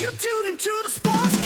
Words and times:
You 0.00 0.06
tuned 0.12 0.46
into 0.48 0.70
the 0.82 0.88
Sportscast 0.88 1.39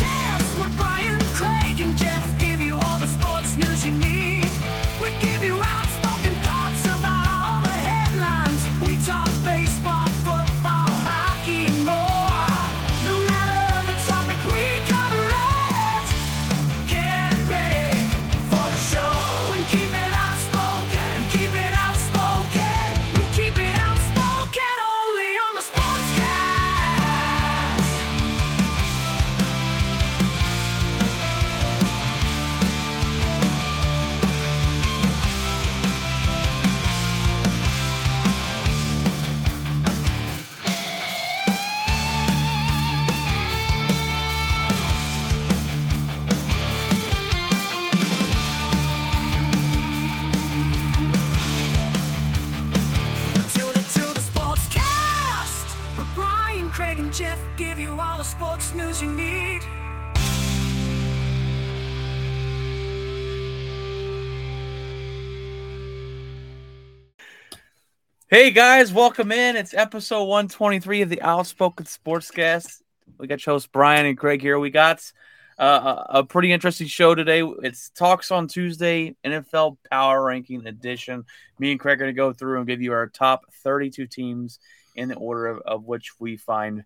Hey 68.35 68.51
guys, 68.51 68.93
welcome 68.93 69.31
in. 69.31 69.55
It's 69.55 69.75
episode 69.75 70.25
123 70.25 71.03
of 71.03 71.09
the 71.09 71.23
Outspoken 71.23 71.87
Sportscast. 71.87 72.83
We 73.17 73.29
got 73.29 73.47
your 73.47 73.55
host 73.55 73.71
Brian 73.71 74.07
and 74.07 74.19
Craig 74.19 74.41
here. 74.41 74.59
We 74.59 74.71
got 74.71 75.13
uh, 75.57 76.03
a 76.09 76.25
pretty 76.25 76.51
interesting 76.51 76.89
show 76.89 77.15
today. 77.15 77.45
It's 77.63 77.91
Talks 77.91 78.33
on 78.33 78.49
Tuesday, 78.49 79.15
NFL 79.25 79.77
Power 79.89 80.25
Ranking 80.25 80.67
Edition. 80.67 81.27
Me 81.61 81.71
and 81.71 81.79
Craig 81.79 81.99
are 81.99 82.07
going 82.07 82.13
to 82.13 82.17
go 82.17 82.33
through 82.33 82.59
and 82.59 82.67
give 82.67 82.83
you 82.83 82.93
our 82.93 83.07
top 83.07 83.45
32 83.63 84.09
teams 84.09 84.59
in 84.97 85.11
the 85.11 85.15
order 85.15 85.47
of, 85.47 85.61
of 85.61 85.85
which 85.85 86.19
we 86.19 86.37
find, 86.37 86.83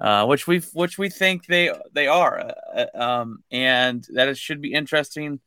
uh, 0.00 0.26
which 0.26 0.48
we 0.48 0.58
which 0.72 0.98
we 0.98 1.10
think 1.10 1.46
they 1.46 1.70
they 1.92 2.08
are, 2.08 2.54
uh, 2.74 2.86
um, 2.96 3.44
and 3.52 4.04
that 4.14 4.26
it 4.26 4.36
should 4.36 4.60
be 4.60 4.72
interesting. 4.74 5.38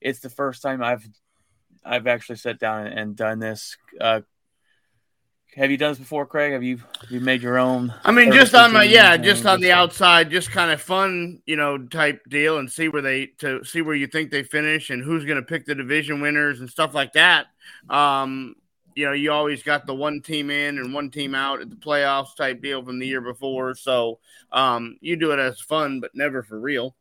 It's 0.00 0.20
the 0.20 0.30
first 0.30 0.62
time 0.62 0.80
I've 0.80 1.04
I've 1.84 2.06
actually 2.06 2.36
sat 2.36 2.60
down 2.60 2.86
and, 2.86 2.96
and 2.96 3.16
done 3.16 3.40
this. 3.40 3.76
Uh, 4.00 4.20
have 5.56 5.70
you 5.70 5.76
done 5.76 5.90
this 5.90 5.98
before, 5.98 6.24
Craig? 6.24 6.52
Have 6.52 6.62
you 6.62 6.78
have 6.78 7.10
you 7.10 7.20
made 7.20 7.42
your 7.42 7.58
own? 7.58 7.92
I 8.04 8.10
mean, 8.10 8.32
just 8.32 8.54
on 8.54 8.72
my 8.72 8.84
yeah, 8.84 9.16
just 9.16 9.44
on 9.44 9.60
the 9.60 9.68
stuff? 9.68 9.78
outside, 9.78 10.30
just 10.30 10.50
kind 10.50 10.70
of 10.70 10.80
fun, 10.80 11.42
you 11.44 11.56
know, 11.56 11.78
type 11.78 12.22
deal, 12.28 12.58
and 12.58 12.70
see 12.70 12.88
where 12.88 13.02
they 13.02 13.26
to 13.38 13.62
see 13.62 13.82
where 13.82 13.94
you 13.94 14.06
think 14.06 14.30
they 14.30 14.42
finish 14.42 14.88
and 14.90 15.02
who's 15.02 15.24
going 15.24 15.36
to 15.36 15.42
pick 15.42 15.66
the 15.66 15.74
division 15.74 16.20
winners 16.20 16.60
and 16.60 16.70
stuff 16.70 16.94
like 16.94 17.12
that. 17.12 17.46
Um, 17.90 18.56
you 18.94 19.04
know, 19.04 19.12
you 19.12 19.30
always 19.32 19.62
got 19.62 19.86
the 19.86 19.94
one 19.94 20.22
team 20.22 20.50
in 20.50 20.78
and 20.78 20.94
one 20.94 21.10
team 21.10 21.34
out 21.34 21.60
at 21.60 21.68
the 21.68 21.76
playoffs 21.76 22.34
type 22.34 22.62
deal 22.62 22.82
from 22.82 22.98
the 22.98 23.06
year 23.06 23.20
before, 23.20 23.74
so 23.74 24.20
um, 24.52 24.96
you 25.00 25.16
do 25.16 25.32
it 25.32 25.38
as 25.38 25.60
fun, 25.60 26.00
but 26.00 26.14
never 26.14 26.42
for 26.42 26.58
real. 26.58 26.94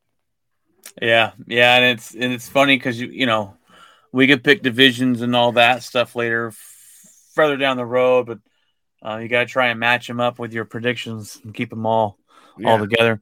Yeah, 1.01 1.31
yeah, 1.47 1.77
and 1.77 1.85
it's 1.85 2.13
and 2.13 2.33
it's 2.33 2.49
funny 2.49 2.75
because 2.75 2.99
you 2.99 3.07
you 3.07 3.25
know 3.25 3.55
we 4.11 4.27
could 4.27 4.43
pick 4.43 4.61
divisions 4.61 5.21
and 5.21 5.35
all 5.37 5.53
that 5.53 5.83
stuff 5.83 6.17
later, 6.17 6.51
further 7.33 7.55
down 7.55 7.77
the 7.77 7.85
road, 7.85 8.25
but 8.25 8.39
uh, 9.05 9.17
you 9.17 9.27
got 9.27 9.41
to 9.41 9.45
try 9.45 9.67
and 9.67 9.79
match 9.79 10.07
them 10.07 10.19
up 10.19 10.39
with 10.39 10.53
your 10.53 10.65
predictions 10.65 11.39
and 11.43 11.53
keep 11.53 11.69
them 11.69 11.85
all 11.85 12.17
all 12.65 12.77
together. 12.79 13.21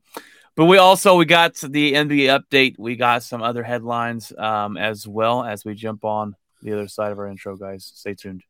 But 0.56 0.66
we 0.66 0.78
also 0.78 1.16
we 1.16 1.26
got 1.26 1.56
the 1.56 1.94
NBA 1.94 2.38
update. 2.38 2.76
We 2.78 2.96
got 2.96 3.24
some 3.24 3.42
other 3.42 3.64
headlines 3.64 4.34
um, 4.38 4.76
as 4.76 5.08
well 5.08 5.44
as 5.44 5.64
we 5.64 5.74
jump 5.74 6.04
on 6.04 6.36
the 6.62 6.74
other 6.74 6.88
side 6.88 7.12
of 7.12 7.20
our 7.20 7.28
intro, 7.28 7.56
guys. 7.56 7.90
Stay 7.96 8.14
tuned. 8.14 8.44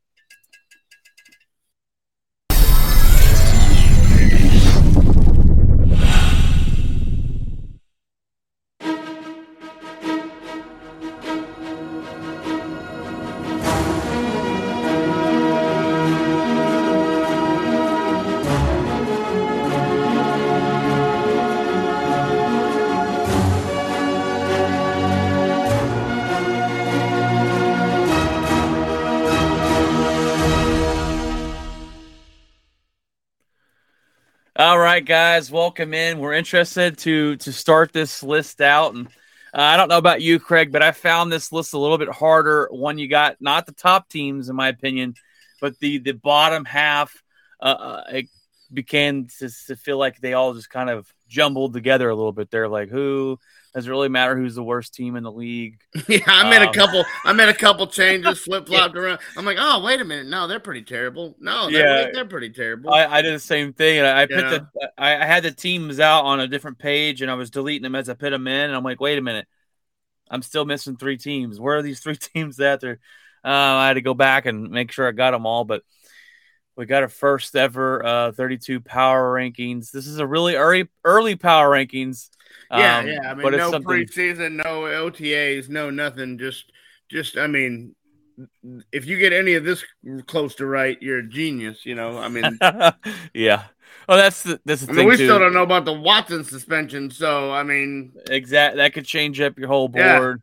All 34.60 34.78
right, 34.78 35.06
guys, 35.06 35.50
welcome 35.50 35.94
in. 35.94 36.20
We're 36.20 36.34
interested 36.34 36.98
to 36.98 37.38
to 37.38 37.54
start 37.54 37.94
this 37.94 38.22
list 38.22 38.60
out, 38.60 38.94
and 38.94 39.08
uh, 39.54 39.62
I 39.62 39.78
don't 39.78 39.88
know 39.88 39.98
about 39.98 40.22
you, 40.22 40.38
Craig, 40.38 40.74
but 40.74 40.84
I 40.84 40.92
found 40.92 41.32
this 41.32 41.54
list 41.54 41.74
a 41.74 41.78
little 41.78 41.98
bit 41.98 42.10
harder. 42.10 42.68
One, 42.70 42.98
you 42.98 43.08
got 43.08 43.38
not 43.40 43.66
the 43.66 43.72
top 43.72 44.10
teams, 44.10 44.50
in 44.50 44.58
my 44.58 44.68
opinion, 44.68 45.14
but 45.62 45.80
the 45.80 46.00
the 46.00 46.12
bottom 46.12 46.66
half. 46.66 47.24
Uh, 47.62 47.68
Uh, 47.68 48.04
it 48.12 48.30
began 48.74 49.28
to, 49.40 49.50
to 49.68 49.78
feel 49.78 49.98
like 49.98 50.20
they 50.20 50.34
all 50.34 50.54
just 50.54 50.70
kind 50.70 50.90
of 50.90 51.08
jumbled 51.30 51.74
together 51.74 52.10
a 52.10 52.16
little 52.16 52.34
bit. 52.34 52.52
They're 52.52 52.68
like, 52.68 52.90
who 52.90 53.40
does 53.74 53.88
it 53.88 53.90
really 53.90 54.10
matter 54.10 54.36
who's 54.36 54.56
the 54.56 54.64
worst 54.64 54.94
team 54.94 55.16
in 55.16 55.24
the 55.24 55.32
league? 55.32 55.80
Yeah, 56.08 56.20
I 56.28 56.44
made 56.44 56.62
Um, 56.62 56.70
a 56.70 56.70
couple. 56.70 57.06
I 57.24 57.34
made 57.34 57.50
a 57.50 57.54
couple 57.54 57.88
changes, 57.88 58.40
flip 58.40 58.68
flopped 58.68 58.96
around. 58.98 59.20
I'm 59.36 59.46
like, 59.46 59.58
oh, 59.60 59.84
wait 59.84 60.02
a 60.02 60.06
minute, 60.06 60.28
no, 60.28 60.48
they're 60.48 60.60
pretty 60.60 60.84
terrible. 60.84 61.36
No, 61.40 61.70
they're, 61.72 61.84
Yeah. 61.84 62.08
they're 62.12 62.26
pretty 62.26 62.50
terrible. 62.50 62.92
I, 62.92 63.06
I 63.08 63.22
did 63.22 63.36
the 63.36 63.40
same 63.40 63.74
thing, 63.74 64.00
and 64.00 64.08
I, 64.08 64.24
I 64.24 64.26
put 64.26 64.48
Yeah. 64.48 64.50
the 64.50 64.68
I, 64.98 65.18
I 65.22 65.26
had 65.26 65.44
the 65.44 65.52
teams 65.52 66.00
out 66.00 66.26
on 66.26 66.40
a 66.40 66.48
different 66.48 66.80
page, 66.80 67.22
and 67.22 67.30
I 67.30 67.36
was 67.36 67.50
deleting 67.52 67.84
them 67.84 67.96
as 67.96 68.10
I 68.10 68.14
put 68.16 68.32
them 68.32 68.48
in, 68.48 68.66
and 68.68 68.76
I'm 68.76 68.84
like, 68.84 69.00
wait 69.02 69.18
a 69.18 69.22
minute, 69.22 69.48
I'm 70.30 70.42
still 70.44 70.66
missing 70.66 70.98
three 70.98 71.18
teams. 71.18 71.60
Where 71.60 71.78
are 71.78 71.84
these 71.84 72.00
three 72.04 72.18
teams 72.18 72.60
at? 72.60 72.82
They're, 72.82 73.00
uh, 73.46 73.50
I 73.50 73.88
had 73.90 73.96
to 73.96 74.02
go 74.02 74.14
back 74.16 74.46
and 74.48 74.72
make 74.72 74.92
sure 74.92 75.08
I 75.08 75.12
got 75.14 75.32
them 75.32 75.46
all, 75.46 75.66
but 75.66 75.84
we 76.80 76.86
got 76.86 77.04
our 77.04 77.10
first 77.10 77.58
ever 77.58 78.06
uh, 78.06 78.32
32 78.32 78.80
power 78.80 79.34
rankings. 79.34 79.92
This 79.92 80.08
is 80.08 80.18
a 80.20 80.26
really 80.26 80.56
early 80.56 80.88
early 81.04 81.36
power 81.36 81.70
rankings. 81.70 82.30
Yeah, 82.72 83.00
um, 83.00 83.08
yeah. 83.08 83.20
I 83.30 83.34
mean, 83.34 83.44
but 83.44 83.54
no 83.54 83.70
something. 83.70 83.92
preseason, 83.92 84.54
no 84.54 84.84
OTAs, 84.84 85.68
no 85.68 85.90
nothing. 85.90 86.38
Just, 86.38 86.72
just. 87.10 87.38
I 87.38 87.48
mean, 87.48 87.96
if 88.94 89.06
you 89.06 89.18
get 89.18 89.34
any 89.34 89.56
of 89.56 89.66
this 89.66 89.84
close 90.28 90.56
to 90.56 90.66
right, 90.66 90.98
you're 91.02 91.20
a 91.20 91.28
genius. 91.28 91.86
You 91.86 91.96
know. 91.96 92.18
I 92.18 92.30
mean, 92.30 92.58
yeah. 93.34 93.66
Well, 94.08 94.18
that's 94.18 94.44
the, 94.44 94.62
that's 94.64 94.82
the 94.82 94.94
I 94.94 94.96
thing 94.96 94.98
mean, 95.00 95.10
we 95.10 95.18
too. 95.18 95.26
still 95.26 95.40
don't 95.40 95.54
know 95.54 95.64
about 95.64 95.84
the 95.84 95.92
Watson 95.94 96.46
suspension. 96.46 97.12
So, 97.12 97.52
I 97.52 97.64
mean, 97.64 98.14
Exact. 98.30 98.78
That 98.78 98.94
could 98.94 99.06
change 99.06 99.42
up 99.42 99.60
your 99.60 99.68
whole 99.68 99.92
Yeah. 99.94 100.18
board. 100.18 100.42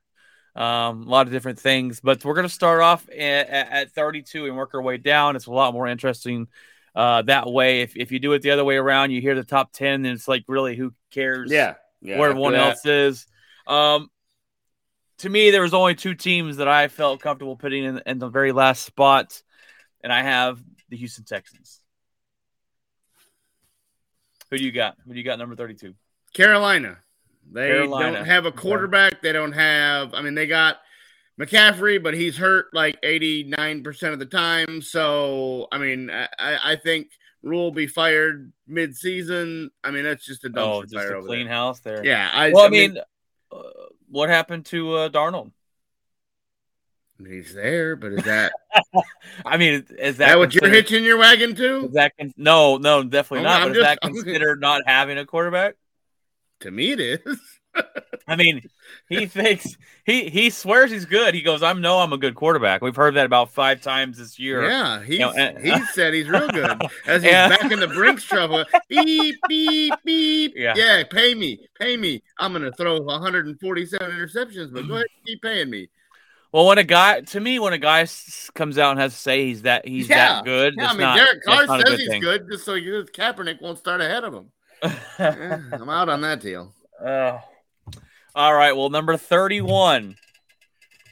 Um, 0.57 1.03
a 1.03 1.11
lot 1.11 1.27
of 1.27 1.33
different 1.35 1.61
things, 1.61 2.01
but 2.01 2.25
we're 2.25 2.33
going 2.33 2.47
to 2.47 2.53
start 2.53 2.81
off 2.81 3.07
at, 3.11 3.49
at 3.51 3.93
32 3.93 4.47
and 4.47 4.57
work 4.57 4.75
our 4.75 4.81
way 4.81 4.97
down. 4.97 5.37
It's 5.37 5.47
a 5.47 5.53
lot 5.53 5.75
more 5.75 5.87
interesting 5.87 6.49
uh, 6.95 7.21
that 7.23 7.47
way. 7.47 7.83
If, 7.83 7.95
if 7.95 8.11
you 8.11 8.19
do 8.19 8.33
it 8.33 8.41
the 8.41 8.53
other 8.53 8.65
way 8.65 8.77
around, 8.77 9.11
you 9.11 9.21
hear 9.21 9.35
the 9.35 9.45
top 9.45 9.73
10, 9.73 10.07
and 10.07 10.07
it's 10.07 10.27
like, 10.27 10.45
really, 10.49 10.75
who 10.75 10.95
cares 11.11 11.53
yeah, 11.53 11.75
yeah. 12.01 12.19
where 12.19 12.31
everyone 12.31 12.55
else 12.55 12.87
is? 12.87 13.27
Um, 13.67 14.11
to 15.19 15.29
me, 15.29 15.51
there 15.51 15.61
was 15.61 15.75
only 15.75 15.95
two 15.95 16.15
teams 16.15 16.57
that 16.57 16.69
I 16.69 16.89
felt 16.89 17.21
comfortable 17.21 17.57
putting 17.57 17.85
in, 17.85 18.03
in 18.07 18.19
the 18.19 18.29
very 18.29 18.53
last 18.53 18.83
spot, 18.85 19.43
and 20.03 20.11
I 20.11 20.23
have 20.23 20.59
the 20.89 20.97
Houston 20.97 21.25
Texans. 21.25 21.81
Who 24.51 24.57
do 24.57 24.65
you 24.65 24.73
got? 24.73 24.97
Who 25.05 25.13
do 25.13 25.19
you 25.19 25.25
got? 25.25 25.39
Number 25.39 25.55
32. 25.55 25.95
Carolina. 26.33 26.99
They 27.53 27.69
Carolina. 27.69 28.17
don't 28.19 28.25
have 28.27 28.47
a 28.47 28.53
quarterback. 28.53 29.23
They 29.23 29.33
don't 29.33 29.53
have. 29.53 30.13
I 30.15 30.21
mean, 30.23 30.35
they 30.35 30.47
got 30.47 30.79
McCaffrey, 31.41 32.03
but 32.03 32.15
he's 32.15 32.37
hurt 32.37 32.67
like 32.73 32.99
eighty 33.03 33.45
nine 33.45 33.83
percent 33.83 34.13
of 34.13 34.19
the 34.19 34.27
time. 34.27 34.83
So, 34.83 35.69
I 35.73 35.79
mean, 35.79 36.11
I, 36.11 36.29
I 36.39 36.59
I 36.73 36.77
think 36.77 37.09
Rhule 37.43 37.65
will 37.65 37.71
be 37.73 37.87
fired 37.87 38.53
mid 38.67 38.97
season. 38.97 39.71
I 39.85 39.91
mean, 39.91 40.05
that's 40.05 40.25
just 40.27 40.45
a 40.45 40.49
dumpster 40.51 40.59
Oh, 40.79 40.83
just 40.83 40.95
fire 40.95 41.15
a 41.15 41.19
over 41.19 41.27
clean 41.29 41.47
there. 41.47 41.55
house 41.55 41.81
there. 41.81 42.05
Yeah, 42.05 42.29
I, 42.33 42.51
Well, 42.51 42.65
I 42.65 42.69
mean, 42.69 42.99
uh, 43.53 43.63
what 44.11 44.29
happened 44.29 44.67
to 44.67 44.95
uh, 44.95 45.09
Darnold? 45.09 45.53
he's 47.27 47.55
there, 47.55 47.97
but 47.97 48.13
is 48.13 48.25
that 48.25 48.53
I 49.47 49.57
mean, 49.57 49.87
is 49.99 50.17
that, 50.19 50.27
that, 50.29 50.39
what 50.39 50.55
you're 50.55 50.69
hitching 50.69 51.03
your 51.05 51.17
wagon 51.17 51.55
to? 51.55 51.87
Is 51.87 51.93
that 51.93 52.13
con- 52.19 52.35
no, 52.37 52.77
no, 52.77 53.03
definitely 53.05 53.47
Okay, 53.47 53.55
not. 53.55 53.63
I'm 53.63 53.69
But 53.69 53.77
is 53.79 53.83
that 53.85 53.99
just- 54.03 54.15
considered 54.25 54.61
not 54.61 54.83
having 54.87 55.17
a 55.19 55.25
quarterback? 55.25 55.77
To 56.61 56.71
me, 56.71 56.93
it 56.93 57.01
is. 57.01 57.39
I 58.27 58.35
mean, 58.37 58.63
he 59.11 59.27
thinks 59.27 59.77
he 60.07 60.31
he 60.31 60.49
swears 60.51 60.91
he's 60.91 61.05
good. 61.05 61.35
He 61.35 61.43
goes, 61.43 61.63
"I'm 61.63 61.83
no, 61.83 61.99
I'm 61.99 62.13
a 62.15 62.17
good 62.19 62.35
quarterback." 62.35 62.81
We've 62.81 62.97
heard 62.97 63.15
that 63.17 63.27
about 63.27 63.53
five 63.53 63.83
times 63.83 64.17
this 64.17 64.39
year. 64.39 64.67
Yeah, 64.67 65.03
he's, 65.03 65.19
know, 65.19 65.33
and- 65.33 65.59
he 65.65 65.79
said 65.93 66.15
he's 66.15 66.27
real 66.29 66.49
good. 66.49 66.81
As 67.07 67.23
he's 67.23 67.31
Yeah. 67.33 67.49
back 67.51 67.71
in 67.71 67.79
the 67.79 67.89
Brinks 67.89 68.25
trouble. 68.25 68.65
Beep, 68.89 69.37
beep, 69.49 69.93
beep. 70.05 70.55
Yeah. 70.57 70.73
Yeah. 70.75 71.05
pay 71.05 71.35
me. 71.35 71.67
Pay 71.79 71.99
me. 71.99 72.23
I'm 72.39 72.53
going 72.53 72.63
to 72.65 72.73
throw 72.73 72.99
147 73.01 74.11
interceptions, 74.11 74.73
but 74.73 74.89
go 74.89 74.95
ahead 74.95 75.07
and 75.15 75.27
keep 75.27 75.43
paying 75.43 75.69
me. 75.69 75.89
Well, 76.53 76.67
when 76.67 76.79
a 76.79 76.85
guy, 76.85 77.21
to 77.21 77.41
me, 77.41 77.59
when 77.59 77.75
a 77.75 77.79
guy 77.79 78.07
comes 78.55 78.79
out 78.79 78.93
and 78.93 79.01
has 79.01 79.13
to 79.13 79.21
say 79.21 79.47
he's 79.47 79.63
that 79.63 79.87
he's 79.87 80.09
Yeah. 80.09 80.37
that 80.37 80.45
good, 80.45 80.75
Yeah, 80.79 80.87
I 80.89 80.93
mean, 80.93 81.01
not, 81.01 81.17
Derek 81.19 81.43
Carr 81.45 81.67
says 81.81 81.99
he's 82.01 82.09
thing. 82.09 82.23
good 82.23 82.49
just 82.51 82.65
so 82.65 82.73
you, 82.75 83.05
Kaepernick 83.13 83.61
won't 83.61 83.79
start 83.79 84.01
ahead 84.01 84.25
of 84.25 84.33
him. 84.33 84.51
Eh, 85.19 85.59
I'm 85.73 85.89
out 85.89 86.09
on 86.09 86.21
that 86.23 86.41
deal. 86.41 86.73
Oh. 87.05 87.41
all 88.35 88.55
right. 88.55 88.77
Well, 88.77 88.91
number 88.91 89.17
thirty-one. 89.17 90.17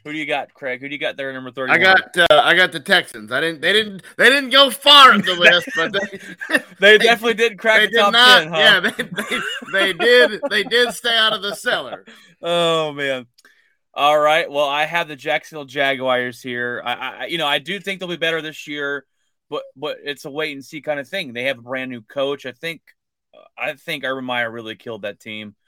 Who 0.05 0.13
do 0.13 0.19
you 0.19 0.27
got, 0.27 0.53
Craig? 0.53 0.81
Who 0.83 0.89
do 0.89 0.95
you 0.95 1.01
got 1.01 1.17
there, 1.17 1.33
number 1.33 1.49
I 1.49 1.53
thirty-one? 1.53 1.81
got 1.81 2.31
uh, 2.31 2.43
I 2.45 2.55
got 2.55 2.73
the 2.73 2.81
Texans. 2.81 3.33
I 3.33 3.41
didn't 3.41 3.63
they 3.63 3.73
didn't 3.73 4.03
they 4.19 4.29
didn't 4.29 4.51
go 4.51 4.71
far 4.71 5.13
up 5.13 5.23
the 5.25 5.35
list, 5.39 5.69
but 5.75 5.93
they, 5.93 6.59
They 6.79 6.99
definitely 6.99 7.35
did 7.35 7.59
crack 7.59 7.81
they 7.81 7.87
the 7.87 7.91
did 7.93 7.99
top 8.01 8.13
not. 8.13 8.43
ten, 8.43 8.53
huh? 8.53 8.59
Yeah, 8.59 8.81
they, 8.81 9.03
they, 9.33 9.41
they 9.73 9.93
did 9.95 10.41
they 10.51 10.63
did 10.65 10.93
stay 10.93 11.17
out 11.17 11.33
of 11.33 11.43
the 11.43 11.55
cellar. 11.55 12.05
Oh 12.43 12.93
man. 12.93 13.27
All 13.95 14.19
right. 14.19 14.51
Well, 14.51 14.69
I 14.69 14.85
have 14.85 15.09
the 15.09 15.17
Jacksonville 15.17 15.65
Jaguars 15.65 16.43
here. 16.43 16.83
I, 16.85 16.93
I, 16.93 17.25
you 17.27 17.39
know, 17.39 17.47
I 17.47 17.59
do 17.59 17.81
think 17.81 18.01
they'll 18.01 18.09
be 18.09 18.17
better 18.17 18.43
this 18.43 18.67
year, 18.67 19.07
but 19.49 19.63
but 19.75 19.97
it's 20.05 20.27
a 20.27 20.31
wait 20.31 20.53
and 20.53 20.63
see 20.63 20.83
kind 20.83 21.01
of 21.01 21.09
thing. 21.09 21.33
They 21.33 21.45
have 21.45 21.59
a 21.59 21.63
brand 21.63 21.91
new 21.91 22.03
coach. 22.03 22.45
I 22.45 22.53
think, 22.53 22.83
I 23.59 23.75
think 23.75 24.05
Urban 24.05 24.25
Meyer 24.25 24.51
really 24.51 24.77
killed 24.77 25.03
that 25.03 25.21
team. 25.21 25.55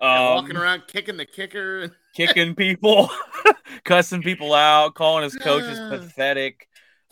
Um, 0.00 0.34
walking 0.36 0.56
around 0.56 0.84
kicking 0.86 1.16
the 1.16 1.24
kicker. 1.26 1.90
kicking 2.14 2.54
people, 2.54 3.10
cussing 3.84 4.22
people 4.22 4.54
out, 4.54 4.94
calling 4.94 5.24
his 5.24 5.34
coaches 5.34 5.80
pathetic. 5.90 6.68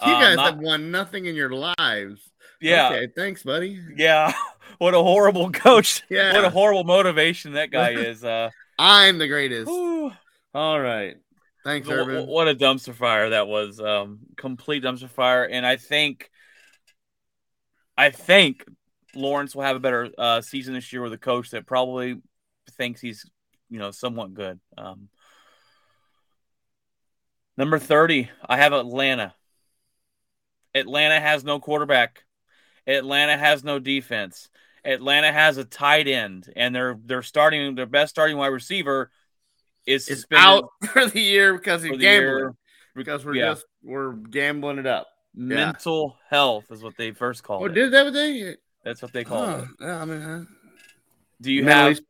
You 0.07 0.13
Um, 0.15 0.21
guys 0.23 0.37
not- 0.37 0.47
have 0.55 0.59
won 0.59 0.93
nothing 0.93 1.27
in 1.27 1.35
your 1.35 1.51
lives. 1.51 2.31
yeah, 2.61 2.89
Okay, 2.91 3.09
thanks, 3.17 3.43
buddy. 3.43 3.81
yeah. 3.97 4.33
What 4.79 4.95
a 4.95 4.99
horrible 5.03 5.51
coach. 5.51 6.03
Yeah. 6.09 6.35
What 6.35 6.45
a 6.45 6.51
horrible 6.51 6.85
motivation 6.85 7.55
that 7.55 7.73
guy 7.73 7.91
is. 7.93 8.23
Uh, 8.23 8.51
I'm 8.79 9.19
the 9.19 9.27
greatest. 9.27 9.67
whew. 9.67 10.13
All 10.55 10.79
right. 10.79 11.17
Thanks, 11.65 11.89
Wh- 11.89 11.93
Urban. 11.93 12.25
wh- 12.27 12.29
What 12.29 12.47
a 12.47 12.55
dumpster 12.55 12.95
fire 12.95 13.31
that 13.31 13.49
was. 13.49 13.81
Um, 13.81 14.21
complete 14.37 14.85
dumpster 14.85 15.09
fire. 15.11 15.45
And 15.45 15.67
I 15.67 15.77
think, 15.77 16.31
I 17.97 18.11
think 18.11 18.65
Lawrence 19.17 19.55
will 19.55 19.63
have 19.63 19.77
a 19.77 19.81
better 19.81 20.11
uh, 20.19 20.41
season 20.41 20.75
this 20.75 20.93
year 20.93 21.03
with 21.03 21.13
a 21.13 21.19
coach 21.19 21.51
that 21.51 21.67
probably 21.67 22.21
thinks 22.73 23.01
he's, 23.01 23.29
you 23.71 23.79
know, 23.79 23.91
somewhat 23.91 24.35
good. 24.35 24.61
Um, 24.77 25.09
number 27.57 27.79
30, 27.79 28.31
I 28.49 28.57
have 28.59 28.73
Atlanta. 28.73 29.35
Atlanta 30.75 31.19
has 31.21 31.43
no 31.45 31.59
quarterback. 31.59 32.25
Atlanta 32.87 33.37
has 33.37 33.65
no 33.65 33.79
defense. 33.79 34.49
Atlanta 34.85 35.33
has 35.33 35.57
a 35.57 35.65
tight 35.65 36.07
end, 36.07 36.53
and 36.55 36.75
they're 36.75 36.97
they're 37.05 37.23
starting 37.23 37.75
their 37.75 37.87
best 37.87 38.11
starting 38.11 38.37
wide 38.37 38.49
receiver 38.49 39.11
is 39.85 40.05
suspended 40.05 40.47
out 40.47 40.71
for 40.93 41.07
the 41.07 41.21
year 41.21 41.55
because 41.57 41.83
he's 41.83 41.93
gambling. 41.99 42.39
year. 42.39 42.55
Because 42.95 43.25
we're 43.25 43.35
Yeah. 43.35 43.51
just 43.55 43.67
we're 43.83 44.13
gambling 44.13 44.79
it 44.79 44.87
up. 44.87 45.09
Mental 45.35 46.17
health 46.31 46.71
is 46.71 46.83
what 46.83 46.97
they 46.97 47.11
first 47.11 47.43
called 47.43 47.63
Oh, 47.63 47.67
it. 47.67 47.73
did 47.75 47.93
that 47.93 48.05
what 48.05 48.13
they? 48.15 48.57
That's 48.87 49.03
what 49.03 49.13
they 49.13 49.25
call 49.25 49.45
Huh. 49.45 49.59
it. 49.63 49.69
Yeah, 49.81 50.01
I 50.01 50.05
mean, 50.05 50.47
Do 51.43 51.53
you 51.53 51.65
mentally- 51.65 51.95
have 51.95 52.01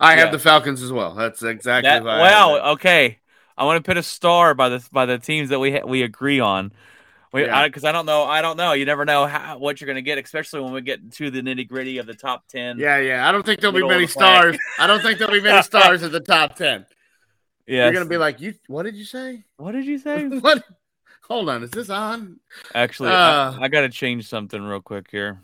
I 0.00 0.10
have 0.16 0.26
yeah. 0.28 0.30
the 0.32 0.38
Falcons 0.38 0.80
as 0.82 0.92
well. 0.92 1.14
That's 1.14 1.42
exactly 1.42 1.88
that? 1.90 2.04
why 2.04 2.28
have 2.28 2.48
Wow. 2.48 2.54
that. 2.54 2.64
Okay. 2.74 3.18
I 3.58 3.64
want 3.64 3.84
to 3.84 3.88
put 3.88 3.96
a 3.96 4.02
star 4.02 4.54
by 4.54 4.68
the 4.68 4.86
by 4.92 5.06
the 5.06 5.18
teams 5.18 5.48
that 5.50 5.58
we 5.58 5.72
ha- 5.72 5.84
we 5.86 6.02
agree 6.02 6.38
on. 6.40 6.72
Because 7.32 7.48
Yeah. 7.48 7.58
I, 7.60 7.68
'cause 7.68 7.84
I 7.84 7.90
don't 7.92 8.06
know. 8.06 8.22
I 8.24 8.42
don't 8.42 8.56
know. 8.56 8.72
You 8.74 8.84
never 8.84 9.04
know 9.04 9.26
how, 9.26 9.58
what 9.58 9.80
you're 9.80 9.86
going 9.86 9.96
to 9.96 10.02
get, 10.02 10.18
especially 10.18 10.60
when 10.60 10.72
we 10.72 10.80
get 10.82 11.12
to 11.14 11.30
the 11.32 11.40
nitty 11.42 11.66
gritty 11.68 11.98
of 11.98 12.06
the 12.06 12.14
top 12.14 12.46
ten. 12.48 12.78
Yeah, 12.78 12.98
yeah. 12.98 13.28
I 13.28 13.32
don't 13.32 13.44
think 13.44 13.60
there'll 13.60 13.74
be 13.74 13.82
many 13.86 14.06
the 14.06 14.12
stars. 14.12 14.56
I 14.78 14.86
don't 14.86 15.00
think 15.02 15.18
there'll 15.18 15.34
be 15.34 15.40
many 15.40 15.60
stars 15.72 16.04
at 16.04 16.12
the 16.12 16.20
top 16.20 16.54
ten. 16.54 16.86
Yeah, 17.66 17.84
You're 17.84 17.92
gonna 17.94 18.04
be 18.06 18.18
like, 18.18 18.40
you. 18.40 18.54
What 18.68 18.84
did 18.84 18.94
you 18.94 19.04
say? 19.04 19.42
What 19.56 19.72
did 19.72 19.84
you 19.84 19.98
say? 19.98 20.26
what? 20.28 20.62
Hold 21.28 21.48
on. 21.48 21.62
Is 21.64 21.70
this 21.70 21.90
on? 21.90 22.38
Actually, 22.74 23.10
Uh. 23.10 23.52
I, 23.52 23.58
I 23.62 23.68
got 23.68 23.80
to 23.82 23.88
change 23.88 24.28
something 24.28 24.62
real 24.62 24.80
quick 24.80 25.06
here. 25.10 25.40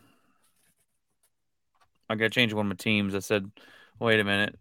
I 2.10 2.16
got 2.16 2.24
to 2.24 2.30
change 2.30 2.52
one 2.52 2.66
of 2.66 2.70
my 2.70 2.74
teams. 2.74 3.14
I 3.14 3.20
said, 3.20 3.48
wait 4.00 4.18
a 4.18 4.24
minute. 4.24 4.58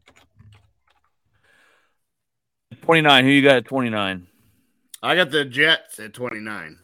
29. 2.84 3.26
Who 3.26 3.32
you 3.32 3.42
got 3.42 3.58
at 3.58 3.66
29? 3.66 4.28
I 5.02 5.16
got 5.16 5.32
the 5.32 5.46
Jets 5.46 6.00
at 6.00 6.14
29. 6.14 6.78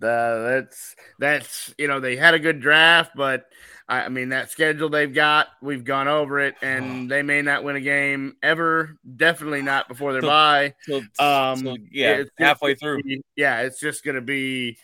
Uh, 0.00 0.42
that's 0.42 0.96
that's 1.20 1.74
you 1.78 1.86
know 1.86 2.00
they 2.00 2.16
had 2.16 2.34
a 2.34 2.38
good 2.40 2.60
draft, 2.60 3.12
but 3.14 3.44
I, 3.88 4.02
I 4.02 4.08
mean 4.08 4.30
that 4.30 4.50
schedule 4.50 4.88
they've 4.88 5.12
got, 5.12 5.46
we've 5.60 5.84
gone 5.84 6.08
over 6.08 6.40
it, 6.40 6.56
and 6.60 7.08
they 7.08 7.22
may 7.22 7.40
not 7.40 7.62
win 7.62 7.76
a 7.76 7.80
game 7.80 8.34
ever. 8.42 8.98
Definitely 9.16 9.62
not 9.62 9.86
before 9.86 10.12
their 10.12 10.22
bye. 10.22 10.74
So, 10.82 11.02
Um, 11.20 11.58
so, 11.58 11.76
yeah, 11.92 12.14
it's 12.14 12.30
halfway 12.36 12.74
through. 12.74 13.02
be- 13.04 13.22
yeah, 13.36 13.60
it's 13.60 13.78
just 13.78 14.04
gonna 14.04 14.20
be 14.20 14.76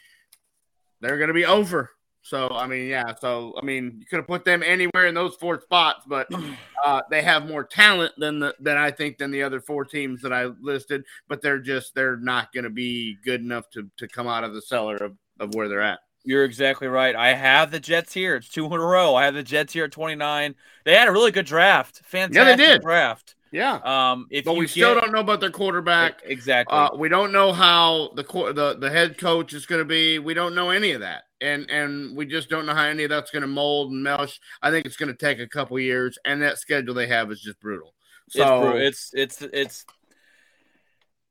they're 1.01 1.19
gonna 1.19 1.33
be 1.35 1.47
over. 1.47 1.91
So 2.29 2.49
I 2.51 2.67
mean, 2.67 2.89
yeah. 2.89 3.15
So 3.15 3.55
I 3.61 3.65
mean, 3.65 3.97
you 4.01 4.07
could 4.07 4.19
have 4.19 4.27
put 4.27 4.45
them 4.45 4.63
anywhere 4.63 5.07
in 5.07 5.15
those 5.15 5.35
four 5.37 5.61
spots, 5.61 6.05
but 6.07 6.29
uh, 6.85 7.03
they 7.11 7.23
have 7.23 7.47
more 7.47 7.65
talent 7.65 8.13
than 8.19 8.39
the 8.39 8.55
than 8.61 8.77
I 8.77 8.91
think 8.91 9.19
than 9.19 9.31
the 9.31 9.43
other 9.43 9.61
four 9.61 9.85
teams 9.85 10.21
that 10.23 10.33
I 10.33 10.47
listed. 10.61 11.05
But 11.29 11.41
they're 11.41 11.59
just 11.59 11.95
they're 11.95 12.19
not 12.19 12.53
going 12.53 12.65
to 12.65 12.71
be 12.71 13.17
good 13.25 13.41
enough 13.41 13.71
to 13.71 13.91
to 13.97 14.07
come 14.07 14.27
out 14.27 14.45
of 14.45 14.53
the 14.53 14.63
cellar 14.63 14.97
of, 14.97 15.17
of 15.41 15.55
where 15.55 15.69
they're 15.69 15.81
at. 15.81 16.01
You're 16.25 16.45
exactly 16.45 16.89
right. 16.89 17.17
I 17.17 17.33
have 17.33 17.71
the 17.71 17.81
Jets 17.81 18.13
here. 18.13 18.37
It's 18.37 18.49
two 18.51 18.67
in 18.67 18.73
a 18.73 18.79
row. 18.79 19.15
I 19.15 19.25
have 19.25 19.35
the 19.35 19.43
Jets 19.43 19.73
here 19.73 19.85
at 19.85 19.93
29. 19.93 20.55
They 20.85 20.95
had 20.95 21.09
a 21.09 21.13
really 21.13 21.31
good 21.31 21.47
draft. 21.47 22.03
Fantastic 22.05 22.59
did. 22.59 22.83
draft. 22.83 23.35
Yeah, 23.51 23.81
Um, 23.83 24.27
if 24.31 24.45
but 24.45 24.55
we 24.55 24.67
still 24.67 24.95
don't 24.95 25.13
know 25.13 25.21
about 25.21 25.41
their 25.41 25.51
quarterback. 25.51 26.21
exactly. 26.25 26.77
Uh, 26.77 26.91
we 26.97 27.09
don't 27.09 27.33
know 27.33 27.53
how 27.53 28.13
the 28.15 28.23
the 28.23 28.77
the 28.79 28.91
head 28.91 29.19
coach 29.19 29.53
is 29.53 29.67
going 29.67 29.81
to 29.81 29.85
be. 29.85 30.19
We 30.19 30.35
don't 30.35 30.55
know 30.55 30.71
any 30.71 30.93
of 30.93 31.01
that, 31.01 31.25
and 31.41 31.71
and 31.71 32.17
we 32.17 32.27
just 32.27 32.49
don't 32.51 32.67
know 32.67 32.75
how 32.75 32.85
any 32.85 33.05
of 33.05 33.11
that's 33.11 33.31
going 33.31 33.43
to 33.43 33.49
mold 33.49 33.93
and 33.93 34.03
mesh. 34.03 34.39
I 34.61 34.71
think 34.71 34.87
it's 34.87 34.97
going 34.97 35.11
to 35.11 35.17
take 35.17 35.39
a 35.39 35.47
couple 35.49 35.79
years, 35.79 36.19
and 36.25 36.43
that 36.43 36.59
schedule 36.59 36.95
they 36.95 37.07
have 37.07 37.31
is 37.33 37.41
just 37.41 37.61
brutal. 37.61 37.95
So 38.29 38.77
it's, 38.77 39.11
it's 39.15 39.41
it's 39.41 39.55
it's 39.55 39.87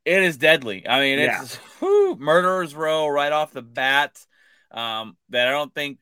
it 0.05 0.23
is 0.23 0.37
deadly. 0.37 0.87
I 0.87 0.99
mean, 1.01 1.19
it's 1.19 1.55
whew, 1.79 2.15
murderers 2.19 2.73
row 2.73 3.07
right 3.07 3.31
off 3.31 3.51
the 3.53 3.61
bat. 3.61 4.17
Um, 4.71 5.17
that 5.29 5.47
I 5.47 5.51
don't 5.51 5.73
think 5.73 5.99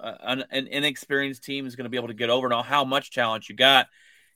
uh, 0.00 0.14
an, 0.20 0.44
an 0.50 0.66
inexperienced 0.66 1.44
team 1.44 1.66
is 1.66 1.76
going 1.76 1.84
to 1.84 1.90
be 1.90 1.96
able 1.96 2.08
to 2.08 2.14
get 2.14 2.30
over. 2.30 2.48
Now, 2.48 2.62
how 2.62 2.84
much 2.84 3.12
talent 3.12 3.48
you 3.48 3.54
got, 3.54 3.86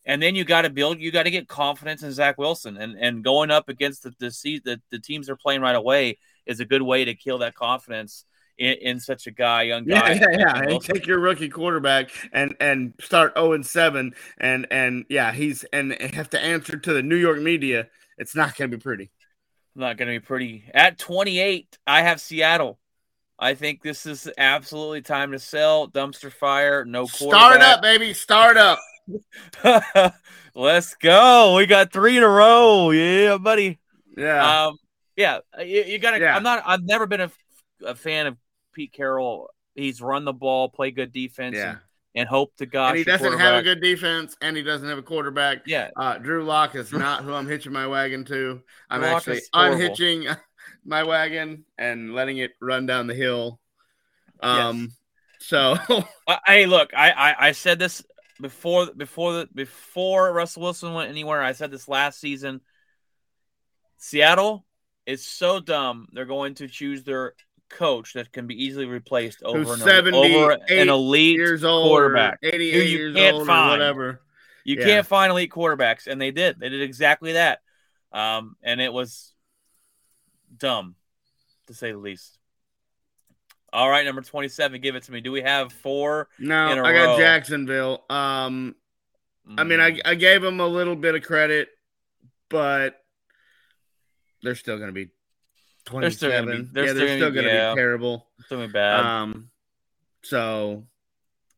and 0.07 0.23
then 0.23 0.35
you 0.35 0.45
got 0.45 0.63
to 0.63 0.71
build. 0.71 0.99
You 1.01 1.11
got 1.11 1.25
to 1.25 1.31
get 1.31 1.49
confidence 1.49 2.03
in 2.03 2.13
Zach 2.13 2.39
Wilson, 2.39 2.77
and 2.77 2.97
and 2.99 3.25
going 3.25 3.51
up 3.51 3.69
against 3.69 4.03
the 4.03 4.11
the, 4.19 4.61
the 4.65 4.81
the 4.91 4.99
teams 4.99 5.27
they're 5.27 5.37
playing 5.37 5.61
right 5.61 5.77
away 5.77 6.19
is 6.47 6.61
a 6.61 6.65
good 6.65 6.83
way 6.83 7.05
to 7.05 7.15
kill 7.15 7.39
that 7.39 7.55
confidence 7.55 8.25
in, 8.59 8.75
in 8.75 9.01
such 9.01 9.27
a 9.27 9.31
guy, 9.31 9.63
young 9.63 9.85
guy. 9.85 10.13
yeah, 10.13 10.27
yeah. 10.31 10.55
Zach 10.55 10.69
And 10.69 10.81
take 10.81 11.07
your 11.07 11.19
rookie 11.19 11.49
quarterback 11.49 12.11
and 12.33 12.55
and 12.61 12.95
start 13.01 13.35
0 13.37 13.53
and 13.53 13.67
7 13.67 14.15
and 14.39 14.67
and 14.71 15.05
yeah, 15.09 15.33
he's 15.33 15.65
and 15.73 15.93
have 15.93 16.31
to 16.31 16.41
answer 16.41 16.77
to 16.77 16.93
the 16.93 17.03
New 17.03 17.17
York 17.17 17.41
media. 17.41 17.89
It's 18.19 18.37
not 18.37 18.57
going 18.57 18.71
to 18.71 18.77
be 18.77 18.83
pretty. 18.83 19.11
Not 19.75 19.97
going 19.97 20.13
to 20.13 20.21
be 20.21 20.25
pretty. 20.25 20.65
At 20.73 20.99
28, 20.99 21.79
I 21.87 22.03
have 22.03 22.21
Seattle. 22.21 22.79
I 23.37 23.55
think 23.55 23.83
this 23.83 24.07
is 24.07 24.31
absolutely 24.39 25.03
time 25.03 25.33
to 25.33 25.41
sell. 25.41 25.89
Dumpster 25.89 26.33
fire, 26.33 26.85
no 26.85 27.09
quarterback. 27.09 27.41
Start 27.41 27.63
up, 27.63 27.83
baby. 27.83 28.15
Start 28.15 28.57
up. 28.57 28.79
Let's 30.55 30.95
go. 30.95 31.57
We 31.57 31.67
got 31.67 31.93
three 31.93 32.17
in 32.17 32.23
a 32.23 32.29
row. 32.29 32.91
Yeah, 32.91 33.39
buddy. 33.39 33.79
Yeah. 34.17 34.67
Um, 34.67 34.79
yeah, 35.17 35.39
you, 35.61 35.83
you 35.83 35.99
got 35.99 36.13
to. 36.13 36.21
Yeah. 36.21 36.37
I'm 36.37 36.43
not. 36.43 36.63
I've 36.67 36.85
never 36.85 37.07
been 37.07 37.21
a, 37.23 37.31
a 37.85 37.95
fan 37.95 38.27
of 38.27 38.37
Pete 38.73 38.93
Carroll. 38.93 39.51
He's 39.75 40.01
run 40.01 40.25
the 40.25 40.33
ball, 40.33 40.69
play 40.69 40.91
good 40.91 41.13
defense, 41.13 41.57
yeah. 41.57 41.71
and, 41.71 41.79
and 42.15 42.29
hope 42.29 42.57
to 42.57 42.67
God. 42.67 42.91
and 42.91 42.99
he 42.99 43.05
doesn't 43.05 43.39
have 43.39 43.57
a 43.57 43.63
good 43.63 43.81
defense 43.81 44.37
and 44.41 44.57
he 44.57 44.63
doesn't 44.63 44.89
have 44.89 44.99
a 44.99 45.03
quarterback. 45.03 45.63
Yeah, 45.67 45.91
Uh, 45.97 46.19
Drew 46.19 46.45
Lock 46.45 46.75
is 46.75 46.93
not 46.93 47.25
who 47.25 47.33
I'm 47.33 47.49
hitching 47.49 47.73
my 47.73 47.87
wagon 47.87 48.25
to. 48.27 48.63
I'm 48.89 49.01
Drew 49.01 49.11
actually 49.11 49.41
unhitching 49.53 50.29
my 50.85 51.03
wagon 51.03 51.65
and 51.77 52.15
letting 52.15 52.39
it 52.39 52.53
run 52.61 52.87
down 52.87 53.07
the 53.07 53.15
hill. 53.15 53.59
Um, 54.41 54.93
so 55.41 55.77
Uh, 56.27 56.37
hey, 56.47 56.67
look, 56.67 56.91
I, 56.97 57.11
I 57.11 57.49
I 57.49 57.53
said 57.53 57.79
this 57.79 58.03
before 58.41 58.87
before 58.97 59.33
the 59.33 59.49
before 59.55 60.33
Russell 60.33 60.63
Wilson 60.63 60.93
went 60.95 61.11
anywhere. 61.11 61.43
I 61.43 61.53
said 61.53 61.71
this 61.71 61.89
last 61.89 62.21
season. 62.21 62.61
Seattle 63.97 64.67
is 65.07 65.25
so 65.27 65.61
dumb. 65.61 66.09
They're 66.13 66.25
going 66.25 66.55
to 66.57 66.69
choose 66.69 67.05
their 67.05 67.35
coach 67.71 68.13
that 68.15 68.33
can 68.33 68.47
be 68.47 68.65
easily 68.65 68.87
replaced 68.87 69.43
over 69.43 69.75
an, 69.75 69.83
over 70.15 70.59
an 70.69 70.89
elite 70.89 71.37
years 71.37 71.65
old, 71.65 71.89
quarterback. 71.89 72.39
or 72.43 72.49
88 72.49 72.73
who 72.73 72.79
you 72.81 72.99
years 72.99 73.17
can't 73.17 73.37
old, 73.37 73.47
find. 73.47 73.69
or 73.69 73.71
whatever. 73.73 74.21
You 74.65 74.77
Yeah. 74.79 74.85
can't 74.85 75.07
find 75.07 75.31
elite 75.31 75.51
quarterbacks, 75.51 76.07
and 76.07 76.21
they 76.21 76.31
did. 76.31 76.59
They 76.59 76.69
did 76.69 76.83
exactly 76.83 77.33
that, 77.33 77.61
um, 78.13 78.57
and 78.63 78.81
it 78.81 78.93
was 78.93 79.35
dumb, 80.57 80.97
to 81.67 81.75
say 81.75 81.93
the 81.93 81.99
least. 81.99 82.39
All 83.75 83.91
right, 83.91 84.05
number 84.05 84.23
twenty-seven. 84.23 84.81
Give 84.81 84.95
it 84.95 85.03
to 85.05 85.13
me. 85.13 85.21
Do 85.21 85.33
we 85.33 85.43
have 85.43 85.73
four? 85.73 86.29
No, 86.39 86.83
I 86.85 86.93
got 86.93 87.05
row. 87.05 87.19
Jacksonville. 87.19 88.05
Um, 88.09 88.77
I 89.59 89.65
mean, 89.65 89.81
Mm. 89.81 90.01
I 90.07 90.11
I 90.13 90.15
gave 90.15 90.41
them 90.43 90.61
a 90.61 90.67
little 90.67 90.95
bit 90.97 91.15
of 91.17 91.23
credit, 91.25 91.69
but 92.49 93.03
they're 94.43 94.55
still 94.55 94.77
going 94.77 94.89
to 94.89 94.93
be 94.93 95.11
They're 95.91 96.11
still 96.11 96.31
gonna 96.31 96.43
twenty-seven. 96.47 96.71
be- 96.73 96.81
yeah, 96.81 96.87
still 96.87 96.95
they're 96.95 97.07
gonna 97.07 97.19
still 97.19 97.31
going 97.33 97.45
to 97.47 97.53
yeah. 97.53 97.71
be 97.73 97.77
terrible. 97.77 98.27
Mm, 98.45 98.49
doing 98.49 98.71
bad. 98.71 99.01
Um, 99.01 99.51
so 100.23 100.87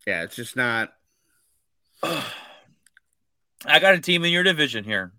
yeah, 0.07 0.23
it's 0.23 0.37
just 0.37 0.57
not. 0.57 0.93
I 2.03 3.79
got 3.81 3.95
a 3.95 4.01
team 4.01 4.25
in 4.25 4.33
your 4.33 4.43
division 4.43 4.85
here. 4.85 5.13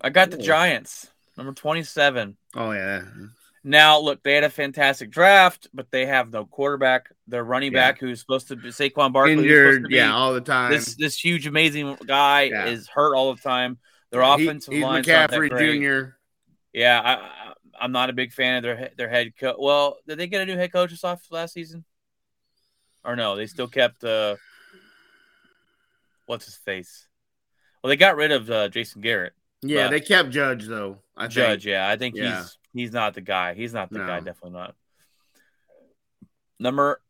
I 0.00 0.10
got 0.10 0.30
the 0.30 0.38
Giants, 0.38 1.08
number 1.36 1.52
twenty-seven. 1.52 2.36
Oh 2.54 2.72
yeah, 2.72 3.02
Now, 3.62 3.98
look, 3.98 4.22
they 4.22 4.34
had 4.34 4.44
a 4.44 4.48
fantastic 4.50 5.10
draft, 5.10 5.68
but 5.74 5.90
they 5.90 6.06
have 6.06 6.32
no 6.32 6.46
quarterback. 6.46 7.10
Their 7.26 7.44
running 7.44 7.72
Yeah. 7.72 7.90
back, 7.90 8.00
who's 8.00 8.18
supposed 8.20 8.48
to 8.48 8.56
be 8.56 8.68
Saquon 8.68 9.12
Barkley, 9.12 9.34
injured. 9.34 9.82
to 9.82 9.88
be 9.88 9.96
Yeah, 9.96 10.14
all 10.14 10.32
the 10.32 10.40
time. 10.40 10.70
this 10.72 10.94
this 10.96 11.22
huge, 11.22 11.46
amazing 11.46 11.96
guy 12.06 12.42
Yeah. 12.44 12.66
is 12.66 12.88
hurt 12.88 13.14
all 13.14 13.34
the 13.34 13.40
time. 13.42 13.78
Their 14.10 14.22
He- 14.22 14.44
offensive 14.46 14.74
not 14.74 15.04
that 15.04 15.30
McCaffrey. 15.30 15.50
Jr. 15.50 16.16
Yeah, 16.72 17.00
I, 17.00 17.12
I, 17.14 17.52
I'm 17.80 17.92
not 17.92 18.08
a 18.10 18.14
big 18.14 18.32
fan 18.32 18.56
of 18.56 18.62
their 18.62 18.90
their 18.96 19.08
head 19.10 19.36
coach. 19.36 19.56
Well, 19.58 19.98
did 20.08 20.18
they 20.18 20.26
get 20.26 20.40
a 20.40 20.46
new 20.46 20.56
head 20.56 20.72
coach 20.72 20.90
this 20.90 21.04
off 21.04 21.22
last 21.30 21.52
season? 21.54 21.84
Or 23.04 23.14
no, 23.16 23.36
they 23.36 23.46
still 23.46 23.68
kept 23.68 24.04
uh, 24.04 24.36
what's 26.26 26.44
his 26.46 26.56
face? 26.56 27.06
Well, 27.82 27.88
they 27.88 27.96
got 27.96 28.16
rid 28.16 28.30
of 28.32 28.50
uh, 28.50 28.68
Jason 28.68 29.00
Garrett. 29.00 29.32
Yeah, 29.62 29.88
they 29.88 30.00
kept 30.00 30.30
Judge 30.30 30.66
though. 30.66 30.98
I 31.16 31.26
Judge, 31.26 31.62
think. 31.64 31.70
yeah, 31.72 31.88
I 31.88 31.96
think 31.96 32.16
Yeah. 32.16 32.40
he's 32.42 32.56
he's 32.72 32.92
not 32.92 33.14
the 33.14 33.20
guy. 33.20 33.54
He's 33.54 33.72
not 33.74 33.90
the 33.90 33.98
No. 33.98 34.06
guy. 34.06 34.20
Definitely 34.20 34.58
not. 34.58 34.74
Number 36.58 37.00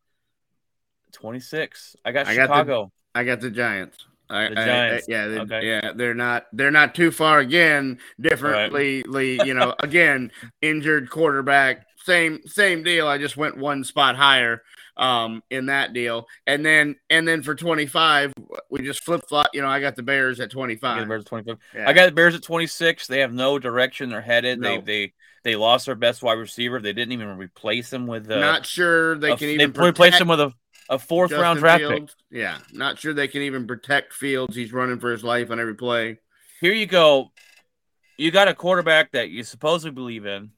twenty 1.13 1.41
six. 1.41 1.97
I 2.05 2.13
got 2.13 2.27
I 2.27 2.35
got 2.37 2.49
the- 2.49 2.55
Chicago. 2.55 2.93
I 3.15 3.25
got 3.25 3.41
the 3.41 3.51
Giants. 3.51 4.07
I, 4.29 4.49
The 4.49 4.61
I- 4.61 4.63
I- 4.63 4.67
Giants. 4.67 5.07
yeah, 5.09 5.27
they, 5.27 5.39
Okay. 5.41 5.67
yeah, 5.67 5.93
they're 5.95 6.15
not 6.15 6.47
they're 6.53 6.71
not 6.71 6.95
too 6.95 7.11
far 7.11 7.41
again. 7.41 7.99
Differently, 8.21 9.03
you 9.45 9.55
know, 9.55 9.75
again, 9.83 10.31
injured 10.63 11.11
quarterback, 11.11 11.87
same 12.05 12.41
same 12.47 12.85
deal. 12.85 13.09
I 13.09 13.19
just 13.19 13.37
went 13.37 13.57
one 13.57 13.83
spot 13.83 14.15
higher 14.17 14.63
um 15.01 15.43
in 15.51 15.67
that 15.67 15.93
deal, 15.93 16.29
and 16.47 16.65
then 16.65 16.95
and 17.09 17.27
then 17.27 17.43
for 17.43 17.55
twenty 17.55 17.87
five, 17.87 18.33
we 18.71 18.83
just 18.83 19.03
flip 19.03 19.23
flop. 19.29 19.49
You 19.55 19.63
know, 19.63 19.69
I 19.69 19.81
got 19.81 19.97
the 19.97 20.03
Bears 20.03 20.39
at 20.39 20.51
twenty 20.51 20.75
I 20.75 20.77
got 20.77 20.95
the 20.95 21.01
five. 21.01 21.09
Bears 21.09 21.23
at 21.23 21.27
25. 21.27 21.57
Yeah. 21.75 21.89
I 21.89 21.93
got 21.93 22.07
the 22.07 22.13
Bears 22.13 22.35
at 22.35 22.43
26. 22.43 23.07
They 23.07 23.21
have 23.21 23.33
no 23.33 23.59
direction. 23.59 24.11
They're 24.11 24.21
headed. 24.21 24.61
No. 24.61 24.77
They 24.77 24.81
they 24.81 25.13
they 25.43 25.57
lost 25.57 25.87
their 25.87 25.95
best 25.95 26.23
wide 26.23 26.35
receiver. 26.35 26.81
They 26.81 26.93
didn't 26.93 27.13
even 27.13 27.39
replace 27.39 27.93
him 27.93 28.07
with 28.07 28.31
uh, 28.31 28.39
not 28.39 28.67
sure 28.67 29.17
they 29.17 29.33
a- 29.33 29.37
can 29.37 29.49
even 29.49 29.73
protect 29.73 30.21
him 30.21 30.29
with 30.29 30.41
a, 30.41 30.53
a 30.91 30.99
fourth 30.99 31.31
Justin 31.31 31.43
round 31.43 31.59
draft 31.61 31.83
pick. 31.83 32.11
Yeah, 32.31 32.59
not 32.73 32.99
sure 32.99 33.15
they 33.15 33.29
can 33.29 33.43
even 33.43 33.67
protect 33.67 34.13
Fields. 34.13 34.55
He's 34.55 34.73
running 34.73 34.99
for 34.99 35.11
his 35.11 35.25
life 35.25 35.51
on 35.51 35.59
every 35.59 35.75
play. 35.75 36.19
Here 36.61 36.75
you 36.75 36.87
go. 36.87 37.33
You 38.19 38.31
got 38.31 38.49
a 38.49 38.55
quarterback 38.55 39.13
that 39.13 39.31
you 39.31 39.45
supposedly 39.45 39.93
believe 39.95 40.27
in. 40.27 40.51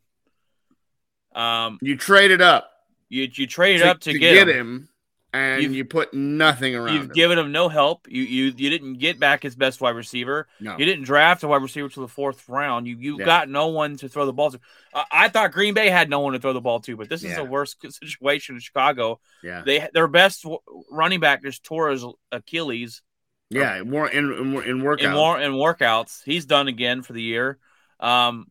Um, 1.33 1.79
You 1.81 1.97
traded 1.97 2.43
up. 2.43 2.72
You 3.13 3.29
you 3.33 3.47
traded 3.47 3.83
up 3.87 4.01
to, 4.01 4.19
get, 4.19 4.49
him. 4.49 4.89
and 5.35 5.63
You've- 5.63 5.77
you 5.77 5.85
put 5.85 6.13
nothing 6.15 6.75
around 6.75 6.95
You've 6.95 7.05
him. 7.05 7.13
given 7.13 7.39
him 7.39 7.53
no 7.53 7.69
help. 7.69 8.07
You 8.09 8.23
you 8.23 8.45
you 8.57 8.71
didn't 8.71 8.95
get 8.95 9.21
back 9.21 9.43
his 9.43 9.55
best 9.55 9.81
wide 9.81 9.95
receiver. 9.97 10.49
no. 10.61 10.77
You 10.79 10.85
didn't 10.87 11.05
draft 11.05 11.43
a 11.43 11.49
wide 11.49 11.63
receiver 11.63 11.89
to 11.91 12.01
the 12.01 12.09
fourth 12.09 12.49
round. 12.49 12.87
You 12.87 12.97
you 12.99 13.19
Yeah. 13.19 13.25
got 13.27 13.49
no 13.49 13.69
one 13.69 13.97
to 13.99 14.09
throw 14.09 14.25
the 14.27 14.33
ball 14.33 14.51
to. 14.53 14.61
Uh, 14.95 15.05
I 15.13 15.29
thought 15.29 15.53
Green 15.53 15.75
Bay 15.75 15.89
had 15.91 16.09
no 16.11 16.21
one 16.21 16.33
to 16.33 16.39
throw 16.39 16.53
the 16.55 16.61
ball 16.61 16.81
to, 16.81 16.97
but 16.97 17.09
this 17.11 17.23
is 17.23 17.31
Yeah. 17.31 17.37
the 17.37 17.45
worst 17.45 17.77
situation 18.03 18.57
in 18.57 18.61
Chicago. 18.61 19.21
Yeah, 19.43 19.63
They 19.65 19.89
their 19.93 20.09
best 20.09 20.45
running 20.91 21.21
back 21.21 21.43
just 21.43 21.65
tore 21.65 21.91
his 21.91 22.05
Achilles 22.31 23.03
yeah, 23.51 23.83
more 23.83 24.09
in 24.09 24.33
in, 24.33 24.63
in 24.63 24.83
workout. 24.83 25.05
in 25.05 25.15
war 25.15 25.39
in 25.41 25.53
workouts. 25.53 26.23
He's 26.25 26.47
done 26.47 26.69
again 26.69 27.03
for 27.03 27.13
the 27.13 27.21
year. 27.23 27.59
Um, 28.01 28.47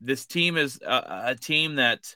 this 0.00 0.24
team 0.26 0.56
is 0.56 0.80
a, 0.80 1.24
a 1.26 1.34
team 1.34 1.74
that 1.76 2.14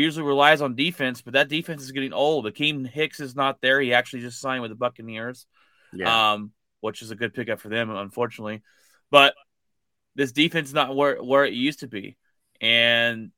usually 0.00 0.26
relies 0.26 0.60
on 0.60 0.74
defense, 0.74 1.22
but 1.22 1.34
that 1.34 1.48
defense 1.48 1.82
is 1.82 1.92
getting 1.92 2.12
old. 2.12 2.46
Akiem 2.46 2.86
Hicks 2.86 3.20
is 3.20 3.36
not 3.36 3.60
there. 3.60 3.80
He 3.80 3.92
actually 3.92 4.20
just 4.20 4.40
signed 4.40 4.62
with 4.62 4.70
the 4.70 4.76
Buccaneers, 4.76 5.46
yeah, 5.92 6.32
um, 6.32 6.52
which 6.80 7.02
is 7.02 7.10
a 7.10 7.16
good 7.16 7.34
pickup 7.34 7.60
for 7.60 7.68
them, 7.68 7.90
unfortunately. 7.90 8.62
But 9.10 9.34
this 10.14 10.32
defense 10.32 10.68
is 10.68 10.74
not 10.74 10.96
where 10.96 11.22
where 11.22 11.44
it 11.44 11.52
used 11.52 11.80
to 11.80 11.88
be, 11.88 12.16
and 12.60 13.30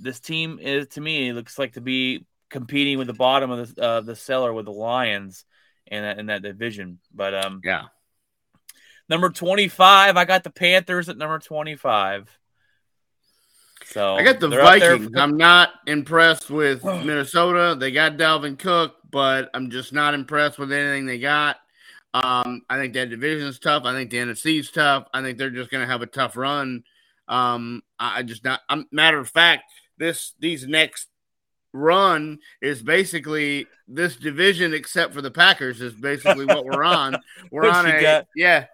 this 0.00 0.20
team 0.20 0.58
is 0.60 0.88
to 0.88 1.00
me 1.00 1.32
looks 1.32 1.58
like 1.58 1.74
to 1.74 1.80
be 1.80 2.26
competing 2.50 2.98
with 2.98 3.06
the 3.06 3.14
bottom 3.14 3.50
of 3.50 3.74
the 3.74 3.82
uh, 3.82 4.00
the 4.00 4.16
cellar 4.16 4.52
with 4.52 4.64
the 4.64 4.72
Lions 4.72 5.44
in 5.86 6.02
that 6.02 6.18
in 6.18 6.26
that 6.26 6.42
division. 6.42 6.98
But 7.14 7.34
um, 7.34 7.60
yeah. 7.62 7.84
Number 9.08 9.30
25, 9.30 10.16
I 10.16 10.24
got 10.24 10.42
the 10.42 10.50
Panthers 10.50 11.08
at 11.08 11.16
number 11.16 11.38
25. 11.38 12.28
So 13.92 14.16
I 14.16 14.24
got 14.24 14.40
the 14.40 14.48
they're 14.48 14.62
up 14.62 14.78
there 14.78 14.96
Vikings. 14.96 15.12
for- 15.12 15.20
I'm 15.20 15.36
not 15.36 15.70
impressed 15.86 16.50
with 16.50 16.84
Minnesota. 16.84 17.76
They 17.78 17.92
got 17.92 18.16
Dalvin 18.16 18.58
Cook, 18.58 18.96
but 19.10 19.48
I'm 19.54 19.70
just 19.70 19.92
not 19.92 20.14
impressed 20.14 20.58
with 20.58 20.72
anything 20.72 21.06
they 21.06 21.18
got. 21.18 21.56
Um, 22.12 22.62
I 22.68 22.78
think 22.78 22.94
that 22.94 23.10
division's 23.10 23.58
tough. 23.58 23.84
I 23.84 23.92
think 23.92 24.10
the 24.10 24.18
NFC's 24.18 24.70
tough. 24.70 25.06
I 25.12 25.22
think 25.22 25.38
they're 25.38 25.50
just 25.50 25.70
going 25.70 25.82
to 25.86 25.90
have 25.90 26.02
a 26.02 26.06
tough 26.06 26.36
run. 26.36 26.82
Um, 27.28 27.82
I 27.98 28.18
I 28.18 28.22
just 28.22 28.44
not. 28.44 28.60
I'm, 28.68 28.86
matter 28.90 29.18
of 29.18 29.28
fact, 29.28 29.64
this 29.98 30.32
these 30.38 30.66
next 30.66 31.08
run 31.72 32.38
is 32.62 32.82
basically 32.82 33.66
this 33.86 34.16
division, 34.16 34.74
except 34.74 35.12
for 35.14 35.20
the 35.20 35.30
Packers, 35.30 35.80
is 35.80 35.92
basically 35.92 36.46
what 36.46 36.64
we're 36.64 36.84
on. 36.84 37.16
We're 37.50 37.68
on 37.68 37.86
a 37.86 38.00
got? 38.00 38.26
yeah, 38.34 38.66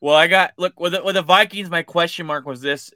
well, 0.00 0.14
I 0.14 0.26
got 0.26 0.52
look 0.56 0.78
with 0.78 0.92
the, 0.92 1.02
with 1.02 1.16
the 1.16 1.22
Vikings. 1.22 1.68
My 1.68 1.82
question 1.82 2.26
mark 2.26 2.46
was 2.46 2.60
this: 2.60 2.92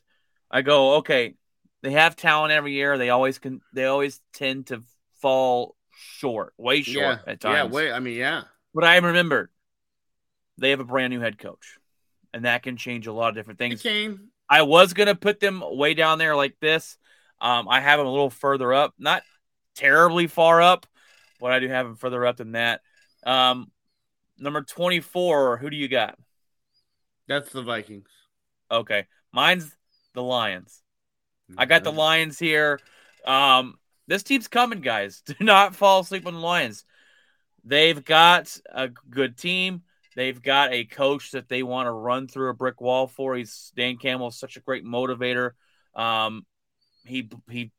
I 0.51 0.63
go, 0.63 0.97
okay, 0.97 1.35
they 1.83 1.93
have 1.93 2.17
talent 2.17 2.53
every 2.53 2.73
year. 2.73 2.97
They 2.97 3.11
always 3.11 3.39
can. 3.39 3.61
They 3.73 3.85
always 3.85 4.21
tend 4.33 4.69
to 4.69 4.83
fall 5.21 5.77
short, 5.91 6.55
way 6.57 6.83
short 6.83 6.97
yeah, 6.97 7.33
at 7.33 7.41
times. 7.41 7.71
yeah. 7.71 7.77
way. 7.77 7.93
I 7.93 8.01
mean, 8.01 8.17
yeah, 8.17 8.45
But 8.75 8.85
I 8.85 8.97
remember 8.97 9.51
they 10.59 10.71
have 10.71 10.81
a 10.81 10.85
brand 10.85 11.13
new 11.13 11.21
head 11.21 11.39
coach, 11.39 11.79
and 12.33 12.45
that 12.45 12.63
can 12.63 12.77
change 12.77 13.07
a 13.07 13.13
lot 13.13 13.29
of 13.31 13.35
different 13.35 13.59
things. 13.59 13.83
came. 13.83 14.29
I 14.49 14.63
was 14.63 14.93
gonna 14.93 15.15
put 15.15 15.41
them 15.41 15.63
way 15.65 15.95
down 15.95 16.19
there 16.19 16.37
like 16.37 16.57
this. 16.61 16.99
Um, 17.41 17.69
I 17.69 17.81
have 17.81 17.99
them 17.99 18.07
a 18.07 18.11
little 18.11 18.31
further 18.31 18.73
up, 18.73 18.95
not 18.99 19.23
terribly 19.75 20.27
far 20.27 20.63
up, 20.63 20.87
but 21.41 21.53
I 21.53 21.59
do 21.59 21.69
have 21.69 21.87
them 21.87 21.97
further 21.97 22.25
up 22.27 22.37
than 22.37 22.53
that. 22.53 22.83
Um, 23.25 23.71
number 24.39 24.63
twenty-four. 24.63 25.57
Who 25.57 25.71
do 25.71 25.77
you 25.77 25.89
got? 25.89 26.19
That's 27.27 27.51
the 27.51 27.63
Vikings. 27.63 28.09
Okay, 28.71 29.07
mine's 29.33 29.75
the 30.15 30.23
Lions. 30.23 30.82
I 31.57 31.67
got 31.67 31.85
the 31.85 31.93
Lions 31.93 32.39
here. 32.39 32.81
Um, 33.27 33.79
this 34.07 34.23
team's 34.23 34.49
coming, 34.49 34.81
guys. 34.81 35.23
Do 35.27 35.35
not 35.41 35.77
fall 35.77 36.01
asleep 36.01 36.27
on 36.27 36.35
the 36.35 36.41
Lions. 36.41 36.85
They've 37.65 38.05
got 38.05 38.57
a 38.73 38.89
good 38.89 39.37
team. 39.37 39.83
They've 40.15 40.41
got 40.41 40.73
a 40.73 40.85
coach 40.85 41.31
that 41.31 41.49
they 41.49 41.63
want 41.63 41.87
to 41.87 41.93
run 41.93 42.29
through 42.29 42.51
a 42.51 42.55
brick 42.55 42.81
wall 42.81 43.07
for. 43.07 43.35
He's 43.35 43.73
Dan 43.77 43.97
Campbell, 43.97 44.31
such 44.31 44.57
a 44.57 44.61
great 44.61 44.85
motivator. 44.85 45.53
Um, 45.95 46.45
he 47.05 47.31
he 47.51 47.71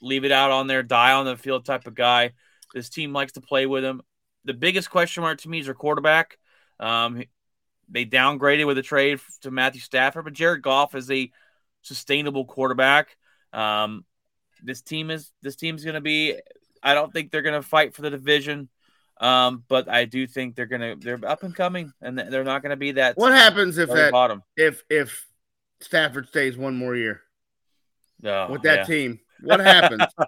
leave 0.00 0.24
it 0.24 0.32
out 0.32 0.50
on 0.50 0.66
there, 0.66 0.82
die 0.82 1.12
on 1.12 1.26
the 1.26 1.36
field 1.36 1.64
type 1.64 1.86
of 1.86 1.94
guy. 1.94 2.32
This 2.72 2.88
team 2.88 3.12
likes 3.12 3.32
to 3.32 3.40
play 3.40 3.66
with 3.66 3.84
him. 3.84 4.02
The 4.44 4.54
biggest 4.54 4.90
question 4.90 5.22
mark 5.22 5.40
to 5.40 5.48
me 5.48 5.58
is 5.60 5.66
their 5.66 5.74
quarterback. 5.74 6.38
Um, 6.80 7.22
they 7.88 8.04
downgraded 8.04 8.66
with 8.66 8.78
a 8.78 8.82
trade 8.82 9.20
to 9.42 9.50
Matthew 9.50 9.80
Stafford, 9.80 10.24
but 10.24 10.32
Jared 10.32 10.62
Goff 10.62 10.94
is 10.94 11.10
a 11.10 11.30
sustainable 11.82 12.44
quarterback. 12.44 13.16
Um, 13.52 14.04
this 14.62 14.82
team 14.82 15.10
is 15.10 15.30
this 15.42 15.56
team's 15.56 15.84
going 15.84 15.94
to 15.94 16.00
be. 16.00 16.36
I 16.82 16.94
don't 16.94 17.12
think 17.12 17.30
they're 17.30 17.42
going 17.42 17.60
to 17.60 17.66
fight 17.66 17.94
for 17.94 18.02
the 18.02 18.10
division, 18.10 18.68
um, 19.20 19.64
but 19.68 19.88
I 19.88 20.04
do 20.04 20.26
think 20.26 20.54
they're 20.54 20.66
going 20.66 20.80
to 20.80 20.96
they're 21.04 21.28
up 21.28 21.42
and 21.42 21.54
coming, 21.54 21.92
and 22.00 22.18
they're 22.18 22.44
not 22.44 22.62
going 22.62 22.70
to 22.70 22.76
be 22.76 22.92
that. 22.92 23.16
What 23.16 23.32
happens 23.32 23.78
if 23.78 23.88
that 23.90 24.12
bottom? 24.12 24.42
if 24.56 24.82
if 24.90 25.26
Stafford 25.80 26.28
stays 26.28 26.56
one 26.56 26.76
more 26.76 26.96
year 26.96 27.22
Oh, 28.24 28.50
with 28.50 28.62
that 28.62 28.78
yeah. 28.80 28.84
team? 28.84 29.20
What 29.42 29.60
happens? 29.60 30.04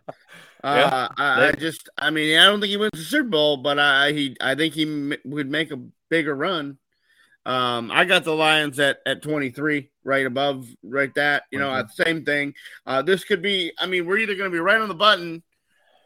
Yeah. 0.63 0.71
Uh, 0.71 1.09
I, 1.17 1.47
I 1.49 1.53
just, 1.53 1.89
I 1.97 2.11
mean, 2.11 2.39
I 2.39 2.45
don't 2.45 2.61
think 2.61 2.69
he 2.69 2.77
wins 2.77 2.91
the 2.93 2.99
Super 2.99 3.31
Bowl, 3.31 3.57
but 3.57 3.79
I 3.79 4.13
he, 4.13 4.37
I 4.43 4.55
think 4.55 4.75
he 4.75 4.83
m- 4.83 5.15
would 5.25 5.51
make 5.51 5.71
a 5.71 5.81
bigger 6.11 6.35
run. 6.37 6.77
Um, 7.47 7.91
I 7.91 8.05
got 8.05 8.25
the 8.25 8.35
Lions 8.35 8.79
at 8.79 8.99
at 9.07 9.23
23, 9.23 9.91
right 10.05 10.27
above, 10.27 10.67
right 10.83 11.13
that, 11.15 11.45
you 11.51 11.59
know, 11.59 11.69
Mhm. 11.71 11.85
uh, 11.85 11.89
same 11.89 12.25
thing. 12.25 12.55
Uh, 12.87 13.01
this 13.03 13.25
could 13.25 13.41
be, 13.41 13.73
I 13.79 13.87
mean, 13.87 14.05
we're 14.07 14.19
either 14.19 14.35
going 14.35 14.51
to 14.51 14.55
be 14.55 14.61
right 14.61 14.81
on 14.81 14.89
the 14.89 14.95
button 14.95 15.43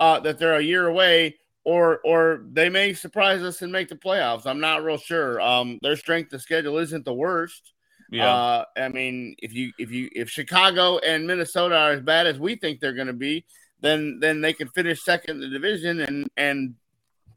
uh, 0.00 0.20
that 0.20 0.38
they're 0.38 0.54
a 0.54 0.62
year 0.62 0.86
away, 0.86 1.36
or 1.64 1.98
or 2.04 2.44
they 2.52 2.68
may 2.68 2.92
surprise 2.92 3.42
us 3.42 3.62
and 3.62 3.72
make 3.72 3.88
the 3.88 3.96
playoffs. 3.96 4.46
I'm 4.46 4.60
not 4.60 4.84
real 4.84 4.98
sure. 4.98 5.40
Um, 5.40 5.78
their 5.82 5.96
strength 5.96 6.32
of 6.32 6.42
schedule 6.42 6.78
isn't 6.78 7.04
the 7.04 7.14
worst. 7.14 7.72
Yeah. 8.10 8.32
Uh, 8.32 8.64
I 8.76 8.88
mean, 8.88 9.34
if 9.38 9.52
you 9.54 9.72
if 9.78 9.90
you 9.90 10.08
if 10.14 10.28
Chicago 10.30 10.98
and 10.98 11.26
Minnesota 11.26 11.76
are 11.76 11.92
as 11.92 12.00
bad 12.02 12.26
as 12.26 12.38
we 12.38 12.54
think 12.56 12.80
they're 12.80 12.92
going 12.92 13.06
to 13.08 13.12
be, 13.12 13.44
then 13.80 14.18
then 14.20 14.40
they 14.40 14.52
can 14.52 14.68
finish 14.68 15.02
second 15.02 15.36
in 15.36 15.40
the 15.40 15.48
division, 15.48 16.00
and 16.00 16.28
and 16.36 16.74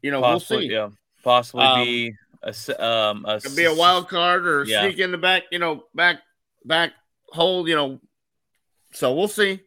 you 0.02 0.10
know 0.10 0.20
possibly, 0.20 0.56
we'll 0.56 0.66
see. 0.68 0.72
yeah. 0.72 0.88
Possibly 1.24 1.64
Um, 1.64 1.84
be 1.84 2.12
a 2.42 2.84
um 2.84 3.24
a 3.26 3.40
Could 3.40 3.56
be 3.56 3.64
a 3.64 3.74
wild 3.74 4.08
card 4.08 4.46
or 4.46 4.64
Yeah. 4.64 4.82
sneak 4.82 4.98
in 4.98 5.10
the 5.10 5.18
back, 5.18 5.44
you 5.50 5.58
know, 5.58 5.84
back 5.94 6.22
back 6.64 6.92
hold, 7.28 7.68
you 7.68 7.74
know. 7.74 8.00
So 8.92 9.14
we'll 9.14 9.28
see. 9.28 9.60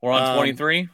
We're 0.00 0.12
on 0.12 0.26
um, 0.28 0.34
23. 0.34 0.88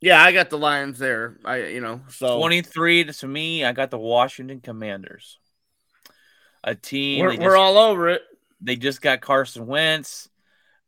Yeah, 0.00 0.22
I 0.22 0.32
got 0.32 0.50
the 0.50 0.58
Lions 0.58 0.98
there. 0.98 1.38
I 1.44 1.66
you 1.66 1.80
know 1.80 2.00
so 2.08 2.36
23 2.36 3.04
to, 3.04 3.12
to 3.12 3.26
me, 3.26 3.64
I 3.64 3.72
got 3.72 3.90
the 3.90 3.98
Washington 3.98 4.60
Commanders. 4.60 5.38
A 6.64 6.74
team 6.74 7.20
we're, 7.20 7.36
they, 7.36 7.44
we're 7.44 7.56
all 7.56 7.78
over 7.78 8.08
it. 8.08 8.22
they 8.60 8.76
just 8.76 9.00
got 9.00 9.20
Carson 9.20 9.66
Wentz. 9.66 10.28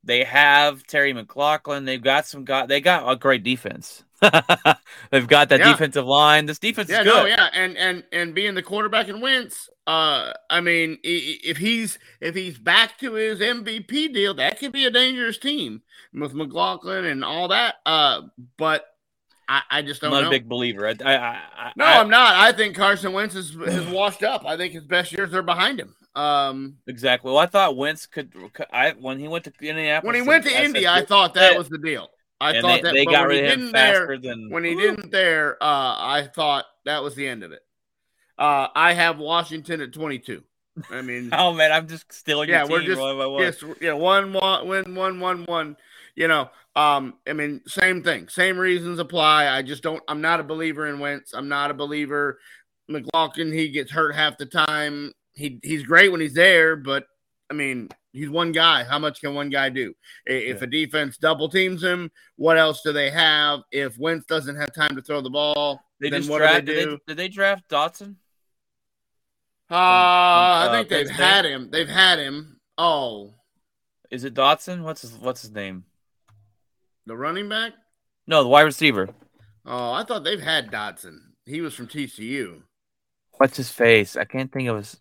They 0.04 0.24
have 0.24 0.84
Terry 0.84 1.12
McLaughlin. 1.12 1.84
They've 1.84 2.02
got 2.02 2.26
some 2.26 2.44
got 2.44 2.68
they 2.68 2.80
got 2.80 3.10
a 3.10 3.16
great 3.16 3.42
defense. 3.42 4.04
They've 5.10 5.26
got 5.26 5.48
that 5.50 5.60
Yeah. 5.60 5.72
defensive 5.72 6.06
line. 6.06 6.46
This 6.46 6.58
defense 6.58 6.88
Yeah, 6.90 7.00
is 7.00 7.04
good. 7.04 7.14
no, 7.14 7.26
yeah, 7.26 7.48
and 7.52 7.76
and 7.76 8.04
and 8.12 8.34
being 8.34 8.54
the 8.54 8.62
quarterback 8.62 9.08
and 9.08 9.22
Wentz, 9.22 9.68
uh, 9.86 10.32
I 10.50 10.60
mean, 10.60 10.98
if 11.02 11.56
he's 11.58 11.98
if 12.20 12.34
he's 12.34 12.58
back 12.58 12.98
to 12.98 13.14
his 13.14 13.40
MVP 13.40 14.12
deal, 14.12 14.34
that 14.34 14.58
could 14.58 14.72
be 14.72 14.84
a 14.86 14.90
dangerous 14.90 15.38
team 15.38 15.82
with 16.12 16.34
McLaughlin 16.34 17.04
and 17.04 17.24
all 17.24 17.48
that. 17.48 17.76
Uh, 17.86 18.22
but 18.56 18.84
I, 19.48 19.62
I 19.70 19.82
just 19.82 20.02
I'm 20.02 20.10
don't 20.10 20.22
not 20.22 20.22
know. 20.24 20.28
a 20.36 20.38
big 20.38 20.48
believer. 20.48 20.86
I, 20.86 20.94
I, 21.04 21.14
I, 21.16 21.72
no, 21.76 21.84
I- 21.84 21.98
I'm 22.00 22.10
not. 22.10 22.34
I 22.34 22.52
think 22.52 22.76
Carson 22.76 23.12
Wentz 23.12 23.34
is, 23.34 23.54
has 23.54 23.86
washed 23.86 24.22
up. 24.22 24.44
I 24.44 24.56
think 24.56 24.72
his 24.74 24.84
best 24.84 25.12
years 25.12 25.32
are 25.32 25.42
behind 25.42 25.80
him. 25.80 25.94
Um, 26.14 26.78
exactly. 26.86 27.30
Well, 27.30 27.38
I 27.38 27.46
thought 27.46 27.76
Wentz 27.76 28.06
could. 28.06 28.32
I 28.72 28.90
when 28.90 29.20
he 29.20 29.28
went 29.28 29.44
to 29.44 29.52
Indianapolis. 29.60 30.06
when 30.06 30.20
he 30.22 30.28
went 30.28 30.44
to 30.44 30.64
Indy, 30.64 30.86
I 30.88 31.04
thought 31.04 31.34
that 31.34 31.56
was 31.56 31.68
the 31.68 31.78
deal. 31.78 32.08
I 32.40 32.52
and 32.52 32.62
thought 32.62 32.76
they, 32.76 32.82
that 32.82 32.94
they 32.94 33.04
got 33.04 33.26
when 33.26 33.36
he 33.36 33.42
rid 33.42 33.44
of 33.44 33.52
him 33.52 33.60
didn't 33.60 33.72
there, 33.72 34.18
than 34.18 34.50
when 34.50 34.64
he 34.64 34.74
Woo. 34.74 34.80
didn't 34.80 35.10
there, 35.10 35.62
uh, 35.62 35.96
I 35.98 36.28
thought 36.32 36.66
that 36.84 37.02
was 37.02 37.14
the 37.14 37.26
end 37.26 37.42
of 37.42 37.52
it. 37.52 37.62
Uh, 38.38 38.68
I 38.74 38.92
have 38.92 39.18
Washington 39.18 39.80
at 39.80 39.92
22. 39.92 40.42
I 40.90 41.02
mean, 41.02 41.30
Oh 41.32 41.52
man, 41.52 41.72
I'm 41.72 41.88
just 41.88 42.12
stealing 42.12 42.48
yeah, 42.48 42.60
your 42.60 42.68
we're 42.68 42.82
just 42.82 43.00
one 43.00 43.18
by 43.18 43.26
one. 43.26 43.42
yes, 43.42 43.64
yeah, 43.80 43.92
one, 43.94 44.32
one, 44.32 44.68
win, 44.68 44.94
one, 44.94 45.20
one, 45.20 45.44
one. 45.44 45.76
You 46.14 46.28
know, 46.28 46.50
um, 46.76 47.14
I 47.28 47.32
mean, 47.32 47.60
same 47.66 48.02
thing, 48.02 48.28
same 48.28 48.58
reasons 48.58 48.98
apply. 48.98 49.48
I 49.48 49.62
just 49.62 49.82
don't. 49.82 50.02
I'm 50.08 50.20
not 50.20 50.40
a 50.40 50.44
believer 50.44 50.86
in 50.86 51.00
Wentz. 51.00 51.32
I'm 51.34 51.48
not 51.48 51.70
a 51.70 51.74
believer. 51.74 52.38
McLaughlin, 52.88 53.52
he 53.52 53.68
gets 53.68 53.90
hurt 53.90 54.14
half 54.14 54.38
the 54.38 54.46
time. 54.46 55.12
He 55.34 55.58
he's 55.62 55.82
great 55.82 56.10
when 56.10 56.20
he's 56.20 56.34
there, 56.34 56.76
but 56.76 57.06
I 57.50 57.54
mean, 57.54 57.88
he's 58.12 58.28
one 58.30 58.52
guy. 58.52 58.84
How 58.84 58.98
much 58.98 59.20
can 59.20 59.34
one 59.34 59.50
guy 59.50 59.68
do? 59.68 59.94
If 60.26 60.58
Yeah. 60.58 60.64
a 60.64 60.66
defense 60.66 61.16
double 61.18 61.48
teams 61.48 61.82
him, 61.82 62.10
what 62.36 62.58
else 62.58 62.82
do 62.82 62.92
they 62.92 63.10
have? 63.10 63.60
If 63.70 63.98
Wentz 63.98 64.26
doesn't 64.26 64.56
have 64.56 64.72
time 64.74 64.94
to 64.96 65.02
throw 65.02 65.20
the 65.20 65.30
ball, 65.30 65.80
They 66.00 66.10
then 66.10 66.26
what 66.28 66.38
draft. 66.38 66.64
do 66.66 66.72
they 66.74 66.80
Did 66.80 66.84
do? 66.84 66.90
they, 66.90 66.98
did 67.08 67.16
they 67.16 67.28
draft 67.28 67.68
Dotson? 67.68 68.16
uh, 69.70 69.74
I 69.74 70.66
uh, 70.68 70.72
think 70.72 70.88
Penn 70.88 70.98
they've 70.98 71.06
State? 71.08 71.16
had 71.16 71.44
him. 71.44 71.70
They've 71.70 71.88
had 71.88 72.18
him. 72.18 72.60
Oh, 72.78 73.34
Is 74.10 74.24
it 74.24 74.34
Dotson? 74.34 74.82
What's 74.82 75.02
his 75.02 75.12
What's 75.12 75.42
his 75.42 75.50
name? 75.50 75.84
the 77.06 77.16
running 77.16 77.48
back. 77.48 77.72
No, 78.26 78.42
the 78.42 78.48
wide 78.48 78.62
receiver. 78.62 79.08
Oh, 79.66 79.92
I 79.92 80.04
thought 80.04 80.24
they've 80.24 80.40
had 80.40 80.70
Dotson. 80.70 81.18
He 81.46 81.60
was 81.60 81.74
from 81.74 81.88
TCU. 81.88 82.62
What's 83.38 83.56
his 83.56 83.70
face? 83.70 84.16
I 84.16 84.24
can't 84.24 84.50
think 84.52 84.68
of 84.68 84.76
his. 84.78 85.00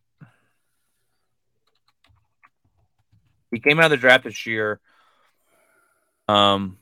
He 3.52 3.60
came 3.60 3.80
out 3.80 3.86
of 3.86 3.92
the 3.92 3.98
draft 3.98 4.24
this 4.26 4.46
year. 4.46 4.80
Um, 6.28 6.78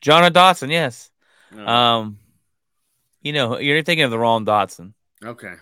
Jahan 0.00 0.32
Dotson, 0.32 0.70
yes. 0.70 1.10
Oh, 1.56 1.66
Um, 1.66 2.18
you 3.22 3.32
know, 3.32 3.58
you're 3.58 3.82
thinking 3.82 4.04
of 4.04 4.10
the 4.10 4.18
wrong 4.18 4.44
Dotson. 4.44 4.92
okay. 5.24 5.54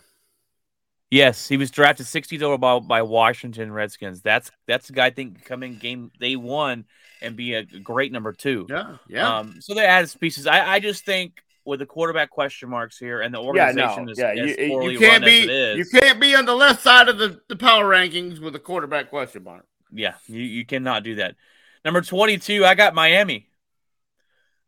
Yes, 1.10 1.46
he 1.46 1.58
was 1.58 1.70
drafted 1.70 2.06
60th 2.06 2.40
overall 2.40 2.80
by 2.80 3.02
Washington 3.02 3.70
Redskins. 3.70 4.22
That's 4.22 4.50
that's 4.66 4.86
the 4.86 4.94
guy 4.94 5.06
I 5.06 5.10
think 5.10 5.34
can 5.34 5.44
come 5.44 5.62
in 5.62 5.76
game 5.76 6.10
day 6.18 6.36
one 6.36 6.86
and 7.20 7.36
be 7.36 7.52
a 7.52 7.64
great 7.64 8.12
number 8.12 8.32
two. 8.32 8.66
Yeah. 8.70 8.96
Yeah. 9.08 9.36
Um, 9.40 9.60
so 9.60 9.74
they 9.74 9.84
added 9.84 10.10
pieces. 10.20 10.46
I, 10.46 10.66
I 10.76 10.80
just 10.80 11.04
think 11.04 11.42
with 11.66 11.80
the 11.80 11.86
quarterback 11.86 12.30
question 12.30 12.70
marks 12.70 12.96
here 12.98 13.20
and 13.20 13.32
the 13.34 13.40
yeah. 13.42 13.46
organization 13.46 14.06
No. 14.06 14.12
is, 14.12 14.18
Yeah. 14.18 14.28
as 14.30 14.56
You, 14.56 14.68
poorly 14.70 14.92
you 14.94 14.98
can't 15.00 15.22
run 15.22 15.30
be. 15.30 15.38
as 15.40 15.44
it 15.44 15.50
is, 15.50 15.76
You 15.92 16.00
can't 16.00 16.18
be 16.18 16.34
on 16.34 16.46
the 16.46 16.54
left 16.56 16.82
side 16.82 17.08
of 17.10 17.18
the, 17.18 17.38
the 17.46 17.56
power 17.56 17.84
rankings 17.84 18.40
with 18.40 18.56
a 18.56 18.58
quarterback 18.58 19.10
question 19.10 19.44
mark. 19.44 19.66
Yeah, 19.92 20.14
you, 20.26 20.40
you 20.40 20.66
cannot 20.66 21.04
do 21.04 21.16
that. 21.16 21.36
Number 21.84 22.00
22, 22.00 22.64
I 22.64 22.74
got 22.74 22.94
Miami. 22.94 23.48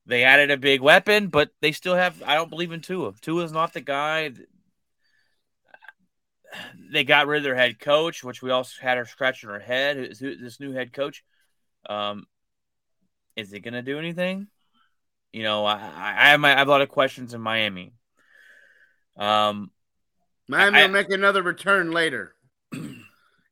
They 0.06 0.24
added 0.24 0.50
a 0.50 0.56
big 0.56 0.80
weapon, 0.80 1.28
but 1.28 1.50
they 1.60 1.72
still 1.72 1.94
have. 1.94 2.22
I 2.22 2.34
don't 2.34 2.50
believe 2.50 2.72
in 2.72 2.80
Tua. 2.80 3.12
Tua 3.20 3.44
is 3.44 3.52
not 3.52 3.72
the 3.72 3.80
guy. 3.80 4.32
They 6.92 7.04
got 7.04 7.26
rid 7.26 7.38
of 7.38 7.44
their 7.44 7.54
head 7.54 7.80
coach, 7.80 8.22
which 8.22 8.42
we 8.42 8.50
also 8.50 8.74
had 8.80 8.98
her 8.98 9.06
scratching 9.06 9.48
her 9.48 9.58
head. 9.58 10.14
This 10.20 10.60
new 10.60 10.72
head 10.72 10.92
coach? 10.92 11.24
Um, 11.88 12.26
is 13.34 13.50
he 13.50 13.60
going 13.60 13.74
to 13.74 13.82
do 13.82 13.98
anything? 13.98 14.48
You 15.32 15.42
know, 15.42 15.64
I, 15.64 15.74
I, 15.74 16.14
I, 16.16 16.28
have 16.28 16.40
my, 16.40 16.54
I 16.54 16.58
have 16.58 16.68
a 16.68 16.70
lot 16.70 16.82
of 16.82 16.88
questions 16.88 17.34
in 17.34 17.40
Miami. 17.40 17.92
Um, 19.16 19.70
Miami 20.48 20.78
I- 20.78 20.86
will 20.86 20.92
make 20.92 21.10
another 21.10 21.42
return 21.42 21.90
later 21.90 22.34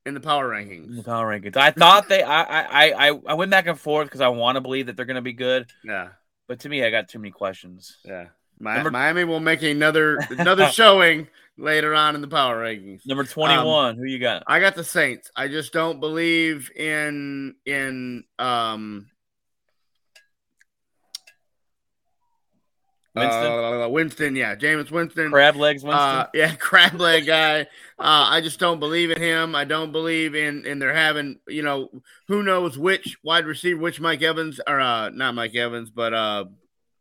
in 0.06 0.14
the 0.14 0.20
power 0.20 0.48
rankings. 0.48 0.86
in 0.88 0.96
the 0.96 1.02
power 1.02 1.26
rankings. 1.28 1.56
I 1.56 1.70
thought 1.70 2.08
they. 2.08 2.22
I 2.22 2.42
I 2.42 3.08
I, 3.08 3.20
I 3.28 3.34
went 3.34 3.50
back 3.50 3.66
and 3.66 3.78
forth 3.78 4.06
because 4.06 4.20
I 4.20 4.28
want 4.28 4.56
to 4.56 4.60
believe 4.60 4.86
that 4.86 4.96
they're 4.96 5.04
going 5.06 5.16
to 5.16 5.22
be 5.22 5.32
good, 5.32 5.70
Yeah. 5.84 6.08
but 6.48 6.60
to 6.60 6.68
me, 6.68 6.84
I 6.84 6.90
got 6.90 7.08
too 7.08 7.18
many 7.18 7.30
questions. 7.30 7.98
Yeah. 8.04 8.26
Mi- 8.60 8.74
Number- 8.74 8.90
Miami 8.90 9.24
will 9.24 9.40
make 9.40 9.62
another 9.62 10.16
another 10.30 10.66
showing 10.68 11.28
later 11.56 11.94
on 11.94 12.14
in 12.14 12.20
the 12.20 12.28
power 12.28 12.62
rankings. 12.64 13.06
Number 13.06 13.24
twenty-one. 13.24 13.96
who 13.96 14.04
you 14.04 14.18
got? 14.18 14.42
I 14.46 14.60
got 14.60 14.74
the 14.74 14.84
Saints. 14.84 15.30
I 15.36 15.48
just 15.48 15.72
don't 15.72 16.00
believe 16.00 16.70
in 16.76 17.54
in 17.66 18.24
um 18.38 19.08
Winston? 23.14 23.52
Uh, 23.52 23.88
Winston, 23.88 24.36
yeah, 24.36 24.54
Jameis 24.56 24.90
Winston. 24.90 25.30
Crab 25.30 25.56
legs. 25.56 25.82
Winston. 25.82 26.00
Uh, 26.02 26.26
yeah, 26.34 26.54
crab 26.54 26.98
leg 26.98 27.26
guy. 27.26 27.62
Uh, 27.62 27.66
I 27.98 28.40
just 28.40 28.58
don't 28.58 28.80
believe 28.80 29.10
in 29.10 29.20
him. 29.20 29.54
I 29.54 29.64
don't 29.64 29.92
believe 29.92 30.34
in 30.34 30.64
in 30.64 30.78
their 30.78 30.94
having. 30.94 31.38
You 31.46 31.62
know, 31.62 31.90
who 32.28 32.42
knows 32.42 32.78
which 32.78 33.18
wide 33.22 33.44
receiver, 33.46 33.80
which 33.80 34.00
Mike 34.00 34.22
Evans 34.22 34.60
or 34.66 34.80
uh, 34.80 35.10
not 35.10 35.34
Mike 35.34 35.54
Evans, 35.54 35.90
but 35.90 36.14
uh, 36.14 36.44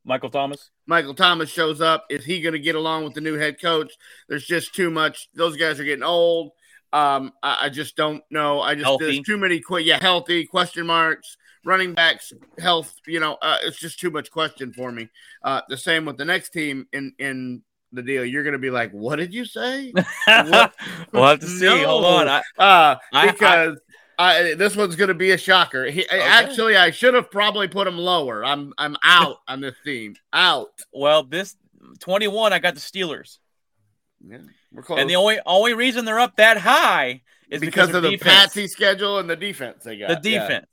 Michael 0.04 0.30
Thomas. 0.30 0.69
Michael 0.86 1.13
Thomas 1.13 1.50
shows 1.50 1.80
up. 1.80 2.06
Is 2.10 2.26
he 2.26 2.41
going 2.41 2.54
to 2.54 2.60
get 2.60 2.76
along 2.76 3.06
with 3.06 3.13
the 3.13 3.21
new 3.21 3.36
head 3.38 3.62
coach? 3.62 3.93
There's 4.28 4.45
just 4.45 4.76
too 4.76 4.89
much. 4.91 5.30
Those 5.34 5.56
guys 5.56 5.80
are 5.80 5.86
getting 5.86 6.04
old. 6.04 6.52
Um, 6.93 7.32
I, 7.41 7.67
I 7.67 7.69
just 7.69 7.95
don't 7.95 8.21
know. 8.30 8.60
I 8.60 8.74
just 8.74 8.86
Healthy. 8.86 9.06
there's 9.06 9.21
too 9.21 9.38
many. 9.38 9.62
que- 9.62 9.80
Yeah, 9.80 10.00
healthy 10.02 10.45
question 10.45 10.86
marks. 10.86 11.38
Running 11.63 11.93
backs 11.93 12.34
health. 12.60 12.93
You 13.06 13.19
know, 13.19 13.38
uh, 13.41 13.58
it's 13.63 13.78
just 13.78 14.00
too 14.00 14.10
much 14.10 14.32
question 14.32 14.74
for 14.74 14.91
me. 14.91 15.10
Uh, 15.43 15.62
the 15.69 15.78
same 15.78 16.06
with 16.06 16.17
the 16.17 16.26
next 16.26 16.50
team 16.50 16.88
in 16.91 17.13
in 17.19 17.62
the 17.91 18.02
deal. 18.02 18.26
You're 18.26 18.43
going 18.43 18.54
to 18.54 18.60
be 18.60 18.71
like, 18.71 18.91
what 18.91 19.17
did 19.17 19.34
you 19.34 19.45
say? 19.45 19.91
What? 20.26 20.74
we'll 21.12 21.26
have 21.28 21.39
to 21.39 21.47
see. 21.47 21.84
Hold 21.84 22.06
on. 22.06 22.28
I, 22.28 22.41
Uh, 22.58 22.95
I- 23.13 23.32
because. 23.32 23.78
I, 24.19 24.54
this 24.54 24.76
one's 24.76 24.95
going 24.95 25.08
to 25.08 25.15
be 25.15 25.32
a 25.32 25.38
shocker. 25.38 25.86
He, 25.86 26.08
Actually, 26.08 26.76
I 26.76 26.91
should 26.91 27.15
have 27.15 27.32
probably 27.32 27.67
put 27.67 27.88
him 27.88 27.97
lower. 27.97 28.45
I'm 28.45 28.71
I'm 28.78 28.95
out 29.04 29.38
on 29.47 29.62
this 29.62 29.74
team. 29.84 30.15
Out. 30.32 30.69
well, 30.93 31.24
this 31.24 31.56
twenty-one. 32.00 32.54
I 32.54 32.60
got 32.60 32.76
the 32.76 32.82
Steelers, 32.82 33.39
Yeah, 34.24 34.38
we're 34.71 34.84
close. 34.84 35.00
and 35.00 35.10
the 35.10 35.15
only 35.15 35.39
only 35.47 35.74
reason 35.74 36.06
they're 36.06 36.19
up 36.19 36.36
that 36.36 36.58
high 36.60 37.24
is 37.50 37.62
because, 37.62 37.88
because, 37.88 37.95
of 37.95 38.04
the 38.04 38.12
defense. 38.12 38.36
Patsy 38.36 38.67
schedule 38.67 39.17
and 39.17 39.28
the 39.28 39.36
defense 39.36 39.84
they 39.86 39.97
got. 39.97 40.10
the 40.10 40.30
defense. 40.30 40.67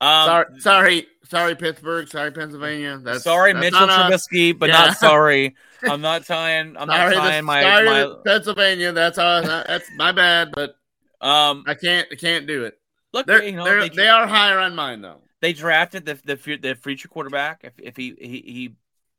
Um, 0.00 0.26
sorry, 0.26 0.46
sorry, 0.60 1.06
sorry, 1.28 1.54
Pittsburgh. 1.56 2.08
Sorry, 2.08 2.30
Pennsylvania. 2.32 2.98
That's 3.02 3.22
sorry, 3.24 3.52
that's 3.52 3.62
Mitchell. 3.64 3.86
Trubisky, 3.86 4.58
but 4.58 4.68
Yeah. 4.70 4.86
not 4.86 4.96
sorry. 4.96 5.56
I'm 5.82 6.00
not 6.10 6.24
tying. 6.26 6.76
I'm 6.76 6.88
sorry, 6.88 7.14
not 7.16 7.22
tying 7.22 7.44
my, 7.44 7.62
sorry, 7.62 7.86
my 7.86 8.14
Pennsylvania. 8.24 8.92
That's 8.92 9.18
all. 9.18 9.42
That's 9.42 9.88
my 9.96 10.12
bad, 10.12 10.52
but 10.52 10.76
um. 11.20 11.64
I 11.66 11.74
can't. 11.74 12.08
I 12.10 12.14
can't 12.14 12.46
do 12.46 12.64
it. 12.64 12.78
Look, 13.12 13.26
They're, 13.26 13.42
you 13.42 13.52
know, 13.56 13.64
they're, 13.64 13.80
they, 13.80 13.88
they 13.88 14.08
are 14.08 14.26
higher 14.26 14.58
on 14.58 14.74
mine 14.74 15.02
though. 15.02 15.20
they 15.40 15.52
drafted 15.52 16.06
the 16.06 16.14
the 16.24 16.56
the 16.56 16.74
future 16.76 17.08
quarterback. 17.08 17.60
If 17.64 17.72
if 17.78 17.96
he 17.96 18.14
he, 18.18 18.26
he 18.26 18.74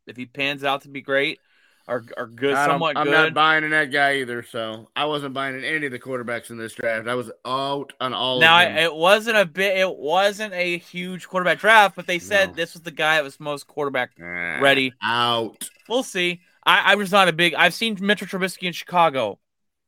if 0.08 0.18
he 0.18 0.26
pans 0.26 0.64
out 0.64 0.82
to 0.84 0.90
be 0.90 1.02
great, 1.02 1.40
are 1.88 2.04
are 2.18 2.28
good, 2.28 2.54
I 2.54 2.66
somewhat 2.68 2.98
I'm 2.98 3.06
good. 3.06 3.12
not 3.12 3.34
buying 3.34 3.64
in 3.64 3.72
that 3.72 3.92
guy 3.92 4.18
either. 4.18 4.44
So 4.44 4.90
I 4.96 5.06
wasn't 5.06 5.34
buying 5.34 5.56
in 5.56 5.64
any 5.64 5.86
of 5.88 5.92
the 5.92 6.00
quarterbacks 6.00 6.50
in 6.50 6.58
this 6.58 6.74
draft. 6.74 7.08
I 7.08 7.16
was 7.16 7.32
out 7.46 7.94
on 8.00 8.14
all 8.14 8.40
now 8.40 8.60
of 8.62 8.70
them. 8.70 8.78
it 8.78 8.94
wasn't 8.96 9.38
a 9.38 9.46
bit. 9.46 9.78
It 9.78 9.96
wasn't 9.98 10.54
a 10.54 10.78
huge 10.78 11.28
quarterback 11.28 11.60
draft, 11.60 11.96
but 11.96 12.08
they 12.08 12.20
said 12.20 12.50
No. 12.50 12.56
this 12.56 12.74
was 12.74 12.84
the 12.84 12.92
guy 12.92 13.16
that 13.16 13.24
was 13.24 13.40
most 13.40 13.68
quarterback 13.68 14.12
Ah, 14.22 14.60
ready. 14.62 14.94
out. 15.02 15.70
We'll 15.90 16.04
see. 16.04 16.42
I, 16.66 16.92
I 16.92 16.96
was 16.96 17.12
not 17.12 17.28
a 17.28 17.34
big. 17.34 17.54
I've 17.56 17.74
seen 17.74 17.98
Mitchell 18.00 18.28
Trubisky 18.28 18.64
in 18.68 18.74
Chicago, 18.74 19.40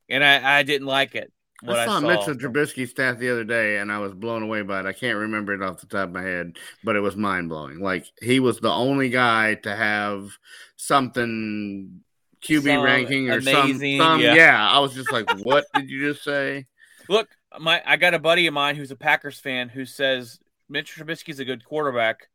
and 0.10 0.24
I, 0.24 0.60
I 0.60 0.64
didn't 0.64 0.88
like 0.88 1.14
it. 1.16 1.32
What 1.62 1.80
I 1.80 1.86
saw, 1.86 2.02
saw. 2.02 2.08
Mitchell 2.08 2.34
Trubisky 2.36 2.90
stat 2.90 3.20
the 3.20 3.30
other 3.30 3.46
day, 3.46 3.78
and 3.78 3.90
I 3.90 4.00
was 4.00 4.12
blown 4.14 4.44
away 4.44 4.64
by 4.64 4.82
it. 4.82 4.86
I 4.86 4.92
can't 4.92 5.18
remember 5.18 5.54
it 5.54 5.62
off 5.62 5.80
the 5.80 5.86
top 5.86 6.10
of 6.10 6.14
my 6.14 6.22
head, 6.24 6.58
but 6.84 6.98
it 6.98 7.00
was 7.00 7.16
mind 7.16 7.48
blowing. 7.48 7.80
Like 7.80 8.06
he 8.22 8.42
was 8.42 8.60
the 8.60 8.72
only 8.72 9.10
guy 9.10 9.54
to 9.56 9.74
have 9.74 10.30
something 10.86 12.02
QB 12.46 12.64
Some 12.76 12.84
ranking 12.84 13.30
or 13.30 13.38
amazing, 13.38 14.00
some, 14.00 14.14
some 14.14 14.22
yeah. 14.22 14.36
yeah. 14.36 14.70
I 14.70 14.80
was 14.80 14.94
just 14.94 15.12
like, 15.12 15.30
what 15.44 15.66
did 15.74 15.90
you 15.90 16.12
just 16.12 16.24
say? 16.24 16.66
Look, 17.10 17.30
my 17.60 17.82
I 17.86 17.98
got 17.98 18.14
a 18.14 18.20
buddy 18.20 18.48
of 18.48 18.54
mine 18.54 18.76
who's 18.76 18.92
a 18.92 18.96
Packers 18.96 19.40
fan 19.40 19.70
who 19.70 19.86
says 19.86 20.40
Mitch 20.70 20.96
Trubisky's 20.96 21.40
a 21.40 21.46
good 21.46 21.64
quarterback. 21.66 22.28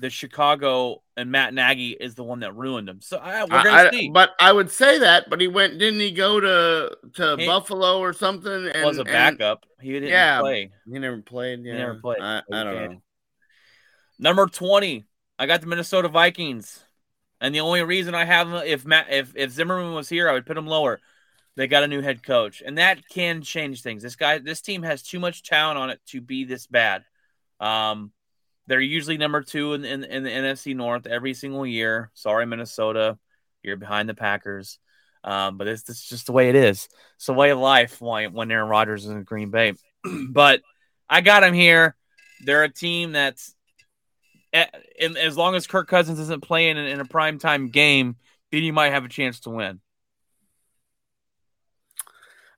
The 0.00 0.10
Chicago 0.10 1.02
and 1.16 1.32
Matt 1.32 1.52
Nagy 1.54 1.90
is 1.90 2.14
the 2.14 2.22
one 2.22 2.40
that 2.40 2.54
ruined 2.54 2.88
him. 2.88 3.00
So 3.00 3.16
I, 3.16 3.42
we're 3.42 3.48
gonna 3.64 3.70
I- 3.70 3.88
I- 3.88 4.10
but 4.12 4.30
I 4.38 4.52
would 4.52 4.70
say 4.70 4.98
that, 5.00 5.28
but 5.28 5.40
he 5.40 5.48
went. 5.48 5.78
Didn't 5.78 5.98
he 5.98 6.12
go 6.12 6.38
to 6.38 6.96
to 7.14 7.36
He- 7.36 7.46
Buffalo 7.46 7.98
or 7.98 8.12
something? 8.12 8.68
And 8.68 8.84
was 8.84 8.98
a 8.98 9.00
and 9.00 9.08
backup. 9.08 9.64
He 9.80 9.92
didn't 9.92 10.10
Yeah. 10.10 10.38
play. 10.40 10.70
he 10.86 10.98
never 11.00 11.20
played. 11.20 11.64
Yeah, 11.64 11.78
never 11.78 11.94
played. 11.96 12.20
I, 12.20 12.42
I 12.52 12.62
don't 12.64 12.90
know. 12.92 13.02
Number 14.20 14.46
twenty, 14.46 15.06
I 15.38 15.46
got 15.46 15.60
the 15.62 15.66
Minnesota 15.66 16.08
Vikings, 16.08 16.84
and 17.40 17.54
the 17.54 17.60
only 17.60 17.82
reason 17.82 18.14
I 18.14 18.24
have 18.24 18.52
if 18.66 18.84
Matt 18.84 19.06
if 19.10 19.32
if 19.36 19.50
Zimmerman 19.50 19.94
was 19.94 20.08
here, 20.08 20.28
I 20.28 20.32
would 20.32 20.46
put 20.46 20.56
him 20.56 20.66
lower. 20.66 21.00
They 21.56 21.66
got 21.66 21.82
a 21.82 21.88
new 21.88 22.02
head 22.02 22.22
coach, 22.22 22.62
and 22.64 22.78
that 22.78 23.08
can 23.08 23.42
change 23.42 23.82
things. 23.82 24.02
This 24.02 24.14
guy, 24.14 24.38
this 24.38 24.60
team 24.60 24.84
has 24.84 25.02
too 25.02 25.18
much 25.18 25.42
talent 25.42 25.78
on 25.78 25.90
it 25.90 26.00
to 26.06 26.20
be 26.20 26.44
this 26.44 26.68
bad. 26.68 27.04
Um, 27.58 28.12
they're 28.68 28.80
usually 28.80 29.16
number 29.16 29.42
two 29.42 29.72
in, 29.72 29.84
in, 29.84 30.04
in 30.04 30.22
the 30.22 30.30
NFC 30.30 30.76
North 30.76 31.06
every 31.06 31.34
single 31.34 31.66
year. 31.66 32.10
Sorry, 32.14 32.46
Minnesota, 32.46 33.18
you're 33.62 33.76
behind 33.76 34.08
the 34.08 34.14
Packers. 34.14 34.78
Um, 35.24 35.56
but 35.56 35.66
it's, 35.66 35.88
it's 35.88 36.08
just 36.08 36.26
the 36.26 36.32
way 36.32 36.48
it 36.48 36.54
is. 36.54 36.88
It's 37.16 37.26
the 37.26 37.32
way 37.32 37.50
of 37.50 37.58
life 37.58 38.00
when, 38.00 38.34
when 38.34 38.50
Aaron 38.50 38.68
Rodgers 38.68 39.04
is 39.04 39.10
in 39.10 39.24
Green 39.24 39.50
Bay. 39.50 39.72
but 40.28 40.62
I 41.08 41.22
got 41.22 41.42
him 41.42 41.54
here. 41.54 41.96
They're 42.44 42.62
a 42.62 42.72
team 42.72 43.12
that's, 43.12 43.54
as 44.52 45.36
long 45.36 45.54
as 45.54 45.66
Kirk 45.66 45.88
Cousins 45.88 46.18
isn't 46.18 46.42
playing 46.42 46.76
in, 46.76 47.00
a 47.00 47.04
primetime 47.04 47.70
game, 47.70 48.16
then 48.50 48.62
you 48.62 48.72
might 48.72 48.92
have 48.92 49.04
a 49.04 49.08
chance 49.08 49.40
to 49.40 49.50
win. 49.50 49.80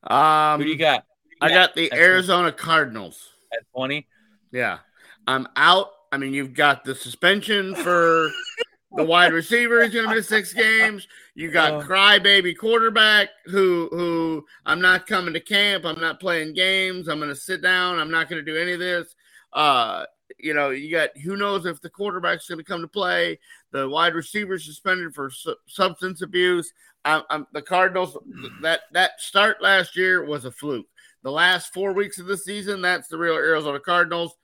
Um, 0.05 0.61
Who 0.61 0.65
do 0.65 0.71
you 0.71 0.77
got? 0.77 1.05
I 1.41 1.49
got 1.51 1.75
the. 1.75 1.93
Arizona 1.93 2.53
Cardinals. 2.53 3.29
at 3.53 3.61
20. 3.75 4.07
Yeah. 4.53 4.79
I'm 5.27 5.47
out. 5.57 5.89
I 6.13 6.17
mean, 6.17 6.33
you've 6.35 6.55
got 6.55 6.85
the 6.85 6.95
suspension 6.95 7.75
for 7.75 8.31
the 8.97 9.05
wide 9.05 9.33
receiver. 9.33 9.83
He's 9.85 9.93
going 9.95 10.09
to 10.09 10.15
miss 10.15 10.29
six 10.29 10.53
games. 10.53 11.07
You 11.35 11.51
got 11.51 11.73
Oh. 11.73 11.81
crybaby 11.87 12.57
quarterback 12.57 13.29
who 13.47 13.89
who 13.93 14.45
I'm 14.67 14.81
not 14.81 15.07
coming 15.07 15.35
to 15.35 15.41
camp. 15.41 15.85
I'm 15.85 16.01
not 16.01 16.21
playing 16.21 16.55
games. 16.55 17.09
I'm 17.09 17.19
going 17.19 17.31
to 17.31 17.37
sit 17.37 17.63
down. 17.63 17.99
I'm 17.99 18.11
not 18.11 18.29
going 18.29 18.45
to 18.45 18.53
do 18.53 18.59
any 18.59 18.73
of 18.73 18.81
this. 18.81 19.15
Uh, 19.53 20.05
you 20.43 20.55
know, 20.55 20.71
you 20.71 20.91
got 20.91 21.17
who 21.19 21.37
knows 21.37 21.67
if 21.67 21.81
the 21.81 21.91
quarterback's 21.91 22.49
going 22.49 22.59
to 22.59 22.65
come 22.65 22.81
to 22.81 22.89
play. 22.89 23.39
The 23.73 23.89
wide 23.89 24.15
receiver 24.15 24.59
suspended 24.59 25.15
for 25.15 25.31
su- 25.31 25.57
substance 25.67 26.23
abuse. 26.23 26.73
I'm, 27.05 27.23
I'm, 27.31 27.47
the 27.53 27.63
Cardinals 27.63 28.19
that 28.63 28.81
that 28.93 29.21
start 29.21 29.63
last 29.63 29.97
year 29.97 30.25
was 30.25 30.45
a 30.45 30.51
fluke. 30.51 30.87
The 31.23 31.31
last 31.31 31.73
four 31.73 31.93
weeks 31.93 32.19
of 32.19 32.27
the 32.27 32.37
season, 32.37 32.83
that's 32.83 33.09
the 33.09 33.19
real 33.19 33.35
Arizona 33.35 33.81
Cardinals. 33.81 34.37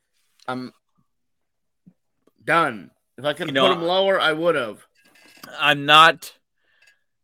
I'm 0.46 0.72
done. 2.44 2.90
If 3.18 3.24
I 3.24 3.32
could 3.32 3.48
You 3.48 3.54
have 3.54 3.54
know, 3.54 3.68
put 3.68 3.80
them 3.80 3.88
lower, 3.88 4.20
I 4.20 4.32
would 4.32 4.54
have. 4.54 4.86
I'm 5.58 5.86
not 5.86 6.32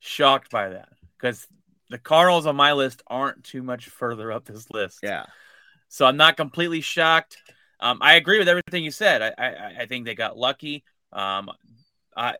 shocked 0.00 0.50
by 0.50 0.70
that 0.70 0.88
because 1.18 1.46
the 1.90 1.98
Cardinals 1.98 2.46
on 2.46 2.56
my 2.56 2.72
list 2.72 3.02
aren't 3.06 3.44
too 3.44 3.62
much 3.62 3.88
further 3.88 4.32
up 4.32 4.44
this 4.44 4.70
list. 4.70 5.00
Yeah. 5.02 5.26
So 5.88 6.06
I'm 6.06 6.16
not 6.16 6.38
completely 6.38 6.80
shocked. 6.80 7.36
Um, 7.82 7.98
I 8.00 8.14
agree 8.14 8.38
with 8.38 8.48
everything 8.48 8.84
you 8.84 8.92
said. 8.92 9.22
I, 9.22 9.32
I, 9.36 9.74
I 9.80 9.86
think 9.86 10.06
they 10.06 10.14
got 10.14 10.38
lucky. 10.38 10.84
Um, 11.12 11.50
I, 12.16 12.36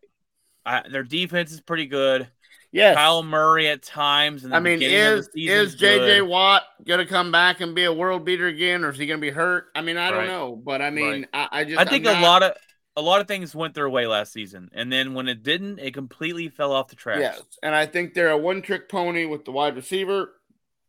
I, 0.65 0.89
their 0.89 1.03
defense 1.03 1.51
is 1.51 1.61
pretty 1.61 1.87
good. 1.87 2.29
Yes. 2.71 2.97
Kyler 2.97 3.27
Murray 3.27 3.69
at 3.69 3.83
times. 3.83 4.47
I 4.51 4.61
mean, 4.61 4.81
is 4.81 5.29
is 5.35 5.77
JJ. 5.77 6.27
Watt 6.27 6.63
gonna 6.87 7.05
come 7.05 7.31
back 7.31 7.61
and 7.61 7.75
be 7.75 7.85
a 7.85 7.93
world 7.93 8.25
beater 8.25 8.47
again, 8.47 8.83
or 8.83 8.91
is 8.91 8.99
he 8.99 9.07
gonna 9.07 9.21
be 9.21 9.31
hurt? 9.31 9.67
I 9.75 9.83
mean, 9.83 9.99
I 9.99 10.11
don't 10.11 10.27
know, 10.27 10.57
but 10.57 10.81
I 10.81 10.89
mean, 10.89 11.27
I, 11.35 11.49
I 11.53 11.65
just 11.65 11.79
I 11.79 11.85
think 11.85 12.07
I'm 12.07 12.23
a 12.23 12.27
lot 12.27 12.43
of 12.43 12.53
a 12.97 13.03
lot 13.03 13.21
of 13.21 13.29
things 13.29 13.55
went 13.55 13.75
their 13.75 13.91
way 13.91 14.07
last 14.07 14.33
season, 14.33 14.71
and 14.73 14.91
then 14.91 15.13
when 15.13 15.29
it 15.29 15.43
didn't, 15.43 15.81
it 15.81 15.93
completely 15.93 16.49
fell 16.49 16.73
off 16.73 16.89
the 16.89 16.97
tracks. 16.97 17.21
Yes, 17.21 17.43
and 17.63 17.75
I 17.75 17.85
think 17.85 18.15
they're 18.15 18.31
a 18.31 18.39
one 18.39 18.63
trick 18.63 18.89
pony 18.89 19.27
with 19.27 19.45
the 19.45 19.53
wide 19.53 19.77
receiver, 19.77 20.33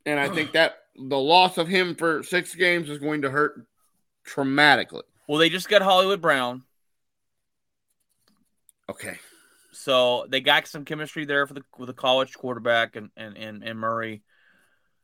and 0.06 0.18
I 0.22 0.30
think 0.34 0.54
that 0.54 0.76
the 0.96 1.20
loss 1.20 1.58
of 1.58 1.68
him 1.68 1.96
for 1.96 2.24
six 2.24 2.56
games 2.56 2.90
is 2.90 3.00
going 3.00 3.24
to 3.24 3.30
hurt 3.30 3.66
dramatically. 4.24 5.04
Well, 5.28 5.38
they 5.40 5.50
just 5.50 5.70
got 5.70 5.82
Hollywood 5.82 6.22
Brown, 6.22 6.64
Okay. 8.90 9.18
so 9.72 10.26
they 10.30 10.42
got 10.42 10.68
some 10.68 10.86
chemistry 10.86 11.26
there 11.26 11.48
for 11.48 11.54
the 11.54 11.64
with 11.78 11.88
the 11.88 11.94
college 11.94 12.34
quarterback 12.34 12.96
and 12.96 13.10
and 13.16 13.38
and, 13.38 13.64
and 13.64 13.80
Murray. 13.80 14.22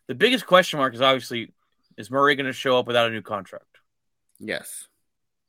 The 0.08 0.16
biggest 0.16 0.46
question 0.46 0.80
mark 0.80 0.94
is 0.94 1.02
obviously 1.02 1.54
is 1.98 2.10
Murray 2.12 2.36
going 2.36 2.46
to 2.48 2.54
show 2.54 2.78
up 2.80 2.88
without 2.88 3.08
a 3.08 3.12
new 3.12 3.22
contract? 3.22 3.66
Yes. 4.40 4.88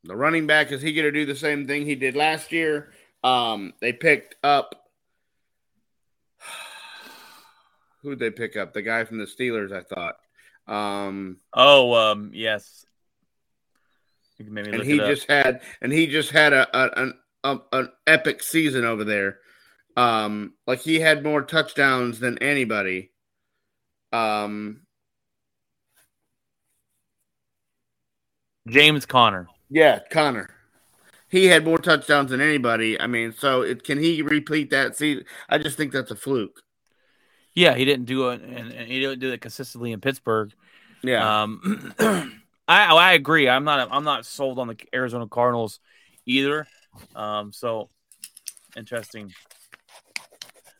The 0.05 0.17
running 0.17 0.47
back 0.47 0.73
is 0.73 0.81
he 0.83 0.93
going 0.95 1.05
to 1.05 1.13
do 1.13 1.27
the 1.27 1.37
same 1.37 1.67
thing 1.67 1.85
he 1.85 1.95
did 1.95 2.17
last 2.17 2.53
year? 2.53 2.93
Um, 3.23 3.73
they 3.81 3.93
picked 3.93 4.35
up. 4.43 4.75
Who'd 8.03 8.19
they 8.19 8.31
pick 8.31 8.57
up? 8.57 8.73
The 8.73 8.83
guy 8.83 9.05
from 9.05 9.19
the 9.19 9.27
Steelers, 9.27 9.73
I 9.73 9.83
thought. 9.83 10.17
Um, 10.67 11.37
Oh, 11.53 11.93
um, 11.95 12.31
yes. 12.35 12.87
You 14.41 14.47
can 14.47 14.55
maybe 14.55 14.69
and 14.71 14.79
look 14.79 14.87
he 14.87 14.95
it 14.95 15.01
up. 15.01 15.07
just 15.07 15.29
had 15.31 15.61
and 15.83 15.93
he 15.93 16.07
just 16.07 16.31
had 16.31 16.55
a, 16.55 16.67
a 16.75 17.03
an 17.03 17.15
a, 17.45 17.59
an 17.73 17.91
epic 18.07 18.43
season 18.43 18.87
over 18.87 19.05
there. 19.05 19.37
Um, 19.99 20.55
like 20.67 20.81
he 20.81 20.99
had 20.99 21.23
more 21.23 21.43
touchdowns 21.43 22.21
than 22.21 22.39
anybody. 22.39 23.11
Um, 24.15 24.81
James 28.67 29.05
Conner. 29.05 29.47
yeah, 29.69 29.99
Conner. 30.11 30.49
He 31.29 31.47
had 31.47 31.63
more 31.67 31.79
touchdowns 31.79 32.31
than 32.31 32.41
anybody. 32.41 32.99
I 32.99 33.09
mean, 33.09 33.35
so 33.37 33.61
it, 33.61 33.85
can 33.85 33.99
he 33.99 34.23
repeat 34.23 34.71
that 34.71 34.97
season? 34.97 35.27
I 35.51 35.59
just 35.59 35.77
think 35.77 35.93
that's 35.93 36.11
a 36.11 36.17
fluke. 36.17 36.63
Yeah, 37.55 37.75
he 37.75 37.85
didn't 37.85 38.07
do 38.07 38.31
it, 38.31 38.41
and, 38.41 38.73
and 38.73 38.89
he 38.89 39.01
didn't 39.01 39.19
do 39.21 39.33
it 39.33 39.43
consistently 39.43 39.93
in 39.93 40.01
Pittsburgh. 40.01 40.55
Yeah. 41.03 41.43
Um, 41.43 41.93
I 42.71 42.85
I 42.85 43.13
agree. 43.15 43.49
I'm 43.49 43.65
not 43.65 43.89
I'm 43.91 44.05
not 44.05 44.25
sold 44.25 44.59
on 44.61 44.69
the 44.69 44.77
Arizona 44.95 45.27
Cardinals 45.27 45.81
either. 46.25 46.69
Um, 47.17 47.53
so 47.53 47.91
interesting. 48.77 49.33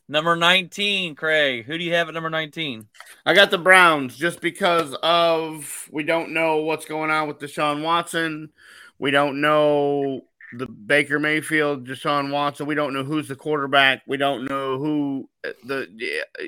Number 0.07 0.35
19, 0.35 1.15
Craig. 1.15 1.65
Who 1.65 1.77
do 1.77 1.83
you 1.83 1.93
have 1.93 2.09
at 2.09 2.13
number 2.13 2.29
19? 2.29 2.87
I 3.25 3.33
got 3.33 3.51
the 3.51 3.57
Browns 3.57 4.17
just 4.17 4.41
because 4.41 4.93
of 5.03 5.89
we 5.91 6.03
don't 6.03 6.33
know 6.33 6.57
what's 6.57 6.85
going 6.85 7.11
on 7.11 7.27
with 7.27 7.39
Deshaun 7.39 7.83
Watson. 7.83 8.49
We 8.97 9.11
don't 9.11 9.41
know 9.41 10.21
the 10.53 10.67
Baker 10.67 11.19
Mayfield, 11.19 11.87
Deshaun 11.87 12.31
Watson. 12.31 12.67
We 12.67 12.75
don't 12.75 12.93
know 12.93 13.03
who's 13.03 13.27
the 13.27 13.35
quarterback. 13.35 14.03
We 14.07 14.17
don't 14.17 14.45
know 14.45 14.77
who 14.77 15.29
the 15.65 15.87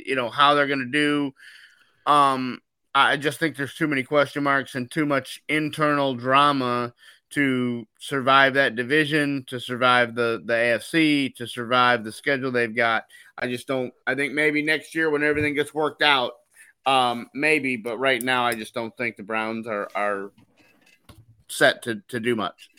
you 0.06 0.16
know 0.16 0.30
how 0.30 0.54
they're 0.54 0.68
going 0.68 0.80
to 0.80 0.86
do. 0.86 1.34
Um, 2.06 2.60
I 2.96 3.18
just 3.18 3.40
think 3.40 3.56
there's 3.56 3.74
too 3.74 3.88
many 3.88 4.04
question 4.04 4.44
marks 4.44 4.76
and 4.76 4.90
too 4.90 5.06
much 5.06 5.42
internal 5.50 6.14
drama 6.14 6.94
to 7.32 7.88
survive 8.00 8.54
that 8.54 8.76
division, 8.76 9.44
to 9.48 9.60
survive 9.60 10.14
the 10.14 10.42
the 10.46 10.54
AFC, 10.54 11.36
to 11.36 11.48
survive 11.48 12.04
the 12.04 12.12
schedule 12.12 12.52
they've 12.52 12.76
got. 12.76 13.06
I 13.38 13.48
just 13.48 13.68
don't. 13.68 13.92
I 14.06 14.14
think 14.14 14.34
maybe 14.34 14.62
next 14.62 14.94
year 14.94 15.10
when 15.10 15.24
everything 15.24 15.56
gets 15.56 15.74
worked 15.74 16.04
out, 16.04 16.34
um, 16.86 17.28
maybe. 17.34 17.76
But 17.76 17.98
right 17.98 18.22
now, 18.22 18.46
I 18.46 18.54
just 18.54 18.76
don't 18.76 18.96
think 18.98 19.16
the 19.16 19.24
Browns 19.24 19.66
are 19.66 19.90
are 19.96 20.32
set 21.48 21.82
to 21.84 22.02
to 22.10 22.20
do 22.20 22.36
much. 22.36 22.70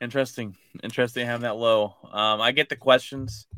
Interesting. 0.00 0.56
Interesting 0.84 1.26
having 1.26 1.42
that 1.42 1.56
low. 1.56 1.96
Um, 2.12 2.40
I 2.40 2.52
get 2.52 2.68
the 2.68 2.76
questions. 2.76 3.48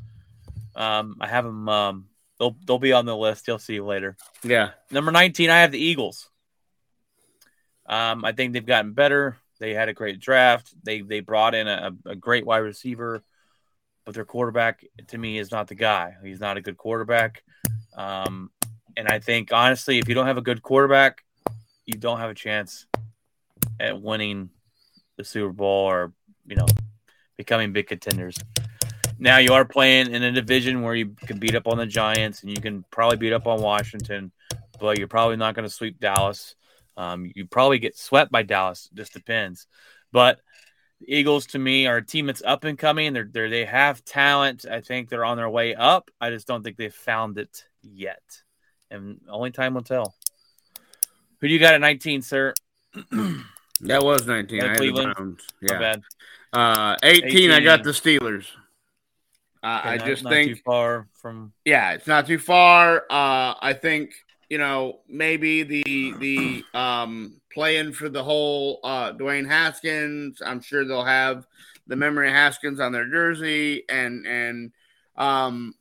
Um, 0.75 1.17
I 1.21 1.29
have 1.29 1.45
them. 1.45 1.69
Um, 1.69 2.07
they'll 2.43 2.57
they'll 2.67 2.79
be 2.79 2.93
on 2.93 3.07
the 3.07 3.17
list. 3.17 3.47
You'll 3.47 3.61
see 3.61 3.75
you 3.75 3.85
later. 3.85 4.17
Yeah, 4.43 4.71
Number 4.91 5.13
19, 5.13 5.49
I 5.49 5.61
have 5.61 5.71
the 5.71 5.79
Eagles. 5.79 6.29
Um, 7.87 8.25
I 8.25 8.33
think 8.33 8.53
they've 8.53 8.67
gotten 8.67 8.95
better. 8.95 9.37
They 9.61 9.75
had 9.75 9.89
a 9.89 9.93
great 9.95 10.19
draft. 10.19 10.75
They 10.83 11.03
they 11.03 11.21
brought 11.21 11.55
in 11.55 11.69
a, 11.69 11.93
a 12.05 12.17
great 12.17 12.45
wide 12.45 12.59
receiver. 12.59 13.23
but 14.05 14.15
their 14.15 14.25
quarterback 14.25 14.85
to 15.09 15.19
me 15.19 15.39
is 15.39 15.53
not 15.53 15.69
the 15.69 15.77
guy. 15.77 16.17
He's 16.25 16.41
not 16.41 16.57
a 16.57 16.61
good 16.61 16.77
quarterback. 16.77 17.45
Um, 17.97 18.51
and 18.97 19.07
I 19.07 19.21
think 19.21 19.53
honestly, 19.53 19.99
if 20.01 20.09
you 20.09 20.15
don't 20.17 20.27
have 20.27 20.39
a 20.39 20.43
good 20.43 20.63
quarterback, 20.63 21.23
you 21.87 21.95
don't 21.95 22.19
have 22.19 22.31
a 22.31 22.35
chance 22.35 22.87
at 23.79 24.01
winning 24.03 24.51
the 25.17 25.23
Super 25.25 25.53
Bowl 25.53 25.87
or 25.87 26.13
you 26.47 26.57
know 26.57 26.67
becoming 27.37 27.73
big 27.73 27.87
contenders. 27.87 28.37
Now 29.19 29.39
you 29.39 29.53
are 29.55 29.65
playing 29.65 30.13
in 30.13 30.23
a 30.23 30.33
division 30.33 30.83
where 30.83 30.95
you 30.95 31.15
can 31.27 31.39
beat 31.39 31.55
up 31.55 31.67
on 31.67 31.79
the 31.79 31.87
Giants 31.87 32.43
and 32.43 32.51
you 32.51 32.61
can 32.61 32.85
probably 32.91 33.17
beat 33.17 33.33
up 33.33 33.47
on 33.47 33.61
Washington, 33.61 34.33
but 34.81 34.99
you're 34.99 35.09
probably 35.09 35.37
not 35.37 35.55
going 35.55 35.69
to 35.69 35.75
sweep 35.75 36.01
Dallas. 36.01 36.55
Um, 36.97 37.31
you 37.35 37.47
probably 37.47 37.79
get 37.79 37.97
swept 37.97 38.31
by 38.31 38.43
Dallas. 38.43 38.89
It 38.93 38.97
just 38.97 39.13
depends. 39.13 39.67
But 40.13 40.41
the 41.01 41.15
Eagles 41.15 41.47
to 41.49 41.59
me 41.59 41.87
are 41.87 41.99
a 41.99 42.05
team 42.05 42.27
that's 42.27 42.43
up 42.45 42.65
and 42.65 42.79
coming. 42.79 43.13
They're, 43.13 43.29
they're 43.31 43.51
they 43.51 43.65
have 43.65 44.05
talent. 44.05 44.67
I 44.71 44.81
think 44.81 45.09
they're 45.09 45.25
on 45.25 45.37
their 45.37 45.51
way 45.51 45.75
up. 45.75 46.11
I 46.21 46.31
just 46.31 46.47
don't 46.47 46.63
think 46.63 46.77
they've 46.77 46.95
found 46.95 47.39
it 47.39 47.65
yet, 47.83 48.23
and 48.91 49.21
only 49.29 49.51
time 49.51 49.75
will 49.75 49.83
tell. 49.83 50.15
Who 51.41 51.49
do 51.49 51.55
you 51.55 51.59
got 51.59 51.75
at 51.75 51.81
19, 51.81 52.23
sir? 52.23 52.55
That 53.83 54.05
was 54.05 54.29
19. 54.29 54.59
Yeah, 54.59 54.65
I 54.65 54.69
had 54.69 54.77
the 54.77 54.79
Cleveland. 54.79 55.41
Yeah. 55.61 55.97
Uh, 56.53 56.97
18, 57.03 57.51
I 57.51 57.61
got 57.61 57.83
the 57.83 57.91
Steelers. 57.91 58.47
Uh, 59.63 59.81
I 59.85 59.97
Not- 59.97 60.07
just 60.07 60.25
not 60.25 60.31
think 60.31 60.57
too 60.57 60.63
far 60.65 61.07
from. 61.15 61.53
yeah, 61.65 61.93
it's 61.93 62.07
not 62.09 62.27
too 62.27 62.39
far. 62.39 63.05
Uh, 63.09 63.55
I 63.61 63.77
think 63.81 64.13
you 64.49 64.59
know 64.59 65.01
maybe 65.09 65.63
the 65.63 65.83
the 66.19 66.65
um, 66.75 67.41
playing 67.53 67.93
for 67.93 68.09
the 68.09 68.23
whole 68.25 68.81
uh, 68.83 69.13
Dwayne 69.13 69.47
Haskins. 69.47 70.43
I'm 70.45 70.61
sure 70.61 70.85
they'll 70.85 71.05
have 71.05 71.47
the 71.87 71.95
memory 71.97 72.27
of 72.29 72.35
Haskins 72.35 72.81
on 72.81 72.91
their 72.91 73.09
jersey, 73.09 73.85
and 73.89 74.27
and 74.27 74.73
um, 75.17 75.75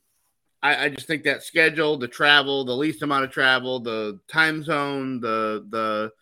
I, 0.62 0.84
I 0.84 0.88
just 0.88 1.08
think 1.08 1.24
that 1.24 1.42
schedule, 1.42 1.96
the 1.96 2.06
travel, 2.06 2.64
the 2.64 2.76
least 2.76 3.02
amount 3.02 3.24
of 3.24 3.32
travel, 3.32 3.80
the 3.80 4.20
time 4.28 4.62
zone, 4.62 5.18
the 5.20 5.66
the 5.70 6.12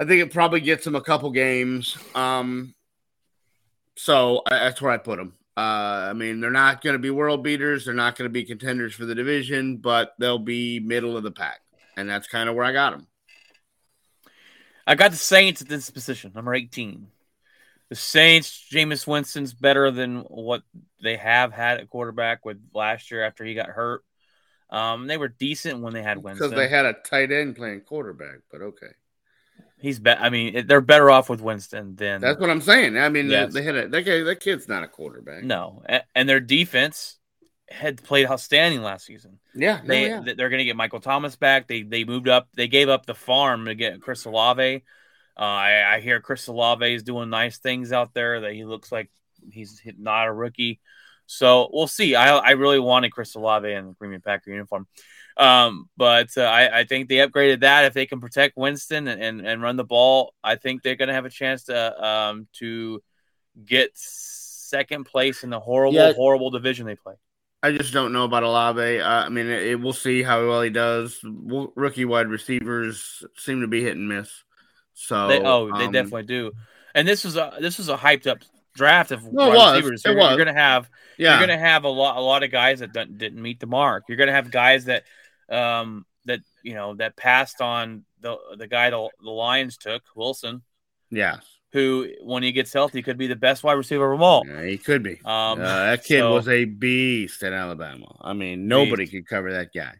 I 0.00 0.04
think 0.04 0.20
it 0.20 0.32
probably 0.32 0.60
gets 0.60 0.84
them 0.84 0.96
a 0.96 1.00
couple 1.00 1.30
games. 1.30 1.96
Um, 2.16 2.74
so 3.94 4.42
I, 4.46 4.58
that's 4.58 4.82
where 4.82 4.90
I 4.90 4.96
put 4.98 5.18
them. 5.18 5.32
Uh, 5.56 6.08
I 6.10 6.12
mean, 6.12 6.40
they're 6.40 6.50
not 6.50 6.82
going 6.82 6.94
to 6.94 6.98
be 6.98 7.10
world 7.10 7.42
beaters. 7.42 7.84
They're 7.86 7.94
not 7.94 8.16
going 8.16 8.28
to 8.28 8.32
be 8.32 8.44
contenders 8.44 8.94
for 8.94 9.06
the 9.06 9.14
division, 9.14 9.78
but 9.78 10.14
they'll 10.18 10.38
be 10.38 10.80
middle 10.80 11.16
of 11.16 11.22
the 11.22 11.30
pack, 11.30 11.60
and 11.96 12.08
that's 12.08 12.28
kind 12.28 12.48
of 12.48 12.54
where 12.54 12.64
I 12.64 12.72
got 12.72 12.90
them. 12.90 13.06
I 14.86 14.94
got 14.94 15.10
the 15.10 15.16
Saints 15.16 15.62
at 15.62 15.68
this 15.68 15.90
position, 15.90 16.32
number 16.34 16.54
18. 16.54 17.08
The 17.88 17.96
Saints, 17.96 18.68
Jameis 18.70 19.06
Winston's 19.06 19.54
better 19.54 19.90
than 19.90 20.20
what 20.20 20.62
they 21.02 21.16
have 21.16 21.52
had 21.52 21.78
at 21.78 21.88
quarterback 21.88 22.44
with 22.44 22.58
last 22.74 23.10
year 23.10 23.24
after 23.24 23.44
he 23.44 23.54
got 23.54 23.68
hurt. 23.68 24.04
Um, 24.70 25.06
they 25.06 25.16
were 25.16 25.28
decent 25.28 25.80
when 25.80 25.92
they 25.92 26.02
had 26.02 26.18
Winston. 26.18 26.50
Because 26.50 26.56
they 26.56 26.68
had 26.68 26.86
a 26.86 26.92
tight 26.92 27.32
end 27.32 27.56
playing 27.56 27.82
quarterback, 27.82 28.40
but 28.50 28.60
okay, 28.60 28.88
He's 29.78 29.98
be- 29.98 30.10
I 30.10 30.30
mean, 30.30 30.66
they're 30.66 30.80
better 30.80 31.10
off 31.10 31.28
with 31.28 31.40
Winston 31.40 31.96
than 31.96 32.20
that's 32.20 32.40
what 32.40 32.50
I'm 32.50 32.62
saying. 32.62 32.96
I 32.96 33.08
mean, 33.08 33.28
Yes. 33.28 33.52
they, 33.52 33.62
had 33.62 33.76
a 33.76 33.88
that, 33.88 34.04
that 34.04 34.40
kid's 34.40 34.68
not 34.68 34.82
a 34.82 34.88
quarterback. 34.88 35.44
no, 35.44 35.82
and 36.14 36.28
their 36.28 36.40
defense 36.40 37.18
had 37.68 38.02
played 38.02 38.26
outstanding 38.26 38.82
last 38.82 39.04
season. 39.06 39.38
Yeah, 39.54 39.80
They 39.84 40.08
yeah. 40.08 40.22
they're 40.24 40.48
going 40.48 40.58
to 40.58 40.64
get 40.64 40.76
Michael 40.76 41.00
Thomas 41.00 41.36
back. 41.36 41.66
They 41.68 41.82
they 41.82 42.04
moved 42.04 42.28
up. 42.28 42.48
They 42.54 42.68
gave 42.68 42.88
up 42.88 43.06
the 43.06 43.14
farm 43.14 43.66
to 43.66 43.74
get 43.74 44.00
Chris 44.00 44.24
Olave. 44.24 44.82
Uh, 45.38 45.40
I, 45.42 45.96
I 45.96 46.00
hear 46.00 46.20
Chris 46.20 46.46
Olave 46.46 46.94
is 46.94 47.02
doing 47.02 47.28
nice 47.28 47.58
things 47.58 47.92
out 47.92 48.14
there. 48.14 48.40
That 48.40 48.52
he 48.54 48.64
looks 48.64 48.90
like 48.90 49.10
he's 49.52 49.82
not 49.98 50.26
a 50.28 50.32
rookie. 50.32 50.80
So 51.26 51.68
we'll 51.72 51.88
see. 51.88 52.14
I 52.14 52.36
I 52.38 52.50
really 52.52 52.78
wanted 52.80 53.10
Chris 53.12 53.34
Olave 53.34 53.70
in 53.70 53.88
the 53.88 53.92
Green 53.94 54.12
Bay 54.12 54.18
Packer 54.18 54.50
uniform. 54.50 54.86
Um, 55.36 55.88
but 55.96 56.30
uh, 56.36 56.42
I, 56.42 56.80
I 56.80 56.84
think 56.84 57.08
they 57.08 57.16
upgraded 57.16 57.60
that. 57.60 57.84
If 57.84 57.92
they 57.94 58.06
can 58.06 58.20
protect 58.20 58.56
Winston 58.56 59.06
and, 59.08 59.22
and, 59.22 59.46
and 59.46 59.60
run 59.62 59.76
the 59.76 59.84
ball, 59.84 60.32
I 60.42 60.56
think 60.56 60.82
they're 60.82 60.96
going 60.96 61.08
to 61.08 61.14
have 61.14 61.26
a 61.26 61.30
chance 61.30 61.64
to 61.64 62.04
um 62.04 62.48
to 62.54 63.02
get 63.64 63.90
second 63.94 65.04
place 65.04 65.44
in 65.44 65.50
the 65.50 65.60
horrible 65.60 65.94
Yeah. 65.94 66.12
horrible 66.12 66.50
division 66.50 66.86
they 66.86 66.96
play. 66.96 67.14
I 67.62 67.72
just 67.72 67.92
don't 67.92 68.12
know 68.12 68.24
about 68.24 68.42
Olave. 68.44 69.00
Uh, 69.00 69.08
I 69.08 69.28
mean, 69.28 69.46
it, 69.46 69.62
it- 69.66 69.80
we'll 69.80 69.92
see 69.92 70.22
how 70.22 70.46
well 70.46 70.62
he 70.62 70.70
does. 70.70 71.18
W- 71.20 71.72
Rookie 71.74 72.04
wide 72.04 72.28
receivers 72.28 73.24
seem 73.36 73.60
to 73.60 73.66
be 73.66 73.82
hit 73.82 73.96
and 73.96 74.08
miss. 74.08 74.30
So, 74.94 75.28
They, 75.28 75.40
oh, 75.40 75.66
they 75.76 75.86
um, 75.86 75.92
definitely 75.92 76.24
do. 76.24 76.52
And 76.94 77.06
this 77.06 77.24
was 77.24 77.36
a 77.36 77.54
this 77.60 77.76
was 77.76 77.90
a 77.90 77.96
hyped 77.96 78.26
up 78.26 78.38
draft 78.74 79.10
of 79.10 79.24
it 79.24 79.32
wide 79.32 79.54
was. 79.54 79.74
receivers. 79.74 80.02
You're, 80.04 80.14
you're 80.14 80.38
gonna 80.38 80.52
have 80.54 80.88
yeah. 81.18 81.32
you're 81.38 81.46
gonna 81.46 81.58
have 81.58 81.84
a 81.84 81.88
lot 81.88 82.16
a 82.16 82.20
lot 82.20 82.42
of 82.42 82.50
guys 82.50 82.80
that 82.80 82.92
don't, 82.92 83.18
didn't 83.18 83.40
meet 83.42 83.60
the 83.60 83.66
mark. 83.66 84.04
You're 84.08 84.16
gonna 84.16 84.32
have 84.32 84.50
guys 84.50 84.86
that 84.86 85.04
um 85.48 86.04
that 86.24 86.40
you 86.62 86.74
know 86.74 86.94
that 86.94 87.16
passed 87.16 87.60
on 87.60 88.04
the 88.20 88.36
the 88.56 88.66
guy 88.66 88.90
the, 88.90 89.08
the 89.22 89.30
Lions 89.30 89.76
took 89.76 90.02
Wilson, 90.14 90.62
yeah, 91.10 91.36
who 91.72 92.08
when 92.22 92.42
he 92.42 92.52
gets 92.52 92.72
healthy 92.72 93.02
could 93.02 93.18
be 93.18 93.26
the 93.28 93.36
best 93.36 93.62
wide 93.62 93.74
receiver 93.74 94.10
of 94.12 94.18
them 94.18 94.22
all. 94.24 94.44
Yeah, 94.46 94.64
he 94.64 94.78
could 94.78 95.02
be. 95.02 95.20
Um, 95.24 95.60
Uh, 95.60 95.86
that 95.90 96.04
kid 96.04 96.20
so- 96.20 96.34
was 96.34 96.48
a 96.48 96.64
beast 96.64 97.42
in 97.42 97.52
Alabama. 97.52 98.16
I 98.20 98.32
mean, 98.32 98.66
nobody 98.68 99.04
Beast. 99.04 99.12
could 99.12 99.28
cover 99.28 99.52
that 99.52 99.72
guy. 99.72 99.94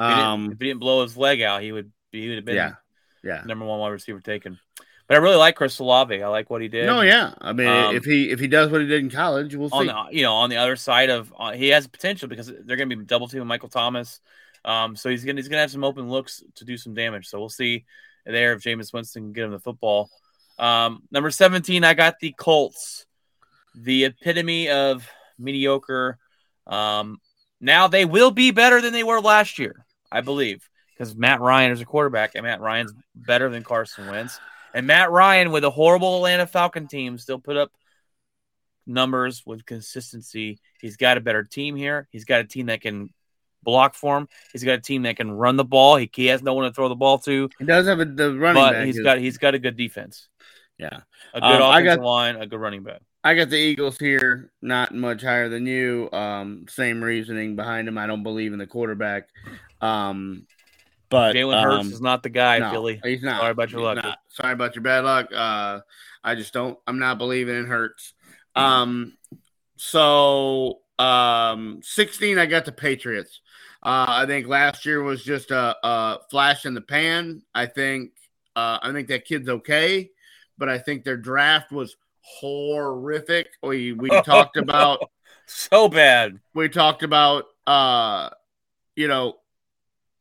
If 0.00 0.06
he, 0.14 0.22
Um, 0.22 0.52
if 0.52 0.58
he 0.60 0.66
didn't 0.68 0.80
blow 0.80 1.02
his 1.02 1.16
leg 1.16 1.42
out, 1.42 1.60
he 1.62 1.72
would 1.72 1.90
be 2.12 2.22
he 2.22 2.28
would 2.28 2.36
have 2.36 2.44
been 2.44 2.54
yeah, 2.54 2.74
yeah. 3.24 3.42
number 3.44 3.64
one 3.64 3.80
wide 3.80 3.88
receiver 3.88 4.20
taken. 4.20 4.58
But 5.08 5.16
I 5.16 5.20
really 5.20 5.36
like 5.36 5.56
Chris 5.56 5.78
Olave. 5.78 6.22
I 6.22 6.28
like 6.28 6.50
what 6.50 6.60
he 6.60 6.68
did. 6.68 6.84
No, 6.86 7.00
yeah. 7.00 7.32
I 7.40 7.52
mean, 7.54 7.66
Um, 7.66 7.96
if 7.96 8.04
he 8.04 8.30
if 8.30 8.38
he 8.38 8.46
does 8.46 8.70
what 8.70 8.82
he 8.82 8.86
did 8.86 9.00
in 9.00 9.08
college, 9.10 9.56
we'll 9.56 9.70
on 9.72 9.86
see. 9.86 9.92
the 9.92 10.16
you 10.18 10.22
know 10.22 10.34
on 10.34 10.50
the 10.50 10.58
other 10.58 10.76
side 10.76 11.08
of 11.10 11.34
uh, 11.36 11.52
he 11.52 11.68
has 11.70 11.86
potential 11.88 12.28
because 12.28 12.46
they're 12.46 12.76
going 12.76 12.90
to 12.90 12.94
be 12.96 13.04
double 13.04 13.26
teaming 13.26 13.48
Michael 13.48 13.70
Thomas, 13.70 14.20
um, 14.64 14.96
so 14.96 15.08
he's 15.08 15.24
gonna 15.24 15.40
he's 15.40 15.48
gonna 15.48 15.60
have 15.60 15.70
some 15.70 15.84
open 15.84 16.08
looks 16.08 16.42
to 16.56 16.64
do 16.64 16.76
some 16.76 16.94
damage. 16.94 17.28
So 17.28 17.38
we'll 17.38 17.48
see 17.48 17.84
there 18.26 18.52
if 18.52 18.62
Jameis 18.62 18.92
Winston 18.92 19.24
can 19.24 19.32
get 19.32 19.44
him 19.44 19.52
the 19.52 19.60
football. 19.60 20.10
Um, 20.58 21.02
number 21.10 21.30
seventeen, 21.30 21.84
I 21.84 21.94
got 21.94 22.18
the 22.20 22.34
Colts, 22.36 23.06
the 23.74 24.06
epitome 24.06 24.68
of 24.68 25.08
mediocre. 25.38 26.18
Um, 26.66 27.18
now 27.60 27.88
they 27.88 28.04
will 28.04 28.30
be 28.30 28.50
better 28.50 28.80
than 28.80 28.92
they 28.92 29.04
were 29.04 29.20
last 29.20 29.58
year, 29.58 29.84
I 30.12 30.20
believe, 30.20 30.68
because 30.92 31.14
Matt 31.14 31.40
Ryan 31.40 31.72
is 31.72 31.80
a 31.80 31.86
quarterback, 31.86 32.34
and 32.34 32.44
Matt 32.44 32.60
Ryan's 32.60 32.92
better 33.14 33.48
than 33.48 33.64
Carson 33.64 34.06
Wentz. 34.06 34.38
And 34.74 34.86
Matt 34.86 35.10
Ryan, 35.10 35.50
with 35.50 35.64
a 35.64 35.70
horrible 35.70 36.16
Atlanta 36.16 36.46
Falcon 36.46 36.88
team, 36.88 37.18
still 37.18 37.38
put 37.38 37.56
up 37.56 37.72
numbers 38.86 39.42
with 39.46 39.64
consistency. 39.64 40.60
He's 40.80 40.96
got 40.96 41.16
a 41.16 41.20
better 41.20 41.42
team 41.42 41.76
here. 41.76 42.06
He's 42.10 42.24
got 42.24 42.40
a 42.40 42.44
team 42.44 42.66
that 42.66 42.80
can 42.80 43.10
block 43.68 43.94
for 43.94 44.16
him. 44.16 44.28
He's 44.52 44.64
got 44.64 44.72
a 44.78 44.80
team 44.80 45.02
that 45.02 45.16
can 45.16 45.30
run 45.30 45.56
the 45.56 45.64
ball. 45.64 45.96
He, 45.96 46.10
he 46.14 46.26
has 46.26 46.42
no 46.42 46.54
one 46.54 46.64
to 46.64 46.72
throw 46.72 46.88
the 46.88 46.94
ball 46.96 47.18
to, 47.20 47.50
He 47.58 47.64
does 47.66 47.86
have 47.86 48.00
a 48.00 48.04
the 48.06 48.34
running 48.34 48.62
but 48.62 48.72
back. 48.72 48.86
he's 48.86 48.96
is- 48.96 49.04
got 49.04 49.18
he's 49.18 49.36
got 49.38 49.54
a 49.54 49.58
good 49.58 49.76
defense, 49.76 50.28
yeah. 50.78 51.00
a 51.34 51.40
good 51.40 51.46
Um, 51.46 51.62
I 51.62 51.80
offensive 51.80 51.98
got- 51.98 52.06
line, 52.06 52.36
a 52.36 52.46
good 52.46 52.60
running 52.60 52.82
back. 52.82 53.00
I 53.24 53.34
got 53.34 53.50
the 53.50 53.56
Eagles 53.58 53.98
here, 53.98 54.52
not 54.62 54.94
much 54.94 55.22
higher 55.22 55.48
than 55.50 55.66
you. 55.66 56.08
Um, 56.12 56.64
same 56.68 57.02
reasoning 57.04 57.56
behind 57.56 57.88
him. 57.88 57.98
I 57.98 58.06
don't 58.06 58.22
believe 58.22 58.52
in 58.52 58.58
the 58.60 58.66
quarterback. 58.66 59.28
Um, 59.82 60.46
but 61.10 61.34
Jalen 61.34 61.62
Hurts 61.62 61.86
um, 61.86 61.92
is 61.92 62.00
not 62.00 62.22
the 62.22 62.28
guy, 62.30 62.58
no, 62.60 62.70
Philly. 62.70 63.00
He's 63.02 63.22
not. 63.22 63.40
Sorry 63.40 63.50
about 63.50 63.70
your 63.72 63.80
luck. 63.82 63.96
not. 64.02 64.18
Sorry 64.28 64.52
about 64.52 64.74
your 64.76 64.82
bad 64.82 65.04
luck. 65.04 65.26
Uh, 65.34 65.80
I 66.22 66.36
just 66.36 66.52
don't. 66.54 66.78
I'm 66.86 66.98
not 67.00 67.18
believing 67.18 67.56
in 67.58 67.66
Hurts. 67.66 68.14
Um, 68.54 69.16
so 69.76 70.80
um, 70.98 71.80
16, 71.82 72.38
I 72.38 72.46
got 72.46 72.64
the 72.64 72.72
Patriots. 72.72 73.40
Uh, 73.82 74.06
I 74.08 74.26
think 74.26 74.46
last 74.48 74.84
year 74.84 75.02
was 75.02 75.22
just 75.22 75.50
a, 75.50 75.76
a 75.86 76.18
flash 76.30 76.66
in 76.66 76.74
the 76.74 76.80
pan. 76.80 77.42
I 77.54 77.66
think. 77.66 78.12
Uh, 78.56 78.78
I 78.82 78.92
think 78.92 79.08
that 79.08 79.24
kid's 79.24 79.48
okay, 79.48 80.10
but 80.58 80.68
I 80.68 80.78
think 80.78 81.04
their 81.04 81.16
draft 81.16 81.70
was 81.70 81.96
horrific. 82.20 83.48
We 83.62 83.92
we 83.92 84.08
talked 84.22 84.56
about 84.56 85.00
So 85.46 85.88
bad. 85.88 86.40
we 86.54 86.68
talked 86.68 87.02
about 87.02 87.44
uh 87.66 88.30
you 88.96 89.08
know 89.08 89.36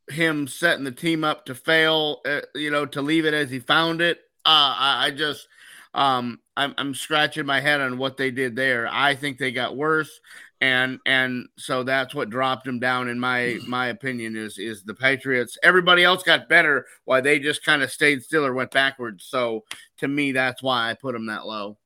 him 0.09 0.47
setting 0.47 0.85
the 0.85 0.91
team 0.91 1.23
up 1.23 1.45
to 1.45 1.55
fail 1.55 2.21
uh, 2.25 2.41
you 2.55 2.71
know 2.71 2.85
to 2.85 3.01
leave 3.01 3.25
it 3.25 3.33
as 3.33 3.49
he 3.49 3.59
found 3.59 4.01
it 4.01 4.19
uh 4.45 4.75
i, 4.77 5.05
I 5.07 5.11
just 5.11 5.47
um 5.93 6.39
I'm, 6.55 6.73
I'm 6.77 6.95
scratching 6.95 7.45
my 7.45 7.59
head 7.59 7.81
on 7.81 7.97
what 7.97 8.15
they 8.17 8.31
did 8.31 8.55
there 8.55 8.87
i 8.89 9.15
think 9.15 9.37
they 9.37 9.51
got 9.51 9.75
worse 9.75 10.19
and 10.59 10.99
and 11.05 11.47
so 11.57 11.83
that's 11.83 12.15
what 12.15 12.29
dropped 12.29 12.65
them 12.65 12.79
down 12.79 13.07
in 13.07 13.19
my 13.19 13.59
my 13.67 13.87
opinion 13.87 14.35
is 14.35 14.57
is 14.57 14.83
the 14.83 14.93
patriots 14.93 15.55
everybody 15.61 16.03
else 16.03 16.23
got 16.23 16.49
better 16.49 16.85
while 17.05 17.21
they 17.21 17.37
just 17.37 17.63
kind 17.63 17.83
of 17.83 17.91
stayed 17.91 18.23
still 18.23 18.43
or 18.43 18.53
went 18.53 18.71
backwards 18.71 19.23
so 19.23 19.63
to 19.97 20.07
me 20.07 20.31
that's 20.31 20.63
why 20.63 20.89
i 20.89 20.95
put 20.95 21.13
them 21.13 21.27
that 21.27 21.45
low 21.45 21.77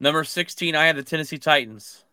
Number 0.00 0.24
16, 0.24 0.74
I 0.74 0.86
had 0.86 0.96
the 0.96 1.02
Tennessee 1.02 1.38
Titans. 1.38 2.04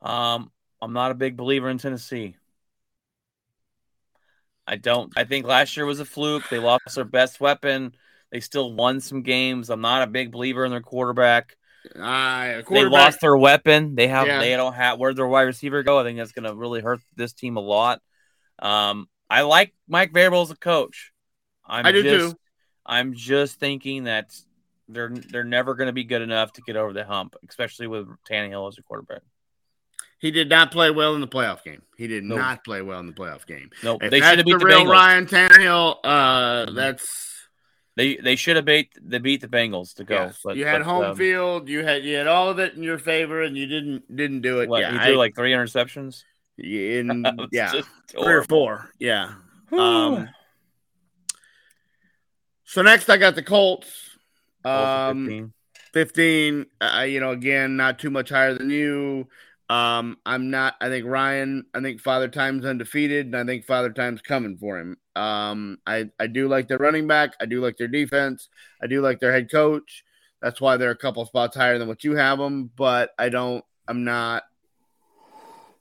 Um, 0.00 0.52
I'm 0.80 0.92
not 0.92 1.10
a 1.10 1.14
big 1.14 1.36
believer 1.36 1.68
in 1.68 1.78
Tennessee. 1.78 2.36
I 4.66 4.76
don't. 4.76 5.12
I 5.16 5.24
think 5.24 5.46
last 5.46 5.76
year 5.76 5.86
was 5.86 5.98
a 6.00 6.04
fluke. 6.04 6.48
They 6.48 6.58
lost 6.58 6.94
their 6.94 7.04
best 7.04 7.40
weapon. 7.40 7.94
They 8.30 8.40
still 8.40 8.72
won 8.72 9.00
some 9.00 9.22
games. 9.22 9.70
I'm 9.70 9.80
not 9.80 10.02
a 10.02 10.06
big 10.06 10.30
believer 10.30 10.64
in 10.64 10.70
their 10.70 10.80
quarterback. 10.80 11.56
Uh, 11.94 12.62
They 12.68 12.84
lost 12.84 13.20
their 13.20 13.36
weapon. 13.36 13.94
They 13.94 14.08
have 14.08 14.26
Yeah. 14.26 14.40
they 14.40 14.56
don't 14.56 14.72
have 14.74 14.98
where 14.98 15.14
their 15.14 15.26
wide 15.26 15.42
receiver 15.42 15.82
go. 15.82 15.98
I 15.98 16.02
think 16.04 16.18
that's 16.18 16.32
going 16.32 16.44
to 16.44 16.54
really 16.54 16.80
hurt 16.80 17.00
this 17.14 17.32
team 17.32 17.56
a 17.56 17.60
lot. 17.60 18.00
Um, 18.58 19.08
I 19.28 19.42
like 19.42 19.74
Mike 19.88 20.12
Vrabel 20.12 20.42
as 20.42 20.50
a 20.50 20.56
coach. 20.56 21.12
I'm 21.66 21.84
I 21.86 21.92
do 21.92 22.02
just, 22.02 22.30
too. 22.32 22.38
I'm 22.84 23.14
just 23.14 23.58
thinking 23.60 24.04
that 24.04 24.30
they're 24.88 25.10
they're 25.10 25.44
never 25.44 25.74
going 25.74 25.88
to 25.88 25.92
be 25.92 26.04
good 26.04 26.22
enough 26.22 26.52
to 26.54 26.62
get 26.62 26.76
over 26.76 26.92
the 26.92 27.04
hump, 27.04 27.34
especially 27.48 27.86
with 27.88 28.06
Tannehill 28.30 28.68
as 28.68 28.78
a 28.78 28.82
quarterback. 28.82 29.22
He 30.18 30.30
did 30.30 30.48
not 30.48 30.70
play 30.70 30.90
well 30.90 31.14
in 31.14 31.20
the 31.20 31.26
playoff 31.28 31.62
game. 31.64 31.82
He 31.98 32.06
did 32.06 32.24
Nope. 32.24 32.38
not 32.38 32.64
play 32.64 32.80
well 32.82 33.00
in 33.00 33.06
the 33.06 33.12
playoff 33.12 33.46
game. 33.46 33.70
No, 33.82 33.98
If 34.00 34.10
they 34.10 34.20
that's 34.20 34.36
have 34.36 34.44
beat 34.46 34.52
the 34.52 34.58
the, 34.58 34.64
real 34.64 34.84
Bengals. 34.86 34.90
Ryan 34.92 35.26
Tannehill. 35.26 35.96
Uh, 36.04 36.66
Mhm. 36.66 36.74
that's 36.74 37.35
They 37.96 38.16
they 38.16 38.36
should 38.36 38.56
have 38.56 38.66
beat 38.66 38.92
they 39.00 39.18
beat 39.18 39.40
the 39.40 39.48
Bengals 39.48 39.94
to 39.94 40.04
go. 40.04 40.14
yes. 40.14 40.40
But, 40.44 40.56
you 40.56 40.66
had 40.66 40.80
but, 40.80 40.86
home 40.86 41.04
um, 41.04 41.16
field. 41.16 41.68
You 41.68 41.82
had 41.82 42.04
you 42.04 42.16
had 42.16 42.26
all 42.26 42.50
of 42.50 42.58
it 42.58 42.74
in 42.74 42.82
your 42.82 42.98
favor, 42.98 43.42
and 43.42 43.56
you 43.56 43.66
didn't 43.66 44.14
didn't 44.14 44.42
do 44.42 44.60
it. 44.60 44.68
What, 44.68 44.82
yeah, 44.82 44.92
he 44.92 44.98
I- 44.98 45.04
threw 45.06 45.16
like 45.16 45.34
three 45.34 45.52
interceptions. 45.52 46.24
in 46.58 47.24
yeah, 47.50 47.72
three 48.08 48.34
or 48.34 48.44
four. 48.44 48.90
Yeah. 48.98 49.32
Um, 49.72 50.28
so 52.64 52.82
next, 52.82 53.08
I 53.08 53.16
got 53.16 53.34
the 53.34 53.42
Colts. 53.42 53.88
Um, 54.64 55.26
15. 55.26 55.52
15 55.92 56.66
uh, 56.80 57.06
you 57.08 57.20
know 57.20 57.30
again 57.30 57.76
not 57.76 57.98
too 57.98 58.10
much 58.10 58.28
higher 58.28 58.52
than 58.52 58.68
you 58.68 59.28
um 59.68 60.16
i'm 60.24 60.50
not 60.50 60.74
i 60.80 60.88
think 60.88 61.04
ryan 61.06 61.64
i 61.74 61.80
think 61.80 62.00
father 62.00 62.28
time's 62.28 62.64
undefeated 62.64 63.26
and 63.26 63.36
i 63.36 63.44
think 63.44 63.64
father 63.64 63.90
time's 63.90 64.22
coming 64.22 64.56
for 64.56 64.78
him. 64.78 64.96
Um 65.16 65.78
i 65.86 66.08
i 66.20 66.26
do 66.26 66.48
like 66.48 66.68
their 66.68 66.78
running 66.78 67.06
back. 67.06 67.34
I 67.40 67.46
do 67.46 67.60
like 67.60 67.76
their 67.76 67.88
defense. 67.88 68.48
I 68.82 68.86
do 68.86 69.00
like 69.00 69.18
their 69.18 69.32
head 69.32 69.50
coach. 69.50 70.04
That's 70.40 70.60
why 70.60 70.76
they're 70.76 70.90
a 70.90 70.96
couple 70.96 71.24
spots 71.26 71.56
higher 71.56 71.78
than 71.78 71.88
what 71.88 72.04
you 72.04 72.14
have 72.16 72.38
them 72.38 72.70
but 72.76 73.10
i 73.18 73.28
don't 73.28 73.64
i'm 73.88 74.04
not 74.04 74.44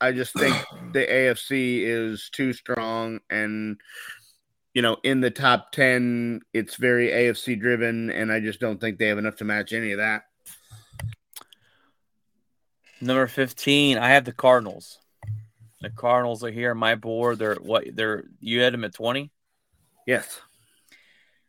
i 0.02 0.12
just 0.12 0.34
think 0.34 0.56
the 0.94 1.06
afc 1.06 1.52
is 1.52 2.30
too 2.32 2.54
strong 2.54 3.20
and 3.30 3.78
you 4.76 4.82
know, 4.82 4.98
in 5.04 5.22
the 5.22 5.32
top 5.32 5.72
10, 5.72 6.42
it's 6.54 6.76
very 6.76 7.08
AFC 7.08 7.58
driven, 7.58 8.12
and 8.12 8.30
I 8.32 8.42
just 8.42 8.60
don't 8.60 8.80
think 8.80 9.00
they 9.00 9.08
have 9.08 9.18
enough 9.18 9.38
to 9.38 9.46
match 9.46 9.72
any 9.72 9.94
of 9.94 10.00
that. 10.00 10.24
Number 13.02 13.28
15, 13.28 13.98
I 13.98 14.10
have 14.10 14.26
the 14.26 14.32
Cardinals. 14.32 15.00
The 15.82 15.90
Cardinals 15.90 16.44
are 16.44 16.52
here 16.52 16.72
on 16.72 16.78
my 16.78 16.96
board. 16.96 17.40
They're 17.40 17.56
what 17.56 17.84
they're 17.94 18.24
you 18.40 18.62
had 18.62 18.74
them 18.74 18.86
at 18.86 18.94
20? 18.94 19.32
Yes. 20.08 20.42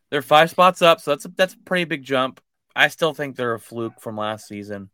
They're 0.09 0.21
five 0.21 0.49
spots 0.49 0.81
up, 0.81 1.01
so 1.01 1.11
that's 1.11 1.25
a, 1.25 1.29
that's 1.29 1.53
a 1.53 1.59
pretty 1.59 1.85
big 1.85 2.03
jump. 2.03 2.41
I 2.75 2.89
still 2.89 3.13
think 3.13 3.35
they're 3.35 3.55
a 3.55 3.59
fluke 3.59 3.99
from 3.99 4.17
last 4.17 4.47
season. 4.47 4.89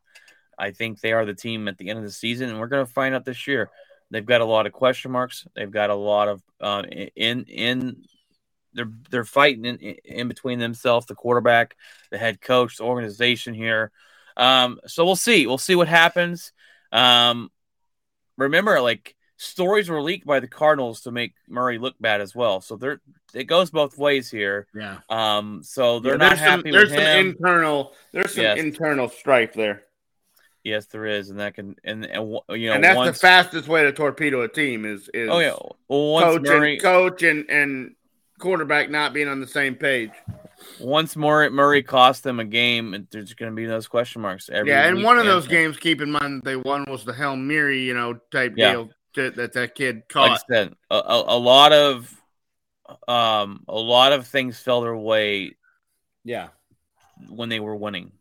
I 0.58 0.72
think 0.72 1.02
they 1.02 1.12
are 1.12 1.26
the 1.26 1.34
team 1.34 1.68
at 1.68 1.78
the 1.78 1.90
end 1.90 2.00
of 2.00 2.06
the 2.06 2.12
season, 2.12 2.50
and 2.50 2.60
we're 2.60 2.68
going 2.68 2.86
to 2.86 2.92
find 2.92 3.14
out 3.14 3.26
this 3.26 3.48
year. 3.48 3.70
They've 4.12 4.26
got 4.26 4.42
a 4.42 4.46
lot 4.46 4.66
of 4.66 4.74
question 4.74 5.12
marks. 5.12 5.46
They've 5.56 5.70
got 5.70 5.90
a 5.90 5.96
lot 5.96 6.28
of 6.28 6.42
uh, 6.62 6.84
in 7.16 7.44
in 7.46 8.04
they're 8.74 8.92
they're 9.10 9.26
fighting 9.26 9.66
in, 9.66 9.78
in 9.78 10.28
between 10.28 10.60
themselves, 10.60 11.06
the 11.06 11.16
quarterback, 11.16 11.76
the 12.12 12.18
head 12.18 12.40
coach, 12.40 12.78
the 12.78 12.84
organization 12.84 13.54
here. 13.54 13.92
Um, 14.38 14.80
so 14.88 15.06
we'll 15.06 15.16
see. 15.16 15.46
We'll 15.48 15.58
see 15.58 15.76
what 15.76 15.88
happens. 15.88 16.52
Um, 16.92 17.52
remember, 18.38 18.80
like 18.82 19.16
stories 19.38 19.90
were 19.90 20.02
leaked 20.02 20.26
by 20.26 20.40
the 20.40 20.48
Cardinals 20.48 21.02
to 21.02 21.12
make 21.12 21.34
Murray 21.48 21.78
look 21.78 21.96
bad 22.00 22.22
as 22.22 22.34
well. 22.36 22.62
So 22.62 22.76
there, 22.78 23.02
it 23.34 23.46
goes 23.46 23.72
both 23.72 23.98
ways 23.98 24.30
here. 24.30 24.68
Yeah. 24.74 25.00
Um, 25.10 25.62
so 25.64 26.00
they're 26.00 26.14
Yeah, 26.14 26.18
not 26.30 26.38
happy 26.38 26.64
some, 26.64 26.72
there's 26.72 26.90
with 26.92 27.00
some 27.00 27.06
him. 27.08 27.28
internal 27.30 27.94
there's 28.12 28.34
some 28.36 28.44
Yes. 28.44 28.60
internal 28.60 29.10
strife 29.10 29.54
there. 29.54 29.84
yes, 30.64 30.86
there 30.88 31.06
is, 31.06 31.30
and 31.30 31.40
that 31.40 31.56
can 31.56 31.76
and 31.84 32.06
and 32.06 32.30
you 32.50 32.68
know 32.70 32.74
and 32.76 32.84
that's 32.84 32.96
once. 32.96 33.18
the 33.18 33.20
fastest 33.28 33.68
way 33.68 33.84
to 33.84 33.92
torpedo 33.92 34.42
a 34.42 34.48
team 34.48 34.86
is 34.86 35.10
is 35.14 35.30
oh 35.30 35.40
yeah, 35.40 35.56
well 35.90 36.12
once 36.12 36.26
coach 36.26 36.42
Murray 36.44 36.74
and 36.74 36.82
coach 36.82 37.24
and, 37.24 37.50
and 37.50 37.96
quarterback 38.40 38.90
not 38.90 39.14
being 39.14 39.28
on 39.28 39.42
the 39.42 39.48
same 39.48 39.76
page. 39.76 40.12
Once 40.80 41.16
Murray 41.16 41.50
Murray 41.50 41.84
cost 41.84 42.24
them 42.24 42.40
a 42.40 42.46
game, 42.46 42.94
and 42.94 43.08
there's 43.12 43.34
going 43.34 43.52
to 43.52 43.56
be 43.56 43.66
those 43.66 43.88
question 43.88 44.22
marks. 44.22 44.50
Every 44.50 44.70
yeah, 44.70 44.88
and 44.88 45.04
one 45.04 45.20
of 45.20 45.26
those 45.26 45.44
and- 45.44 45.52
games, 45.52 45.78
keep 45.78 46.02
in 46.02 46.12
mind 46.12 46.42
they 46.44 46.56
won 46.56 46.86
was 46.88 47.06
the 47.06 47.14
Hail 47.14 47.36
Mary, 47.36 47.84
you 47.84 47.94
know, 47.94 48.20
type 48.32 48.54
Yeah. 48.56 48.72
deal 48.72 48.90
that, 49.16 49.36
that 49.36 49.54
that 49.54 49.76
kid 49.76 50.04
caught. 50.10 50.32
I 50.32 50.38
said, 50.54 50.74
a, 50.90 50.96
a, 50.96 51.38
a 51.38 51.40
lot 51.40 51.72
of 51.72 52.14
um 53.08 53.64
a 53.68 53.76
lot 53.76 54.14
of 54.14 54.28
things 54.28 54.60
fell 54.60 54.82
their 54.82 54.96
way 54.96 55.56
yeah. 56.24 56.50
when 57.30 57.50
they 57.50 57.60
were 57.60 57.76
winning. 57.76 58.12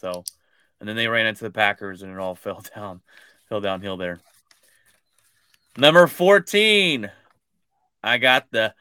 So, 0.00 0.24
and 0.80 0.88
then 0.88 0.96
they 0.96 1.08
ran 1.08 1.26
into 1.26 1.44
the 1.44 1.50
Packers 1.50 2.02
and 2.02 2.12
it 2.12 2.18
all 2.18 2.34
fell 2.36 2.62
down, 2.74 3.00
fell 3.48 3.60
downhill 3.60 3.96
there. 3.96 4.20
Number 5.76 6.06
14. 6.06 7.10
I 8.02 8.18
got 8.18 8.50
the 8.50 8.74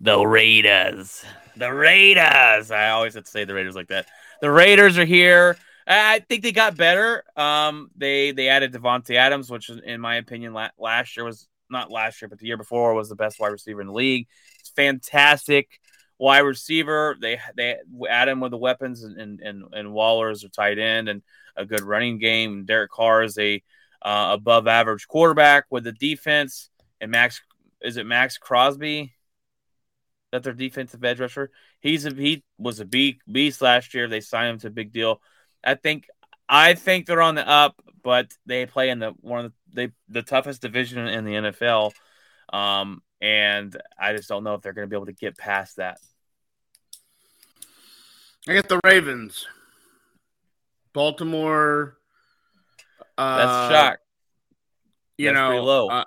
the 0.00 0.18
Raiders. 0.24 1.24
The 1.56 1.72
Raiders. 1.72 2.70
I 2.70 2.90
always 2.90 3.14
have 3.14 3.24
to 3.24 3.30
say 3.30 3.44
the 3.44 3.54
Raiders 3.54 3.74
like 3.74 3.88
that. 3.88 4.06
The 4.40 4.50
Raiders 4.50 4.98
are 4.98 5.04
here. 5.04 5.56
I 5.86 6.20
think 6.20 6.42
they 6.42 6.52
got 6.52 6.76
better. 6.76 7.24
Um, 7.36 7.90
they 7.96 8.32
they 8.32 8.48
added 8.48 8.72
Davante 8.72 9.16
Adams, 9.16 9.50
which 9.50 9.68
in 9.68 10.00
my 10.00 10.16
opinion 10.16 10.52
la- 10.52 10.70
last 10.78 11.16
year 11.16 11.24
was 11.24 11.48
not 11.70 11.90
last 11.90 12.22
year, 12.22 12.28
but 12.28 12.38
the 12.38 12.46
year 12.46 12.56
before 12.56 12.94
was 12.94 13.08
the 13.08 13.16
best 13.16 13.40
wide 13.40 13.48
receiver 13.48 13.80
in 13.80 13.88
the 13.88 13.92
league. 13.92 14.28
It's 14.60 14.70
fantastic 14.70 15.80
wide 16.18 16.40
receiver. 16.40 17.16
They 17.20 17.40
they 17.56 17.76
add 18.08 18.28
him 18.28 18.40
with 18.40 18.52
the 18.52 18.58
weapons 18.58 19.02
and 19.02 19.40
and 19.40 19.64
and, 19.72 19.92
Waller 19.92 20.30
is 20.30 20.44
a 20.44 20.48
tight 20.48 20.78
end 20.78 21.08
and 21.08 21.22
a 21.56 21.66
good 21.66 21.80
running 21.80 22.18
game. 22.18 22.64
Derek 22.64 22.90
Carr 22.90 23.24
is 23.24 23.36
a 23.38 23.62
uh, 24.02 24.30
above 24.32 24.66
average 24.68 25.08
quarterback 25.08 25.66
with 25.70 25.84
the 25.84 25.92
defense 25.92 26.70
and 27.00 27.10
Max 27.10 27.40
is 27.80 27.96
it 27.96 28.06
Maxx 28.06 28.38
Crosby 28.38 29.12
that 30.32 30.42
their 30.42 30.54
defensive 30.54 31.04
edge 31.04 31.20
rusher. 31.20 31.50
He's 31.80 32.04
a 32.06 32.10
he 32.10 32.42
was 32.58 32.80
a 32.80 32.84
B 32.84 33.20
beast 33.30 33.62
last 33.62 33.94
year. 33.94 34.08
They 34.08 34.20
signed 34.20 34.50
him 34.50 34.58
to 34.60 34.66
a 34.68 34.70
big 34.70 34.92
deal. 34.92 35.20
I 35.62 35.74
think 35.74 36.08
I 36.48 36.74
think 36.74 37.06
they're 37.06 37.22
on 37.22 37.36
the 37.36 37.48
up, 37.48 37.80
but 38.02 38.32
they 38.46 38.66
play 38.66 38.90
in 38.90 38.98
the 38.98 39.12
one 39.20 39.44
of 39.44 39.52
the 39.52 39.86
they, 39.86 39.92
the 40.08 40.22
toughest 40.22 40.62
division 40.62 41.06
in 41.06 41.24
the 41.24 41.32
NFL. 41.32 41.92
Um, 42.52 43.02
and 43.20 43.80
I 43.98 44.14
just 44.14 44.28
don't 44.28 44.42
know 44.42 44.54
if 44.54 44.62
they're 44.62 44.72
going 44.72 44.86
to 44.86 44.90
be 44.90 44.96
able 44.96 45.06
to 45.06 45.12
get 45.12 45.38
past 45.38 45.76
that. 45.76 45.98
I 48.48 48.54
got 48.54 48.68
the 48.68 48.80
Ravens. 48.84 49.46
Baltimore. 50.92 51.96
Uh, 53.16 53.36
That's 53.36 53.50
a 53.50 53.74
shock. 53.74 53.98
You 55.16 55.28
That's 55.28 55.36
know, 55.36 55.62
low. 55.62 55.88
uh, 55.88 56.04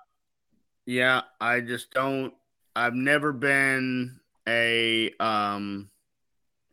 yeah, 0.85 1.21
I 1.39 1.61
just 1.61 1.91
don't. 1.91 2.33
I've 2.75 2.93
never 2.93 3.31
been 3.31 4.19
a 4.47 5.11
um, 5.19 5.89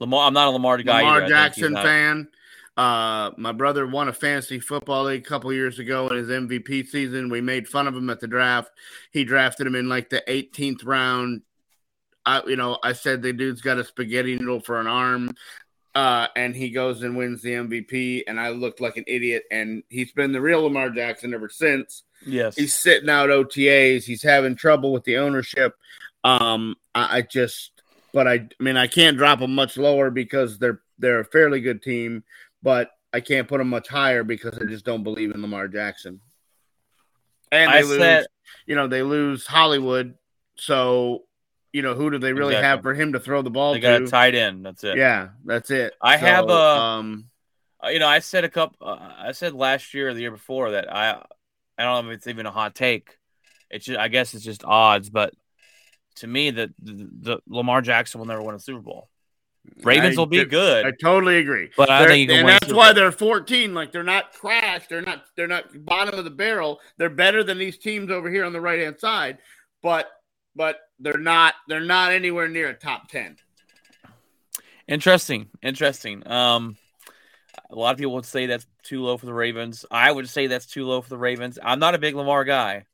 Lamar, 0.00 0.26
I'm 0.26 0.34
not 0.34 0.48
a 0.48 0.50
Lamar 0.50 0.78
guy. 0.78 1.02
Lamar 1.02 1.22
either. 1.22 1.34
I 1.34 1.44
think 1.44 1.54
he's 1.54 1.62
Jackson 1.62 1.74
fan. 1.76 2.28
Uh, 2.76 3.30
my 3.36 3.52
brother 3.52 3.86
won 3.86 4.08
a 4.08 4.12
fantasy 4.12 4.58
football 4.58 5.04
league 5.04 5.24
a 5.24 5.28
couple 5.28 5.52
years 5.52 5.78
ago 5.78 6.08
in 6.08 6.16
his 6.16 6.28
MVP 6.28 6.88
season. 6.88 7.28
We 7.28 7.40
made 7.40 7.68
fun 7.68 7.86
of 7.86 7.94
him 7.94 8.10
at 8.10 8.20
the 8.20 8.26
draft. 8.26 8.70
He 9.12 9.24
drafted 9.24 9.66
him 9.66 9.74
in 9.74 9.88
like 9.88 10.10
the 10.10 10.22
18th 10.26 10.84
round. 10.84 11.42
I, 12.24 12.42
you 12.46 12.56
know, 12.56 12.78
I 12.82 12.94
said 12.94 13.20
the 13.20 13.32
dude's 13.32 13.60
got 13.60 13.78
a 13.78 13.84
spaghetti 13.84 14.36
noodle 14.38 14.60
for 14.60 14.80
an 14.80 14.86
arm. 14.86 15.34
Uh, 15.94 16.26
and 16.36 16.56
he 16.56 16.70
goes 16.70 17.02
and 17.02 17.16
wins 17.16 17.42
the 17.42 17.50
MVP, 17.50 18.22
and 18.26 18.40
I 18.40 18.48
looked 18.48 18.80
like 18.80 18.96
an 18.96 19.04
idiot. 19.06 19.44
And 19.50 19.82
he's 19.90 20.12
been 20.12 20.32
the 20.32 20.40
real 20.40 20.62
Lamar 20.62 20.88
Jackson 20.90 21.34
ever 21.34 21.50
since. 21.50 22.04
Yes. 22.24 22.56
He's 22.56 22.72
sitting 22.72 23.10
out 23.10 23.28
OTAs. 23.28 24.04
He's 24.04 24.22
having 24.22 24.56
trouble 24.56 24.92
with 24.92 25.04
the 25.04 25.18
ownership. 25.18 25.74
Um, 26.24 26.76
I, 26.94 27.18
I 27.18 27.22
just, 27.22 27.82
but 28.14 28.26
I, 28.26 28.34
I 28.34 28.48
mean, 28.58 28.76
I 28.78 28.86
can't 28.86 29.18
drop 29.18 29.40
them 29.40 29.54
much 29.54 29.76
lower 29.76 30.10
because 30.10 30.58
they're 30.58 30.80
they're 30.98 31.20
a 31.20 31.24
fairly 31.24 31.60
good 31.60 31.82
team, 31.82 32.22
but 32.62 32.90
I 33.12 33.20
can't 33.20 33.48
put 33.48 33.58
them 33.58 33.68
much 33.68 33.88
higher 33.88 34.22
because 34.24 34.56
I 34.58 34.64
just 34.64 34.84
don't 34.86 35.02
believe 35.02 35.34
in 35.34 35.42
Lamar 35.42 35.68
Jackson. 35.68 36.20
And 37.50 37.70
they 37.70 37.78
I 37.78 37.82
lose, 37.82 37.98
said- 37.98 38.26
you 38.66 38.76
know, 38.76 38.86
they 38.86 39.02
lose 39.02 39.46
Hollywood. 39.46 40.14
So, 40.56 41.24
you 41.72 41.82
know, 41.82 41.94
who 41.94 42.10
do 42.10 42.18
they 42.18 42.32
really 42.32 42.54
Exactly. 42.54 42.68
have 42.68 42.82
for 42.82 42.94
him 42.94 43.12
to 43.14 43.20
throw 43.20 43.42
the 43.42 43.50
ball 43.50 43.72
they 43.74 43.80
got 43.80 43.98
to? 43.98 44.04
a 44.04 44.06
tight 44.06 44.34
end. 44.34 44.64
That's 44.64 44.84
it. 44.84 44.96
yeah, 44.96 45.28
that's 45.44 45.70
it. 45.70 45.94
I 46.00 46.18
So, 46.18 46.26
have 46.26 46.48
a- 46.48 46.52
um, 46.52 47.26
Uh, 47.84 47.88
you 47.88 47.98
know, 47.98 48.06
I 48.06 48.20
said 48.20 48.44
a 48.44 48.48
couple. 48.48 48.76
Uh, 48.86 49.12
I 49.18 49.32
said 49.32 49.54
last 49.54 49.92
year 49.94 50.08
or 50.10 50.14
the 50.14 50.20
year 50.20 50.30
before 50.30 50.72
that 50.72 50.92
I, 50.94 51.24
I 51.78 51.82
don't 51.84 52.04
know 52.04 52.10
if 52.12 52.16
it's 52.18 52.26
even 52.28 52.46
a 52.46 52.50
hot 52.52 52.74
take. 52.74 53.18
It's 53.70 53.86
just, 53.86 53.98
I 53.98 54.08
guess 54.08 54.34
it's 54.34 54.44
just 54.44 54.64
odds, 54.64 55.08
but 55.10 55.34
to 56.16 56.26
me, 56.26 56.50
that 56.50 56.70
the, 56.78 57.08
the 57.20 57.38
Lamar 57.48 57.80
Jackson 57.80 58.18
will 58.20 58.26
never 58.26 58.42
win 58.42 58.54
a 58.54 58.58
Super 58.60 58.80
Bowl. 58.82 59.08
Ravens 59.82 60.16
I 60.16 60.20
will 60.20 60.26
be 60.26 60.44
good, 60.44 60.84
I 60.84 60.90
totally 60.90 61.38
agree. 61.38 61.70
but 61.76 61.88
I 61.88 62.04
think 62.06 62.30
and 62.30 62.48
that's 62.48 62.72
why 62.72 62.92
they're 62.92 63.12
14. 63.12 63.72
Like 63.74 63.92
they're 63.92 64.02
not 64.02 64.32
crashed. 64.32 64.88
They're 64.88 65.02
not. 65.02 65.24
They're 65.36 65.46
not 65.46 65.66
bottom 65.84 66.18
of 66.18 66.24
the 66.24 66.30
barrel. 66.30 66.80
They're 66.98 67.08
better 67.10 67.42
than 67.44 67.58
these 67.58 67.78
teams 67.78 68.10
over 68.10 68.28
here 68.28 68.44
on 68.44 68.52
the 68.52 68.60
right 68.60 68.80
hand 68.80 68.98
side. 68.98 69.38
But 69.82 70.10
but 70.56 70.80
they're 71.02 71.18
not. 71.18 71.54
They're 71.68 71.80
not 71.80 72.12
anywhere 72.12 72.48
near 72.48 72.68
a 72.68 72.74
top 72.74 73.08
10. 73.08 73.36
Interesting, 74.88 75.48
interesting. 75.62 76.26
Um, 76.26 76.76
A 77.70 77.74
lot 77.74 77.92
of 77.92 77.98
people 77.98 78.14
would 78.14 78.26
say 78.26 78.46
that's 78.46 78.66
too 78.82 79.02
low 79.02 79.16
for 79.16 79.26
the 79.26 79.34
Ravens. 79.34 79.84
I 79.90 80.10
would 80.10 80.28
say 80.28 80.46
that's 80.46 80.66
too 80.66 80.86
low 80.86 81.00
for 81.00 81.08
the 81.08 81.18
Ravens. 81.18 81.58
I'm 81.62 81.78
not 81.78 81.94
a 81.94 81.98
big 81.98 82.14
Lamar 82.14 82.44
guy. 82.44 82.84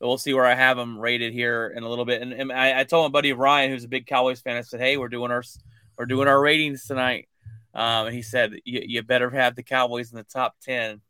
But 0.00 0.06
we'll 0.06 0.18
see 0.18 0.32
where 0.32 0.46
I 0.46 0.54
have 0.54 0.78
him 0.78 0.98
rated 0.98 1.32
here 1.32 1.72
in 1.74 1.82
a 1.82 1.88
little 1.88 2.04
bit. 2.04 2.22
And, 2.22 2.32
and 2.32 2.52
I, 2.52 2.80
I, 2.80 2.84
told 2.84 3.10
my 3.10 3.18
buddy 3.18 3.32
Ryan, 3.32 3.70
who's 3.70 3.82
a 3.82 3.88
big 3.88 4.06
Cowboys 4.06 4.40
fan, 4.40 4.56
I 4.56 4.60
said, 4.60 4.78
"Hey, 4.78 4.96
we're 4.96 5.08
doing 5.08 5.32
our 5.32 5.42
we're 5.96 6.06
doing 6.06 6.28
our 6.28 6.40
ratings 6.40 6.84
tonight." 6.84 7.28
Um, 7.74 8.06
and 8.06 8.14
he 8.14 8.22
said, 8.22 8.54
"You 8.64 9.02
better 9.02 9.28
have 9.30 9.56
the 9.56 9.64
Cowboys 9.64 10.12
in 10.12 10.16
the 10.16 10.22
top 10.22 10.54
ten 10.60 11.00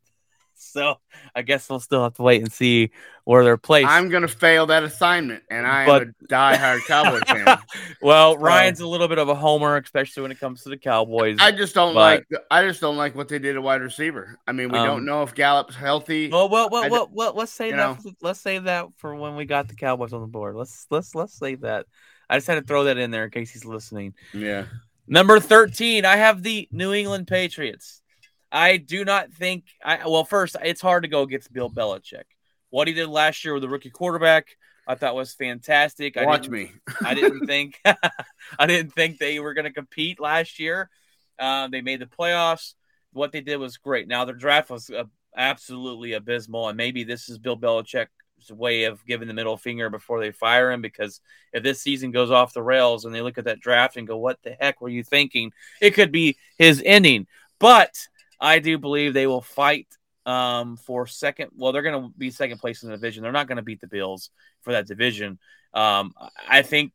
so 0.72 0.96
I 1.34 1.42
guess 1.42 1.68
we'll 1.70 1.80
still 1.80 2.02
have 2.02 2.14
to 2.14 2.22
wait 2.22 2.42
and 2.42 2.52
see 2.52 2.90
where 3.24 3.44
they're 3.44 3.56
placed. 3.56 3.88
I'm 3.88 4.08
going 4.08 4.22
to 4.22 4.28
fail 4.28 4.66
that 4.66 4.82
assignment, 4.82 5.44
and 5.50 5.66
I 5.66 5.86
but, 5.86 6.02
am 6.02 6.14
a 6.22 6.24
diehard 6.26 6.84
Cowboys 6.86 7.22
fan. 7.26 7.58
well, 8.02 8.34
so, 8.34 8.40
Ryan's 8.40 8.80
a 8.80 8.86
little 8.86 9.08
bit 9.08 9.18
of 9.18 9.28
a 9.28 9.34
homer, 9.34 9.76
especially 9.76 10.22
when 10.22 10.32
it 10.32 10.40
comes 10.40 10.62
to 10.64 10.68
the 10.68 10.76
Cowboys. 10.76 11.36
I 11.40 11.52
just 11.52 11.74
don't 11.74 11.94
but, 11.94 12.24
like. 12.30 12.42
I 12.50 12.64
just 12.64 12.80
don't 12.80 12.96
like 12.96 13.14
what 13.14 13.28
they 13.28 13.38
did 13.38 13.56
at 13.56 13.62
wide 13.62 13.82
receiver. 13.82 14.38
I 14.46 14.52
mean, 14.52 14.70
we 14.70 14.78
um, 14.78 14.86
don't 14.86 15.04
know 15.04 15.22
if 15.22 15.34
Gallup's 15.34 15.76
healthy. 15.76 16.28
Well, 16.28 16.48
well, 16.48 16.68
well, 16.70 16.90
well, 16.90 17.08
well 17.12 17.32
let's 17.34 17.52
save 17.52 17.76
that. 17.76 18.02
For, 18.02 18.10
let's 18.20 18.40
save 18.40 18.64
that 18.64 18.86
for 18.96 19.14
when 19.14 19.36
we 19.36 19.44
got 19.44 19.68
the 19.68 19.74
Cowboys 19.74 20.12
on 20.12 20.20
the 20.20 20.26
board. 20.26 20.56
Let's 20.56 20.86
let's 20.90 21.14
let's 21.14 21.34
save 21.34 21.60
that. 21.60 21.86
I 22.30 22.36
just 22.36 22.46
had 22.46 22.56
to 22.56 22.62
throw 22.62 22.84
that 22.84 22.98
in 22.98 23.10
there 23.10 23.24
in 23.24 23.30
case 23.30 23.50
he's 23.50 23.64
listening. 23.64 24.14
Yeah. 24.34 24.66
Number 25.06 25.40
13, 25.40 26.04
I 26.04 26.16
have 26.16 26.42
the 26.42 26.68
New 26.70 26.92
England 26.92 27.26
Patriots. 27.26 28.02
I 28.50 28.76
do 28.78 29.04
not 29.04 29.32
think. 29.32 29.64
I 29.84 30.06
well, 30.06 30.24
first, 30.24 30.56
it's 30.62 30.80
hard 30.80 31.02
to 31.02 31.08
go 31.08 31.22
against 31.22 31.52
Bill 31.52 31.70
Belichick. 31.70 32.24
What 32.70 32.88
he 32.88 32.94
did 32.94 33.08
last 33.08 33.44
year 33.44 33.54
with 33.54 33.62
the 33.62 33.68
rookie 33.68 33.90
quarterback, 33.90 34.56
I 34.86 34.94
thought 34.94 35.14
was 35.14 35.34
fantastic. 35.34 36.16
I 36.16 36.24
Watch 36.24 36.48
me. 36.48 36.72
I 37.04 37.14
didn't 37.14 37.46
think. 37.46 37.80
I 38.58 38.66
didn't 38.66 38.92
think 38.92 39.18
they 39.18 39.38
were 39.38 39.54
going 39.54 39.66
to 39.66 39.72
compete 39.72 40.18
last 40.18 40.58
year. 40.58 40.90
Uh, 41.38 41.68
they 41.68 41.82
made 41.82 42.00
the 42.00 42.06
playoffs. 42.06 42.74
What 43.12 43.32
they 43.32 43.40
did 43.40 43.56
was 43.56 43.76
great. 43.76 44.08
Now 44.08 44.24
their 44.24 44.34
draft 44.34 44.70
was 44.70 44.90
uh, 44.90 45.04
absolutely 45.36 46.14
abysmal, 46.14 46.68
and 46.68 46.76
maybe 46.76 47.04
this 47.04 47.28
is 47.28 47.38
Bill 47.38 47.56
Belichick's 47.56 48.08
way 48.50 48.84
of 48.84 49.04
giving 49.06 49.28
the 49.28 49.34
middle 49.34 49.56
finger 49.56 49.90
before 49.90 50.20
they 50.20 50.30
fire 50.30 50.70
him. 50.70 50.80
Because 50.80 51.20
if 51.52 51.62
this 51.62 51.82
season 51.82 52.10
goes 52.10 52.30
off 52.30 52.54
the 52.54 52.62
rails 52.62 53.04
and 53.04 53.14
they 53.14 53.20
look 53.20 53.38
at 53.38 53.44
that 53.44 53.60
draft 53.60 53.96
and 53.98 54.06
go, 54.06 54.16
"What 54.16 54.42
the 54.42 54.56
heck 54.58 54.80
were 54.80 54.88
you 54.88 55.04
thinking?" 55.04 55.52
It 55.82 55.92
could 55.92 56.12
be 56.12 56.38
his 56.56 56.82
ending. 56.84 57.26
But 57.58 58.08
I 58.40 58.58
do 58.58 58.78
believe 58.78 59.14
they 59.14 59.26
will 59.26 59.40
fight 59.42 59.86
um, 60.26 60.76
for 60.76 61.06
second. 61.06 61.50
Well, 61.56 61.72
they're 61.72 61.82
going 61.82 62.02
to 62.02 62.12
be 62.16 62.30
second 62.30 62.58
place 62.58 62.82
in 62.82 62.90
the 62.90 62.96
division. 62.96 63.22
They're 63.22 63.32
not 63.32 63.48
going 63.48 63.56
to 63.56 63.62
beat 63.62 63.80
the 63.80 63.86
Bills 63.86 64.30
for 64.62 64.72
that 64.72 64.86
division. 64.86 65.38
Um, 65.74 66.12
I 66.48 66.62
think 66.62 66.92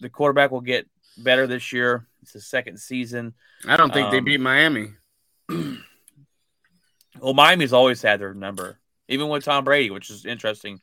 the 0.00 0.08
quarterback 0.08 0.50
will 0.50 0.60
get 0.60 0.88
better 1.18 1.46
this 1.46 1.72
year. 1.72 2.06
It's 2.22 2.32
the 2.32 2.40
second 2.40 2.78
season. 2.78 3.34
I 3.66 3.76
don't 3.76 3.92
think 3.92 4.06
um, 4.06 4.12
they 4.12 4.20
beat 4.20 4.40
Miami. 4.40 4.90
well, 5.48 7.34
Miami's 7.34 7.72
always 7.72 8.00
had 8.00 8.20
their 8.20 8.34
number, 8.34 8.78
even 9.08 9.28
with 9.28 9.44
Tom 9.44 9.64
Brady, 9.64 9.90
which 9.90 10.10
is 10.10 10.24
interesting. 10.24 10.80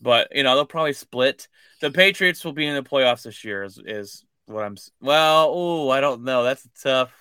But 0.00 0.28
you 0.34 0.42
know 0.42 0.56
they'll 0.56 0.66
probably 0.66 0.94
split. 0.94 1.48
The 1.80 1.90
Patriots 1.90 2.44
will 2.44 2.52
be 2.52 2.66
in 2.66 2.74
the 2.74 2.82
playoffs 2.82 3.22
this 3.22 3.44
year. 3.44 3.62
Is, 3.62 3.80
is 3.84 4.24
what 4.46 4.64
I'm. 4.64 4.76
Well, 5.00 5.50
oh, 5.54 5.90
I 5.90 6.00
don't 6.00 6.24
know. 6.24 6.42
That's 6.42 6.68
tough. 6.82 7.12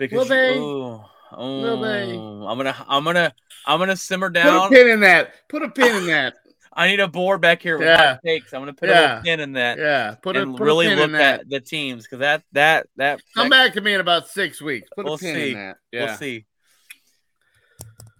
Because 0.00 0.16
Will 0.16 0.24
they? 0.24 0.58
Ooh, 0.58 1.04
Will 1.36 1.80
they? 1.82 2.12
I'm 2.14 2.56
gonna, 2.56 2.74
I'm 2.88 3.04
gonna, 3.04 3.34
I'm 3.66 3.78
gonna 3.78 3.96
simmer 3.96 4.30
down. 4.30 4.68
Put 4.70 4.78
a 4.78 4.80
pin 4.80 4.88
in 4.88 5.00
that. 5.00 5.48
Put 5.50 5.62
a 5.62 5.68
pin 5.68 5.94
in 5.94 6.06
that. 6.06 6.36
I 6.72 6.86
need 6.86 7.00
a 7.00 7.08
board 7.08 7.42
back 7.42 7.60
here 7.60 7.76
with 7.76 7.86
yeah. 7.86 8.16
takes. 8.24 8.54
I'm 8.54 8.62
gonna 8.62 8.72
put 8.72 8.88
yeah. 8.88 9.18
a 9.18 9.22
pin 9.22 9.40
in 9.40 9.52
that. 9.52 9.78
Yeah, 9.78 10.14
put 10.22 10.36
a, 10.36 10.42
and 10.42 10.56
put 10.56 10.64
really 10.64 10.90
a 10.90 10.96
look 10.96 11.12
at 11.12 11.46
the 11.50 11.60
teams 11.60 12.04
because 12.04 12.20
that 12.20 12.42
that 12.52 12.86
that. 12.96 13.20
Come 13.34 13.50
that, 13.50 13.66
back 13.66 13.74
to 13.74 13.82
me 13.82 13.92
in 13.92 14.00
about 14.00 14.28
six 14.28 14.62
weeks. 14.62 14.88
Put 14.96 15.04
we'll 15.04 15.14
a 15.14 15.18
pin 15.18 15.34
see. 15.34 15.48
in 15.50 15.58
that. 15.58 15.76
Yeah. 15.92 16.04
We'll 16.06 16.16
see. 16.16 16.46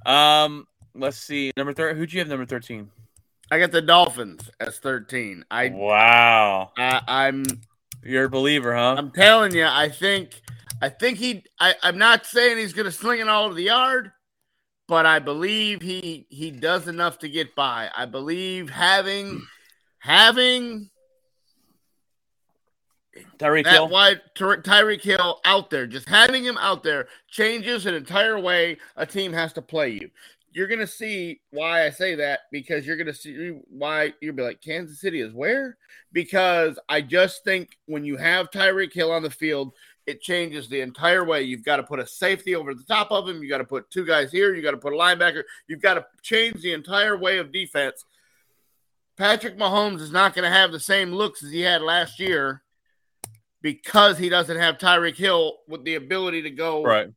Um, 0.05 0.67
let's 0.95 1.17
see. 1.17 1.53
Number 1.57 1.73
thirty. 1.73 1.99
Who'd 1.99 2.13
you 2.13 2.19
have 2.19 2.29
number 2.29 2.45
thirteen? 2.45 2.91
I 3.51 3.59
got 3.59 3.73
the 3.73 3.81
Dolphins 3.81 4.51
as 4.61 4.79
thirteen. 4.79 5.47
I 5.51 5.71
wow. 5.71 6.73
I, 6.77 7.01
I'm. 7.09 7.45
You're 8.03 8.25
a 8.25 8.31
believer, 8.31 8.75
huh? 8.75 8.97
I'm 8.99 9.11
telling 9.13 9.55
you. 9.55 9.65
I 9.65 9.89
think 9.89 10.43
I 10.81 10.89
think 10.89 11.19
he. 11.19 11.45
I, 11.59 11.75
I'm 11.83 11.99
not 11.99 12.27
saying 12.27 12.59
he's 12.59 12.73
going 12.73 12.87
to 12.87 12.93
sling 12.93 13.21
it 13.21 13.29
all 13.29 13.47
over 13.47 13.55
the 13.55 13.65
yard, 13.65 14.13
but 14.89 15.07
I 15.07 15.19
believe 15.19 15.83
he 15.83 16.27
he 16.31 16.51
does 16.51 16.89
enough 16.89 17.19
to 17.21 17.29
get 17.29 17.55
by. 17.55 17.91
I 17.97 18.07
believe 18.07 18.71
having 18.71 19.43
having 19.99 20.91
Tyreek 23.39 23.67
Hill. 23.67 23.89
Wide, 23.89 24.21
Tyreek 24.37 25.03
Hill 25.03 25.41
out 25.45 25.71
there, 25.71 25.87
just 25.87 26.09
having 26.09 26.45
him 26.45 26.59
out 26.59 26.83
there 26.83 27.09
changes 27.29 27.87
an 27.87 27.95
entire 27.95 28.39
way 28.39 28.79
a 28.97 29.07
team 29.07 29.33
has 29.33 29.53
to 29.55 29.63
play 29.63 29.91
you. 29.91 30.11
You're 30.53 30.67
gonna 30.67 30.87
see 30.87 31.41
why 31.51 31.87
I 31.87 31.91
say 31.91 32.17
that 32.17 32.41
because 32.51 32.85
you're 32.85 32.97
gonna 32.97 33.15
see 33.15 33.61
why 33.69 34.13
you'll 34.21 34.35
be 34.35 34.43
like 34.43 34.61
Kansas 34.61 35.01
City 35.01 35.21
is 35.21 35.33
where 35.33 35.77
because 36.13 36.79
I 36.89 37.03
just 37.03 37.45
think 37.45 37.79
when 37.87 38.05
you 38.05 38.17
have 38.17 38.51
Tyreek 38.51 38.93
Hill 38.93 39.13
on 39.13 39.23
the 39.23 39.31
field, 39.31 39.73
it 40.11 40.21
changes 40.21 40.69
the 40.69 40.81
entire 40.81 41.25
way. 41.25 41.43
You've 41.43 41.65
got 41.65 41.77
to 41.77 41.83
put 41.83 42.01
a 42.01 42.07
safety 42.07 42.55
over 42.55 42.75
the 42.75 42.85
top 42.85 43.11
of 43.11 43.29
him. 43.29 43.43
You 43.43 43.49
got 43.49 43.59
to 43.59 43.65
put 43.65 43.91
two 43.91 44.05
guys 44.05 44.31
here. 44.31 44.55
You 44.55 44.63
got 44.63 44.73
to 44.73 44.77
put 44.77 44.93
a 44.93 44.97
linebacker. 44.97 45.45
You've 45.67 45.81
got 45.81 45.95
to 45.95 46.07
change 46.23 46.61
the 46.61 46.73
entire 46.73 47.17
way 47.17 47.39
of 47.39 47.53
defense. 47.53 48.05
Patrick 49.17 49.59
Mahomes 49.59 50.01
is 50.01 50.13
not 50.13 50.35
going 50.35 50.45
to 50.45 50.57
have 50.57 50.73
the 50.73 50.81
same 50.81 51.13
looks 51.13 51.43
as 51.43 51.51
he 51.51 51.61
had 51.61 51.83
last 51.83 52.19
year 52.19 52.63
because 53.63 54.19
he 54.19 54.29
doesn't 54.29 54.57
have 54.57 54.79
Tyreek 54.79 55.17
Hill 55.17 55.59
with 55.69 55.85
the 55.85 55.95
ability 55.95 56.43
to 56.43 56.51
go 56.51 56.83
right. 56.83 57.09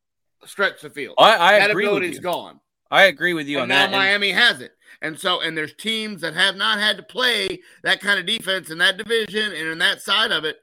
stretch 0.45 0.81
the 0.81 0.89
field. 0.89 1.15
I, 1.17 1.37
I 1.37 1.59
that 1.59 1.71
agree 1.71 1.85
ability's 1.85 2.09
with 2.09 2.17
you. 2.17 2.23
gone. 2.23 2.59
I 2.91 3.05
agree 3.05 3.33
with 3.33 3.47
you 3.47 3.57
and 3.57 3.63
on 3.63 3.69
now 3.69 3.87
that. 3.87 3.91
Miami 3.91 4.31
and, 4.31 4.39
has 4.39 4.61
it. 4.61 4.73
And 5.01 5.17
so, 5.19 5.41
and 5.41 5.57
there's 5.57 5.73
teams 5.73 6.21
that 6.21 6.35
have 6.35 6.55
not 6.55 6.79
had 6.79 6.97
to 6.97 7.03
play 7.03 7.61
that 7.83 8.01
kind 8.01 8.19
of 8.19 8.25
defense 8.25 8.69
in 8.69 8.77
that 8.79 8.97
division 8.97 9.51
and 9.51 9.67
in 9.67 9.77
that 9.79 10.01
side 10.01 10.31
of 10.31 10.45
it. 10.45 10.57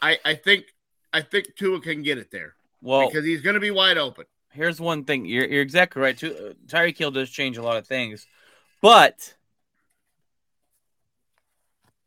I, 0.00 0.18
I 0.24 0.34
think 0.34 0.71
I 1.12 1.20
think 1.20 1.54
Tua 1.56 1.80
can 1.80 2.02
get 2.02 2.18
it 2.18 2.30
there. 2.30 2.54
Well, 2.80 3.08
because 3.08 3.24
he's 3.24 3.42
going 3.42 3.54
to 3.54 3.60
be 3.60 3.70
wide 3.70 3.98
open. 3.98 4.24
Here's 4.50 4.80
one 4.80 5.04
thing: 5.04 5.24
you're, 5.24 5.46
you're 5.46 5.62
exactly 5.62 6.02
right. 6.02 6.16
Too, 6.16 6.54
Tyreek 6.66 6.98
Hill 6.98 7.10
does 7.10 7.30
change 7.30 7.56
a 7.56 7.62
lot 7.62 7.76
of 7.76 7.86
things, 7.86 8.26
but 8.80 9.34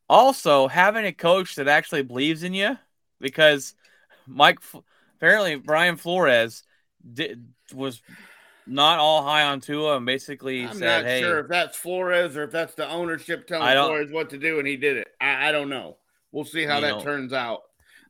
also 0.10 0.68
having 0.68 1.06
a 1.06 1.14
coach 1.14 1.56
that 1.56 1.68
actually 1.68 2.03
believes 2.03 2.43
in 2.43 2.53
you, 2.53 2.78
because 3.20 3.76
Mike 4.28 4.60
apparently 5.18 5.56
Brian 5.56 5.97
Flores 5.97 6.64
did, 7.14 7.47
was 7.74 8.01
not 8.68 8.99
all 8.99 9.24
high 9.24 9.43
on 9.43 9.60
Tua 9.62 9.97
and 9.97 10.06
basically 10.06 10.66
I'm 10.66 10.78
said, 10.78 11.03
not 11.03 11.06
"Hey, 11.06 11.22
sure 11.22 11.39
if 11.39 11.47
that's 11.47 11.78
Flores 11.78 12.36
or 12.36 12.43
if 12.43 12.51
that's 12.51 12.76
the 12.76 12.89
ownership 12.89 13.47
telling 13.47 13.68
Flores 13.72 14.12
what 14.12 14.30
to 14.32 14.38
do, 14.38 14.60
and 14.60 14.68
he 14.68 14.76
did 14.78 14.97
it. 14.97 15.08
I, 15.22 15.49
I 15.49 15.51
don't 15.51 15.70
know. 15.70 15.97
We'll 16.32 16.45
see 16.45 16.66
how 16.66 16.80
that 16.82 16.97
know, 16.97 17.01
turns 17.01 17.32
out. 17.34 17.62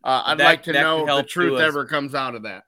Uh, 0.06 0.22
I'd 0.28 0.38
that, 0.38 0.45
like 0.45 0.64
to 0.64 0.74
know 0.74 1.08
if 1.08 1.24
the 1.24 1.24
truth 1.24 1.58
Tua. 1.58 1.66
ever 1.66 1.86
comes 1.86 2.14
out 2.14 2.36
of 2.36 2.43
that. 2.43 2.64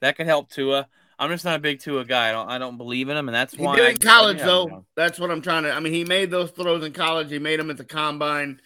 That 0.00 0.16
could 0.16 0.26
help 0.26 0.50
Tua. 0.50 0.86
I'm 1.18 1.30
just 1.30 1.44
not 1.44 1.56
a 1.56 1.58
big 1.58 1.80
Tua 1.80 2.04
guy. 2.04 2.28
I 2.28 2.32
don't. 2.32 2.48
I 2.48 2.58
don't 2.58 2.76
believe 2.76 3.08
in 3.08 3.16
him, 3.16 3.28
and 3.28 3.34
that's 3.34 3.56
why. 3.56 3.74
He 3.74 3.82
did 3.82 3.90
in 3.92 3.98
college, 3.98 4.38
though. 4.38 4.84
That's 4.94 5.18
what 5.18 5.30
I'm 5.30 5.42
trying 5.42 5.64
to. 5.64 5.72
I 5.72 5.80
mean, 5.80 5.92
he 5.92 6.04
made 6.04 6.30
those 6.30 6.52
throws 6.52 6.84
in 6.84 6.92
college. 6.92 7.30
He 7.30 7.40
made 7.40 7.58
them 7.58 7.70
at 7.70 7.76
the 7.76 7.84
combine. 7.84 8.60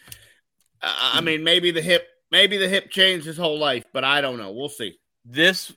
Uh, 0.82 1.12
I 1.14 1.18
hmm. 1.18 1.24
mean, 1.24 1.44
maybe 1.44 1.70
the 1.70 1.80
hip, 1.80 2.06
maybe 2.30 2.58
the 2.58 2.68
hip 2.68 2.90
changed 2.90 3.24
his 3.24 3.38
whole 3.38 3.58
life, 3.58 3.84
but 3.92 4.04
I 4.04 4.20
don't 4.20 4.36
know. 4.36 4.52
We'll 4.52 4.68
see. 4.68 4.98
This, 5.24 5.72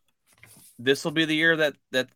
this 0.77 1.05
will 1.05 1.11
be 1.11 1.25
the 1.25 1.35
year 1.35 1.55
that 1.55 1.75
that 1.91 2.09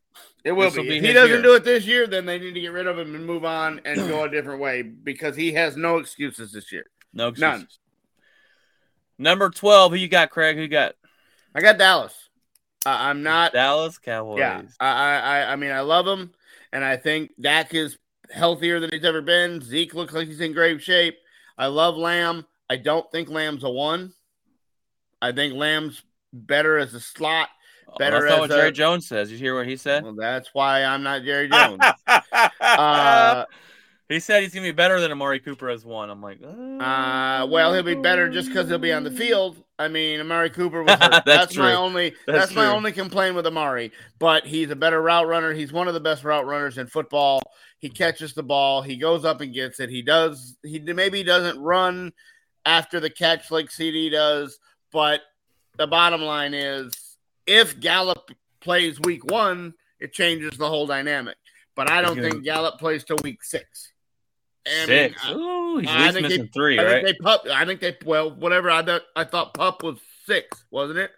it 0.43 0.51
will 0.51 0.71
be. 0.71 0.81
be. 0.81 0.97
If 0.97 1.03
he 1.03 1.13
doesn't 1.13 1.29
year. 1.29 1.41
do 1.41 1.55
it 1.55 1.63
this 1.63 1.85
year, 1.85 2.05
then 2.07 2.25
they 2.25 2.39
need 2.39 2.53
to 2.53 2.61
get 2.61 2.73
rid 2.73 2.87
of 2.87 2.97
him 2.97 3.15
and 3.15 3.25
move 3.25 3.45
on 3.45 3.79
and 3.85 3.97
go 4.09 4.23
a 4.23 4.29
different 4.29 4.59
way 4.59 4.81
because 4.81 5.35
he 5.35 5.53
has 5.53 5.77
no 5.77 5.99
excuses 5.99 6.51
this 6.51 6.71
year. 6.71 6.85
No 7.13 7.29
excuses. 7.29 7.59
None. 7.59 7.67
Number 9.17 9.49
12, 9.49 9.91
who 9.91 9.97
you 9.97 10.07
got, 10.07 10.29
Craig? 10.29 10.55
Who 10.55 10.61
you 10.63 10.67
got? 10.67 10.95
I 11.55 11.61
got 11.61 11.77
Dallas. 11.77 12.13
Uh, 12.85 12.95
I'm 12.99 13.23
not 13.23 13.53
Dallas 13.53 13.97
Cowboys. 13.97 14.39
Yeah, 14.39 14.61
I, 14.79 14.87
I, 14.87 15.51
I 15.53 15.55
mean, 15.55 15.71
I 15.71 15.81
love 15.81 16.07
him, 16.07 16.31
and 16.71 16.83
I 16.85 16.95
think 16.95 17.31
Dak 17.39 17.73
is 17.73 17.97
healthier 18.31 18.79
than 18.79 18.91
he's 18.91 19.03
ever 19.03 19.21
been. 19.21 19.61
Zeke 19.61 19.93
looks 19.93 20.13
like 20.13 20.27
he's 20.27 20.39
in 20.39 20.53
great 20.53 20.81
shape. 20.81 21.17
I 21.57 21.67
love 21.67 21.97
Lamb. 21.97 22.45
I 22.69 22.77
don't 22.77 23.09
think 23.11 23.29
Lamb's 23.29 23.63
a 23.63 23.69
one. 23.69 24.13
I 25.21 25.31
think 25.31 25.55
Lamb's 25.55 26.03
better 26.31 26.77
as 26.77 26.93
a 26.93 26.99
slot. 26.99 27.49
Better 27.97 28.17
well, 28.17 28.25
that's 28.25 28.39
what 28.39 28.49
Jerry 28.49 28.71
Jones 28.71 29.07
says. 29.07 29.31
You 29.31 29.37
hear 29.37 29.55
what 29.55 29.65
he 29.65 29.77
said? 29.77 30.03
Well, 30.03 30.13
that's 30.13 30.49
why 30.53 30.83
I'm 30.83 31.03
not 31.03 31.23
Jerry 31.23 31.49
Jones. 31.51 31.79
uh, 32.61 33.45
he 34.09 34.19
said 34.19 34.41
he's 34.41 34.53
gonna 34.53 34.67
be 34.67 34.71
better 34.71 34.99
than 35.01 35.11
Amari 35.11 35.39
Cooper 35.39 35.69
as 35.69 35.85
one. 35.85 36.09
I'm 36.09 36.21
like, 36.21 36.39
uh, 36.41 36.47
uh 36.47 37.45
well, 37.47 37.73
he'll 37.73 37.83
be 37.83 37.95
better 37.95 38.29
just 38.29 38.47
because 38.47 38.69
he'll 38.69 38.77
be 38.77 38.93
on 38.93 39.03
the 39.03 39.11
field. 39.11 39.61
I 39.77 39.89
mean, 39.89 40.19
Amari 40.19 40.49
Cooper 40.49 40.83
was 40.83 40.97
that's, 40.99 41.25
that's 41.25 41.55
my 41.57 41.73
only 41.73 42.13
that's, 42.25 42.39
that's 42.39 42.55
my 42.55 42.67
only 42.67 42.91
complaint 42.91 43.35
with 43.35 43.45
Amari. 43.45 43.91
But 44.17 44.45
he's 44.45 44.69
a 44.69 44.75
better 44.75 45.01
route 45.01 45.27
runner. 45.27 45.53
He's 45.53 45.73
one 45.73 45.87
of 45.87 45.93
the 45.93 45.99
best 45.99 46.23
route 46.23 46.45
runners 46.45 46.77
in 46.77 46.87
football. 46.87 47.41
He 47.79 47.89
catches 47.89 48.33
the 48.33 48.43
ball. 48.43 48.81
He 48.81 48.95
goes 48.95 49.25
up 49.25 49.41
and 49.41 49.53
gets 49.53 49.79
it. 49.79 49.89
He 49.89 50.01
does. 50.01 50.55
He 50.63 50.79
maybe 50.79 51.23
doesn't 51.23 51.61
run 51.61 52.13
after 52.65 52.99
the 52.99 53.09
catch 53.09 53.51
like 53.51 53.69
CeeDee 53.69 54.11
does, 54.11 54.59
but 54.91 55.21
the 55.77 55.87
bottom 55.87 56.21
line 56.21 56.53
is 56.53 57.17
if 57.45 57.79
Gallup 57.79 58.31
plays 58.61 58.99
week 59.01 59.29
one, 59.29 59.73
it 59.99 60.13
changes 60.13 60.57
the 60.57 60.67
whole 60.67 60.87
dynamic. 60.87 61.37
But 61.75 61.89
I 61.91 62.01
don't 62.01 62.19
think 62.19 62.43
Gallup 62.43 62.79
plays 62.79 63.03
till 63.03 63.17
week 63.23 63.43
six. 63.43 63.93
I 64.67 64.85
Six. 64.85 65.21
I- 65.25 65.33
Ooh, 65.33 65.77
he's 65.79 65.89
I 65.89 66.11
think 66.11 66.27
missing 66.27 66.41
they- 66.43 66.47
three, 66.49 66.79
I 66.79 66.83
right? 66.83 67.03
think 67.05 67.17
they 67.17 67.23
pup. 67.23 67.45
I 67.51 67.65
think 67.65 67.79
they 67.81 67.97
well, 68.05 68.31
whatever. 68.31 68.69
I 68.69 68.83
thought 68.83 69.03
I 69.15 69.23
thought 69.23 69.53
pup 69.53 69.83
was 69.83 69.97
six, 70.25 70.63
wasn't 70.71 70.99
it? 70.99 71.11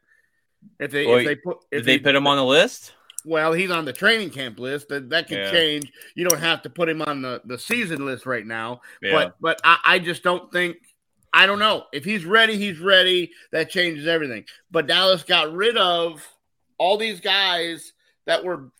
If 0.79 0.91
they 0.91 1.05
Well, 1.05 1.17
if 1.17 1.25
they 1.25 1.35
put 1.35 1.57
if 1.71 1.79
Did 1.79 1.85
they 1.85 1.93
he- 1.93 1.99
put 1.99 2.15
him 2.15 2.27
on 2.27 2.37
the 2.37 2.45
list? 2.45 2.93
well, 3.25 3.53
he's 3.53 3.71
on 3.71 3.85
the 3.85 3.93
training 3.93 4.29
camp 4.29 4.59
list. 4.59 4.89
That 4.89 5.09
that 5.09 5.27
could 5.27 5.37
Yeah. 5.39 5.51
change. 5.51 5.91
You 6.15 6.27
don't 6.27 6.39
have 6.39 6.61
to 6.63 6.69
put 6.69 6.89
him 6.89 7.01
on 7.01 7.21
the 7.21 7.41
the 7.45 7.57
season 7.59 8.05
list 8.05 8.25
right 8.25 8.45
now. 8.45 8.81
Yeah. 9.01 9.11
But 9.13 9.35
but 9.41 9.61
I, 9.63 9.77
I 9.85 9.99
just 9.99 10.23
don't 10.23 10.51
think. 10.51 10.77
I 11.31 11.45
don't 11.45 11.59
know 11.59 11.85
if 11.93 12.03
he's 12.03 12.25
ready. 12.25 12.57
He's 12.57 12.79
ready. 12.79 13.31
That 13.51 13.69
changes 13.69 14.07
everything. 14.07 14.45
But 14.71 14.87
Dallas 14.87 15.21
got 15.23 15.53
rid 15.53 15.77
of 15.77 16.27
all 16.79 16.97
these 16.97 17.19
guys 17.19 17.93
that 18.25 18.43
were 18.43 18.71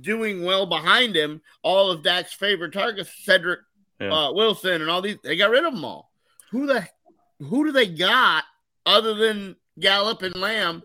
doing 0.00 0.42
well 0.44 0.66
behind 0.66 1.14
him. 1.14 1.40
All 1.62 1.92
of 1.92 2.02
Dak's 2.02 2.32
favorite 2.34 2.72
targets, 2.72 3.10
Cedric 3.24 3.60
Yeah. 4.00 4.12
uh, 4.12 4.32
Wilson, 4.32 4.82
and 4.82 4.90
all 4.90 5.02
these. 5.02 5.18
They 5.22 5.36
got 5.36 5.50
rid 5.50 5.64
of 5.64 5.72
them 5.72 5.84
all. 5.84 6.10
Who 6.50 6.66
the 6.66 6.86
who 7.40 7.64
do 7.64 7.72
they 7.72 7.86
got 7.86 8.44
other 8.86 9.14
than 9.14 9.56
Gallup 9.78 10.22
and 10.22 10.36
Lamb 10.36 10.82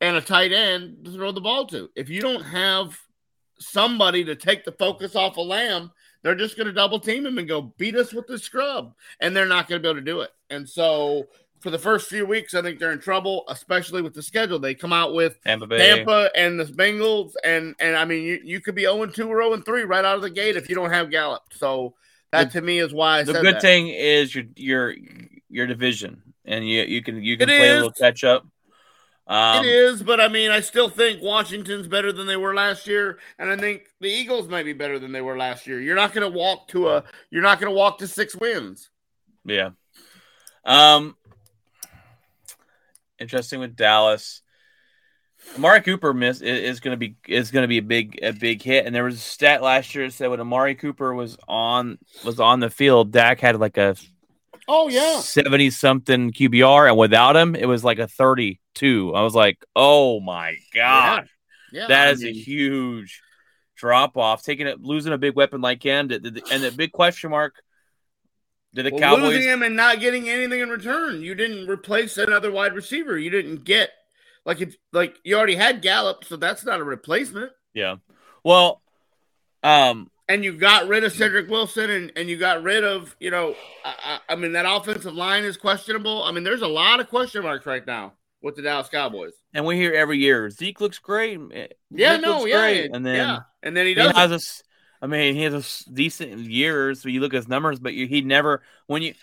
and 0.00 0.16
a 0.16 0.20
tight 0.20 0.52
end 0.52 1.04
to 1.04 1.12
throw 1.12 1.32
the 1.32 1.40
ball 1.40 1.66
to? 1.66 1.90
If 1.94 2.08
you 2.08 2.20
don't 2.20 2.42
have 2.42 2.98
somebody 3.58 4.24
to 4.24 4.34
take 4.34 4.64
the 4.64 4.72
focus 4.72 5.14
off 5.14 5.38
of 5.38 5.46
Lamb, 5.46 5.92
they're 6.22 6.34
just 6.34 6.56
going 6.56 6.66
to 6.66 6.72
double 6.72 7.00
team 7.00 7.26
him 7.26 7.38
and 7.38 7.48
go 7.48 7.74
beat 7.78 7.96
us 7.96 8.12
with 8.12 8.26
the 8.26 8.38
scrub, 8.38 8.94
and 9.20 9.34
they're 9.34 9.46
not 9.46 9.68
going 9.68 9.80
to 9.80 9.82
be 9.82 9.88
able 9.88 10.00
to 10.00 10.04
do 10.04 10.20
it. 10.20 10.30
And 10.50 10.68
so, 10.68 11.28
for 11.60 11.70
the 11.70 11.78
first 11.78 12.08
few 12.08 12.26
weeks, 12.26 12.54
I 12.54 12.62
think 12.62 12.78
they're 12.78 12.92
in 12.92 13.00
trouble, 13.00 13.44
especially 13.48 14.02
with 14.02 14.14
the 14.14 14.22
schedule. 14.22 14.58
They 14.58 14.74
come 14.74 14.92
out 14.92 15.14
with 15.14 15.42
Tampa 15.44 15.66
Bay. 15.66 15.78
Tampa 15.78 16.30
and 16.34 16.58
the 16.58 16.64
Bengals, 16.64 17.32
and 17.44 17.74
and 17.80 17.96
I 17.96 18.04
mean, 18.04 18.22
you, 18.24 18.40
you 18.42 18.60
could 18.60 18.74
be 18.74 18.82
0 18.82 19.06
2 19.06 19.28
or 19.28 19.42
0 19.42 19.56
3 19.60 19.82
right 19.84 20.04
out 20.04 20.16
of 20.16 20.22
the 20.22 20.30
gate 20.30 20.56
if 20.56 20.68
you 20.68 20.74
don't 20.74 20.90
have 20.90 21.10
Gallup. 21.10 21.42
So 21.52 21.94
that 22.32 22.52
to 22.52 22.60
me 22.60 22.78
is 22.78 22.92
why 22.92 23.18
I 23.18 23.22
the 23.24 23.34
good 23.34 23.56
that. 23.56 23.62
thing 23.62 23.88
is 23.88 24.34
your 24.34 24.44
your 24.56 24.94
your 25.48 25.66
division, 25.66 26.22
and 26.44 26.66
you 26.68 26.82
you 26.82 27.02
can 27.02 27.22
you 27.22 27.36
can 27.36 27.48
It 27.48 27.58
play 27.58 27.70
a 27.70 27.74
little 27.74 27.92
catch 27.92 28.24
up. 28.24 28.46
Um, 29.26 29.64
it 29.64 29.68
is, 29.68 30.02
but 30.02 30.20
I 30.20 30.26
mean, 30.26 30.50
I 30.50 30.60
still 30.60 30.88
think 30.88 31.22
Washington's 31.22 31.86
better 31.86 32.12
than 32.12 32.26
they 32.26 32.36
were 32.36 32.52
last 32.52 32.88
year, 32.88 33.20
and 33.38 33.48
I 33.48 33.56
think 33.56 33.84
the 34.00 34.08
Eagles 34.08 34.48
might 34.48 34.64
be 34.64 34.72
better 34.72 34.98
than 34.98 35.12
they 35.12 35.20
were 35.20 35.36
last 35.36 35.68
year. 35.68 35.80
You're 35.80 35.94
not 35.94 36.12
going 36.12 36.28
to 36.28 36.36
walk 36.36 36.66
to 36.68 36.88
a, 36.88 37.04
you're 37.30 37.42
not 37.42 37.60
going 37.60 37.70
to 37.70 37.76
walk 37.76 37.98
to 37.98 38.08
six 38.08 38.34
wins. 38.34 38.90
Yeah. 39.44 39.70
Um. 40.64 41.16
Interesting 43.20 43.60
with 43.60 43.76
Dallas. 43.76 44.42
Amari 45.56 45.80
Cooper 45.80 46.14
miss 46.14 46.40
is, 46.40 46.60
is 46.60 46.80
going 46.80 46.92
to 46.92 46.96
be 46.98 47.16
is 47.26 47.50
going 47.50 47.64
to 47.64 47.68
be 47.68 47.78
a 47.78 47.82
big 47.82 48.18
a 48.22 48.32
big 48.32 48.62
hit. 48.62 48.86
And 48.86 48.94
there 48.94 49.04
was 49.04 49.16
a 49.16 49.18
stat 49.18 49.62
last 49.62 49.94
year 49.94 50.06
that 50.06 50.12
said 50.12 50.30
when 50.30 50.40
Amari 50.40 50.74
Cooper 50.74 51.14
was 51.14 51.36
on 51.48 51.98
was 52.24 52.40
on 52.40 52.60
the 52.60 52.70
field, 52.70 53.12
Dak 53.12 53.40
had 53.40 53.58
like 53.58 53.76
a 53.76 53.96
Oh 54.72 54.88
yeah, 54.88 55.18
seventy 55.18 55.70
something 55.70 56.30
QBR, 56.30 56.88
and 56.88 56.96
without 56.96 57.34
him, 57.34 57.56
it 57.56 57.66
was 57.66 57.82
like 57.82 57.98
a 57.98 58.06
thirty 58.06 58.60
two. 58.74 59.12
I 59.14 59.22
was 59.22 59.34
like, 59.34 59.58
oh 59.74 60.20
my 60.20 60.56
god, 60.72 61.26
yeah. 61.72 61.88
that 61.88 62.06
I 62.06 62.10
is 62.12 62.22
a 62.22 62.32
huge 62.32 63.20
drop 63.76 64.16
off. 64.16 64.44
Taking 64.44 64.68
it, 64.68 64.80
losing 64.80 65.12
a 65.12 65.18
big 65.18 65.34
weapon 65.34 65.60
like 65.60 65.82
him, 65.82 66.06
did- 66.06 66.22
did- 66.22 66.52
and 66.52 66.62
the 66.62 66.70
big 66.70 66.92
question 66.92 67.30
mark. 67.30 67.54
Did 68.72 68.86
the 68.86 68.92
well, 68.92 69.00
Cowboys 69.00 69.22
losing 69.34 69.48
him 69.48 69.64
and 69.64 69.74
not 69.74 69.98
getting 69.98 70.28
anything 70.28 70.60
in 70.60 70.68
return. 70.68 71.20
You 71.20 71.34
didn't 71.34 71.68
replace 71.68 72.16
another 72.16 72.52
wide 72.52 72.74
receiver. 72.74 73.18
You 73.18 73.30
didn't 73.30 73.64
get 73.64 73.90
like 74.44 74.60
if 74.60 74.76
like 74.92 75.16
you 75.24 75.36
already 75.36 75.56
had 75.56 75.82
Gallup, 75.82 76.24
so 76.24 76.36
that's 76.36 76.64
not 76.64 76.80
a 76.80 76.84
replacement. 76.84 77.52
Yeah. 77.74 77.96
Well, 78.44 78.82
um, 79.62 80.10
and 80.28 80.44
you 80.44 80.52
got 80.56 80.86
rid 80.86 81.04
of 81.04 81.12
Cedric 81.12 81.48
Wilson 81.48 81.90
and, 81.90 82.12
and 82.14 82.28
you 82.28 82.36
got 82.36 82.62
rid 82.62 82.84
of, 82.84 83.14
you 83.18 83.30
know, 83.30 83.54
I, 83.84 84.20
I 84.28 84.36
mean, 84.36 84.52
that 84.52 84.64
offensive 84.64 85.14
line 85.14 85.42
is 85.44 85.56
questionable. 85.56 86.22
I 86.22 86.30
mean, 86.30 86.44
there's 86.44 86.62
a 86.62 86.68
lot 86.68 87.00
of 87.00 87.08
question 87.08 87.42
marks 87.42 87.66
right 87.66 87.84
now 87.84 88.12
with 88.40 88.56
the 88.56 88.62
Dallas 88.62 88.88
Cowboys. 88.88 89.32
and 89.52 89.66
we 89.66 89.76
hear 89.76 89.92
every 89.92 90.18
year 90.18 90.48
Zeke 90.48 90.80
looks 90.80 90.98
great. 90.98 91.38
Yeah, 91.90 92.14
Zeke 92.14 92.22
no, 92.22 92.46
yeah. 92.46 92.60
great. 92.60 92.94
and 92.94 93.04
then 93.04 93.16
yeah. 93.16 93.38
And 93.62 93.76
then 93.76 93.86
he 93.86 93.92
he, 93.92 93.94
does. 93.96 94.16
has 94.16 94.30
a. 94.30 95.04
I 95.04 95.06
mean, 95.06 95.34
he 95.34 95.42
has 95.42 95.86
a 95.86 95.92
decent 95.92 96.38
years. 96.40 97.02
So 97.02 97.08
you 97.08 97.20
look 97.20 97.32
at 97.34 97.38
his 97.38 97.48
numbers, 97.48 97.80
but 97.80 97.94
you, 97.94 98.06
he 98.06 98.20
never 98.20 98.62
when 98.86 99.02
you. 99.02 99.14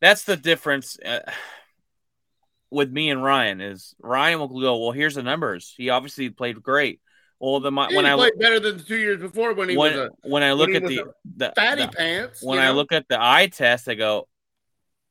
That's 0.00 0.24
the 0.24 0.36
difference. 0.36 0.98
Uh, 1.04 1.20
with 2.70 2.90
me 2.90 3.10
and 3.10 3.22
Ryan 3.22 3.60
is 3.60 3.94
Ryan 4.00 4.38
will 4.38 4.48
go. 4.60 4.78
Well, 4.78 4.92
here's 4.92 5.14
the 5.14 5.22
numbers. 5.22 5.74
He 5.76 5.90
obviously 5.90 6.30
played 6.30 6.62
great. 6.62 7.00
Well, 7.38 7.58
the 7.60 7.70
my, 7.70 7.86
when 7.88 8.04
he 8.04 8.10
I 8.10 8.14
played 8.16 8.38
better 8.38 8.60
than 8.60 8.76
the 8.76 8.82
two 8.82 8.96
years 8.98 9.20
before 9.20 9.54
when 9.54 9.68
he 9.70 9.76
when 9.76 9.96
was 9.96 10.10
when 10.22 10.42
I 10.42 10.52
look 10.52 10.70
he 10.70 10.76
at 10.76 10.82
the 10.86 11.04
the, 11.36 11.52
fatty 11.56 11.86
the- 11.86 11.92
pants. 11.92 12.42
when 12.42 12.58
I 12.58 12.66
know? 12.66 12.74
look 12.74 12.92
at 12.92 13.06
the 13.08 13.16
eye 13.20 13.46
test, 13.46 13.88
I 13.88 13.94
go, 13.94 14.28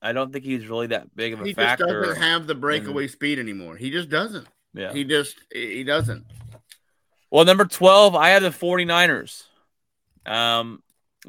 I 0.02 0.14
don't 0.14 0.32
think 0.32 0.46
he's 0.46 0.68
really 0.68 0.88
that 0.88 1.16
big 1.16 1.34
of 1.34 1.42
a 1.42 1.46
he 1.46 1.54
factor. 1.54 1.86
doesn't 2.02 2.22
have 2.22 2.46
the 2.48 2.56
breakaway 2.56 3.08
speed 3.08 3.40
anymore. 3.40 3.76
He 3.78 3.90
just 3.90 4.10
doesn't. 4.10 4.48
yeah. 4.74 4.94
He 4.94 5.04
just 5.04 5.38
he 5.52 5.84
doesn't. 5.84 6.26
Well, 7.32 7.46
number 7.46 7.66
12, 7.66 8.16
I 8.16 8.30
had 8.30 8.42
the 8.42 8.50
49ers. 8.50 9.44
Um, 10.26 10.82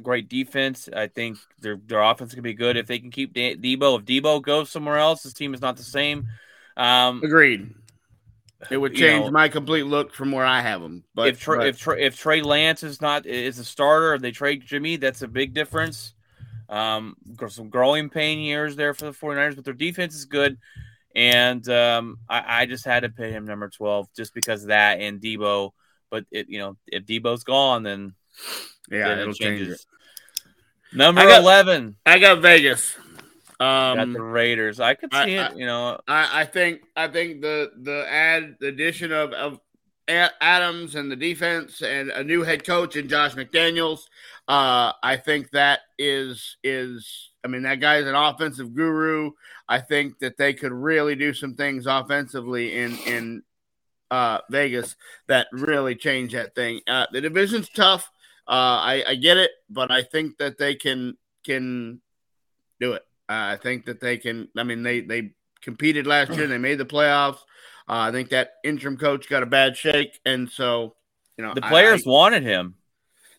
great 0.03 0.29
defense. 0.29 0.89
I 0.95 1.07
think 1.09 1.39
their 1.59 1.79
their 1.87 2.01
offense 2.03 2.35
can 2.35 2.43
be 2.43 2.55
good 2.55 2.77
if 2.77 2.87
they 2.87 2.99
can 2.99 3.11
keep 3.11 3.33
De- 3.33 3.57
Deebo. 3.57 3.99
If 3.99 4.05
Deebo 4.05 4.43
goes 4.43 4.71
somewhere 4.71 4.99
else, 4.99 5.23
this 5.23 5.33
team 5.33 5.55
is 5.55 5.61
not 5.61 5.77
the 5.77 5.83
same. 5.83 6.29
Um, 6.77 7.23
Agreed. 7.23 7.75
It 8.71 8.77
would 8.77 8.95
change 8.97 9.27
know- 9.27 9.31
my 9.31 9.49
complete 9.49 9.85
look 9.85 10.13
from 10.13 10.33
where 10.33 10.45
I 10.47 10.61
have 10.61 10.81
them. 10.81 11.05
But 11.15 11.29
if 11.29 11.41
Trey, 11.41 11.59
but- 11.59 11.67
if 11.67 11.79
Trey, 11.79 12.03
if 12.03 12.17
Trey 12.17 12.43
Lance 12.43 12.83
is 12.83 13.01
not 13.01 13.27
is 13.27 13.59
a 13.59 13.65
starter, 13.65 14.15
if 14.15 14.23
they 14.23 14.33
trade 14.33 14.65
Jimmy, 14.65 14.97
that's 14.97 15.23
a 15.23 15.29
big 15.29 15.55
difference. 15.55 16.15
Um, 16.69 17.17
some 17.49 17.69
growing 17.69 18.11
pain 18.11 18.39
years 18.39 18.77
there 18.77 18.95
for 18.95 19.07
the 19.07 19.11
49ers, 19.13 19.57
but 19.57 19.65
their 19.65 19.75
defense 19.75 20.15
is 20.15 20.27
good. 20.27 20.57
And 21.17 21.69
um, 21.69 22.19
I, 22.29 22.63
I 22.63 22.67
just 22.67 22.85
had 22.85 23.01
to 23.01 23.09
put 23.09 23.31
him 23.31 23.45
number 23.45 23.69
12 23.69 24.07
just 24.17 24.33
because 24.33 24.63
of 24.63 24.69
that 24.69 25.01
and 25.01 25.21
Deebo. 25.21 25.73
But 26.11 26.27
it, 26.31 26.49
you 26.49 26.61
know, 26.61 26.77
if 26.87 27.05
Deebo's 27.05 27.43
gone, 27.43 27.83
then 27.83 28.15
yeah, 28.91 29.19
it'll 29.21 29.31
it 29.33 29.37
change 29.37 29.69
it. 29.69 29.81
Number 30.93 31.21
I 31.21 31.27
got- 31.27 31.41
11, 31.43 31.97
I 32.07 32.19
got 32.19 32.41
Vegas. 32.41 32.97
got 33.59 33.99
Um, 33.99 34.13
the 34.13 34.23
Raiders. 34.23 34.81
I 34.81 34.95
could 34.95 35.13
see 35.13 35.39
I- 35.39 35.49
it, 35.49 35.57
you 35.57 35.67
know. 35.67 36.01
I, 36.09 36.41
I 36.43 36.45
think 36.45 36.83
I 36.97 37.09
think 37.09 37.43
the 37.43 37.71
the 37.83 38.07
add 38.11 38.57
the 38.61 38.69
addition 38.69 39.13
of 39.13 39.33
of 39.33 39.61
Adams 40.09 40.97
and 40.97 41.09
the 41.11 41.15
defense 41.15 41.83
and 41.83 42.11
a 42.11 42.25
new 42.25 42.43
head 42.43 42.65
coach 42.67 42.97
and 42.97 43.09
Josh 43.09 43.35
McDaniels. 43.35 44.01
Uh, 44.49 44.93
I 45.03 45.17
think 45.17 45.51
that 45.51 45.81
is 45.99 46.57
is 46.65 47.31
I 47.45 47.49
mean 47.49 47.63
that 47.63 47.81
guy's 47.81 48.07
an 48.07 48.17
offensive 48.17 48.75
guru. 48.75 49.31
I 49.69 49.79
think 49.81 50.19
that 50.19 50.37
they 50.37 50.53
could 50.53 50.73
really 50.73 51.15
do 51.15 51.33
some 51.33 51.55
things 51.55 51.87
offensively 51.87 52.77
in 52.77 52.99
in 53.07 53.43
uh, 54.11 54.41
Vegas 54.51 54.97
that 55.29 55.47
really 55.53 55.95
change 55.95 56.33
that 56.33 56.57
thing. 56.57 56.81
Uh, 56.89 57.07
the 57.13 57.21
division's 57.21 57.69
tough. 57.69 58.11
Uh, 58.49 58.51
I, 58.83 59.05
I 59.09 59.15
get 59.15 59.37
it, 59.37 59.51
but 59.69 59.91
I 59.91 60.03
think 60.03 60.39
that 60.39 60.59
they 60.59 60.75
can 60.75 61.17
can 61.45 62.01
do 62.81 62.93
it. 62.95 63.03
Uh, 63.29 63.55
I 63.55 63.59
think 63.63 63.87
that 63.87 64.01
they 64.01 64.17
can. 64.19 64.49
I 64.57 64.65
mean, 64.65 64.83
they 64.83 65.01
they 65.01 65.33
competed 65.63 66.07
last 66.07 66.33
year. 66.33 66.47
They 66.47 66.59
made 66.59 66.79
the 66.79 66.85
playoffs. 66.87 67.39
Uh, 67.89 68.07
I 68.09 68.13
think 68.13 68.31
that 68.31 68.55
interim 68.65 68.97
coach 68.97 69.29
got 69.29 69.43
a 69.43 69.47
bad 69.47 69.77
shake, 69.77 70.19
and 70.25 70.51
so 70.51 70.97
you 71.37 71.45
know 71.45 71.55
The 71.55 71.63
players 71.63 72.07
I- 72.07 72.11
wanted 72.11 72.43
him. 72.43 72.75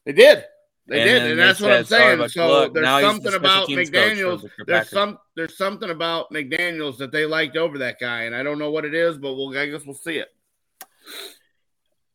they 0.06 0.14
did. 0.14 0.46
They 0.88 1.02
And 1.02 1.10
did, 1.10 1.32
and 1.32 1.40
that's 1.40 1.62
what 1.62 1.72
I'm 1.72 1.86
said, 1.86 2.18
saying. 2.18 2.30
So 2.30 2.48
look, 2.48 2.74
there's 2.74 2.86
the 2.86 3.02
something 3.02 3.34
about 3.34 3.68
teams 3.68 3.90
coach 3.90 4.10
for 4.10 4.16
McDaniels. 4.16 4.42
the 4.42 4.66
There's 4.66 4.90
some 4.90 5.20
there's 5.36 5.58
something 5.58 5.90
about 5.90 6.32
McDaniels 6.32 6.98
that 6.98 7.12
they 7.12 7.26
liked 7.26 7.56
over 7.56 7.78
that 7.78 7.98
guy, 8.00 8.24
and 8.24 8.36
I 8.36 8.44
don't 8.44 8.60
know 8.60 8.72
what 8.72 8.84
it 8.84 8.94
is, 8.94 9.18
but 9.18 9.34
we'll 9.36 9.58
I 9.58 9.68
guess 9.70 9.86
we'll 9.86 9.96
see 9.96 10.18
it. 10.18 10.30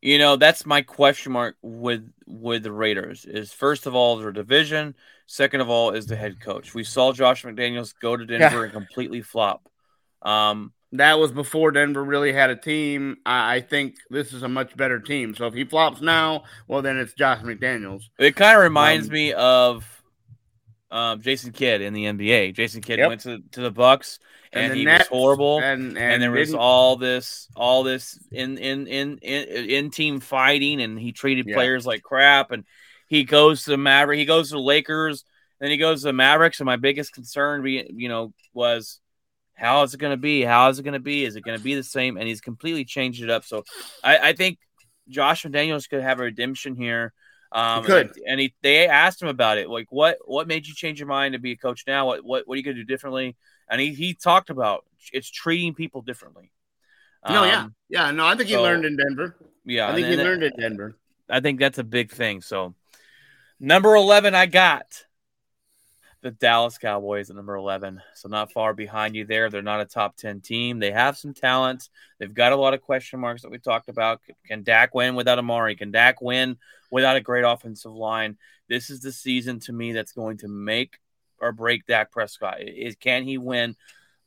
You 0.02 0.18
know, 0.18 0.36
that's 0.36 0.66
my 0.66 0.82
question 0.82 1.32
mark 1.32 1.56
with 1.62 2.08
with 2.26 2.62
the 2.62 2.72
Raiders. 2.72 3.24
Is 3.24 3.52
first 3.52 3.86
of 3.86 3.94
all 3.94 4.16
their 4.16 4.32
division. 4.32 4.94
Second 5.26 5.60
of 5.60 5.68
all 5.68 5.90
is 5.90 6.06
the 6.06 6.16
head 6.16 6.40
coach. 6.40 6.74
We 6.74 6.84
saw 6.84 7.12
Josh 7.12 7.42
McDaniels 7.42 7.94
go 8.00 8.16
to 8.16 8.24
Denver 8.24 8.64
and 8.64 8.72
completely 8.72 9.22
flop. 9.22 9.68
Um, 10.22 10.72
That 10.92 11.18
was 11.18 11.32
before 11.32 11.72
Denver 11.72 12.04
really 12.04 12.32
had 12.32 12.50
a 12.50 12.56
team. 12.56 13.16
I, 13.26 13.56
I 13.56 13.60
think 13.60 13.96
this 14.08 14.32
is 14.32 14.44
a 14.44 14.48
much 14.48 14.76
better 14.76 15.00
team. 15.00 15.34
So 15.34 15.46
if 15.46 15.54
he 15.54 15.64
flops 15.64 16.00
now, 16.00 16.44
well 16.68 16.82
then 16.82 16.96
it's 16.98 17.12
Josh 17.14 17.40
McDaniels. 17.40 18.04
It 18.18 18.36
kind 18.36 18.56
of 18.56 18.62
reminds 18.62 19.08
Um, 19.08 19.14
me 19.14 19.32
of 19.32 19.95
um, 20.90 21.20
Jason 21.20 21.52
Kidd 21.52 21.80
in 21.80 21.92
the 21.92 22.04
NBA. 22.04 22.54
Jason 22.54 22.80
Kidd 22.80 22.98
Yep. 22.98 23.08
went 23.08 23.20
to, 23.22 23.38
to 23.52 23.60
the 23.60 23.70
Bucks 23.70 24.18
and, 24.52 24.72
the 24.72 24.76
he 24.76 24.84
Nets 24.84 25.10
was 25.10 25.18
horrible. 25.18 25.58
and 25.58 25.96
and, 25.96 25.98
And, 25.98 26.22
there 26.22 26.30
was 26.30 26.54
all 26.54 26.96
this, 26.96 27.48
all 27.56 27.82
this 27.82 28.18
in 28.30 28.58
in 28.58 28.86
in 28.86 29.18
in, 29.18 29.70
in 29.70 29.90
team 29.90 30.20
fighting, 30.20 30.80
and 30.80 30.98
he 30.98 31.12
treated 31.12 31.46
Yeah. 31.46 31.54
players 31.54 31.86
like 31.86 32.02
crap. 32.02 32.50
And 32.52 32.64
he 33.08 33.24
goes 33.24 33.64
to 33.64 33.70
the 33.70 33.76
Maverick, 33.76 34.18
he 34.18 34.24
goes 34.24 34.48
to 34.50 34.54
the 34.54 34.60
Lakers, 34.60 35.24
then 35.60 35.70
he 35.70 35.76
goes 35.76 36.02
to 36.02 36.08
the 36.08 36.12
Mavericks. 36.12 36.60
And 36.60 36.66
my 36.66 36.76
biggest 36.76 37.12
concern, 37.12 37.62
be 37.62 37.90
you 37.94 38.08
know, 38.08 38.32
was 38.54 39.00
How 39.54 39.82
is 39.82 39.94
it 39.94 39.98
going 39.98 40.12
to 40.12 40.16
be? 40.16 40.42
How 40.42 40.68
is 40.68 40.78
it 40.78 40.82
going 40.82 40.94
to 40.94 41.00
be? 41.00 41.24
Is 41.24 41.34
it 41.36 41.44
going 41.44 41.58
to 41.58 41.64
be 41.64 41.74
the 41.74 41.82
same? 41.82 42.16
And 42.16 42.28
he's 42.28 42.40
completely 42.40 42.84
changed 42.84 43.22
it 43.22 43.30
up. 43.30 43.44
So 43.44 43.64
I, 44.04 44.18
I 44.18 44.32
think 44.34 44.58
Josh 45.08 45.44
McDaniels 45.44 45.88
could 45.88 46.02
have 46.02 46.20
a 46.20 46.24
redemption 46.24 46.76
here. 46.76 47.12
Um, 47.52 47.84
could. 47.84 48.06
and, 48.08 48.16
and 48.26 48.40
he, 48.40 48.54
they 48.62 48.86
asked 48.88 49.22
him 49.22 49.28
about 49.28 49.58
it. 49.58 49.68
Like, 49.70 49.86
what 49.90 50.18
what 50.24 50.48
made 50.48 50.66
you 50.66 50.74
change 50.74 50.98
your 50.98 51.08
mind 51.08 51.32
to 51.34 51.38
be 51.38 51.52
a 51.52 51.56
coach 51.56 51.84
now? 51.86 52.06
What 52.06 52.24
what, 52.24 52.46
what 52.46 52.54
are 52.54 52.58
you 52.58 52.62
going 52.64 52.76
to 52.76 52.82
do 52.82 52.86
differently? 52.86 53.36
And 53.70 53.80
he, 53.80 53.92
he 53.94 54.14
talked 54.14 54.50
about 54.50 54.84
it's 55.12 55.30
treating 55.30 55.74
people 55.74 56.02
differently. 56.02 56.50
No, 57.28 57.44
yeah, 57.44 57.62
Um, 57.64 57.74
yeah. 57.88 58.10
No, 58.12 58.24
I 58.26 58.36
think 58.36 58.48
he 58.48 58.56
learned 58.56 58.84
in 58.84 58.96
Denver. 58.96 59.36
yeah. 59.64 59.88
I 59.88 59.94
think 59.94 60.06
and- 60.06 60.14
he 60.14 60.20
and- 60.20 60.28
learned 60.28 60.42
in 60.44 60.52
Denver. 60.60 60.96
I 61.28 61.40
think 61.40 61.58
that's 61.58 61.78
a 61.78 61.84
big 61.84 62.12
thing. 62.12 62.40
So, 62.40 62.74
number 63.58 63.96
11, 63.96 64.36
I 64.36 64.46
got 64.46 65.05
the 66.26 66.32
Dallas 66.32 66.76
Cowboys 66.76 67.30
at 67.30 67.36
number 67.36 67.54
11. 67.54 68.02
So, 68.14 68.28
not 68.28 68.50
far 68.50 68.74
behind 68.74 69.14
you 69.14 69.24
there. 69.24 69.48
They're 69.48 69.62
not 69.62 69.80
a 69.80 69.84
top 69.84 70.16
10 70.16 70.40
team. 70.40 70.80
They 70.80 70.90
have 70.90 71.16
some 71.16 71.32
talent. 71.32 71.88
They've 72.18 72.34
got 72.34 72.52
a 72.52 72.56
lot 72.56 72.74
of 72.74 72.82
question 72.82 73.20
marks 73.20 73.42
that 73.42 73.50
we 73.50 73.58
talked 73.58 73.88
about. 73.88 74.20
Can 74.44 74.64
Dak 74.64 74.92
win 74.92 75.14
without 75.14 75.38
Amari? 75.38 75.76
Can 75.76 75.92
Dak 75.92 76.20
win 76.20 76.56
without 76.90 77.14
a 77.16 77.20
great 77.20 77.44
offensive 77.44 77.92
line? 77.92 78.36
This 78.68 78.90
is 78.90 79.00
the 79.00 79.12
season 79.12 79.60
to 79.60 79.72
me 79.72 79.92
that's 79.92 80.10
going 80.10 80.38
to 80.38 80.48
make 80.48 80.98
or 81.40 81.52
break 81.52 81.86
Dak 81.86 82.10
Prescott. 82.10 82.60
Is 82.60 82.96
can 82.96 83.22
he 83.22 83.38
win 83.38 83.76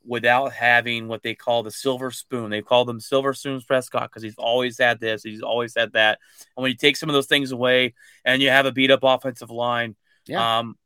without 0.02 0.52
having 0.54 1.06
what 1.06 1.22
they 1.22 1.34
call 1.34 1.62
the 1.62 1.70
silver 1.70 2.10
spoon? 2.10 2.50
They 2.50 2.62
call 2.62 2.86
them 2.86 3.00
silver 3.00 3.34
spoons 3.34 3.64
Prescott 3.64 4.08
because 4.10 4.22
he's 4.22 4.36
always 4.38 4.78
had 4.78 5.00
this, 5.00 5.22
he's 5.22 5.42
always 5.42 5.74
had 5.76 5.92
that. 5.92 6.18
And 6.56 6.62
when 6.62 6.70
you 6.70 6.76
take 6.78 6.96
some 6.96 7.10
of 7.10 7.14
those 7.14 7.26
things 7.26 7.52
away 7.52 7.92
and 8.24 8.40
you 8.40 8.48
have 8.48 8.64
a 8.64 8.72
beat 8.72 8.90
up 8.90 9.00
offensive 9.02 9.50
line, 9.50 9.96
Yeah. 10.26 10.60
um, 10.60 10.78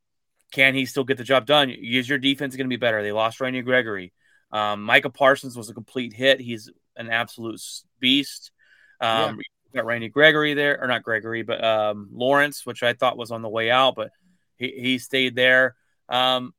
can 0.55 0.73
he 0.73 0.87
still 0.87 1.03
get 1.03 1.19
the 1.19 1.25
job 1.25 1.47
done? 1.47 1.69
Is 1.69 2.09
your 2.09 2.19
defense 2.19 2.55
going 2.55 2.67
to 2.67 2.73
be 2.73 2.77
better? 2.77 3.03
They 3.03 3.11
lost 3.11 3.41
Randy 3.41 3.61
Gregory. 3.61 4.13
Um, 4.53 4.85
Micah 4.85 5.11
Parsons 5.11 5.57
was 5.57 5.69
a 5.69 5.75
complete 5.75 6.13
hit. 6.13 6.39
He's 6.39 6.71
an 6.97 7.11
absolute 7.11 7.61
beast. 7.99 8.53
Um, 9.01 9.39
you 9.39 9.43
Got 9.75 9.85
Randy 9.85 10.09
Gregory 10.09 10.55
there, 10.55 10.81
or 10.81 10.87
not 10.87 11.03
Gregory, 11.03 11.43
but 11.43 11.63
um, 11.65 12.09
Lawrence, 12.13 12.65
which 12.65 12.85
I 12.85 12.93
thought 12.93 13.17
was 13.17 13.33
on 13.33 13.43
the 13.43 13.49
way 13.49 13.69
out, 13.69 13.97
but 13.97 14.11
he, 14.57 14.69
he 14.69 14.99
stayed 14.99 15.35
there. 15.35 15.75
Um, 16.09 16.55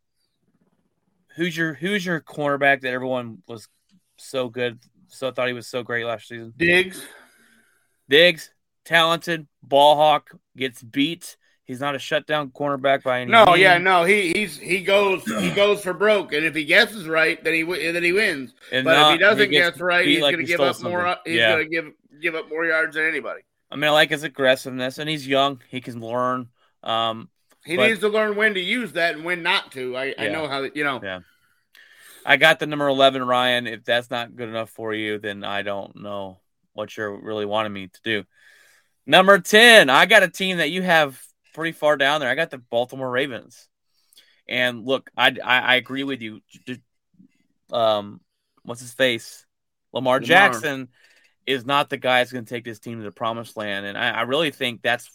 who's 1.37 1.55
your 1.55 1.73
who's 1.73 2.05
your 2.05 2.19
cornerback 2.19 2.81
that 2.81 2.91
everyone 2.91 3.43
was 3.47 3.69
so 4.17 4.49
good, 4.49 4.77
so 5.07 5.31
thought 5.31 5.47
he 5.47 5.53
was 5.53 5.67
so 5.67 5.83
great 5.83 6.05
last 6.05 6.27
season? 6.27 6.53
Diggs. 6.57 7.01
Diggs, 8.09 8.51
talented, 8.83 9.47
ball 9.63 9.95
hawk, 9.95 10.31
gets 10.57 10.83
beat. 10.83 11.37
He's 11.66 11.80
not 11.80 11.95
a 11.95 11.99
shutdown 11.99 12.51
cornerback 12.51 13.01
by 13.03 13.22
any 13.22 13.32
No, 13.32 13.45
means. 13.45 13.59
yeah, 13.59 13.78
no. 13.80 14.03
He 14.03 14.32
he's 14.34 14.57
he 14.57 14.82
goes 14.82 15.24
he 15.26 15.49
goes 15.51 15.82
for 15.82 15.93
broke, 15.93 16.32
and 16.34 16.45
if 16.45 16.53
he 16.53 16.63
guesses 16.63 17.07
right, 17.07 17.43
then 17.43 17.53
he 17.55 17.63
then 17.91 18.03
he 18.03 18.11
wins. 18.13 18.53
And 18.72 18.86
But 18.86 18.93
not- 18.93 19.07
if 19.07 19.13
he 19.13 19.18
doesn't 19.20 19.49
gets 19.51 19.72
guess 19.72 19.80
right, 19.82 20.05
he's 20.07 20.22
like 20.22 20.36
going 20.36 20.45
to 20.45 20.51
he 20.51 20.57
give 20.57 20.61
up 20.61 20.80
more. 20.82 21.18
He's 21.26 21.36
Yeah. 21.38 21.53
going 21.55 21.63
to 21.63 21.70
give 21.70 21.86
give 22.22 22.36
up 22.36 22.49
more 22.49 22.66
yards 22.66 22.95
than 22.95 23.05
anybody. 23.05 23.41
I 23.72 23.76
mean, 23.78 23.86
I 23.86 23.89
like 23.89 24.11
his 24.11 24.24
aggressiveness, 24.24 24.99
and 24.99 25.09
he's 25.09 25.28
young. 25.28 25.59
He 25.70 25.82
can 25.82 25.99
learn. 25.99 26.49
Um, 26.84 27.30
He 27.66 27.76
But- 27.78 27.88
needs 27.88 27.99
to 28.01 28.09
learn 28.09 28.36
when 28.36 28.53
to 28.53 28.59
use 28.59 28.91
that 28.91 29.16
and 29.16 29.26
when 29.26 29.41
not 29.41 29.72
to. 29.72 29.97
I, 29.97 30.13
I 30.20 30.28
know 30.28 30.47
how 30.47 30.61
you 30.76 30.84
know. 30.84 30.99
Yeah. 31.03 31.22
I 32.24 32.38
got 32.38 32.59
the 32.59 32.68
number 32.68 32.88
11, 32.88 33.24
Ryan. 33.26 33.66
If 33.66 33.84
that's 33.84 34.11
not 34.11 34.36
good 34.36 34.49
enough 34.49 34.70
for 34.70 34.93
you, 34.93 35.18
then 35.18 35.43
I 35.43 35.63
don't 35.63 35.95
know 35.95 36.39
what 36.74 36.95
you're 36.95 37.16
really 37.20 37.45
wanting 37.45 37.74
me 37.74 37.88
to 37.88 37.99
do. 38.03 38.24
Number 39.07 39.39
10, 39.39 39.89
I 39.89 40.05
got 40.05 40.22
a 40.24 40.28
team 40.28 40.57
that 40.57 40.70
you 40.72 40.82
have 40.84 41.20
pretty 41.55 41.71
far 41.71 41.97
down 41.97 42.19
there. 42.19 42.29
I 42.29 42.35
got 42.35 42.51
the 42.51 42.57
Baltimore 42.57 43.09
Ravens. 43.09 43.67
And 44.47 44.85
look, 44.85 45.09
I, 45.17 45.35
I, 45.43 45.59
I 45.59 45.75
agree 45.75 46.03
with 46.03 46.21
you. 46.21 46.41
Um, 47.71 48.21
what's 48.63 48.81
his 48.81 48.93
face? 48.93 49.45
Lamar, 49.91 50.15
Lamar. 50.15 50.27
Jackson 50.27 50.89
is 51.47 51.65
not 51.65 51.89
the 51.89 51.97
guy 51.97 52.19
that's 52.19 52.31
going 52.31 52.45
to 52.45 52.49
take 52.53 52.65
this 52.65 52.79
team 52.79 52.99
to 52.99 53.03
the 53.03 53.11
promised 53.11 53.57
land. 53.57 53.85
And 53.85 53.97
I, 53.97 54.09
I 54.11 54.21
really 54.23 54.51
think 54.51 54.81
that's 54.81 55.09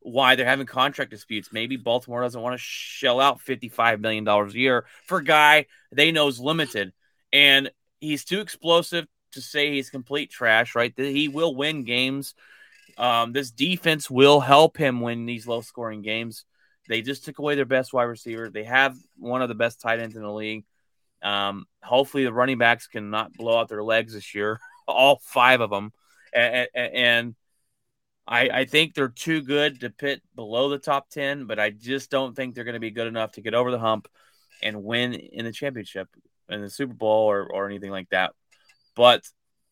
why 0.00 0.36
they're 0.36 0.46
having 0.46 0.66
contract 0.66 1.10
disputes. 1.10 1.52
Maybe 1.52 1.76
Baltimore 1.76 2.22
doesn't 2.22 2.40
want 2.40 2.54
to 2.54 2.62
shell 2.62 3.20
out 3.20 3.40
$55 3.40 4.00
million 4.00 4.26
a 4.26 4.48
year 4.50 4.86
for 5.06 5.18
a 5.18 5.24
guy 5.24 5.66
they 5.90 6.12
know 6.12 6.28
is 6.28 6.38
limited. 6.38 6.92
And 7.32 7.70
he's 8.00 8.24
too 8.24 8.40
explosive 8.40 9.06
to 9.32 9.40
say 9.40 9.72
he's 9.72 9.90
complete 9.90 10.30
trash, 10.30 10.74
right? 10.74 10.92
He 10.96 11.28
will 11.28 11.54
win 11.54 11.84
games. 11.84 12.34
Um, 12.98 13.32
this 13.32 13.50
defense 13.50 14.10
will 14.10 14.40
help 14.40 14.76
him 14.76 15.00
win 15.00 15.24
these 15.24 15.46
low 15.46 15.60
scoring 15.60 16.02
games. 16.02 16.44
They 16.88 17.00
just 17.00 17.24
took 17.24 17.38
away 17.38 17.54
their 17.54 17.64
best 17.64 17.92
wide 17.92 18.04
receiver. 18.04 18.50
They 18.50 18.64
have 18.64 18.96
one 19.16 19.40
of 19.40 19.48
the 19.48 19.54
best 19.54 19.80
tight 19.80 20.00
ends 20.00 20.16
in 20.16 20.22
the 20.22 20.32
league. 20.32 20.64
Um, 21.22 21.66
hopefully, 21.82 22.24
the 22.24 22.32
running 22.32 22.58
backs 22.58 22.88
can 22.88 23.10
not 23.10 23.32
blow 23.32 23.58
out 23.58 23.68
their 23.68 23.84
legs 23.84 24.14
this 24.14 24.34
year, 24.34 24.58
all 24.88 25.20
five 25.22 25.60
of 25.60 25.70
them. 25.70 25.92
And, 26.32 26.68
and 26.74 27.34
I, 28.26 28.48
I 28.50 28.64
think 28.64 28.94
they're 28.94 29.08
too 29.08 29.42
good 29.42 29.80
to 29.80 29.90
pit 29.90 30.22
below 30.34 30.68
the 30.68 30.78
top 30.78 31.08
10, 31.10 31.46
but 31.46 31.58
I 31.58 31.70
just 31.70 32.10
don't 32.10 32.34
think 32.34 32.54
they're 32.54 32.64
going 32.64 32.74
to 32.74 32.80
be 32.80 32.90
good 32.90 33.06
enough 33.06 33.32
to 33.32 33.40
get 33.40 33.54
over 33.54 33.70
the 33.70 33.78
hump 33.78 34.08
and 34.62 34.84
win 34.84 35.14
in 35.14 35.44
the 35.44 35.52
championship, 35.52 36.08
in 36.48 36.60
the 36.60 36.68
Super 36.68 36.94
Bowl, 36.94 37.30
or, 37.30 37.50
or 37.50 37.66
anything 37.66 37.90
like 37.90 38.10
that. 38.10 38.32
But 38.94 39.22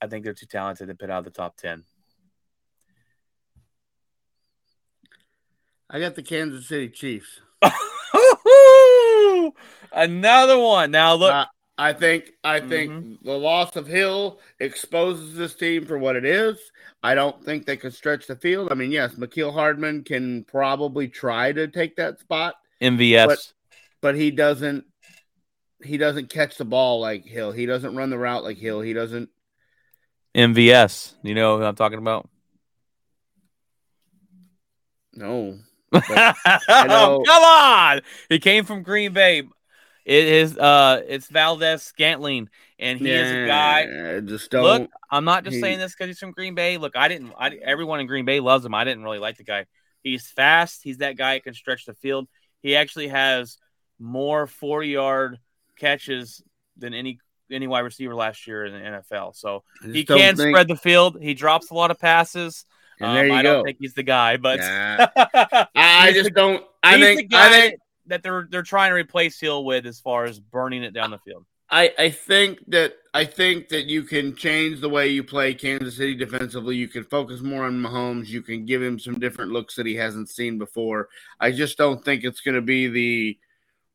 I 0.01 0.07
think 0.07 0.25
they're 0.25 0.33
too 0.33 0.47
talented 0.47 0.89
to 0.89 0.95
pit 0.95 1.11
out 1.11 1.19
of 1.19 1.25
the 1.25 1.31
top 1.31 1.57
10. 1.57 1.85
I 5.89 6.01
got 6.01 6.15
the 6.17 6.23
Kansas 6.23 6.67
City 6.69 6.89
Chiefs. 6.89 7.41
Another 9.93 10.59
one. 10.59 10.91
Now, 10.91 11.15
look, 11.15 11.33
Uh, 11.33 11.47
I 11.79 11.93
think 11.93 12.33
I 12.43 12.61
think 12.61 12.91
Mhm. 12.91 13.19
the 13.23 13.39
loss 13.39 13.77
of 13.77 13.87
Hill 13.87 14.41
exposes 14.59 15.35
this 15.37 15.55
team 15.55 15.85
for 15.87 15.99
what 15.99 16.17
it 16.17 16.25
is. 16.25 16.59
I 17.03 17.15
don't 17.15 17.45
think 17.45 17.67
they 17.67 17.77
can 17.77 17.91
stretch 17.91 18.27
the 18.27 18.37
field. 18.37 18.73
I 18.73 18.75
mean, 18.75 18.91
yes, 18.91 19.15
Mecole 19.15 19.53
Hardman 19.53 20.03
can 20.05 20.45
probably 20.45 21.07
try 21.09 21.53
to 21.53 21.69
take 21.69 21.97
that 21.97 22.19
spot, 22.19 22.57
MVS. 22.81 23.27
but- 23.27 23.53
but 24.01 24.15
he 24.17 24.31
doesn't. 24.31 24.85
He 25.85 25.99
doesn't 25.99 26.31
catch 26.31 26.57
the 26.57 26.65
ball 26.65 27.01
like 27.01 27.27
Hill. 27.27 27.53
He 27.53 27.67
doesn't 27.67 27.95
run 27.95 28.09
the 28.11 28.19
route 28.19 28.43
like 28.43 28.57
Hill. 28.57 28.81
He 28.81 28.93
doesn't. 28.95 29.29
MVS. 30.35 31.15
You 31.23 31.35
know 31.35 31.59
who 31.59 31.65
I'm 31.65 31.75
talking 31.77 31.99
about? 31.99 32.29
No, 35.13 35.59
oh, 36.09 37.23
come 37.27 37.43
on! 37.45 38.01
He 38.29 38.39
came 38.39 38.65
from 38.65 38.83
Green 38.83 39.13
Bay. 39.13 39.43
It 40.05 40.25
is 40.29 40.57
uh 40.57 41.03
it's 41.09 41.27
Valdes-Scantling, 41.27 42.49
and 42.79 42.99
he 42.99 43.11
is 43.11 43.33
a 43.33 43.47
guy. 43.47 43.87
Yeah, 43.91 44.21
Just 44.21 44.51
don't. 44.51 44.63
Look, 44.63 44.91
I'm 45.11 45.25
not 45.25 45.45
just 45.45 45.57
he- 45.57 45.61
saying 45.61 45.79
this 45.79 45.93
because 45.95 46.07
he's 46.07 46.19
from 46.19 46.31
Green 46.31 46.55
Bay. 46.55 46.79
Look, 46.79 46.97
I 46.97 47.09
didn't. 47.09 47.33
I, 47.39 47.51
everyone 47.63 48.01
in 48.01 48.07
Green 48.07 48.25
Bay 48.25 48.39
loves 48.39 48.65
him. 48.65 48.75
I 48.75 48.85
didn't 48.85 49.03
really 49.03 49.19
like 49.19 49.37
the 49.37 49.45
guy. 49.45 49.67
He's 50.03 50.29
fast. 50.29 50.83
He's 50.85 50.99
that 50.99 51.17
guy 51.17 51.35
that 51.35 51.45
can 51.45 51.55
stretch 51.55 51.87
the 51.87 51.95
field. 51.95 52.29
He 52.63 52.77
actually 52.77 53.09
has 53.09 53.59
more 53.99 54.47
40 54.47 54.89
yard 54.89 55.39
catches 55.77 56.43
than 56.77 56.95
any 56.95 57.19
any 57.51 57.67
wide 57.67 57.81
receiver 57.81 58.15
last 58.15 58.47
year 58.47 58.65
in 58.65 58.73
the 58.73 58.79
NFL. 58.79 59.35
So 59.35 59.65
he 59.83 60.05
can 60.05 60.37
think- 60.37 60.51
spread 60.51 60.69
the 60.69 60.77
field. 60.77 61.19
He 61.21 61.35
drops 61.35 61.71
a 61.71 61.75
lot 61.75 61.91
of 61.91 61.99
passes. 61.99 62.65
And 63.01 63.09
Um, 63.11 63.15
there 63.15 63.27
you 63.27 63.33
I 63.35 63.43
go. 63.43 63.55
don't 63.55 63.65
think 63.65 63.79
he's 63.81 63.95
the 63.95 64.03
guy, 64.03 64.37
but 64.37 64.59
Yeah. 64.61 65.07
I 65.75 66.13
just 66.13 66.25
the- 66.25 66.31
don't. 66.31 66.65
I 66.83 66.99
think. 67.01 67.35
I 67.35 67.51
think. 67.51 67.81
that 68.07 68.23
they're 68.23 68.47
they're 68.51 68.63
trying 68.63 68.91
to 68.91 68.95
replace 68.97 69.39
Hill 69.41 69.65
with 69.65 69.85
as 69.87 70.01
far 70.01 70.25
as 70.25 70.39
burning 70.41 70.83
it 70.85 70.93
down 70.93 71.11
the 71.11 71.19
field. 71.19 71.45
I, 71.69 71.93
I 71.99 72.11
think 72.11 72.61
that 72.69 72.95
I 73.13 73.25
think 73.25 73.69
that 73.71 73.87
you 73.87 74.05
can 74.05 74.37
change 74.37 74.81
the 74.81 74.89
way 74.89 75.09
you 75.09 75.25
play 75.25 75.53
Kansas 75.53 75.97
City 75.97 76.15
defensively. 76.15 76.77
You 76.77 76.87
can 76.87 77.03
focus 77.03 77.41
more 77.41 77.65
on 77.65 77.75
Mahomes. 77.83 78.29
You 78.29 78.41
can 78.43 78.65
give 78.65 78.81
him 78.81 79.01
some 79.01 79.19
different 79.19 79.51
looks 79.51 79.75
that 79.75 79.85
he 79.87 79.97
hasn't 79.97 80.29
seen 80.29 80.59
before. 80.59 81.09
I 81.41 81.51
just 81.51 81.77
don't 81.77 82.05
think 82.05 82.23
it's 82.23 82.41
going 82.41 82.55
to 82.55 82.61
be 82.63 82.87
the 82.87 83.39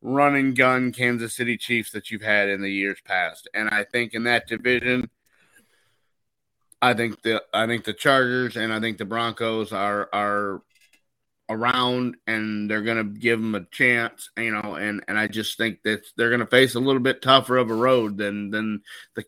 run 0.02 0.36
and 0.36 0.54
gun 0.58 0.92
Kansas 0.92 1.34
City 1.34 1.56
Chiefs 1.58 1.92
that 1.92 2.12
you've 2.12 2.24
had 2.24 2.50
in 2.50 2.62
the 2.62 2.70
years 2.72 3.00
past. 3.06 3.48
And 3.54 3.70
I 3.70 3.86
think 3.86 4.14
in 4.16 4.26
that 4.26 4.48
division, 4.48 5.10
I 6.82 6.94
think 6.94 7.22
the 7.22 7.44
I 7.54 7.68
think 7.68 7.84
the 7.84 7.94
Chargers 7.94 8.58
and 8.58 8.74
I 8.74 8.80
think 8.80 8.98
the 8.98 9.06
Broncos 9.06 9.72
are 9.72 10.10
are 10.12 10.62
around 11.50 12.16
and 12.26 12.70
they're 12.72 12.82
going 12.82 12.98
to 12.98 13.20
give 13.20 13.40
them 13.40 13.56
a 13.56 13.66
chance, 13.66 14.30
you 14.38 14.52
know, 14.52 14.76
and 14.76 15.04
and 15.08 15.20
I 15.20 15.28
just 15.28 15.58
think 15.58 15.84
that 15.84 16.02
they're 16.18 16.30
going 16.30 16.40
to 16.40 16.48
face 16.48 16.76
a 16.76 16.80
little 16.80 17.02
bit 17.02 17.22
tougher 17.22 17.58
of 17.58 17.70
a 17.70 17.76
road 17.76 18.18
than 18.18 18.50
than 18.50 18.82
the 19.16 19.26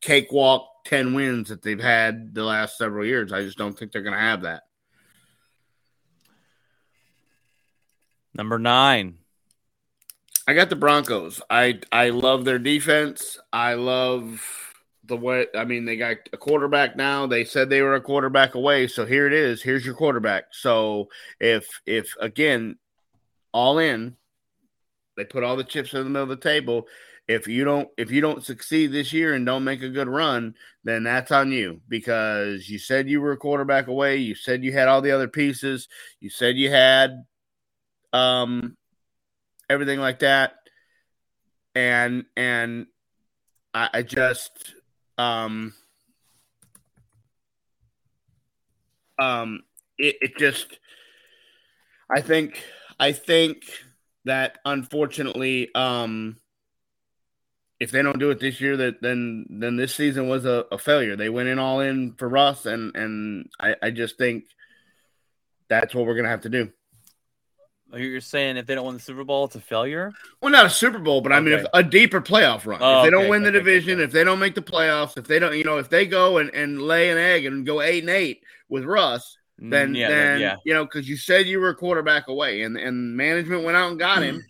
cakewalk 0.00 0.68
10 0.86 1.14
wins 1.14 1.48
that 1.48 1.62
they've 1.62 1.80
had 1.80 2.34
the 2.34 2.44
last 2.44 2.76
several 2.76 3.04
years. 3.04 3.32
I 3.32 3.42
just 3.42 3.58
don't 3.58 3.76
think 3.76 3.92
they're 3.92 4.02
going 4.02 4.14
to 4.14 4.20
have 4.20 4.42
that. 4.42 4.64
Number 8.34 8.58
nine. 8.58 9.18
I 10.46 10.54
got 10.54 10.70
the 10.70 10.76
Broncos. 10.76 11.40
I 11.48 11.80
I 11.92 12.10
love 12.10 12.44
their 12.44 12.58
defense. 12.58 13.38
I 13.52 13.74
love 13.74 14.71
the 15.12 15.18
way 15.18 15.46
I 15.54 15.64
mean 15.64 15.84
they 15.84 15.96
got 15.96 16.16
a 16.32 16.38
quarterback 16.38 16.96
now. 16.96 17.26
They 17.28 17.44
said 17.44 17.68
they 17.70 17.82
were 17.82 17.94
a 17.94 18.00
quarterback 18.00 18.54
away, 18.56 18.88
so 18.88 19.06
here 19.06 19.26
it 19.28 19.34
is. 19.34 19.62
Here's 19.62 19.86
your 19.86 19.94
quarterback. 19.94 20.46
So 20.52 21.08
if 21.40 21.68
if 21.86 22.14
again 22.20 22.78
all 23.52 23.78
in 23.78 24.16
They 25.16 25.24
put 25.24 25.44
all 25.44 25.56
the 25.56 25.64
chips 25.64 25.92
in 25.94 26.04
the 26.04 26.10
middle 26.10 26.24
of 26.24 26.28
the 26.30 26.36
table. 26.36 26.88
If 27.28 27.46
you 27.46 27.64
don't 27.64 27.88
if 27.96 28.10
you 28.10 28.20
don't 28.20 28.44
succeed 28.44 28.88
this 28.92 29.12
year 29.12 29.34
and 29.34 29.46
don't 29.46 29.64
make 29.64 29.82
a 29.82 29.90
good 29.90 30.08
run, 30.08 30.54
then 30.84 31.04
that's 31.04 31.30
on 31.30 31.52
you 31.52 31.80
because 31.88 32.68
you 32.68 32.78
said 32.78 33.08
you 33.08 33.20
were 33.20 33.32
a 33.32 33.36
quarterback 33.36 33.86
away. 33.88 34.16
You 34.16 34.34
said 34.34 34.64
you 34.64 34.72
had 34.72 34.88
all 34.88 35.02
the 35.02 35.12
other 35.12 35.28
pieces. 35.28 35.88
You 36.20 36.30
said 36.30 36.56
you 36.56 36.70
had 36.70 37.24
um 38.12 38.76
everything 39.70 40.00
like 40.00 40.20
that. 40.20 40.54
And 41.74 42.24
and 42.36 42.86
I, 43.74 43.90
I 43.94 44.02
just 44.02 44.74
um 45.18 45.74
um 49.18 49.62
it, 49.98 50.16
it 50.20 50.36
just 50.38 50.78
I 52.10 52.20
think 52.20 52.62
I 52.98 53.12
think 53.12 53.64
that 54.24 54.58
unfortunately 54.64 55.74
um 55.74 56.36
if 57.80 57.90
they 57.90 58.00
don't 58.00 58.20
do 58.20 58.30
it 58.30 58.38
this 58.38 58.60
year 58.60 58.76
that 58.76 59.02
then 59.02 59.44
then 59.50 59.76
this 59.76 59.94
season 59.94 60.28
was 60.28 60.44
a, 60.44 60.66
a 60.70 60.78
failure. 60.78 61.16
They 61.16 61.28
went 61.28 61.48
in 61.48 61.58
all 61.58 61.80
in 61.80 62.12
for 62.12 62.28
Russ 62.28 62.64
and 62.64 62.94
and 62.94 63.48
I, 63.58 63.74
I 63.82 63.90
just 63.90 64.18
think 64.18 64.44
that's 65.68 65.94
what 65.94 66.06
we're 66.06 66.14
gonna 66.14 66.28
have 66.28 66.42
to 66.42 66.48
do. 66.48 66.70
You're 67.94 68.20
saying 68.20 68.56
if 68.56 68.66
they 68.66 68.74
don't 68.74 68.86
win 68.86 68.94
the 68.94 69.00
Super 69.02 69.24
Bowl, 69.24 69.44
it's 69.44 69.54
a 69.54 69.60
failure? 69.60 70.12
Well, 70.40 70.50
not 70.50 70.66
a 70.66 70.70
Super 70.70 70.98
Bowl, 70.98 71.20
but 71.20 71.32
I 71.32 71.40
mean 71.40 71.54
if 71.54 71.66
a 71.74 71.82
deeper 71.82 72.20
playoff 72.20 72.66
run. 72.66 72.80
Oh, 72.82 72.98
if 72.98 73.04
they 73.04 73.10
don't 73.10 73.22
okay, 73.22 73.30
win 73.30 73.42
the 73.42 73.50
okay, 73.50 73.58
division, 73.58 74.00
if 74.00 74.12
they 74.12 74.24
don't 74.24 74.38
make 74.38 74.54
the 74.54 74.62
playoffs, 74.62 75.18
if 75.18 75.26
they 75.26 75.38
don't, 75.38 75.56
you 75.56 75.64
know, 75.64 75.78
if 75.78 75.90
they 75.90 76.06
go 76.06 76.38
and, 76.38 76.48
and 76.54 76.80
lay 76.80 77.10
an 77.10 77.18
egg 77.18 77.44
and 77.44 77.66
go 77.66 77.82
eight 77.82 78.02
and 78.02 78.10
eight 78.10 78.42
with 78.68 78.84
Russ, 78.84 79.36
then 79.58 79.92
Mm, 79.92 79.96
yeah, 79.96 80.08
then 80.08 80.40
yeah. 80.40 80.56
you 80.64 80.74
know 80.74 80.84
because 80.84 81.08
you 81.08 81.16
said 81.16 81.46
you 81.46 81.60
were 81.60 81.68
a 81.68 81.74
quarterback 81.74 82.28
away, 82.28 82.62
and 82.62 82.76
and 82.76 83.16
management 83.16 83.64
went 83.64 83.76
out 83.76 83.90
and 83.90 83.98
got 83.98 84.18
Mm. 84.18 84.24
him, 84.24 84.44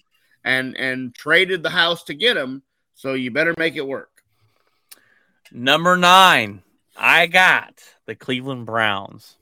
and 0.44 0.76
and 0.76 1.14
traded 1.14 1.62
the 1.62 1.70
house 1.70 2.04
to 2.04 2.14
get 2.14 2.36
him. 2.36 2.62
So 2.94 3.14
you 3.14 3.30
better 3.30 3.54
make 3.58 3.76
it 3.76 3.86
work. 3.86 4.10
Number 5.50 5.96
nine, 5.96 6.62
I 6.96 7.26
got 7.26 7.82
the 8.06 8.14
Cleveland 8.14 8.66
Browns. 8.66 9.36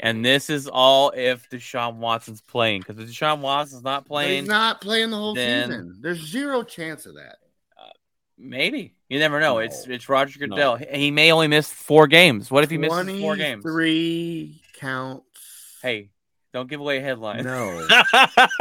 And 0.00 0.24
this 0.24 0.50
is 0.50 0.68
all 0.68 1.10
if 1.10 1.48
Deshaun 1.50 1.96
Watson's 1.96 2.40
playing. 2.40 2.82
Because 2.86 2.98
if 3.02 3.08
Deshaun 3.10 3.40
Watson's 3.40 3.82
not 3.82 4.04
But 4.04 4.08
playing, 4.08 4.42
He's 4.42 4.48
not 4.48 4.80
playing 4.80 5.10
the 5.10 5.16
whole 5.16 5.34
then- 5.34 5.68
season. 5.68 5.98
There's 6.00 6.18
zero 6.26 6.62
chance 6.62 7.06
of 7.06 7.14
that. 7.14 7.36
Uh, 7.80 7.88
maybe. 8.38 8.94
You 9.08 9.18
never 9.18 9.40
know. 9.40 9.58
It's 9.58 9.86
No. 9.86 9.94
it's 9.94 10.08
Roger 10.08 10.38
Goodell. 10.38 10.76
He 10.76 10.86
he 10.98 11.10
may 11.10 11.30
only 11.32 11.46
miss 11.48 11.70
four 11.72 12.06
games. 12.06 12.50
What 12.50 12.64
if 12.64 12.70
he 12.70 12.78
misses 12.78 13.20
four 13.20 13.36
games? 13.36 13.62
Three 13.62 14.60
counts. 14.74 15.78
Hey, 15.82 16.10
don't 16.52 16.68
give 16.68 16.80
away 16.80 16.98
a 16.98 17.02
headline. 17.02 17.44
no, 17.44 17.86
no, 17.86 18.02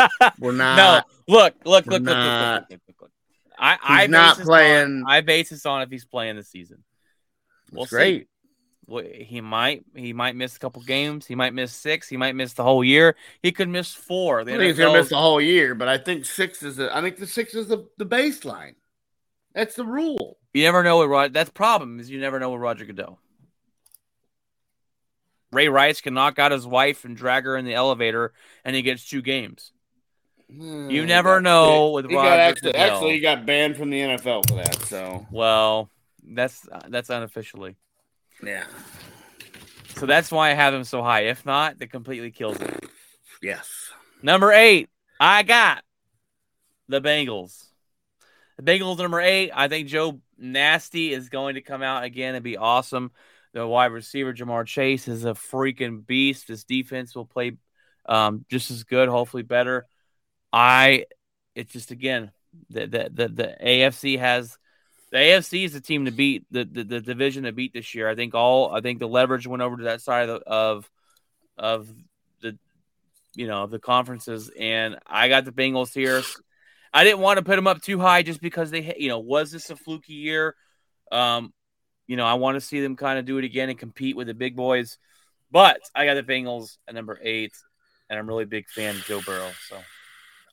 we're 0.39 0.51
not. 0.51 1.05
look, 1.27 1.55
look, 1.65 1.65
look, 1.65 1.85
look, 1.85 1.93
look, 1.93 2.01
not. 2.03 2.61
look, 2.69 2.69
look, 2.71 2.81
look, 2.87 3.01
look. 3.01 3.11
I, 3.57 3.77
I 3.81 4.01
He's 4.01 4.09
not 4.11 4.37
playing- 4.37 5.03
On, 5.03 5.03
I 5.07 5.21
base 5.21 5.49
this 5.49 5.65
on 5.65 5.81
if 5.81 5.89
he's 5.89 6.05
playing 6.05 6.35
the 6.35 6.43
season. 6.43 6.83
We'll 7.71 7.83
It's 7.85 7.91
see. 7.93 8.27
He 8.87 9.41
might 9.41 9.83
he 9.95 10.13
might 10.13 10.35
miss 10.35 10.55
a 10.55 10.59
couple 10.59 10.81
games. 10.83 11.25
He 11.25 11.35
might 11.35 11.53
miss 11.53 11.73
six. 11.73 12.07
He 12.07 12.17
might 12.17 12.35
miss 12.35 12.53
the 12.53 12.63
whole 12.63 12.83
year. 12.83 13.15
He 13.41 13.51
could 13.51 13.69
miss 13.69 13.93
four. 13.93 14.41
I 14.41 14.43
The 14.43 14.51
think 14.51 14.63
he's 14.63 14.77
gonna 14.77 14.99
miss 14.99 15.09
the 15.09 15.17
whole 15.17 15.41
year, 15.41 15.75
but 15.75 15.87
I 15.87 15.97
think 15.97 16.25
six 16.25 16.61
is. 16.63 16.75
The, 16.77 16.95
I 16.95 17.01
think 17.01 17.17
the 17.17 17.27
six 17.27 17.55
is 17.55 17.67
the, 17.67 17.87
the 17.97 18.05
baseline. 18.05 18.75
That's 19.53 19.75
the 19.75 19.85
rule. 19.85 20.37
you 20.53 20.63
never 20.63 20.83
know 20.83 20.97
what 20.97 21.09
Rod. 21.09 21.33
That's 21.33 21.49
problem 21.49 21.99
is 21.99 22.09
you 22.09 22.19
never 22.19 22.39
know 22.39 22.51
with 22.51 22.61
Roger 22.61 22.85
Goodell. 22.85 23.19
Ray 25.51 25.69
Rice 25.69 26.01
can 26.01 26.13
knock 26.13 26.37
out 26.37 26.51
his 26.51 26.67
wife 26.67 27.05
and 27.05 27.15
drag 27.15 27.45
her 27.45 27.55
in 27.55 27.65
the 27.65 27.73
elevator, 27.73 28.33
and 28.65 28.75
he 28.75 28.81
gets 28.81 29.07
two 29.07 29.21
games. 29.21 29.71
You 30.49 31.05
never 31.05 31.41
know 31.41 31.91
with 31.91 32.05
Hmm, 32.05 32.15
Roger 32.15 32.29
got 32.29 32.39
actually, 32.39 32.71
Goodell. 32.73 32.93
actually 32.93 33.13
he 33.13 33.19
got 33.19 33.45
banned 33.45 33.77
from 33.77 33.89
the 33.89 33.99
NFL 33.99 34.47
for 34.47 34.55
that. 34.55 34.75
So 34.83 35.25
Well, 35.31 35.89
that's 36.23 36.67
that's 36.87 37.09
unofficially. 37.09 37.77
Yeah, 38.45 38.65
So 39.97 40.05
that's 40.05 40.31
why 40.31 40.51
I 40.51 40.53
have 40.53 40.73
him 40.73 40.83
so 40.83 41.01
high. 41.01 41.21
If 41.21 41.45
not, 41.45 41.79
that 41.79 41.87
completely 41.87 42.31
kills 42.31 42.59
it. 42.61 42.85
yes. 43.41 43.91
Number 44.21 44.51
eight, 44.51 44.89
I 45.19 45.43
got 45.43 45.83
the 46.87 47.01
Bengals. 47.01 47.65
The 48.57 48.63
Bengals 48.63 48.97
number 48.99 49.19
eight. 49.19 49.51
I 49.53 49.67
think 49.67 49.87
Joe 49.87 50.21
Nasty 50.37 51.11
is 51.11 51.29
going 51.29 51.55
to 51.55 51.61
come 51.61 51.81
out 51.81 52.03
again 52.03 52.35
and 52.35 52.43
be 52.43 52.57
awesome. 52.57 53.11
The 53.53 53.65
wide 53.65 53.87
receiver 53.91 54.33
Ja'Marr 54.33 54.65
Chase 54.65 55.07
is 55.07 55.25
a 55.25 55.31
freaking 55.33 56.05
beast. 56.05 56.47
This 56.47 56.63
defense 56.65 57.15
will 57.15 57.25
play 57.25 57.57
um, 58.05 58.45
just 58.49 58.69
as 58.69 58.83
good, 58.83 59.09
hopefully 59.09 59.43
better. 59.43 59.85
I, 60.51 61.05
it's 61.55 61.73
just 61.73 61.91
again 61.91 62.31
the 62.69 62.85
the 62.87 63.09
the, 63.11 63.27
the 63.29 63.55
AFC 63.63 64.19
has 64.19 64.57
the 65.11 65.17
AFC 65.17 65.65
is 65.65 65.73
the 65.73 65.81
team 65.81 66.05
to 66.05 66.11
beat 66.11 66.45
the, 66.51 66.65
the 66.65 66.83
the 66.83 67.01
division 67.01 67.43
to 67.43 67.51
beat 67.51 67.73
this 67.73 67.93
year. 67.93 68.09
I 68.09 68.15
think 68.15 68.33
all 68.33 68.73
I 68.73 68.81
think 68.81 68.99
the 68.99 69.07
leverage 69.07 69.47
went 69.47 69.61
over 69.61 69.77
to 69.77 69.83
that 69.85 70.01
side 70.01 70.29
of 70.29 70.39
the, 70.39 70.45
of 70.47 70.89
of 71.57 71.89
the 72.41 72.57
you 73.35 73.47
know 73.47 73.67
the 73.67 73.79
conferences, 73.79 74.49
and 74.59 74.97
I 75.05 75.29
got 75.29 75.45
the 75.45 75.51
Bengals 75.51 75.93
here. 75.93 76.21
I 76.93 77.03
didn't 77.03 77.19
want 77.19 77.37
to 77.37 77.45
put 77.45 77.55
them 77.55 77.67
up 77.67 77.81
too 77.81 77.99
high 77.99 78.23
just 78.23 78.41
because 78.41 78.71
they 78.71 78.95
you 78.97 79.09
know 79.09 79.19
was 79.19 79.51
this 79.51 79.69
a 79.69 79.75
fluky 79.75 80.13
year? 80.13 80.55
Um, 81.11 81.53
you 82.07 82.17
know 82.17 82.25
I 82.25 82.33
want 82.33 82.55
to 82.55 82.61
see 82.61 82.81
them 82.81 82.95
kind 82.95 83.19
of 83.19 83.25
do 83.25 83.37
it 83.37 83.45
again 83.45 83.69
and 83.69 83.77
compete 83.77 84.15
with 84.15 84.27
the 84.27 84.33
big 84.33 84.55
boys, 84.55 84.97
but 85.51 85.79
I 85.93 86.05
got 86.05 86.15
the 86.15 86.23
Bengals 86.23 86.77
at 86.87 86.95
number 86.95 87.19
eight, 87.21 87.53
and 88.09 88.17
I'm 88.17 88.27
really 88.27 88.43
a 88.43 88.47
big 88.47 88.67
fan 88.69 88.95
of 88.95 89.05
Joe 89.05 89.21
Burrow. 89.21 89.51
So 89.69 89.77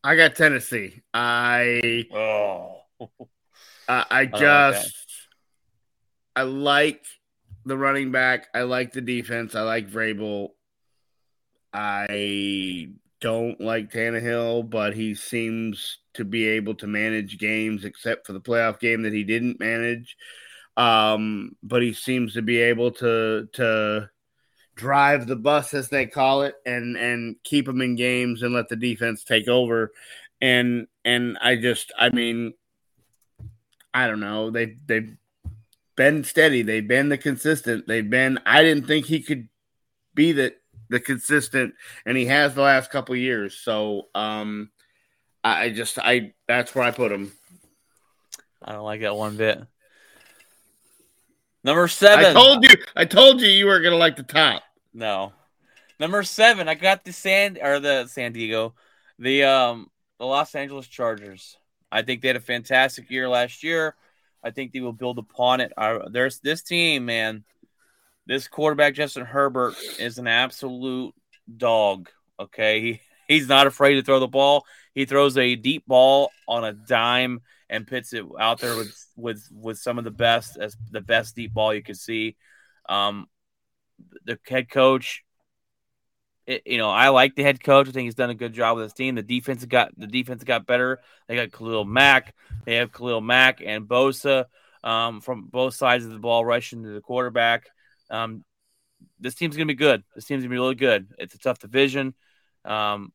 I 0.05 0.15
got 0.15 0.37
Tennessee. 0.37 1.03
I 1.15 2.05
oh. 2.13 2.83
I, 3.93 4.07
I 4.11 4.23
like 4.23 4.35
just 4.37 4.95
I 6.35 6.43
like 6.43 7.05
the 7.65 7.77
running 7.77 8.11
back. 8.11 8.49
I 8.55 8.63
like 8.63 8.93
the 8.93 9.01
defense. 9.01 9.55
I 9.55 9.63
like 9.63 9.91
Vrabel. 9.91 10.49
I 11.73 12.89
don't 13.21 13.61
like 13.61 13.93
Tannehill, 13.93 14.69
but 14.69 14.95
he 14.95 15.15
seems 15.15 15.99
to 16.15 16.25
be 16.25 16.49
able 16.49 16.75
to 16.77 16.87
manage 16.87 17.39
games, 17.39 17.85
except 17.85 18.27
for 18.27 18.33
the 18.33 18.41
playoff 18.41 18.81
game 18.81 19.03
that 19.03 19.13
he 19.13 19.25
didn't 19.25 19.61
manage. 19.61 20.17
Um, 20.77 21.57
but 21.63 21.83
he 21.83 21.93
seems 21.93 22.35
to 22.35 22.43
be 22.43 22.59
able 22.59 22.93
to 22.93 23.49
to 23.55 24.11
drive 24.75 25.27
the 25.27 25.37
bus, 25.37 25.75
as 25.75 25.89
they 25.89 26.07
call 26.07 26.43
it, 26.43 26.55
and 26.67 26.97
and 26.97 27.37
keep 27.45 27.67
them 27.67 27.83
in 27.83 27.95
games 27.95 28.43
and 28.43 28.55
let 28.55 28.69
the 28.69 28.77
defense 28.77 29.23
take 29.25 29.49
over. 29.49 29.93
And 30.41 30.89
and 31.05 31.39
I 31.41 31.57
just, 31.57 31.93
I 31.97 32.11
mean, 32.11 32.55
I 33.95 34.07
don't 34.07 34.21
know. 34.21 34.51
They 34.51 34.77
they've 34.87 35.17
been 35.97 36.25
steady. 36.25 36.63
They've 36.63 36.87
been 36.87 37.09
the 37.09 37.19
consistent. 37.19 37.87
They've 37.87 38.09
been. 38.09 38.39
I 38.47 38.63
didn't 38.63 38.87
think 38.87 39.07
he 39.07 39.21
could 39.21 39.49
be 40.15 40.33
the 40.33 40.55
the 40.89 41.01
consistent, 41.01 41.75
and 42.07 42.17
he 42.17 42.27
has 42.27 42.55
the 42.55 42.63
last 42.63 42.91
couple 42.91 43.17
years. 43.17 43.57
So 43.57 44.09
um, 44.15 44.71
I, 45.43 45.71
just 45.71 45.99
I 45.99 46.35
that's 46.47 46.75
where 46.75 46.85
I 46.85 46.91
put 46.91 47.11
him. 47.13 47.33
I 48.63 48.73
don't 48.73 48.85
like 48.85 49.01
that 49.01 49.17
one 49.17 49.37
bit. 49.37 49.61
Number 51.65 51.89
seven. 51.89 52.25
I 52.25 52.33
told 52.33 52.65
you. 52.65 52.77
I 52.95 53.05
told 53.05 53.41
you 53.41 53.49
you 53.49 53.67
were 53.67 53.81
gonna 53.81 53.97
like 53.97 54.17
the 54.17 54.23
top. 54.23 54.63
No. 54.93 55.33
Number 55.99 56.23
seven, 56.23 56.69
I 56.69 56.75
got 56.75 57.05
the 57.05 57.13
San 57.13 57.59
or 57.63 57.79
the 57.79 58.07
San 58.07 58.33
Diego, 58.33 58.75
the 59.19 59.45
um 59.45 59.91
the 60.19 60.27
Los 60.27 60.55
Angeles 60.55 60.87
Chargers. 60.87 61.57
I 61.93 62.03
think 62.03 62.23
they 62.23 62.29
had 62.29 62.37
a 62.37 62.41
fantastic 62.41 63.11
year 63.11 63.29
last 63.29 63.63
year. 63.63 63.95
I 64.43 64.51
think 64.51 64.73
they 64.73 64.81
will 64.81 64.95
build 64.95 65.19
upon 65.19 65.61
it. 65.61 65.73
Uh, 65.77 66.09
there's 66.11 66.41
this 66.41 66.63
team, 66.63 67.05
man. 67.05 67.45
This 68.27 68.49
quarterback 68.49 68.95
Justin 68.95 69.27
Herbert 69.27 69.75
is 69.99 70.19
an 70.19 70.27
absolute 70.27 71.15
dog. 71.55 72.09
Okay, 72.41 72.81
he, 72.81 73.01
he's 73.29 73.49
not 73.49 73.67
afraid 73.67 73.95
to 73.95 74.03
throw 74.03 74.21
the 74.21 74.27
ball. 74.27 74.65
He 74.95 75.05
throws 75.05 75.37
a 75.37 75.55
deep 75.55 75.87
ball 75.87 76.31
on 76.49 76.65
a 76.65 76.73
dime 76.73 77.41
and 77.69 77.87
puts 77.87 78.13
it 78.13 78.25
out 78.39 78.61
there 78.61 78.77
with 78.77 79.07
with 79.17 79.47
with 79.53 79.79
some 79.79 79.99
of 79.99 80.05
the 80.05 80.11
best 80.11 80.57
as 80.57 80.77
the 80.91 81.01
best 81.01 81.37
deep 81.37 81.53
ball 81.53 81.75
you 81.75 81.83
can 81.83 81.95
see. 81.95 82.37
Um, 82.89 83.27
the 84.25 84.39
head 84.49 84.71
coach. 84.71 85.25
It, 86.53 86.63
you 86.67 86.79
know, 86.79 86.91
I 86.91 87.09
like 87.09 87.35
the 87.35 87.43
head 87.43 87.63
coach. 87.63 87.89
I 87.89 87.93
think 87.93 88.05
he's 88.05 88.15
done 88.15 88.31
a 88.31 88.35
good 88.35 88.53
job 88.53 88.77
with 88.77 88.85
his 88.85 88.93
team. 88.93 89.15
The 89.15 89.23
defense 89.23 89.65
got 89.65 89.91
the 89.97 90.07
defense 90.07 90.45
got 90.45 90.67
better. 90.67 91.01
They 91.29 91.37
got 91.37 91.53
Khalil 91.53 91.85
Mack. 91.85 92.35
They 92.65 92.77
have 92.77 92.93
Khalil 92.93 93.21
Mack 93.21 93.63
and 93.65 93.87
Bosa 93.87 94.47
um, 94.85 95.21
from 95.21 95.47
both 95.47 95.75
sides 95.75 96.05
of 96.05 96.11
the 96.11 96.19
ball 96.19 96.45
rushing 96.45 96.83
to 96.83 96.91
the 96.91 97.01
quarterback. 97.01 97.69
Um, 98.11 98.45
this 99.21 99.35
team's 99.35 99.57
gonna 99.57 99.67
be 99.67 99.75
good. 99.75 100.03
This 100.15 100.25
team's 100.25 100.43
gonna 100.43 100.51
be 100.51 100.59
really 100.59 100.75
good. 100.75 101.09
It's 101.19 101.35
a 101.35 101.39
tough 101.39 101.59
division. 101.59 102.15
Um, 102.65 103.13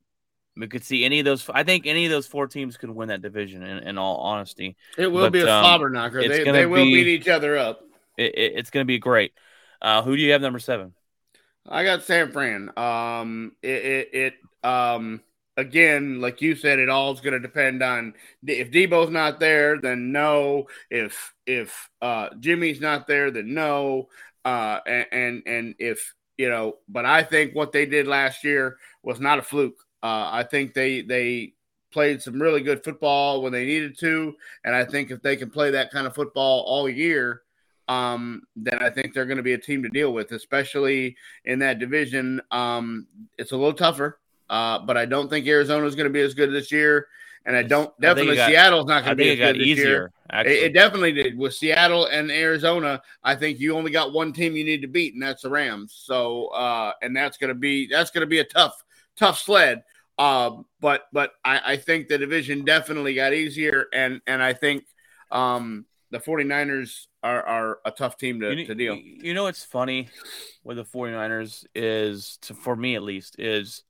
we 0.55 0.67
could 0.67 0.83
see 0.83 1.05
any 1.05 1.19
of 1.19 1.25
those. 1.25 1.47
I 1.53 1.63
think 1.63 1.85
any 1.85 2.05
of 2.05 2.11
those 2.11 2.25
four 2.25 2.47
teams 2.47 2.77
could 2.77 2.89
win 2.89 3.09
that 3.09 3.21
division. 3.21 3.61
In, 3.61 3.79
in 3.79 3.97
all 3.97 4.17
honesty, 4.17 4.75
It 4.97 5.07
will 5.07 5.25
But, 5.25 5.33
be 5.33 5.41
a 5.41 5.53
um, 5.53 5.63
slobber 5.63 5.89
knocker. 5.89 6.27
They, 6.27 6.43
they 6.43 6.65
will 6.65 6.83
be- 6.85 7.03
beat 7.03 7.07
each 7.07 7.27
other 7.27 7.57
up. 7.57 7.81
it, 8.17 8.33
it, 8.35 8.53
it's 8.55 8.69
gonna 8.69 8.85
be 8.85 8.99
great. 8.99 9.33
Uh, 9.81 10.01
who 10.01 10.15
do 10.15 10.21
you 10.21 10.31
have 10.31 10.41
number 10.41 10.59
seven? 10.59 10.93
I 11.68 11.84
got 11.84 12.03
San 12.03 12.32
Fran. 12.32 12.72
Um, 12.78 13.53
it, 13.61 13.86
it, 13.86 14.09
it 14.13 14.34
um, 14.68 15.22
again, 15.57 16.22
like 16.22 16.41
you 16.41 16.55
said, 16.55 16.80
it 16.80 16.89
all 16.89 17.13
is 17.13 17.20
going 17.20 17.34
to 17.34 17.39
depend 17.39 17.84
on 17.84 18.13
if 18.45 18.72
Deebo's 18.72 19.09
not 19.09 19.39
there, 19.39 19.80
then 19.80 20.11
no. 20.11 20.68
If 20.89 21.34
if 21.45 21.89
uh, 22.01 22.30
Jimmy's 22.39 22.80
not 22.80 23.07
there, 23.07 23.32
then 23.32 23.53
no. 23.53 24.09
Uh, 24.45 24.80
and, 24.86 25.05
and 25.11 25.43
and 25.45 25.76
if 25.80 26.13
you 26.38 26.49
know, 26.49 26.76
but 26.88 27.05
I 27.05 27.24
think 27.24 27.53
what 27.55 27.72
they 27.72 27.86
did 27.86 28.07
last 28.07 28.43
year 28.43 28.78
was 29.03 29.20
not 29.20 29.39
a 29.39 29.43
fluke. 29.43 29.80
Uh, 30.03 30.30
I 30.32 30.43
think 30.43 30.74
they 30.74 31.01
they 31.01 31.53
played 31.91 32.22
some 32.22 32.41
really 32.41 32.61
good 32.61 32.84
football 32.84 33.41
when 33.41 33.51
they 33.51 33.65
needed 33.65 33.97
to, 33.99 34.36
and 34.63 34.76
I 34.76 34.86
think 34.86 35.11
if 35.11 35.22
they 35.22 35.36
can 35.36 35.49
play 35.49 35.72
that 35.72 35.91
kind 35.91 36.07
of 36.07 36.15
football 36.15 36.61
all 36.61 36.88
year, 36.88 37.41
um, 37.88 38.43
then 38.55 38.79
I 38.79 38.89
think 38.89 39.13
they're 39.13 39.25
going 39.25 39.38
to 39.38 39.43
be 39.43 39.53
a 39.53 39.57
team 39.57 39.83
to 39.83 39.89
deal 39.89 40.13
with, 40.13 40.31
especially 40.31 41.15
in 41.45 41.59
that 41.59 41.79
division. 41.79 42.41
Um, 42.51 43.07
it's 43.38 43.51
a 43.51 43.57
little 43.57 43.73
tougher, 43.73 44.19
uh, 44.49 44.79
but 44.79 44.97
I 44.97 45.05
don't 45.05 45.29
think 45.29 45.47
Arizona 45.47 45.85
is 45.85 45.95
going 45.95 46.07
to 46.07 46.13
be 46.13 46.21
as 46.21 46.33
good 46.33 46.51
this 46.51 46.71
year, 46.71 47.07
and 47.45 47.55
I 47.55 47.63
don't 47.63 47.89
I 47.99 48.01
definitely 48.01 48.35
got- 48.35 48.49
Seattle's 48.49 48.88
not 48.88 49.05
going 49.05 49.17
to 49.17 49.23
be 49.23 49.29
as 49.29 49.38
good 49.38 49.55
this 49.55 49.67
easier. 49.67 49.85
year. 49.85 50.11
It, 50.33 50.47
it 50.47 50.73
definitely 50.73 51.13
did 51.13 51.38
with 51.38 51.53
Seattle 51.53 52.07
and 52.07 52.29
Arizona. 52.29 53.01
I 53.23 53.35
think 53.35 53.59
you 53.59 53.77
only 53.77 53.91
got 53.91 54.11
one 54.11 54.33
team 54.33 54.57
you 54.57 54.65
need 54.65 54.81
to 54.81 54.88
beat, 54.88 55.13
and 55.13 55.23
that's 55.23 55.43
the 55.43 55.49
Rams. 55.49 55.97
So, 55.97 56.47
uh, 56.47 56.91
and 57.01 57.15
that's 57.15 57.38
going 57.38 57.49
to 57.49 57.55
be 57.55 57.88
that's 57.88 58.11
going 58.11 58.21
to 58.21 58.27
be 58.27 58.39
a 58.39 58.43
tough, 58.43 58.83
tough 59.15 59.39
sled. 59.39 59.83
Um, 60.17 60.65
but 60.81 61.03
but 61.13 61.31
I, 61.45 61.73
I 61.73 61.77
think 61.77 62.09
the 62.09 62.17
division 62.17 62.65
definitely 62.65 63.13
got 63.13 63.33
easier, 63.33 63.85
and 63.93 64.19
and 64.27 64.43
I 64.43 64.51
think 64.51 64.85
um, 65.31 65.85
the 66.11 66.19
49ers 66.19 67.07
are, 67.28 67.43
are 67.43 67.80
a 67.86 67.91
tough 67.91 68.17
team 68.17 68.39
to, 68.39 68.53
you, 68.53 68.65
to 68.65 68.75
deal. 68.75 68.95
you- 68.95 69.34
know 69.34 69.43
what's 69.43 69.63
funny 69.63 70.09
with 70.63 70.78
the 70.78 70.84
49ers 70.86 71.65
is 71.75 72.38
to, 72.43 72.53
for 72.53 72.75
me 72.75 72.95
at 72.95 73.03
least 73.03 73.39
is 73.39 73.84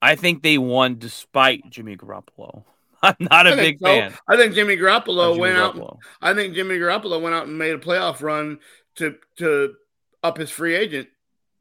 I 0.00 0.16
think 0.16 0.42
they 0.42 0.58
won 0.58 0.98
despite 0.98 1.68
Jimmy 1.70 1.96
Garoppolo. 1.96 2.64
I'm 3.02 3.16
not 3.18 3.46
a 3.46 3.52
I 3.52 3.56
big 3.56 3.78
so. 3.78 3.86
fan. 3.86 4.14
I 4.28 4.36
think 4.36 4.54
Jimmy 4.54 4.76
Garoppolo 4.76 5.30
Jimmy 5.30 5.40
went 5.40 5.56
out. 5.56 5.98
I 6.20 6.34
think 6.34 6.54
Jimmy 6.54 6.76
Garoppolo 6.76 7.20
went 7.20 7.34
out 7.34 7.46
and 7.46 7.58
made 7.58 7.74
a 7.74 7.78
playoff 7.78 8.22
run 8.22 8.60
to 8.96 9.16
to 9.36 9.74
up 10.22 10.36
his 10.38 10.50
free 10.50 10.74
agent 10.74 11.08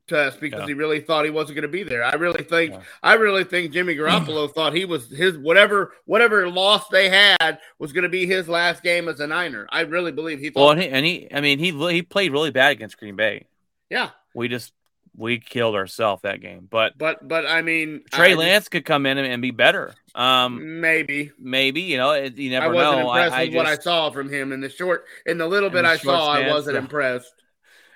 test 0.07 0.39
because 0.39 0.61
Yeah. 0.61 0.67
he 0.67 0.73
really 0.73 0.99
thought 0.99 1.25
he 1.25 1.31
wasn't 1.31 1.55
going 1.55 1.61
to 1.63 1.67
be 1.69 1.83
there. 1.83 2.03
I 2.03 2.15
really 2.15 2.43
think 2.43 2.71
Yeah. 2.73 2.81
I 3.01 3.13
really 3.13 3.43
think 3.43 3.71
Jimmy 3.71 3.95
Garoppolo 3.95 4.51
thought 4.55 4.73
he 4.73 4.85
was 4.85 5.09
his 5.09 5.37
whatever 5.37 5.93
whatever 6.05 6.49
loss 6.49 6.87
they 6.89 7.09
had 7.09 7.59
was 7.79 7.93
going 7.93 8.03
to 8.03 8.09
be 8.09 8.25
his 8.25 8.49
last 8.49 8.83
game 8.83 9.07
as 9.07 9.19
a 9.19 9.27
Niner. 9.27 9.67
I 9.71 9.81
really 9.81 10.11
believe 10.11 10.39
he 10.39 10.51
Well, 10.53 10.67
thought. 10.69 10.79
and 10.79 10.81
he, 10.83 10.89
and 10.89 11.05
he, 11.05 11.27
I 11.33 11.41
mean, 11.41 11.59
he 11.59 11.71
he 11.93 12.01
played 12.01 12.31
really 12.31 12.51
bad 12.51 12.71
against 12.73 12.97
Green 12.97 13.15
Bay. 13.15 13.47
yeah, 13.89 14.09
We 14.33 14.47
just 14.49 14.73
we 15.15 15.39
killed 15.39 15.75
ourselves 15.75 16.23
that 16.23 16.41
game. 16.41 16.67
But 16.69 16.97
but 16.97 17.25
but 17.27 17.45
I 17.45 17.61
mean 17.61 18.01
Trey 18.11 18.31
I- 18.33 18.35
Lance 18.35 18.67
could 18.67 18.83
come 18.83 19.05
in 19.05 19.17
and, 19.17 19.27
and 19.31 19.41
be 19.41 19.51
better. 19.51 19.93
Um, 20.15 20.81
maybe. 20.81 21.31
maybe 21.39 21.81
you 21.81 21.97
know 21.97 22.11
it, 22.11 22.37
you 22.37 22.49
I 22.55 22.59
never 22.59 22.73
wasn't 22.73 22.97
know. 22.99 23.07
impressed 23.13 23.33
I, 23.35 23.41
I 23.41 23.45
with 23.45 23.55
what 23.55 23.65
I 23.67 23.77
saw 23.77 24.09
from 24.11 24.29
him 24.31 24.51
in 24.51 24.59
the 24.59 24.69
short 24.69 25.05
in 25.25 25.37
the 25.37 25.47
little 25.47 25.69
bit 25.69 25.83
the 25.83 25.89
I 25.89 25.97
saw. 25.97 26.27
I 26.29 26.49
wasn't 26.49 26.77
impressed. 26.77 27.33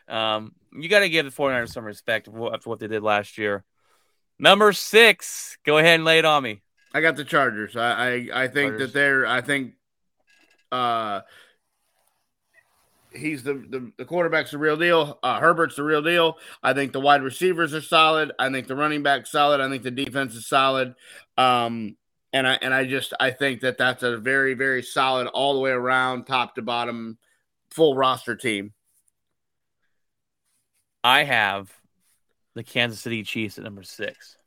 Um, 0.07 0.53
you 0.73 0.89
got 0.89 0.99
to 0.99 1.09
give 1.09 1.25
the 1.25 1.31
49ers 1.31 1.69
some 1.69 1.85
respect 1.85 2.25
for 2.25 2.31
what- 2.31 2.53
after 2.53 2.69
what 2.69 2.79
they 2.79 2.87
did 2.87 3.03
last 3.03 3.37
year. 3.37 3.63
Number 4.39 4.71
six, 4.73 5.57
go 5.63 5.77
ahead 5.77 5.95
and 5.95 6.05
lay 6.05 6.19
it 6.19 6.25
on 6.25 6.43
me. 6.43 6.61
I 6.93 7.01
got 7.01 7.15
the 7.15 7.25
Chargers. 7.25 7.75
I 7.75 7.91
I, 7.91 8.43
I 8.43 8.47
think 8.47 8.71
Chargers. 8.71 8.79
that 8.79 8.93
they're. 8.93 9.25
I 9.25 9.41
think 9.41 9.73
uh, 10.71 11.21
he's 13.13 13.43
the, 13.43 13.53
the 13.53 13.91
the 13.97 14.05
quarterback's 14.05 14.51
the 14.51 14.57
real 14.57 14.77
deal. 14.77 15.19
Uh, 15.23 15.39
Herbert's 15.39 15.75
the 15.75 15.83
real 15.83 16.01
deal. 16.01 16.37
I 16.63 16.73
think 16.73 16.93
the 16.93 16.99
wide 16.99 17.23
receivers 17.23 17.73
are 17.73 17.81
solid. 17.81 18.31
I 18.39 18.49
think 18.51 18.67
the 18.67 18.75
running 18.75 19.03
back's 19.03 19.31
solid. 19.31 19.59
I 19.59 19.69
think 19.69 19.83
the 19.83 19.91
defense 19.91 20.35
is 20.35 20.47
solid. 20.47 20.95
Um, 21.37 21.97
and 22.33 22.47
I 22.47 22.53
and 22.61 22.73
I 22.73 22.85
just 22.85 23.13
I 23.19 23.31
think 23.31 23.61
that 23.61 23.77
that's 23.77 24.03
a 24.03 24.17
very 24.17 24.53
very 24.53 24.83
solid 24.83 25.27
all 25.27 25.53
the 25.53 25.59
way 25.59 25.71
around, 25.71 26.25
top 26.25 26.55
to 26.55 26.61
bottom, 26.61 27.17
full 27.71 27.95
roster 27.95 28.35
team. 28.35 28.73
I 31.03 31.23
have 31.23 31.71
the 32.55 32.63
Kansas 32.63 32.99
City 32.99 33.23
Chiefs 33.23 33.57
at 33.57 33.63
number 33.63 33.83
six, 33.83 34.37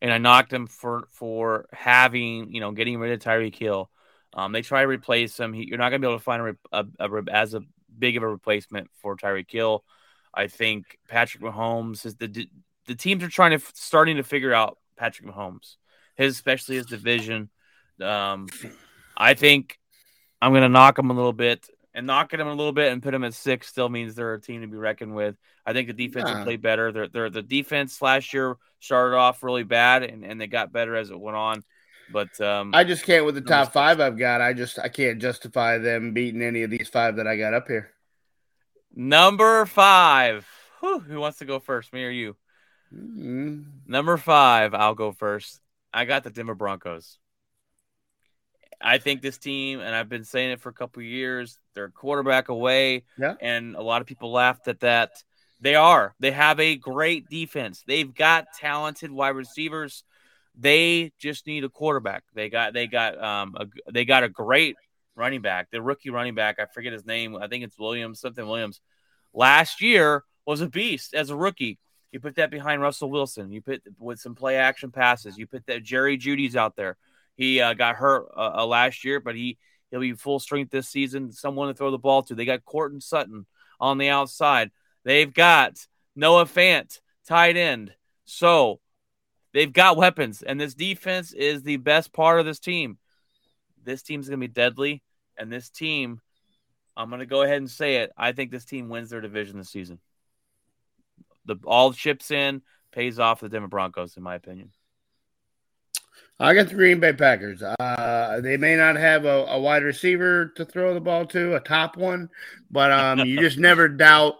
and 0.00 0.12
I 0.12 0.18
knocked 0.18 0.50
them 0.50 0.66
for 0.66 1.08
for 1.10 1.66
having 1.72 2.52
you 2.52 2.60
know 2.60 2.72
getting 2.72 2.98
rid 2.98 3.12
of 3.12 3.20
Tyreek 3.20 3.56
Hill. 3.56 3.90
Um, 4.34 4.52
they 4.52 4.62
try 4.62 4.82
to 4.82 4.88
replace 4.88 5.38
him. 5.38 5.52
He, 5.52 5.66
you're 5.66 5.78
not 5.78 5.90
going 5.90 6.00
to 6.00 6.06
be 6.06 6.10
able 6.10 6.18
to 6.18 6.24
find 6.24 6.56
a, 6.72 6.86
a, 7.00 7.10
a 7.10 7.24
as 7.32 7.54
a 7.54 7.62
big 7.98 8.16
of 8.16 8.22
a 8.22 8.28
replacement 8.28 8.90
for 9.00 9.16
Tyreek 9.16 9.50
Hill. 9.50 9.84
I 10.32 10.48
think 10.48 10.98
Patrick 11.08 11.42
Mahomes 11.42 12.04
is 12.04 12.16
the 12.16 12.48
the 12.86 12.94
teams 12.94 13.24
are 13.24 13.28
trying 13.28 13.58
to 13.58 13.64
starting 13.74 14.16
to 14.16 14.22
figure 14.22 14.52
out 14.52 14.78
Patrick 14.96 15.28
Mahomes, 15.28 15.76
his 16.14 16.34
especially 16.34 16.76
his 16.76 16.86
division. 16.86 17.50
Um, 18.00 18.46
I 19.16 19.34
think 19.34 19.78
I'm 20.40 20.52
going 20.52 20.62
to 20.62 20.68
knock 20.68 20.98
him 20.98 21.10
a 21.10 21.14
little 21.14 21.32
bit, 21.32 21.68
and 21.96 22.06
knocking 22.06 22.38
them 22.38 22.46
a 22.46 22.54
little 22.54 22.74
bit 22.74 22.92
and 22.92 23.02
put 23.02 23.12
them 23.12 23.24
at 23.24 23.32
six 23.32 23.68
still 23.68 23.88
means 23.88 24.14
they're 24.14 24.34
a 24.34 24.40
team 24.40 24.60
to 24.60 24.66
be 24.66 24.76
reckoned 24.76 25.14
with. 25.14 25.34
I 25.64 25.72
think 25.72 25.88
the 25.88 25.94
defense 25.94 26.30
will 26.30 26.44
play 26.44 26.56
better. 26.56 26.92
They're, 26.92 27.08
they're, 27.08 27.30
the 27.30 27.42
defense 27.42 28.02
last 28.02 28.34
year 28.34 28.58
started 28.80 29.16
off 29.16 29.42
really 29.42 29.62
bad, 29.62 30.02
and, 30.02 30.22
and 30.22 30.38
they 30.38 30.46
got 30.46 30.72
better 30.72 30.94
as 30.94 31.10
it 31.10 31.18
went 31.18 31.38
on. 31.38 31.64
But 32.12 32.38
um, 32.40 32.72
I 32.74 32.84
just 32.84 33.04
can't 33.04 33.24
with 33.24 33.34
the 33.34 33.40
top 33.40 33.72
five 33.72 33.98
I've 33.98 34.18
got. 34.18 34.40
I 34.42 34.52
just 34.52 34.78
I 34.78 34.88
can't 34.88 35.20
justify 35.20 35.78
them 35.78 36.12
beating 36.12 36.42
any 36.42 36.62
of 36.62 36.70
these 36.70 36.88
five 36.88 37.16
that 37.16 37.26
I 37.26 37.36
got 37.36 37.54
up 37.54 37.66
here. 37.66 37.90
number 38.94 39.66
five, 39.66 40.46
Whew, 40.80 41.00
who 41.00 41.18
wants 41.18 41.38
to 41.38 41.46
go 41.46 41.58
first, 41.58 41.92
me 41.92 42.04
or 42.04 42.10
you? 42.10 42.36
Mm. 42.94 43.64
Number 43.86 44.18
five, 44.18 44.74
I'll 44.74 44.94
go 44.94 45.12
first. 45.12 45.60
I 45.92 46.04
got 46.04 46.22
the 46.22 46.30
Denver 46.30 46.54
Broncos. 46.54 47.18
I 48.80 48.98
think 48.98 49.22
this 49.22 49.38
team, 49.38 49.80
and 49.80 49.94
I've 49.94 50.08
been 50.08 50.24
saying 50.24 50.52
it 50.52 50.60
for 50.60 50.68
a 50.68 50.74
couple 50.74 51.00
of 51.00 51.06
years, 51.06 51.58
they're 51.74 51.88
quarterback 51.88 52.48
away. 52.48 53.04
Yeah. 53.18 53.34
And 53.40 53.74
a 53.74 53.82
lot 53.82 54.00
of 54.00 54.06
people 54.06 54.30
laughed 54.30 54.68
at 54.68 54.80
that. 54.80 55.22
They 55.60 55.74
are. 55.74 56.14
They 56.20 56.32
have 56.32 56.60
a 56.60 56.76
great 56.76 57.28
defense. 57.28 57.82
They've 57.86 58.14
got 58.14 58.52
talented 58.58 59.10
wide 59.10 59.30
receivers. 59.30 60.04
They 60.58 61.12
just 61.18 61.46
need 61.46 61.64
a 61.64 61.68
quarterback. 61.68 62.24
They 62.34 62.48
got 62.50 62.74
they 62.74 62.86
got 62.86 63.22
um 63.22 63.56
a, 63.58 63.66
they 63.90 64.04
got 64.04 64.24
a 64.24 64.28
great 64.28 64.76
running 65.14 65.40
back. 65.40 65.70
The 65.70 65.80
rookie 65.80 66.10
running 66.10 66.34
back, 66.34 66.58
I 66.58 66.66
forget 66.66 66.92
his 66.92 67.06
name. 67.06 67.36
I 67.36 67.48
think 67.48 67.64
it's 67.64 67.78
Williams, 67.78 68.20
something 68.20 68.46
Williams. 68.46 68.80
Last 69.32 69.80
year 69.80 70.24
was 70.46 70.60
a 70.60 70.68
beast 70.68 71.14
as 71.14 71.30
a 71.30 71.36
rookie. 71.36 71.78
You 72.12 72.20
put 72.20 72.36
that 72.36 72.50
behind 72.50 72.80
Russell 72.80 73.10
Wilson. 73.10 73.50
You 73.50 73.60
put 73.60 73.82
with 73.98 74.18
some 74.18 74.34
play 74.34 74.56
action 74.56 74.90
passes. 74.90 75.36
You 75.36 75.46
put 75.46 75.66
that 75.66 75.82
Jerry 75.82 76.16
Jeudy's 76.16 76.56
out 76.56 76.76
there. 76.76 76.96
He 77.36 77.60
uh, 77.60 77.74
got 77.74 77.96
hurt 77.96 78.28
uh, 78.36 78.52
uh, 78.56 78.66
last 78.66 79.04
year, 79.04 79.20
but 79.20 79.34
he 79.34 79.58
he'll 79.90 80.00
be 80.00 80.14
full 80.14 80.38
strength 80.38 80.70
this 80.70 80.88
season. 80.88 81.32
Someone 81.32 81.68
to 81.68 81.74
throw 81.74 81.90
the 81.90 81.98
ball 81.98 82.22
to. 82.24 82.34
They 82.34 82.44
got 82.44 82.64
Courtland 82.64 83.02
Sutton 83.02 83.46
on 83.78 83.98
the 83.98 84.08
outside. 84.08 84.70
They've 85.04 85.32
got 85.32 85.86
Noah 86.14 86.46
Fant 86.46 87.00
tight 87.26 87.56
end. 87.56 87.94
So 88.24 88.80
they've 89.52 89.72
got 89.72 89.96
weapons, 89.96 90.42
and 90.42 90.60
this 90.60 90.74
defense 90.74 91.32
is 91.32 91.62
the 91.62 91.76
best 91.76 92.12
part 92.12 92.40
of 92.40 92.46
this 92.46 92.58
team. 92.58 92.98
This 93.84 94.02
team's 94.02 94.28
gonna 94.28 94.38
be 94.38 94.48
deadly, 94.48 95.02
and 95.36 95.52
this 95.52 95.70
team, 95.70 96.20
I'm 96.96 97.10
gonna 97.10 97.26
go 97.26 97.42
ahead 97.42 97.58
and 97.58 97.70
say 97.70 97.96
it. 97.96 98.12
I 98.16 98.32
think 98.32 98.50
this 98.50 98.64
team 98.64 98.88
wins 98.88 99.10
their 99.10 99.20
division 99.20 99.58
this 99.58 99.70
season. 99.70 100.00
The 101.44 101.56
all 101.64 101.92
chips 101.92 102.30
in 102.30 102.62
pays 102.90 103.20
off 103.20 103.40
the 103.40 103.48
Denver 103.48 103.68
Broncos, 103.68 104.16
in 104.16 104.22
my 104.22 104.34
opinion. 104.34 104.72
I 106.38 106.54
got 106.54 106.68
the 106.68 106.74
Green 106.74 107.00
Bay 107.00 107.12
Packers. 107.14 107.62
Uh, 107.62 108.40
they 108.42 108.56
may 108.56 108.76
not 108.76 108.96
have 108.96 109.24
a, 109.24 109.46
a 109.46 109.58
wide 109.58 109.82
receiver 109.82 110.52
to 110.56 110.64
throw 110.64 110.92
the 110.92 111.00
ball 111.00 111.24
to, 111.26 111.56
a 111.56 111.60
top 111.60 111.96
one, 111.96 112.28
but 112.70 112.92
um, 112.92 113.20
you 113.20 113.40
just 113.40 113.58
never 113.58 113.88
doubt 113.88 114.34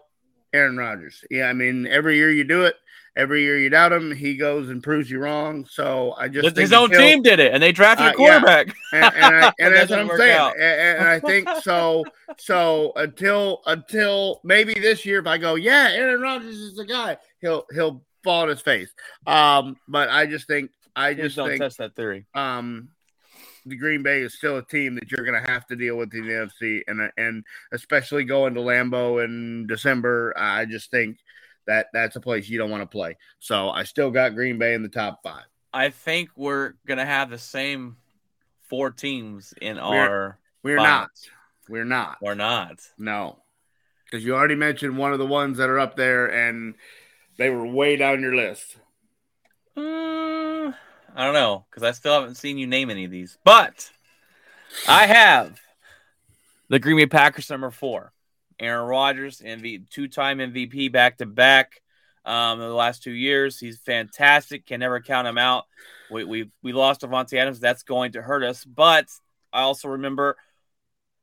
Aaron 0.53 0.77
Rodgers. 0.77 1.25
Yeah, 1.31 1.47
I 1.47 1.55
mean, 1.55 1.87
every 1.87 2.17
year 2.17 2.31
you 2.31 2.45
do 2.45 2.65
it. 2.65 2.77
Every 3.17 3.41
year 3.45 3.57
you 3.57 3.71
doubt 3.71 3.93
him, 3.93 4.15
he 4.15 4.37
goes 4.37 4.69
and 4.69 4.83
proves 4.83 5.11
you 5.11 5.19
wrong. 5.19 5.65
So 5.71 6.15
I 6.19 6.29
just 6.29 6.45
think 6.45 6.59
His 6.59 6.75
own 6.75 6.91
team 6.91 7.23
did 7.23 7.41
it, 7.41 7.55
and 7.55 7.63
they 7.63 7.73
drafted 7.73 8.09
Uh, 8.09 8.11
a 8.11 8.13
quarterback. 8.13 8.67
and, 8.93 9.05
and, 9.05 9.37
I, 9.37 9.53
and 9.59 9.75
that's 9.75 9.91
what 9.91 10.01
I'm 10.01 10.19
saying. 10.19 10.53
And, 10.61 10.99
and 10.99 11.09
I 11.09 11.21
think 11.21 11.49
so. 11.63 12.05
So 12.37 12.93
until 12.97 13.63
until 13.65 14.43
maybe 14.45 14.75
this 14.75 15.07
year, 15.07 15.21
if 15.21 15.27
I 15.27 15.39
go, 15.39 15.55
yeah, 15.55 15.93
Aaron 15.95 16.21
Rodgers 16.21 16.57
is 16.57 16.77
the 16.77 16.85
guy, 16.85 17.17
he'll 17.41 17.65
he'll 17.73 18.03
fall 18.23 18.43
on 18.43 18.49
his 18.49 18.61
face. 18.61 18.93
Um, 19.27 19.79
but 19.89 20.11
I 20.11 20.27
just 20.27 20.47
think 20.47 20.71
I 20.97 21.15
Please 21.15 21.23
just 21.25 21.37
don't 21.37 21.49
think 21.51 21.61
test 21.61 21.79
that 21.79 21.95
theory. 21.95 22.27
um, 22.35 22.89
the 23.67 23.77
Green 23.77 24.03
Bay 24.03 24.21
is 24.23 24.35
still 24.35 24.57
a 24.59 24.65
team 24.65 24.95
that 24.95 25.11
you're 25.11 25.25
going 25.27 25.41
to 25.43 25.51
have 25.51 25.67
to 25.67 25.77
deal 25.77 25.97
with 25.97 26.15
in 26.15 26.27
the 26.27 26.33
NFC, 26.33 26.83
and 26.89 27.11
and 27.17 27.45
especially 27.73 28.25
going 28.25 28.55
to 28.55 28.61
Lambeau 28.61 29.23
in 29.25 29.67
December. 29.67 30.33
I 30.37 30.65
just 30.65 30.91
think 30.91 31.19
that 31.67 31.89
that's 31.93 32.17
a 32.17 32.21
place 32.21 32.49
you 32.49 32.59
don't 32.59 32.71
want 32.71 32.83
to 32.83 32.87
play. 32.87 33.17
So 33.41 33.69
I 33.71 33.83
still 33.83 34.11
got 34.11 34.35
Green 34.35 34.57
Bay 34.59 34.75
in 34.75 34.83
the 34.83 34.89
top 34.89 35.21
five. 35.23 35.45
I 35.75 35.91
think 35.91 36.31
we're 36.37 36.75
gonna 36.87 37.05
have 37.05 37.29
the 37.29 37.39
same 37.39 37.97
four 38.69 38.91
teams 38.91 39.53
in 39.61 39.79
our 39.79 40.39
We're 40.63 40.79
Five. 40.79 40.85
not. 40.87 41.11
We're 41.69 41.85
not. 41.85 42.19
We're 42.23 42.35
not. 42.35 42.81
No, 42.97 43.41
because 44.05 44.25
you 44.25 44.35
already 44.37 44.55
mentioned 44.55 44.97
one 44.97 45.13
of 45.13 45.19
the 45.19 45.27
ones 45.27 45.59
that 45.59 45.69
are 45.69 45.79
up 45.81 45.97
there, 45.97 46.31
and 46.33 46.75
they 47.37 47.51
were 47.51 47.67
way 47.67 47.97
down 47.97 48.23
your 48.23 48.35
list. 48.37 48.77
Mm, 49.77 50.75
I 51.17 51.25
don't 51.25 51.35
know 51.35 51.65
because 51.71 51.83
I 51.83 51.93
still 51.93 52.13
haven't 52.13 52.35
seen 52.35 52.59
you 52.59 52.67
name 52.67 52.91
any 52.91 53.07
of 53.07 53.11
these, 53.11 53.39
but 53.43 53.91
I 54.87 55.07
have 55.07 55.59
the 56.69 56.79
Green 56.79 56.99
Bay 56.99 57.07
Packers 57.07 57.49
number 57.49 57.71
four. 57.71 58.13
Aaron 58.61 58.87
Rodgers, 58.87 59.41
MV, 59.41 59.89
two-time 59.89 60.39
MVP 60.39 60.93
back 60.93 61.19
to 61.19 61.27
back. 61.27 61.81
Um, 62.27 62.61
in 62.61 62.69
the 62.69 62.75
last 62.75 63.03
two 63.03 63.13
years, 63.13 63.59
he's 63.59 63.79
fantastic. 63.79 64.67
Can 64.67 64.81
never 64.81 65.01
count 65.01 65.27
him 65.27 65.39
out. 65.39 65.65
We 66.11 66.25
we 66.25 66.51
we 66.63 66.73
lost 66.75 67.01
Davante 67.01 67.39
Adams. 67.39 67.61
That's 67.61 67.83
going 67.83 68.13
to 68.13 68.23
hurt 68.23 68.43
us. 68.43 68.65
But 68.65 69.07
I 69.53 69.63
also 69.63 69.89
remember 69.89 70.37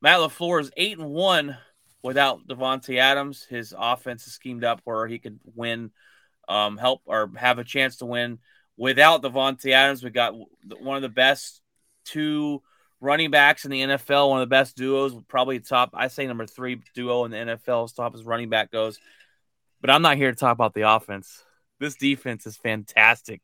Matt 0.01 0.19
Lafleur 0.19 0.61
is 0.61 0.71
eight 0.75 0.97
and 0.97 1.11
one 1.11 1.57
without 2.01 2.47
Davante 2.47 2.97
Adams. 2.97 3.45
His 3.47 3.75
offense 3.77 4.25
is 4.25 4.33
schemed 4.33 4.63
up 4.63 4.81
where 4.85 5.05
he 5.05 5.19
could 5.19 5.39
win, 5.53 5.91
um, 6.47 6.77
help 6.77 7.01
or 7.05 7.29
have 7.35 7.59
a 7.59 7.63
chance 7.63 7.97
to 7.97 8.05
win 8.05 8.39
without 8.78 9.21
Davante 9.21 9.71
Adams. 9.71 10.03
We 10.03 10.09
got 10.09 10.36
one 10.80 10.95
of 10.95 11.01
the 11.01 11.09
best 11.09 11.61
two 12.05 12.61
running 12.99 13.32
backs 13.32 13.65
in 13.65 13.71
the 13.71 13.82
NFL, 13.82 14.30
one 14.30 14.41
of 14.41 14.47
the 14.49 14.53
best 14.53 14.78
duos, 14.78 15.13
probably 15.28 15.59
top. 15.59 15.91
I 15.93 16.07
say 16.07 16.26
number 16.26 16.47
three 16.47 16.82
duo 16.95 17.26
in 17.26 17.32
the 17.32 17.38
NFL 17.38 17.86
as 17.86 17.91
top 17.91 18.15
as 18.15 18.24
running 18.24 18.49
back 18.49 18.71
goes. 18.71 18.99
But 19.82 19.89
I'm 19.89 20.01
not 20.01 20.15
here 20.15 20.32
to 20.32 20.38
talk 20.38 20.53
about 20.53 20.74
the 20.74 20.89
offense. 20.89 21.43
This 21.80 21.95
defense 21.95 22.47
is 22.47 22.55
fantastic. 22.55 23.41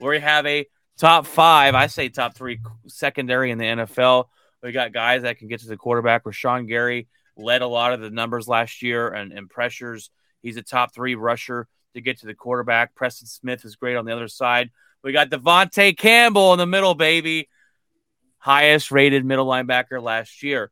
We 0.00 0.18
have 0.20 0.46
a 0.46 0.66
top 0.98 1.26
five, 1.26 1.74
I 1.74 1.88
say 1.88 2.08
top 2.08 2.34
three 2.34 2.60
secondary 2.86 3.50
in 3.50 3.58
the 3.58 3.64
NFL. 3.64 4.26
We 4.62 4.72
got 4.72 4.94
guys 4.94 5.22
that 5.22 5.38
can 5.38 5.48
get 5.48 5.60
to 5.60 5.68
the 5.68 5.76
quarterback. 5.76 6.24
Rashan 6.24 6.66
Gary 6.66 7.08
led 7.36 7.60
a 7.60 7.66
lot 7.66 7.92
of 7.92 8.00
the 8.00 8.10
numbers 8.10 8.48
last 8.48 8.80
year 8.80 9.08
and, 9.08 9.32
and 9.32 9.50
pressures. 9.50 10.10
He's 10.40 10.56
a 10.56 10.62
top 10.62 10.94
three 10.94 11.14
rusher 11.14 11.68
to 11.94 12.00
get 12.00 12.20
to 12.20 12.26
the 12.26 12.34
quarterback. 12.34 12.94
Preston 12.94 13.26
Smith 13.26 13.64
is 13.64 13.76
great 13.76 13.96
on 13.96 14.04
the 14.04 14.12
other 14.12 14.28
side. 14.28 14.70
We 15.02 15.12
got 15.12 15.30
De'Vondre 15.30 15.96
Campbell 15.96 16.52
in 16.52 16.58
the 16.58 16.66
middle, 16.66 16.94
baby. 16.94 17.48
Highest 18.38 18.90
rated 18.90 19.24
middle 19.24 19.46
linebacker 19.46 20.02
last 20.02 20.42
year. 20.42 20.70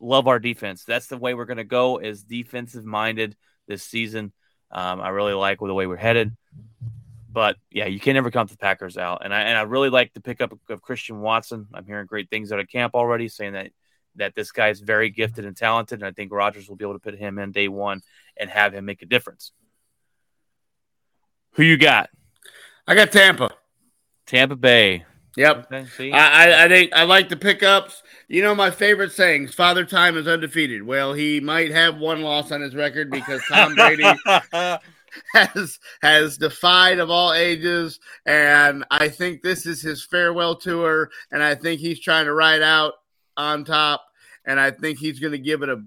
Love 0.00 0.28
our 0.28 0.38
defense. 0.38 0.84
That's 0.84 1.06
the 1.06 1.18
way 1.18 1.34
we're 1.34 1.44
going 1.44 1.58
to 1.58 1.64
go 1.64 1.98
is 1.98 2.22
defensive 2.22 2.84
minded 2.84 3.36
this 3.66 3.82
season. 3.82 4.32
Um, 4.70 5.00
I 5.00 5.08
really 5.10 5.32
like 5.32 5.58
the 5.60 5.74
way 5.74 5.86
we're 5.86 5.96
headed. 5.96 6.36
But 7.30 7.56
yeah, 7.70 7.86
you 7.86 8.00
can 8.00 8.14
never 8.14 8.30
count 8.30 8.50
the 8.50 8.56
Packers 8.56 8.96
out. 8.96 9.24
And 9.24 9.34
I 9.34 9.42
and 9.42 9.58
I 9.58 9.62
really 9.62 9.90
like 9.90 10.12
the 10.12 10.20
pickup 10.20 10.58
of, 10.68 10.82
Christian 10.82 11.20
Watson. 11.20 11.66
I'm 11.72 11.84
hearing 11.84 12.06
great 12.06 12.30
things 12.30 12.52
out 12.52 12.58
of 12.58 12.68
camp 12.68 12.94
already, 12.94 13.28
saying 13.28 13.52
that 13.52 13.70
that 14.16 14.34
this 14.34 14.50
guy 14.50 14.68
is 14.68 14.80
very 14.80 15.10
gifted 15.10 15.44
and 15.44 15.56
talented. 15.56 16.00
And 16.00 16.08
I 16.08 16.12
think 16.12 16.32
Rodgers 16.32 16.68
will 16.68 16.76
be 16.76 16.84
able 16.84 16.94
to 16.94 17.00
put 17.00 17.14
him 17.14 17.38
in 17.38 17.52
day 17.52 17.68
one 17.68 18.02
and 18.36 18.50
have 18.50 18.74
him 18.74 18.84
make 18.84 19.02
a 19.02 19.06
difference. 19.06 19.52
Who 21.58 21.64
you 21.64 21.76
got? 21.76 22.08
I 22.86 22.94
got 22.94 23.10
Tampa. 23.10 23.50
Tampa 24.26 24.54
Bay. 24.54 25.04
Yep. 25.36 25.72
Okay. 25.72 26.12
I, 26.12 26.44
I, 26.46 26.64
I 26.64 26.68
think 26.68 26.92
I 26.92 27.02
like 27.02 27.28
the 27.28 27.36
pickups. 27.36 28.00
You 28.28 28.44
know, 28.44 28.54
my 28.54 28.70
favorite 28.70 29.10
sayings: 29.10 29.54
"Father 29.54 29.84
Time 29.84 30.16
is 30.16 30.28
undefeated." 30.28 30.84
Well, 30.84 31.14
he 31.14 31.40
might 31.40 31.72
have 31.72 31.98
one 31.98 32.22
loss 32.22 32.52
on 32.52 32.60
his 32.60 32.76
record 32.76 33.10
because 33.10 33.42
Tom 33.48 33.74
Brady 33.74 34.04
has 35.34 35.80
has 36.00 36.38
defied 36.38 37.00
of 37.00 37.10
all 37.10 37.32
ages, 37.32 37.98
and 38.24 38.84
I 38.92 39.08
think 39.08 39.42
this 39.42 39.66
is 39.66 39.82
his 39.82 40.04
farewell 40.04 40.54
tour, 40.54 41.10
and 41.32 41.42
I 41.42 41.56
think 41.56 41.80
he's 41.80 41.98
trying 41.98 42.26
to 42.26 42.34
ride 42.34 42.62
out 42.62 42.92
on 43.36 43.64
top, 43.64 44.04
and 44.46 44.60
I 44.60 44.70
think 44.70 45.00
he's 45.00 45.18
going 45.18 45.32
to 45.32 45.38
give 45.38 45.62
it 45.62 45.70
a 45.70 45.82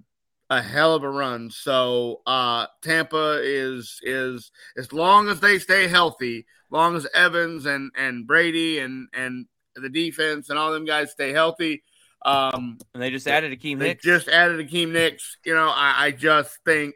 a 0.52 0.62
hell 0.62 0.94
of 0.94 1.04
a 1.04 1.10
run. 1.10 1.50
So 1.50 2.22
uh, 2.28 2.68
Tampa 2.84 3.40
is 3.42 4.00
is 4.04 4.52
as 4.78 4.92
long 4.92 5.30
as 5.30 5.40
they 5.40 5.58
stay 5.58 5.88
healthy, 5.88 6.46
long 6.70 6.96
as 6.96 7.08
Evans 7.16 7.66
and 7.66 7.92
and 7.98 8.28
Brady 8.28 8.80
and 8.80 9.08
and 9.14 9.46
the 9.76 9.90
defense 9.90 10.50
and 10.50 10.60
all 10.60 10.74
them 10.74 10.86
guys 10.86 11.12
stay 11.12 11.32
healthy. 11.32 11.84
Um, 12.24 12.78
and 12.94 13.02
they 13.02 13.10
just 13.10 13.28
added 13.28 13.58
Akiem 13.58 13.80
they 13.80 13.90
Hicks. 13.90 14.04
just 14.04 14.28
added 14.28 14.60
Akiem 14.68 14.94
Hicks. 14.94 15.38
You 15.46 15.56
know, 15.56 15.70
I, 15.70 16.08
I 16.08 16.12
just 16.12 16.60
think 16.66 16.96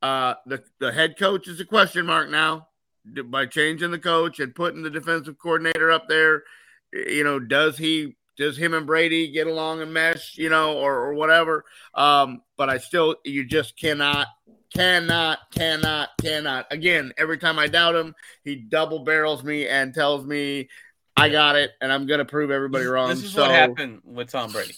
uh, 0.00 0.34
the 0.46 0.64
the 0.80 0.90
head 0.90 1.18
coach 1.18 1.48
is 1.48 1.60
a 1.60 1.66
question 1.66 2.06
mark 2.06 2.30
now 2.30 2.68
by 3.26 3.44
changing 3.44 3.90
the 3.90 3.98
coach 3.98 4.40
and 4.40 4.54
putting 4.54 4.82
the 4.82 4.90
defensive 4.90 5.38
coordinator 5.38 5.92
up 5.92 6.08
there. 6.08 6.44
You 6.92 7.24
know, 7.24 7.38
does 7.38 7.76
he 7.76 8.16
does 8.40 8.56
him 8.56 8.72
and 8.72 8.86
Brady 8.86 9.30
get 9.30 9.46
along 9.46 9.82
and 9.82 9.92
mesh? 9.92 10.38
You 10.38 10.48
know, 10.48 10.78
or, 10.78 10.94
or 10.94 11.14
whatever. 11.14 11.64
Um, 11.94 12.40
but 12.56 12.70
I 12.70 12.78
still, 12.78 13.16
you 13.24 13.44
just 13.44 13.76
cannot. 13.78 14.26
Cannot, 14.74 15.38
cannot, 15.52 16.10
cannot. 16.20 16.66
Again, 16.70 17.12
every 17.18 17.38
time 17.38 17.58
I 17.58 17.66
doubt 17.66 17.96
him, 17.96 18.14
he 18.44 18.54
double 18.56 19.00
barrels 19.00 19.42
me 19.44 19.66
and 19.66 19.92
tells 19.92 20.24
me 20.24 20.68
I 21.16 21.28
got 21.28 21.56
it, 21.56 21.72
and 21.80 21.92
I'm 21.92 22.06
gonna 22.06 22.24
prove 22.24 22.50
everybody 22.50 22.86
wrong. 22.86 23.10
This 23.10 23.24
is 23.24 23.32
so, 23.32 23.42
what 23.42 23.50
happened 23.50 24.00
with 24.04 24.30
Tom 24.30 24.52
Brady. 24.52 24.74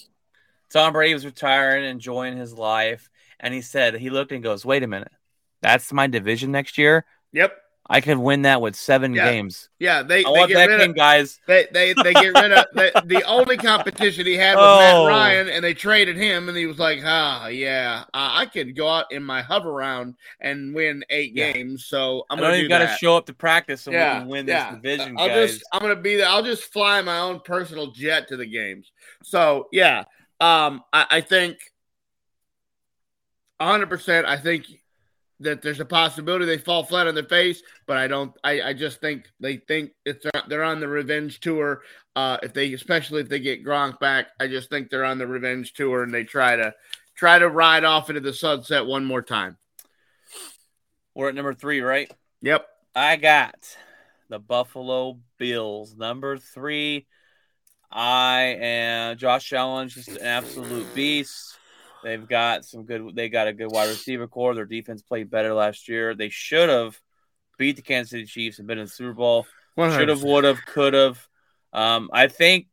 Tom 0.72 0.94
Brady 0.94 1.12
was 1.12 1.26
retiring, 1.26 1.84
enjoying 1.84 2.38
his 2.38 2.54
life, 2.54 3.10
and 3.38 3.52
he 3.52 3.60
said 3.60 3.94
he 3.94 4.08
looked 4.08 4.32
and 4.32 4.42
goes, 4.42 4.64
"Wait 4.64 4.82
a 4.82 4.86
minute, 4.86 5.12
that's 5.60 5.92
my 5.92 6.06
division 6.06 6.50
next 6.50 6.78
year. 6.78 7.04
Yep. 7.32 7.61
I 7.92 8.00
could 8.00 8.18
win 8.18 8.42
that 8.42 8.60
with 8.60 8.74
seven 8.74 9.14
Yeah. 9.14 9.24
games. 9.24 9.68
Yeah, 9.78 10.02
they, 10.02 10.24
I 10.24 10.30
they 10.30 10.38
want 10.38 10.48
get 10.48 10.54
that 10.54 10.68
rid 10.68 10.80
king, 10.80 10.90
of 10.90 10.96
guys. 10.96 11.38
they, 11.46 11.66
they 11.72 11.92
they 11.92 12.14
get 12.14 12.28
rid 12.28 12.50
of 12.52 12.66
the, 12.72 13.02
the 13.04 13.24
only 13.24 13.58
competition 13.58 14.24
he 14.26 14.34
had 14.36 14.54
was 14.58 14.64
Oh. 14.64 14.78
Matt 14.78 15.06
Ryan, 15.06 15.48
and 15.48 15.62
they 15.64 15.74
traded 15.74 16.16
him, 16.16 16.48
and 16.48 16.56
he 16.56 16.66
was 16.66 16.78
like, 16.78 17.00
"Ah, 17.04 17.48
yeah, 17.48 18.04
I 18.14 18.46
could 18.46 18.74
go 18.76 18.88
out 18.88 19.12
in 19.12 19.22
my 19.22 19.42
hover 19.42 19.72
round 19.72 20.14
and 20.40 20.74
win 20.74 21.04
eight 21.10 21.36
Yeah. 21.36 21.52
games, 21.52 21.84
so 21.86 22.24
I'm 22.30 22.38
I 22.38 22.42
gonna 22.42 22.52
don't 22.52 22.60
do 22.60 22.66
even 22.66 22.78
got 22.78 22.90
to 22.90 22.96
show 22.98 23.16
up 23.16 23.26
to 23.26 23.34
practice 23.34 23.82
so 23.82 23.92
Yeah, 23.92 24.14
we 24.14 24.20
can 24.20 24.28
win 24.28 24.46
yeah. 24.46 24.70
this 24.70 24.76
division, 24.82 25.16
I'll 25.18 25.28
guys. 25.28 25.50
just 25.50 25.64
I'm 25.72 25.80
gonna 25.80 25.96
be 25.96 26.16
there. 26.16 26.28
I'll 26.28 26.42
just 26.44 26.72
fly 26.72 27.02
my 27.02 27.18
own 27.18 27.40
personal 27.40 27.90
jet 27.90 28.28
to 28.28 28.36
the 28.36 28.46
games. 28.46 28.90
So 29.22 29.68
yeah, 29.72 30.04
um, 30.40 30.82
I, 30.92 31.06
I 31.10 31.20
think 31.20 31.58
100. 33.58 33.88
percent 33.88 34.26
I 34.26 34.36
think 34.36 34.66
that 35.42 35.62
there's 35.62 35.80
a 35.80 35.84
possibility 35.84 36.44
they 36.44 36.58
fall 36.58 36.82
flat 36.82 37.06
on 37.06 37.14
their 37.14 37.24
face, 37.24 37.62
but 37.86 37.96
I 37.96 38.06
don't. 38.08 38.32
I, 38.42 38.62
I 38.62 38.72
just 38.72 39.00
think 39.00 39.30
they 39.40 39.58
think 39.58 39.92
it's 40.04 40.24
they're 40.48 40.64
on 40.64 40.80
the 40.80 40.88
revenge 40.88 41.40
tour. 41.40 41.82
Uh, 42.14 42.38
if 42.42 42.52
they, 42.52 42.72
especially 42.74 43.20
if 43.22 43.28
they 43.28 43.40
get 43.40 43.64
Gronk 43.64 43.98
back, 43.98 44.28
I 44.38 44.46
just 44.46 44.70
think 44.70 44.90
they're 44.90 45.04
on 45.04 45.18
the 45.18 45.26
revenge 45.26 45.72
tour 45.72 46.02
and 46.02 46.12
they 46.12 46.24
try 46.24 46.56
to 46.56 46.74
try 47.14 47.38
to 47.38 47.48
ride 47.48 47.84
off 47.84 48.08
into 48.08 48.20
the 48.20 48.32
sunset 48.32 48.86
one 48.86 49.04
more 49.04 49.22
time. 49.22 49.56
We're 51.14 51.28
at 51.28 51.34
number 51.34 51.54
three, 51.54 51.80
right? 51.80 52.10
Yep. 52.40 52.66
I 52.94 53.16
got 53.16 53.76
the 54.28 54.38
Buffalo 54.38 55.18
Bills. 55.38 55.94
Number 55.96 56.38
three, 56.38 57.06
I 57.90 58.56
am 58.60 59.16
Josh 59.18 59.52
Allen's 59.52 59.94
just 59.94 60.08
an 60.08 60.22
absolute 60.22 60.94
beast. 60.94 61.56
They've 62.02 62.26
got 62.26 62.64
some 62.64 62.84
good. 62.84 63.14
They 63.14 63.28
got 63.28 63.48
a 63.48 63.52
good 63.52 63.70
wide 63.70 63.88
receiver 63.88 64.26
core. 64.26 64.54
Their 64.54 64.64
defense 64.64 65.02
played 65.02 65.30
better 65.30 65.54
last 65.54 65.88
year. 65.88 66.14
They 66.14 66.28
should 66.28 66.68
have 66.68 67.00
beat 67.58 67.76
the 67.76 67.82
Kansas 67.82 68.10
City 68.10 68.26
Chiefs 68.26 68.58
and 68.58 68.66
been 68.66 68.78
in 68.78 68.86
the 68.86 68.90
Super 68.90 69.12
Bowl. 69.12 69.46
Should 69.78 70.08
have, 70.08 70.22
would 70.22 70.44
have, 70.44 70.64
could 70.66 70.94
have. 70.94 71.26
Um, 71.72 72.10
I 72.12 72.28
think 72.28 72.66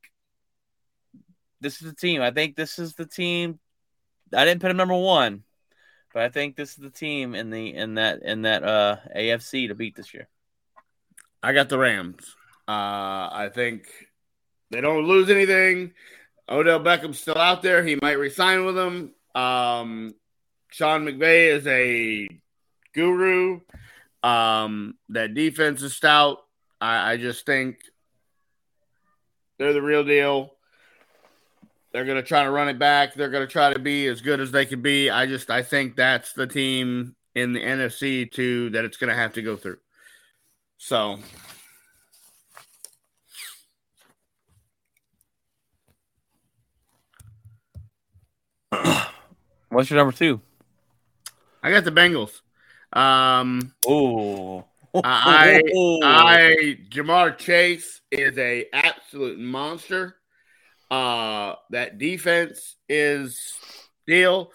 this 1.61 1.81
is 1.81 1.89
the 1.89 1.95
team. 1.95 2.21
I 2.21 2.31
think 2.31 2.55
this 2.55 2.79
is 2.79 2.95
the 2.95 3.05
team. 3.05 3.59
I 4.35 4.45
didn't 4.45 4.61
put 4.61 4.71
him 4.71 4.77
number 4.77 4.95
one, 4.95 5.43
but 6.13 6.23
I 6.23 6.29
think 6.29 6.55
this 6.55 6.71
is 6.71 6.77
the 6.77 6.89
team 6.89 7.35
in 7.35 7.49
the 7.49 7.73
in 7.73 7.95
that 7.95 8.23
in 8.23 8.43
that 8.43 8.63
uh, 8.63 8.97
AFC 9.15 9.67
to 9.67 9.75
beat 9.75 9.95
this 9.95 10.13
year. 10.13 10.27
I 11.41 11.53
got 11.53 11.69
the 11.69 11.77
Rams. 11.77 12.35
Uh, 12.67 13.29
I 13.31 13.49
think 13.53 13.87
they 14.71 14.81
don't 14.81 15.05
lose 15.05 15.29
anything. 15.29 15.93
Odell 16.49 16.79
Beckham's 16.79 17.19
still 17.19 17.37
out 17.37 17.61
there. 17.61 17.83
He 17.83 17.97
might 18.01 18.19
resign 18.19 18.65
with 18.65 18.75
them. 18.75 19.13
Um, 19.39 20.13
Sean 20.69 21.05
McVay 21.05 21.49
is 21.49 21.67
a 21.67 22.27
guru. 22.93 23.61
Um, 24.21 24.95
that 25.09 25.33
defense 25.33 25.81
is 25.81 25.95
stout. 25.95 26.39
I, 26.81 27.13
I 27.13 27.17
just 27.17 27.45
think 27.45 27.79
they're 29.57 29.73
the 29.73 29.81
real 29.81 30.03
deal. 30.03 30.53
They're 31.91 32.05
going 32.05 32.17
to 32.17 32.23
try 32.23 32.43
to 32.43 32.51
run 32.51 32.69
it 32.69 32.77
back. 32.77 33.13
They're 33.13 33.29
going 33.29 33.47
to 33.47 33.51
try 33.51 33.73
to 33.73 33.79
be 33.79 34.07
as 34.07 34.21
good 34.21 34.39
as 34.39 34.51
they 34.51 34.65
can 34.65 34.81
be. 34.81 35.09
I 35.09 35.25
just 35.25 35.49
I 35.49 35.63
think 35.63 35.95
that's 35.95 36.33
the 36.33 36.45
team 36.45 37.15
in 37.33 37.53
the 37.53 37.61
NFC 37.61 38.31
too 38.31 38.69
that 38.71 38.85
it's 38.85 38.97
going 38.97 39.09
to 39.09 39.15
have 39.15 39.33
to 39.33 39.41
go 39.41 39.55
through. 39.55 39.77
So 40.77 41.19
What's 49.79 49.89
your 49.89 49.95
number 49.95 50.11
two? 50.11 50.41
I 51.63 51.71
got 51.71 51.85
the 51.85 51.91
Bengals. 51.93 52.41
Um, 52.91 53.73
Oh, 53.87 54.65
I, 54.93 55.61
I, 56.03 56.77
Ja'Marr 56.89 57.37
Chase 57.37 58.01
is 58.11 58.37
a 58.37 58.65
absolute 58.73 59.39
monster. 59.39 60.17
Uh, 60.91 61.55
that 61.69 61.97
defense 61.97 62.75
is 62.89 63.53
deal. 64.05 64.51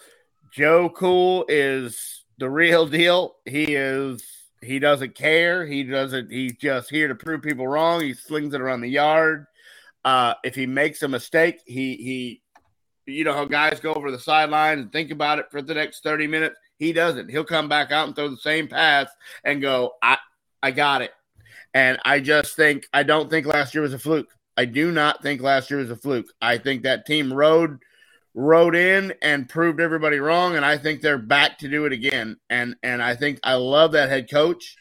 Joe 0.53 0.89
Cool 0.89 1.45
is 1.49 2.23
the 2.37 2.47
real 2.47 2.85
deal. 2.85 3.37
He 3.45 3.73
is 3.73 4.23
He 4.61 4.77
doesn't 4.77 5.15
care. 5.15 5.65
He 5.65 5.81
doesn't. 5.85 6.31
He's 6.31 6.55
just 6.57 6.91
here 6.91 7.07
to 7.07 7.15
prove 7.15 7.41
people 7.41 7.67
wrong. 7.67 8.01
He 8.01 8.13
slings 8.13 8.53
it 8.53 8.61
around 8.61 8.81
the 8.81 8.89
yard. 8.89 9.47
Uh, 10.03 10.35
if 10.43 10.53
he 10.53 10.67
makes 10.67 11.01
a 11.01 11.07
mistake, 11.07 11.61
he 11.65 11.95
he, 11.95 12.41
you 13.05 13.23
know 13.23 13.33
how 13.33 13.45
guys 13.45 13.79
go 13.79 13.93
over 13.93 14.11
the 14.11 14.19
sideline 14.19 14.79
and 14.79 14.91
think 14.91 15.11
about 15.11 15.39
it 15.39 15.47
for 15.51 15.61
the 15.61 15.73
next 15.73 16.03
thirty 16.03 16.27
minutes. 16.27 16.57
He 16.77 16.93
doesn't. 16.93 17.29
He'll 17.29 17.43
come 17.43 17.69
back 17.69 17.91
out 17.91 18.07
and 18.07 18.15
throw 18.15 18.29
the 18.29 18.37
same 18.37 18.67
pass 18.67 19.09
and 19.43 19.61
go, 19.61 19.93
I 20.01 20.17
I 20.61 20.71
got 20.71 21.01
it. 21.01 21.11
And 21.73 21.99
I 22.05 22.19
just 22.19 22.55
think 22.55 22.87
I 22.93 23.03
don't 23.03 23.29
think 23.29 23.45
last 23.45 23.73
year 23.73 23.81
was 23.81 23.93
a 23.93 23.99
fluke. 23.99 24.29
I 24.57 24.65
do 24.65 24.91
not 24.91 25.21
think 25.21 25.41
last 25.41 25.69
year 25.69 25.79
was 25.79 25.91
a 25.91 25.95
fluke. 25.95 26.27
I 26.41 26.57
think 26.57 26.83
that 26.83 27.05
team 27.05 27.31
rode 27.31 27.79
rode 28.33 28.75
in 28.75 29.13
and 29.21 29.47
proved 29.47 29.79
everybody 29.79 30.19
wrong, 30.19 30.55
and 30.55 30.65
I 30.65 30.77
think 30.77 31.01
they're 31.01 31.17
back 31.17 31.59
to 31.59 31.69
do 31.69 31.85
it 31.85 31.93
again. 31.93 32.37
And 32.49 32.75
and 32.83 33.01
I 33.01 33.15
think 33.15 33.39
I 33.43 33.55
love 33.55 33.93
that 33.93 34.09
head 34.09 34.29
coach. 34.29 34.75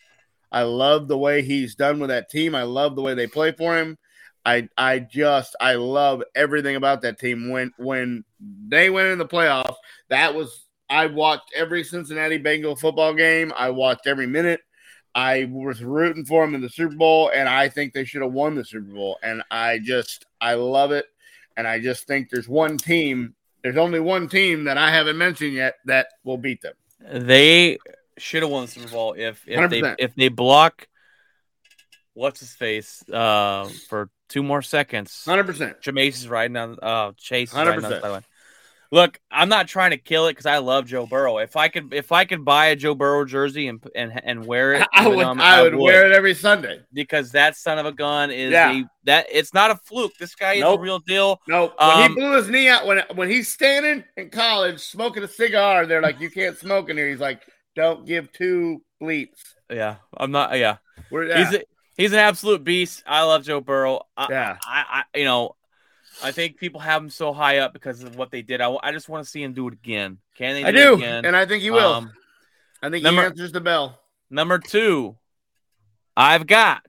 I 0.51 0.63
love 0.63 1.09
the 1.09 1.19
way 1.19 1.43
he's 1.43 1.75
done 1.75 1.99
with 1.99 2.11
that 2.11 2.31
team. 2.31 2.55
I 2.55 2.63
love 2.63 2.95
the 2.95 3.03
way 3.03 3.15
they 3.15 3.27
play 3.27 3.53
for 3.53 3.77
him. 3.77 3.99
I 4.45 4.69
I 4.77 4.99
just 4.99 5.57
I 5.61 5.75
love 5.75 6.23
everything 6.35 6.77
about 6.77 7.03
that 7.03 7.19
team. 7.19 7.51
When 7.51 7.73
when 7.79 8.25
they 8.41 8.91
went 8.91 9.09
in 9.09 9.19
the 9.19 9.27
playoffs, 9.27 9.77
that 10.09 10.35
was 10.35 10.67
I 10.89 11.07
watched 11.07 11.53
every 11.55 11.83
Cincinnati 11.85 12.39
Bengal 12.39 12.77
football 12.77 13.15
game. 13.15 13.53
I 13.57 13.71
watched 13.71 14.07
every 14.07 14.27
minute. 14.27 14.61
I 15.15 15.49
was 15.51 15.83
rooting 15.83 16.25
for 16.25 16.45
them 16.45 16.55
in 16.55 16.61
the 16.61 16.69
Super 16.69 16.97
Bowl, 16.97 17.31
and 17.33 17.49
I 17.49 17.69
think 17.69 17.93
they 17.93 18.05
should 18.05 18.23
have 18.23 18.33
won 18.33 18.55
the 18.55 18.65
Super 18.65 18.93
Bowl. 18.93 19.19
And 19.23 19.43
I 19.51 19.79
just 19.79 20.27
I 20.41 20.55
love 20.55 20.93
it, 20.93 21.07
and 21.57 21.67
I 21.67 21.81
just 21.81 22.07
think 22.07 22.31
there's 22.31 22.49
one 22.49 22.77
team. 22.77 23.35
There's 23.63 23.77
only 23.77 24.01
one 24.01 24.29
team 24.29 24.65
that 24.65 24.77
I 24.77 24.91
haven't 24.91 25.17
mentioned 25.17 25.55
yet 25.55 25.77
that 25.87 26.09
will 26.25 26.37
beat 26.37 26.61
them. 26.61 26.75
They 27.01 27.79
should 28.19 28.43
have 28.43 28.51
won 28.51 28.67
the 28.67 28.71
Super 28.73 28.91
Bowl 28.91 29.15
if 29.15 29.43
if 29.47 29.71
they 29.71 29.81
100%. 29.81 29.97
if 29.99 30.15
they 30.15 30.29
block 30.29 30.87
what's 32.15 32.41
his 32.41 32.53
face 32.53 33.03
uh, 33.11 33.69
for 33.89 34.11
two 34.35 34.43
more 34.43 34.61
seconds. 34.63 35.25
Hundred 35.25 35.47
percent. 35.47 35.81
Jameis 35.81 36.15
is 36.17 36.29
riding 36.29 36.57
on 36.57 36.77
uh 36.83 37.13
Chase 37.17 37.55
on 37.55 37.67
100%. 37.67 38.23
Look, 38.93 39.19
I'm 39.29 39.49
not 39.49 39.67
trying 39.67 39.91
to 39.91 39.97
kill 39.97 40.27
it 40.29 40.33
because 40.33 40.47
I 40.47 40.59
love 40.59 40.87
Joe 40.87 41.05
Burrow. 41.07 41.39
If 41.39 41.57
I 41.57 41.67
could, 41.69 41.93
if 41.93 42.13
I 42.13 42.25
could 42.27 42.45
buy 42.45 42.67
a 42.67 42.77
Joe 42.77 42.95
Burrow 42.95 43.25
jersey 43.25 43.67
and 43.67 43.83
and 43.97 44.21
and 44.23 44.47
wear 44.47 44.75
it, 44.75 44.87
I 44.93 45.09
would 45.09 45.19
though 45.19 45.29
I'm- 45.31 45.41
I 45.41 45.63
would 45.63 45.75
wear 45.75 46.07
it 46.07 46.13
every 46.13 46.35
Sunday. 46.35 46.81
because 46.93 47.33
that 47.33 47.57
son 47.57 47.79
of 47.79 47.87
a 47.87 47.93
gun 47.93 48.31
is 48.31 48.53
Yeah. 48.53 48.73
a, 48.73 48.85
that 49.05 49.27
it's 49.33 49.53
not 49.55 49.71
a 49.73 49.77
fluke. 49.77 50.13
This 50.21 50.35
guy 50.37 50.55
is 50.55 50.63
a 50.65 50.79
real 50.79 50.99
deal. 51.01 51.41
No, 51.49 51.73
when 51.79 51.91
Um, 52.05 52.09
he 52.11 52.15
blew 52.21 52.37
his 52.37 52.49
knee 52.49 52.69
out 52.69 52.87
when 52.87 53.03
when 53.15 53.29
he's 53.31 53.49
standing 53.53 54.05
in 54.17 54.31
college 54.31 54.81
smoking 54.81 55.25
a 55.25 55.29
cigar, 55.29 55.87
they're 55.87 56.03
like, 56.03 56.21
"You 56.21 56.31
can't 56.31 56.57
smoke 56.59 56.89
in 56.91 56.97
here." 56.97 57.09
He's 57.09 57.21
like, 57.21 57.43
"Don't 57.75 58.07
give 58.07 58.31
two 58.33 58.81
bleeps." 59.03 59.41
Yeah, 59.71 59.97
I'm 60.17 60.31
not. 60.31 60.57
Yeah, 60.57 60.77
We're 61.11 61.27
yeah, 61.27 61.39
he's 61.51 61.55
a, 61.61 61.63
he's 61.97 62.13
an 62.13 62.19
absolute 62.19 62.65
beast. 62.65 63.03
I 63.07 63.23
love 63.23 63.45
Joe 63.45 63.61
Burrow. 63.61 64.03
I, 64.17 64.27
yeah. 64.31 64.57
I, 64.63 65.05
I, 65.15 65.19
you 65.19 65.25
know, 65.25 65.57
I 66.23 66.33
think 66.33 66.59
people 66.59 66.81
have 66.81 67.03
him 67.03 67.11
so 67.11 67.33
high 67.33 67.59
up 67.59 67.73
because 67.73 68.03
of 68.03 68.17
what 68.17 68.31
they 68.31 68.43
did. 68.43 68.61
I, 68.61 68.77
I 68.83 68.93
just 68.93 69.09
want 69.09 69.25
to 69.25 69.31
see 69.31 69.43
him 69.43 69.53
do 69.53 69.67
it 69.69 69.75
again. 69.75 70.19
Can 70.37 70.55
they? 70.55 70.61
Do 70.61 70.67
I 70.67 70.71
it 70.71 70.73
do, 70.73 70.95
again? 70.95 71.25
and 71.25 71.37
I 71.37 71.47
think 71.47 71.63
he 71.63 71.71
will. 71.71 71.93
Um, 71.95 72.13
I 72.83 72.91
think 72.91 73.03
number- 73.03 73.23
he 73.23 73.27
answers 73.27 73.53
the 73.53 73.61
bell. 73.61 73.99
Number 74.31 74.59
two, 74.59 75.17
I've 76.17 76.47
got 76.47 76.85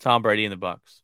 Tom 0.00 0.22
Brady 0.22 0.44
and 0.44 0.52
the 0.52 0.56
Bucs. 0.56 1.00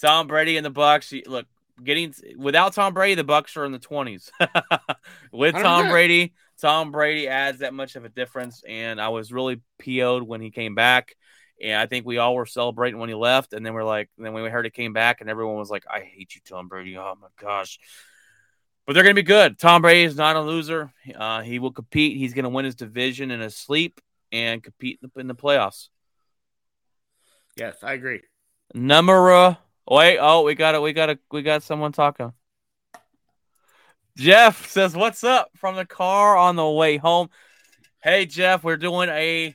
Tom 0.00 0.26
Brady 0.26 0.56
and 0.56 0.64
the 0.64 0.70
Bucs. 0.70 1.26
Look, 1.26 1.46
getting 1.82 2.14
without 2.36 2.74
Tom 2.74 2.94
Brady, 2.94 3.14
the 3.14 3.24
Bucs 3.24 3.56
are 3.56 3.64
in 3.64 3.72
the 3.72 3.78
twenties. 3.78 4.30
With 5.32 5.54
Tom 5.54 5.86
100%. 5.86 5.90
Brady, 5.90 6.34
Tom 6.60 6.92
Brady 6.92 7.28
adds 7.28 7.58
that 7.58 7.74
much 7.74 7.96
of 7.96 8.04
a 8.04 8.08
difference. 8.08 8.62
And 8.66 9.00
I 9.00 9.08
was 9.08 9.32
really 9.32 9.60
PO'd 9.78 10.22
when 10.22 10.40
he 10.40 10.50
came 10.50 10.74
back. 10.74 11.16
And 11.62 11.80
I 11.80 11.86
think 11.86 12.04
we 12.04 12.18
all 12.18 12.34
were 12.34 12.46
celebrating 12.46 13.00
when 13.00 13.08
he 13.08 13.14
left. 13.14 13.52
And 13.52 13.64
then 13.64 13.72
we're 13.74 13.84
like, 13.84 14.10
then 14.18 14.32
when 14.32 14.42
we 14.42 14.50
heard 14.50 14.66
he 14.66 14.70
came 14.70 14.92
back, 14.92 15.20
and 15.20 15.30
everyone 15.30 15.56
was 15.56 15.70
like, 15.70 15.84
I 15.90 16.00
hate 16.00 16.34
you, 16.34 16.40
Tom 16.46 16.68
Brady. 16.68 16.96
Oh 16.98 17.14
my 17.20 17.28
gosh. 17.40 17.78
But 18.86 18.92
they're 18.92 19.02
going 19.02 19.16
to 19.16 19.22
be 19.22 19.26
good. 19.26 19.58
Tom 19.58 19.82
Brady 19.82 20.04
is 20.04 20.16
not 20.16 20.36
a 20.36 20.40
loser. 20.40 20.92
Uh, 21.14 21.40
he 21.40 21.58
will 21.58 21.72
compete. 21.72 22.16
He's 22.16 22.34
going 22.34 22.44
to 22.44 22.50
win 22.50 22.64
his 22.64 22.74
division 22.76 23.30
in 23.30 23.40
his 23.40 23.56
sleep 23.56 24.00
and 24.30 24.62
compete 24.62 24.98
in 25.02 25.10
the, 25.12 25.20
in 25.20 25.26
the 25.26 25.34
playoffs. 25.34 25.88
Yes, 27.56 27.76
I 27.82 27.94
agree. 27.94 28.20
Number 28.74 29.32
uh, 29.32 29.54
wait, 29.88 30.18
oh, 30.20 30.42
we 30.42 30.54
got 30.54 30.74
it. 30.74 30.82
We 30.82 30.92
got 30.92 31.08
it. 31.08 31.18
We 31.30 31.42
got 31.42 31.62
someone 31.62 31.92
talking. 31.92 32.32
Jeff 34.16 34.68
says, 34.68 34.96
"What's 34.96 35.22
up?" 35.24 35.50
from 35.56 35.76
the 35.76 35.84
car 35.86 36.36
on 36.36 36.56
the 36.56 36.68
way 36.68 36.96
home. 36.96 37.28
Hey, 38.02 38.26
Jeff, 38.26 38.64
we're 38.64 38.76
doing 38.76 39.08
a 39.10 39.54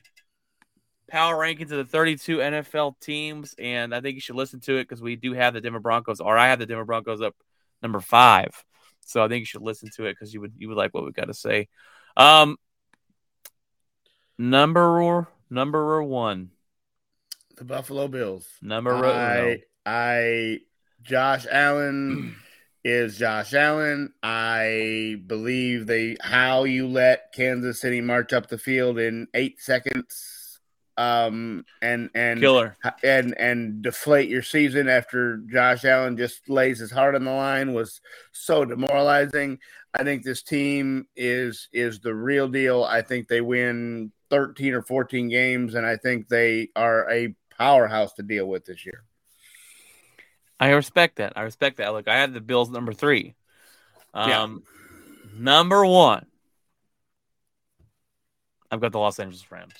power 1.08 1.36
rankings 1.36 1.70
of 1.70 1.78
the 1.78 1.84
32 1.84 2.38
NFL 2.38 2.98
teams, 3.00 3.54
and 3.58 3.94
I 3.94 4.00
think 4.00 4.14
you 4.14 4.20
should 4.20 4.36
listen 4.36 4.60
to 4.60 4.76
it 4.76 4.84
because 4.84 5.02
we 5.02 5.16
do 5.16 5.32
have 5.32 5.52
the 5.52 5.60
Denver 5.60 5.80
Broncos, 5.80 6.20
or 6.20 6.38
I 6.38 6.48
have 6.48 6.58
the 6.58 6.66
Denver 6.66 6.84
Broncos 6.84 7.20
up 7.20 7.34
number 7.82 8.00
five. 8.00 8.64
So 9.04 9.22
I 9.22 9.28
think 9.28 9.40
you 9.40 9.46
should 9.46 9.62
listen 9.62 9.90
to 9.96 10.06
it 10.06 10.12
because 10.12 10.32
you 10.32 10.40
would 10.40 10.54
you 10.56 10.68
would 10.68 10.76
like 10.76 10.94
what 10.94 11.04
we 11.04 11.12
got 11.12 11.26
to 11.26 11.34
say. 11.34 11.68
Um, 12.16 12.56
number 14.38 15.26
number 15.50 16.02
one, 16.02 16.50
The 17.56 17.64
Buffalo 17.64 18.08
Bills. 18.08 18.46
number 18.62 19.04
I, 19.04 19.62
I, 19.84 20.60
Josh 21.02 21.46
Allen 21.50 22.36
is 22.84 23.18
Josh 23.18 23.54
Allen. 23.54 24.12
I 24.22 25.16
believe 25.26 25.86
they 25.86 26.16
how 26.20 26.64
you 26.64 26.86
let 26.86 27.32
Kansas 27.32 27.80
City 27.80 28.00
march 28.00 28.32
up 28.32 28.48
the 28.48 28.58
field 28.58 28.98
in 28.98 29.28
eight 29.34 29.60
seconds, 29.60 30.60
um, 30.96 31.64
and 31.80 32.10
and 32.14 32.40
killer. 32.40 32.76
and 33.02 33.36
and 33.38 33.82
deflate 33.82 34.28
your 34.28 34.42
season 34.42 34.88
after 34.88 35.38
Josh 35.50 35.84
Allen 35.84 36.16
just 36.16 36.48
lays 36.48 36.78
his 36.78 36.90
heart 36.90 37.14
on 37.14 37.24
the 37.24 37.30
line 37.32 37.72
was 37.72 38.00
so 38.32 38.64
demoralizing. 38.64 39.58
I 39.94 40.04
think 40.04 40.22
this 40.22 40.42
team 40.42 41.06
is 41.16 41.68
is 41.72 42.00
the 42.00 42.14
real 42.14 42.48
deal. 42.48 42.84
I 42.84 43.02
think 43.02 43.28
they 43.28 43.40
win 43.40 44.12
13 44.30 44.72
or 44.72 44.82
14 44.82 45.28
games 45.28 45.74
and 45.74 45.84
I 45.86 45.96
think 45.96 46.28
they 46.28 46.68
are 46.74 47.08
a 47.10 47.34
powerhouse 47.58 48.14
to 48.14 48.22
deal 48.22 48.46
with 48.46 48.64
this 48.64 48.86
year. 48.86 49.04
I 50.62 50.70
respect 50.70 51.16
that. 51.16 51.32
I 51.34 51.42
respect 51.42 51.78
that. 51.78 51.92
Look, 51.92 52.06
I 52.06 52.14
had 52.14 52.32
the 52.32 52.40
Bills 52.40 52.70
number 52.70 52.92
three. 52.92 53.34
Yeah. 54.14 54.42
Um, 54.42 54.62
number 55.36 55.84
one, 55.84 56.24
I've 58.70 58.80
got 58.80 58.92
the 58.92 59.00
Los 59.00 59.18
Angeles 59.18 59.50
Rams. 59.50 59.72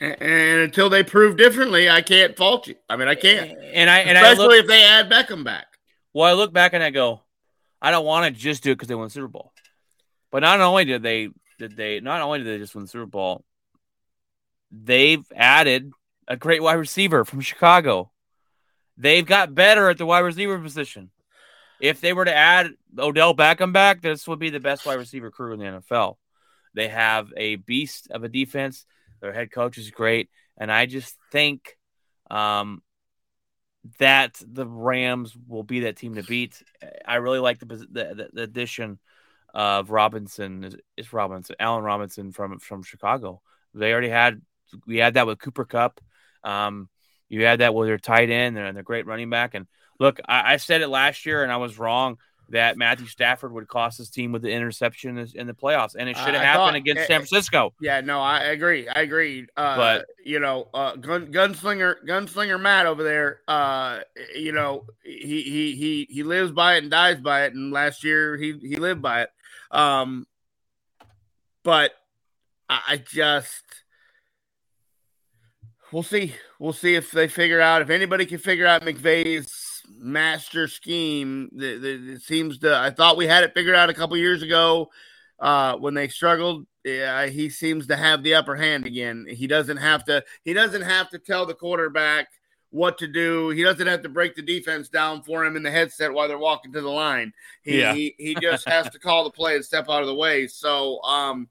And, 0.00 0.20
and 0.20 0.60
until 0.62 0.90
they 0.90 1.04
prove 1.04 1.36
differently, 1.36 1.88
I 1.88 2.02
can't 2.02 2.36
fault 2.36 2.66
you. 2.66 2.74
I 2.88 2.96
mean, 2.96 3.06
I 3.06 3.14
can't. 3.14 3.56
And 3.72 3.88
I 3.88 4.00
and 4.00 4.18
I 4.18 4.32
Especially 4.32 4.56
look. 4.56 4.64
if 4.64 4.66
they 4.66 4.82
add 4.82 5.08
Beckham 5.08 5.44
back. 5.44 5.66
Well, 6.12 6.28
I 6.28 6.32
look 6.32 6.52
back 6.52 6.72
and 6.72 6.82
I 6.82 6.90
go, 6.90 7.20
I 7.80 7.92
don't 7.92 8.04
want 8.04 8.34
to 8.34 8.40
just 8.40 8.64
do 8.64 8.72
it 8.72 8.74
because 8.74 8.88
they 8.88 8.96
won 8.96 9.04
the 9.04 9.10
Super 9.10 9.28
Bowl. 9.28 9.52
But 10.32 10.40
not 10.40 10.60
only 10.60 10.84
did 10.84 11.04
they 11.04 11.28
did 11.60 11.76
they 11.76 12.00
not 12.00 12.22
only 12.22 12.40
did 12.40 12.48
they 12.48 12.58
just 12.58 12.74
win 12.74 12.86
the 12.86 12.90
Super 12.90 13.06
Bowl, 13.06 13.44
they've 14.72 15.24
added 15.32 15.92
a 16.26 16.36
great 16.36 16.60
wide 16.60 16.74
receiver 16.74 17.24
from 17.24 17.40
Chicago. 17.40 18.10
They've 19.00 19.24
got 19.24 19.54
better 19.54 19.88
at 19.88 19.96
the 19.96 20.04
wide 20.04 20.18
receiver 20.18 20.58
position. 20.58 21.10
If 21.80 22.02
they 22.02 22.12
were 22.12 22.26
to 22.26 22.34
add 22.34 22.72
Odell 22.98 23.34
Beckham 23.34 23.72
back, 23.72 24.02
this 24.02 24.28
would 24.28 24.38
be 24.38 24.50
the 24.50 24.60
best 24.60 24.84
wide 24.84 24.98
receiver 24.98 25.30
crew 25.30 25.54
in 25.54 25.58
the 25.58 25.64
NFL. 25.64 26.16
They 26.74 26.88
have 26.88 27.32
a 27.34 27.56
beast 27.56 28.08
of 28.10 28.24
a 28.24 28.28
defense. 28.28 28.84
Their 29.22 29.32
head 29.32 29.50
coach 29.50 29.78
is 29.78 29.90
great, 29.90 30.28
and 30.58 30.70
I 30.70 30.84
just 30.84 31.16
think 31.32 31.78
um, 32.30 32.82
that 33.98 34.38
the 34.46 34.66
Rams 34.66 35.34
will 35.48 35.62
be 35.62 35.80
that 35.80 35.96
team 35.96 36.16
to 36.16 36.22
beat. 36.22 36.62
I 37.06 37.16
really 37.16 37.38
like 37.38 37.58
the 37.58 37.66
the, 37.66 38.28
the, 38.34 38.42
addition 38.42 38.98
of 39.54 39.90
Robinson. 39.90 40.74
Is 40.98 41.12
Robinson 41.12 41.56
Allen 41.58 41.84
Robinson 41.84 42.32
from 42.32 42.58
from 42.58 42.82
Chicago? 42.82 43.40
They 43.72 43.92
already 43.92 44.10
had 44.10 44.42
we 44.86 44.98
had 44.98 45.14
that 45.14 45.26
with 45.26 45.38
Cooper 45.38 45.64
Kupp. 45.64 46.00
Um, 46.44 46.90
you 47.30 47.44
had 47.46 47.60
that 47.60 47.74
with 47.74 47.88
their 47.88 47.96
tight 47.96 48.28
end 48.28 48.58
and 48.58 48.76
their 48.76 48.82
great 48.82 49.06
running 49.06 49.30
back. 49.30 49.54
And 49.54 49.66
look, 49.98 50.20
I, 50.28 50.54
I 50.54 50.56
said 50.58 50.82
it 50.82 50.88
last 50.88 51.24
year, 51.24 51.42
and 51.42 51.50
I 51.50 51.56
was 51.56 51.78
wrong 51.78 52.18
that 52.50 52.76
Matthew 52.76 53.06
Stafford 53.06 53.52
would 53.52 53.68
cost 53.68 53.96
his 53.98 54.10
team 54.10 54.32
with 54.32 54.42
the 54.42 54.50
interception 54.50 55.16
in- 55.36 55.46
the 55.46 55.54
playoffs, 55.54 55.94
and 55.96 56.08
it 56.08 56.16
should 56.16 56.34
have 56.34 56.42
happened 56.42 56.70
thought- 56.70 56.74
against 56.74 57.02
eh, 57.02 57.06
San 57.06 57.20
Francisco. 57.20 57.72
Yeah, 57.80 58.00
no, 58.00 58.20
I 58.20 58.40
agree. 58.46 58.88
I 58.88 59.02
agree. 59.02 59.46
Uh, 59.56 59.76
But- 59.76 60.06
you 60.24 60.40
know, 60.40 60.68
uh, 60.74 60.96
gun, 60.96 61.32
gunslinger, 61.32 62.04
gunslinger 62.04 62.60
Matt 62.60 62.86
over 62.86 63.04
there. 63.04 63.40
Uh, 63.46 64.00
you 64.34 64.50
know, 64.50 64.86
he 65.04 65.42
he 65.42 65.76
he 65.76 66.08
he 66.10 66.22
lives 66.24 66.50
by 66.50 66.74
it 66.74 66.82
and 66.82 66.90
dies 66.90 67.20
by 67.20 67.44
it. 67.44 67.54
And 67.54 67.72
last 67.72 68.02
year 68.02 68.36
he 68.36 68.58
he 68.60 68.74
lived 68.76 69.00
by 69.00 69.22
it. 69.22 69.30
Um, 69.70 70.26
but 71.62 71.92
I 72.68 72.96
just 72.96 73.62
we'll 75.92 76.02
see. 76.02 76.34
We'll 76.58 76.72
see 76.72 76.94
if 76.94 77.10
they 77.10 77.28
figure 77.28 77.60
out 77.60 77.82
if 77.82 77.90
anybody 77.90 78.26
can 78.26 78.38
figure 78.38 78.66
out 78.66 78.82
McVay's 78.82 79.82
master 79.98 80.68
scheme. 80.68 81.50
It 81.56 82.22
seems 82.22 82.58
to. 82.58 82.76
I 82.76 82.90
thought 82.90 83.16
we 83.16 83.26
had 83.26 83.44
it 83.44 83.54
figured 83.54 83.76
out 83.76 83.90
a 83.90 83.94
couple 83.94 84.16
years 84.16 84.42
ago 84.42 84.90
uh, 85.38 85.76
when 85.76 85.94
they 85.94 86.08
struggled 86.08 86.66
yeah, 86.84 87.26
he 87.26 87.50
seems 87.50 87.86
to 87.88 87.96
have 87.96 88.22
the 88.22 88.34
upper 88.34 88.56
hand 88.56 88.86
again. 88.86 89.26
He 89.28 89.46
doesn't 89.46 89.76
have 89.76 90.04
to. 90.04 90.24
He 90.44 90.52
doesn't 90.52 90.82
have 90.82 91.10
to 91.10 91.18
tell 91.18 91.44
the 91.44 91.54
quarterback 91.54 92.28
what 92.70 92.98
to 92.98 93.06
do. 93.06 93.50
He 93.50 93.62
doesn't 93.62 93.86
have 93.86 94.02
to 94.02 94.08
break 94.08 94.34
the 94.34 94.42
defense 94.42 94.88
down 94.88 95.22
for 95.22 95.44
him 95.44 95.56
in 95.56 95.62
the 95.62 95.70
headset 95.70 96.12
while 96.12 96.28
they're 96.28 96.38
walking 96.38 96.72
to 96.72 96.80
the 96.80 96.88
line. 96.88 97.32
He 97.62 97.80
Yeah. 97.80 97.94
he, 97.94 98.14
he 98.16 98.34
just 98.36 98.68
has 98.68 98.88
to 98.90 98.98
call 98.98 99.24
the 99.24 99.30
play 99.30 99.56
and 99.56 99.64
step 99.64 99.90
out 99.90 100.00
of 100.02 100.06
the 100.06 100.14
way. 100.14 100.46
So, 100.46 101.02
um, 101.02 101.48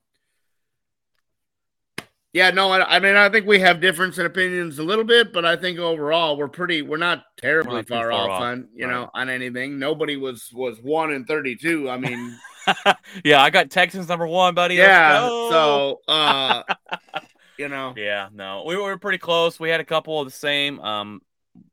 yeah, 2.34 2.52
no, 2.52 2.72
I, 2.72 2.98
I 2.98 3.00
mean, 3.00 3.16
I 3.16 3.30
think 3.30 3.48
we 3.48 3.60
have 3.60 3.82
difference 3.82 4.18
in 4.18 4.26
opinions 4.26 4.78
a 4.80 4.84
little 4.84 5.04
bit, 5.04 5.34
but 5.34 5.46
I 5.46 5.56
think 5.56 5.80
overall 5.80 6.38
we're 6.38 6.48
pretty. 6.48 6.82
We're 6.82 6.98
not 6.98 7.24
terribly 7.38 7.72
We're 7.72 7.78
not 7.80 7.88
far, 7.88 8.12
far 8.12 8.30
off, 8.30 8.30
off. 8.30 8.42
on 8.44 8.70
you 8.76 8.86
Right. 8.86 8.94
know 8.94 9.10
on 9.14 9.30
anything. 9.30 9.80
Nobody 9.80 10.16
was 10.18 10.50
was 10.54 10.80
one 10.82 11.12
in 11.12 11.26
thirty 11.26 11.56
two. 11.56 11.90
I 11.90 11.98
mean. 11.98 12.42
yeah, 13.24 13.42
I 13.42 13.50
got 13.50 13.70
Texans 13.70 14.08
number 14.08 14.28
one, 14.28 14.54
buddy. 14.54 14.76
Yeah 14.76 15.30
so 15.50 16.02
uh 16.08 16.64
you 17.58 17.68
know 17.70 17.96
yeah, 17.96 18.30
no, 18.32 18.64
we 18.66 18.78
were 18.78 18.98
pretty 18.98 19.18
close. 19.18 19.60
We 19.60 19.70
had 19.70 19.80
a 19.80 19.86
couple 19.86 20.20
of 20.20 20.28
the 20.28 20.32
same. 20.32 20.80
Um, 20.80 21.22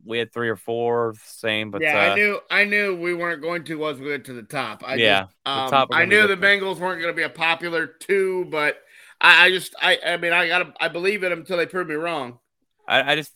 we 0.05 0.19
had 0.19 0.33
three 0.33 0.49
or 0.49 0.57
four 0.57 1.15
same, 1.25 1.71
but 1.71 1.83
yeah 1.83 1.95
uh, 1.95 2.13
i 2.13 2.15
knew 2.15 2.41
i 2.51 2.65
knew 2.65 2.97
we 2.97 3.15
weren't 3.15 3.43
going 3.43 3.65
to 3.65 3.77
was 3.77 3.99
we 3.99 4.05
good 4.07 4.25
to 4.25 4.33
the 4.33 4.43
top 4.43 4.83
i 4.87 4.97
Yeah, 4.97 5.21
just, 5.21 5.35
um, 5.45 5.71
top 5.71 5.91
i 5.93 6.05
knew 6.05 6.27
the 6.27 6.37
bengals 6.37 6.79
weren't 6.79 7.01
going 7.01 7.13
to 7.13 7.17
be 7.17 7.23
a 7.23 7.29
popular 7.29 7.87
two 7.87 8.47
but 8.51 8.79
i, 9.21 9.47
I 9.47 9.51
just 9.51 9.75
i 9.81 9.99
i 10.07 10.17
mean 10.17 10.33
i 10.33 10.47
gotta 10.49 10.73
i 10.81 10.89
believe 10.89 11.23
in 11.23 11.33
it 11.33 11.39
until 11.39 11.57
they 11.57 11.67
prove 11.67 11.89
me 11.89 11.95
wrong 11.95 12.39
I, 12.89 13.13
I 13.13 13.17
just 13.17 13.33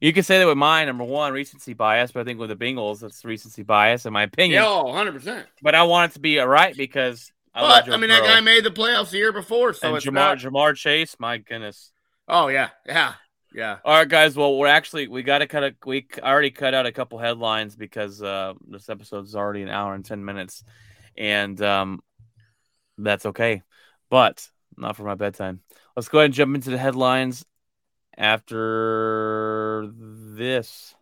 you 0.00 0.12
can 0.12 0.22
say 0.22 0.38
that 0.38 0.46
with 0.46 0.58
mine 0.58 0.86
number 0.86 1.04
one 1.04 1.32
recency 1.32 1.72
bias, 1.72 2.12
but 2.12 2.20
I 2.20 2.24
think 2.24 2.38
with 2.38 2.50
the 2.50 2.56
Bengals 2.56 3.02
it's 3.02 3.24
recency 3.24 3.62
bias 3.62 4.06
in 4.06 4.12
my 4.12 4.22
opinion. 4.24 4.62
yeah 4.62 4.68
oh, 4.68 4.84
100% 4.84 5.44
But 5.62 5.74
I 5.74 5.84
want 5.84 6.12
it 6.12 6.14
to 6.14 6.20
be 6.20 6.38
right 6.38 6.76
because 6.76 7.32
I 7.54 7.60
but 7.62 7.90
i 7.90 7.96
mean 7.96 8.10
that 8.10 8.22
guy 8.22 8.40
made 8.40 8.64
the 8.64 8.70
playoffs 8.70 9.10
the 9.10 9.16
year 9.16 9.32
before 9.32 9.72
so 9.72 9.88
and 9.88 9.96
it's 9.96 10.04
Jamar 10.04 10.12
not 10.12 10.38
Jamar 10.38 10.76
Chase. 10.76 11.16
My 11.18 11.38
goodness. 11.38 11.90
oh 12.28 12.48
yeah 12.48 12.68
yeah 12.86 13.14
yeah 13.54 13.78
All 13.84 13.94
right, 13.96 14.08
guys. 14.08 14.36
Well, 14.36 14.58
we're 14.58 14.66
actually 14.66 15.08
we 15.08 15.22
got 15.22 15.38
to 15.38 15.46
cut 15.46 15.64
a 15.64 15.74
we 15.86 16.06
already 16.22 16.50
cut 16.50 16.74
out 16.74 16.84
a 16.84 16.92
couple 16.92 17.18
headlines 17.18 17.74
because 17.74 18.22
uh, 18.22 18.52
this 18.68 18.90
episode 18.90 19.24
is 19.24 19.34
already 19.34 19.62
an 19.62 19.70
hour 19.70 19.94
and 19.94 20.04
ten 20.04 20.22
minutes, 20.22 20.62
and 21.16 21.58
um, 21.62 22.00
that's 22.98 23.24
okay, 23.24 23.62
but 24.10 24.46
not 24.76 24.96
for 24.96 25.04
my 25.04 25.14
bedtime. 25.14 25.60
Let's 25.94 26.08
go 26.08 26.18
ahead 26.18 26.26
and 26.26 26.34
jump 26.34 26.54
into 26.54 26.70
the 26.70 26.78
headlines 26.78 27.44
after 28.16 29.88
this. 29.92 30.94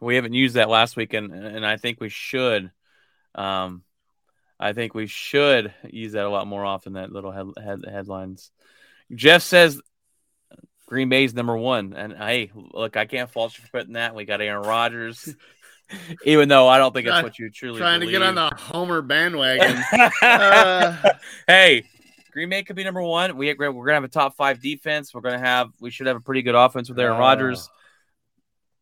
We 0.00 0.14
haven't 0.14 0.34
used 0.34 0.54
that 0.56 0.68
last 0.68 0.96
week, 0.96 1.14
and 1.14 1.32
and 1.32 1.66
I 1.66 1.78
think 1.78 2.00
we 2.00 2.10
should. 2.10 2.70
Um, 3.34 3.82
I 4.58 4.72
think 4.72 4.94
we 4.94 5.06
should 5.06 5.74
use 5.84 6.12
that 6.12 6.24
a 6.24 6.30
lot 6.30 6.46
more 6.46 6.64
often. 6.64 6.94
That 6.94 7.12
little 7.12 7.32
head, 7.32 7.46
head, 7.62 7.80
headlines. 7.90 8.50
Jeff 9.14 9.42
says 9.42 9.80
Green 10.86 11.08
Bay's 11.08 11.34
number 11.34 11.56
one, 11.56 11.92
and 11.94 12.12
hey, 12.16 12.50
look, 12.54 12.96
I 12.96 13.06
can't 13.06 13.28
fault 13.30 13.58
you 13.58 13.64
for 13.64 13.70
putting 13.78 13.94
that. 13.94 14.14
We 14.14 14.24
got 14.24 14.40
Aaron 14.40 14.66
Rodgers, 14.66 15.34
even 16.24 16.48
though 16.48 16.68
I 16.68 16.78
don't 16.78 16.92
think 16.94 17.06
that's 17.08 17.24
what 17.24 17.38
you 17.38 17.50
truly 17.50 17.78
trying 17.80 18.00
to 18.00 18.06
get 18.06 18.22
on 18.22 18.34
the 18.36 18.50
homer 18.56 19.02
bandwagon 19.02 19.82
Uh. 20.22 20.96
hey, 21.48 21.82
Green 22.32 22.48
Bay 22.50 22.62
could 22.62 22.76
be 22.76 22.84
number 22.84 23.02
one. 23.02 23.36
We 23.36 23.52
we're 23.54 23.72
gonna 23.72 23.94
have 23.94 24.04
a 24.04 24.08
top 24.08 24.36
five 24.36 24.60
defense. 24.62 25.12
We're 25.12 25.22
gonna 25.22 25.38
have 25.40 25.70
we 25.80 25.90
should 25.90 26.06
have 26.06 26.16
a 26.16 26.20
pretty 26.20 26.42
good 26.42 26.54
offense 26.54 26.88
with 26.88 26.98
Aaron 27.00 27.16
Oh. 27.16 27.20
Rodgers, 27.20 27.68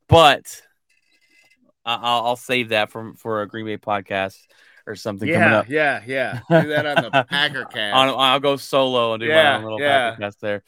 but 0.08 0.60
I- 1.86 1.94
I'll, 1.94 2.26
I'll 2.26 2.36
save 2.36 2.70
that 2.70 2.90
from 2.90 3.14
for 3.16 3.42
a 3.42 3.48
Green 3.48 3.64
Bay 3.66 3.78
podcast 3.78 4.36
or 4.86 4.94
something 4.96 5.26
coming 5.32 5.48
up. 5.48 5.66
yeah 5.70 6.02
yeah 6.06 6.40
do 6.50 6.68
that 6.68 6.84
on 6.84 7.04
the 7.04 7.24
packer 7.30 7.64
cast 7.64 7.94
I'll, 7.96 8.18
I'll 8.18 8.40
go 8.40 8.56
solo 8.56 9.14
and 9.14 9.20
do 9.22 9.28
my 9.28 9.34
Yeah, 9.34 9.56
own 9.56 9.62
little 9.64 9.80
yeah. 9.80 10.14
podcast 10.14 10.38
there. 10.40 10.62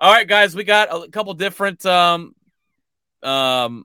All 0.00 0.12
right, 0.12 0.28
guys, 0.28 0.54
we 0.54 0.62
got 0.62 0.94
a 0.94 1.08
couple 1.10 1.34
different 1.34 1.84
um 1.84 2.32
um 3.20 3.84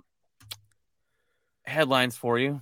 headlines 1.63 2.15
for 2.15 2.37
you. 2.37 2.61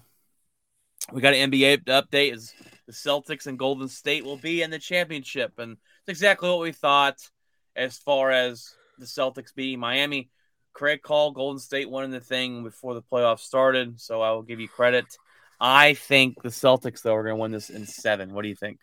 We 1.12 1.20
got 1.20 1.34
an 1.34 1.52
NBA 1.52 1.84
update. 1.84 2.34
Is 2.34 2.54
the 2.88 2.94
Celtics 2.94 3.48
and 3.48 3.60
Golden 3.60 3.90
State 3.90 4.24
will 4.24 4.38
be 4.38 4.62
in 4.62 4.72
the 4.72 4.80
championship, 4.80 5.60
and 5.60 5.74
it's 5.74 6.10
exactly 6.18 6.50
what 6.50 6.62
we 6.62 6.72
thought 6.72 7.18
as 7.76 7.98
far 7.98 8.32
as 8.32 8.74
the 8.98 9.06
Celtics 9.06 9.54
beating 9.54 9.82
Miami. 9.82 10.30
Craig 10.72 11.02
call 11.02 11.32
Golden 11.32 11.60
State 11.60 11.90
winning 11.90 12.12
the 12.12 12.22
thing 12.22 12.64
before 12.64 12.94
the 12.94 13.02
playoffs 13.02 13.40
started, 13.40 14.00
so 14.00 14.22
I 14.22 14.32
will 14.32 14.44
give 14.44 14.62
you 14.62 14.70
credit. 14.70 15.18
I 15.60 15.96
think 15.96 16.42
the 16.42 16.50
Celtics 16.50 17.02
though 17.02 17.16
are 17.16 17.24
going 17.24 17.36
to 17.36 17.42
win 17.42 17.52
this 17.52 17.70
in 17.70 17.86
seven. 17.86 18.34
What 18.34 18.44
do 18.44 18.48
you 18.48 18.56
think? 18.56 18.80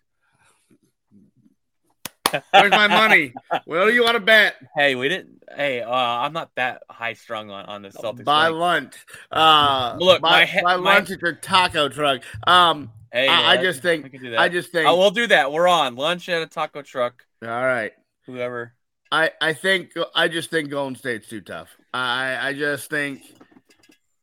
Where's 2.50 2.70
my 2.70 2.86
money 2.88 3.32
what 3.64 3.86
do 3.86 3.92
you 3.94 4.02
want 4.02 4.14
to 4.16 4.20
bet 4.20 4.56
Hey, 4.76 4.94
we 4.94 5.08
didn't. 5.08 5.42
Hey, 5.54 5.80
uh, 5.80 5.90
I'm 5.90 6.32
not 6.34 6.50
that 6.56 6.82
high 6.90 7.14
strung 7.14 7.50
on, 7.50 7.64
on 7.66 7.82
the 7.82 7.88
Celtics. 7.88 8.24
Buy 8.24 8.48
thing. 8.48 8.56
lunch. 8.56 8.94
Uh, 9.32 9.96
Look, 9.98 10.20
buy, 10.20 10.30
my 10.40 10.44
he- 10.44 10.60
buy 10.62 10.76
my- 10.76 10.94
lunch 10.94 11.10
at 11.10 11.22
your 11.22 11.32
taco 11.32 11.88
truck. 11.88 12.22
Um, 12.46 12.90
Hey, 13.10 13.26
I- 13.26 13.54
I 13.54 13.56
uh, 13.56 13.62
just 13.62 13.80
think- 13.80 14.04
we 14.04 14.10
can 14.10 14.22
do 14.22 14.30
that. 14.32 14.40
I 14.40 14.48
just 14.50 14.70
think. 14.70 14.86
I 14.86 14.92
will 14.92 15.10
do 15.10 15.26
that. 15.28 15.50
We're 15.50 15.66
on 15.68 15.96
lunch 15.96 16.28
at 16.28 16.42
a 16.42 16.46
taco 16.46 16.82
truck. 16.82 17.24
all 17.42 17.48
right. 17.48 17.92
Whoever. 18.26 18.74
I 19.10 19.30
I 19.40 19.54
think 19.54 19.92
I 20.14 20.28
just 20.28 20.50
think 20.50 20.68
Golden 20.68 20.94
State's 20.94 21.28
too 21.28 21.40
tough. 21.40 21.70
I 21.94 22.48
I 22.48 22.52
just 22.52 22.90
think. 22.90 23.22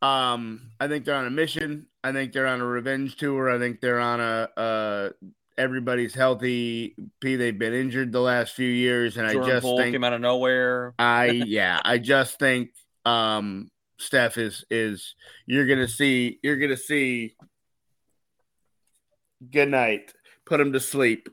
Um, 0.01 0.69
I 0.79 0.87
think 0.87 1.05
they're 1.05 1.15
on 1.15 1.25
a 1.25 1.31
mission. 1.31 1.87
I 2.03 2.11
think 2.11 2.33
they're 2.33 2.45
on 2.45 2.61
a 2.61 2.65
revenge 2.65 3.15
tour. 3.15 3.49
I 3.49 3.57
think 3.57 3.81
they're 3.81 3.99
on 3.99 4.19
a 4.21 4.49
uh. 4.55 5.09
Everybody's 5.57 6.13
healthy. 6.13 6.95
P. 7.21 7.35
They've 7.35 7.57
been 7.57 7.73
injured 7.73 8.11
the 8.11 8.19
last 8.19 8.53
few 8.53 8.69
years, 8.69 9.17
and 9.17 9.29
Jordan 9.29 9.49
I 9.49 9.53
just 9.53 9.63
Poole 9.63 9.77
think 9.77 9.93
came 9.93 10.03
out 10.03 10.13
of 10.13 10.21
nowhere. 10.21 10.93
I 10.99 11.25
yeah, 11.45 11.79
I 11.83 11.97
just 11.97 12.39
think 12.39 12.71
um 13.05 13.69
Steph 13.97 14.37
is 14.37 14.65
is 14.69 15.15
you're 15.45 15.67
gonna 15.67 15.87
see 15.87 16.39
you're 16.43 16.57
gonna 16.57 16.77
see 16.77 17.35
good 19.51 19.69
night. 19.69 20.13
Put 20.45 20.59
him 20.59 20.73
to 20.73 20.79
sleep. 20.79 21.29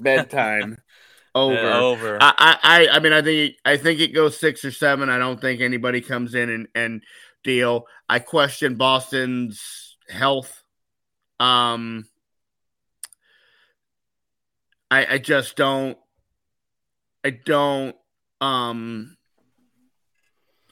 Bedtime. 0.00 0.78
Over. 1.34 1.56
Uh, 1.56 1.80
over. 1.80 2.18
I, 2.20 2.34
I 2.36 2.58
I 2.62 2.88
I 2.96 2.98
mean 2.98 3.14
I 3.14 3.22
think 3.22 3.54
I 3.64 3.78
think 3.78 4.00
it 4.00 4.08
goes 4.08 4.38
six 4.38 4.66
or 4.66 4.70
seven. 4.70 5.08
I 5.08 5.16
don't 5.16 5.40
think 5.40 5.62
anybody 5.62 6.02
comes 6.02 6.34
in 6.34 6.50
and, 6.50 6.68
and 6.74 7.02
deal. 7.42 7.86
I 8.06 8.18
question 8.18 8.74
Boston's 8.74 9.96
health. 10.10 10.62
Um 11.40 12.04
I 14.92 15.14
I 15.14 15.18
just 15.18 15.56
don't 15.56 15.96
I 17.24 17.30
don't 17.30 17.96
um 18.42 19.16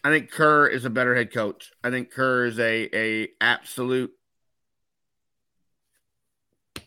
I 0.05 0.11
think 0.11 0.31
Kerr 0.31 0.67
is 0.67 0.85
a 0.85 0.91
better 0.91 1.15
head 1.15 1.33
coach. 1.33 1.73
I 1.83 1.91
think 1.91 2.11
Kerr 2.11 2.45
is 2.45 2.59
a 2.59 2.89
a 2.95 3.29
absolute 3.41 4.13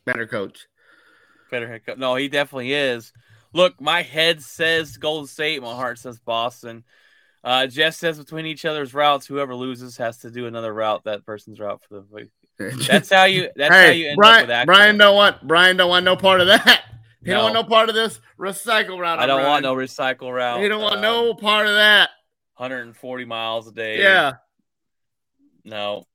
better 0.06 0.28
coach. 0.28 0.68
Better 1.50 1.68
head 1.68 1.86
coach. 1.86 1.98
No, 1.98 2.16
he 2.16 2.28
definitely 2.28 2.74
is. 2.74 3.12
Look, 3.52 3.82
my 3.82 4.04
head 4.04 4.42
says 4.44 4.98
Golden 4.98 5.28
State. 5.28 5.62
My 5.62 5.74
heart 5.74 5.98
says 5.98 6.20
Boston. 6.20 6.84
Uh, 7.44 7.66
Jeff 7.66 7.96
says 7.96 8.20
between 8.20 8.46
each 8.46 8.64
other's 8.64 8.94
routes, 8.94 9.26
whoever 9.26 9.56
loses 9.56 9.98
has 9.98 10.20
to 10.20 10.30
do 10.30 10.46
another 10.46 10.74
route. 10.74 11.04
That 11.06 11.26
person's 11.26 11.60
route 11.60 11.82
for 11.88 11.96
the 11.96 12.06
week. 12.12 12.30
That's 12.88 13.12
how 13.12 13.26
you. 13.26 13.50
That's 13.56 13.74
how 13.74 13.86
you 13.88 14.06
hey, 14.06 14.10
end 14.10 14.18
Brian, 14.18 14.36
up 14.36 14.42
with 14.44 14.52
accidents. 14.52 14.78
Brian 14.78 14.98
don't 15.00 15.16
want 15.16 15.48
Brian 15.48 15.78
don't 15.78 15.90
want 15.90 16.06
no 16.06 16.16
part 16.16 16.40
of 16.40 16.48
that. 16.48 16.84
He 17.24 17.30
No. 17.32 17.36
don't 17.36 17.44
want 17.44 17.54
no 17.56 17.64
part 17.64 17.90
of 17.90 17.96
this 17.96 18.20
recycle 18.40 19.00
route. 19.00 19.20
I 19.20 19.26
don't 19.26 19.44
want 19.44 19.64
no 19.64 19.76
recycle 19.76 20.34
route. 20.34 20.62
He 20.62 20.68
don't 20.68 20.82
want 20.82 20.98
Uh, 20.98 21.02
no 21.02 21.34
part 21.34 21.68
of 21.68 21.74
that. 21.74 22.10
140 22.56 23.26
miles 23.26 23.68
a 23.68 23.72
day. 23.72 24.00
Yeah. 24.00 24.34
No. 25.64 26.06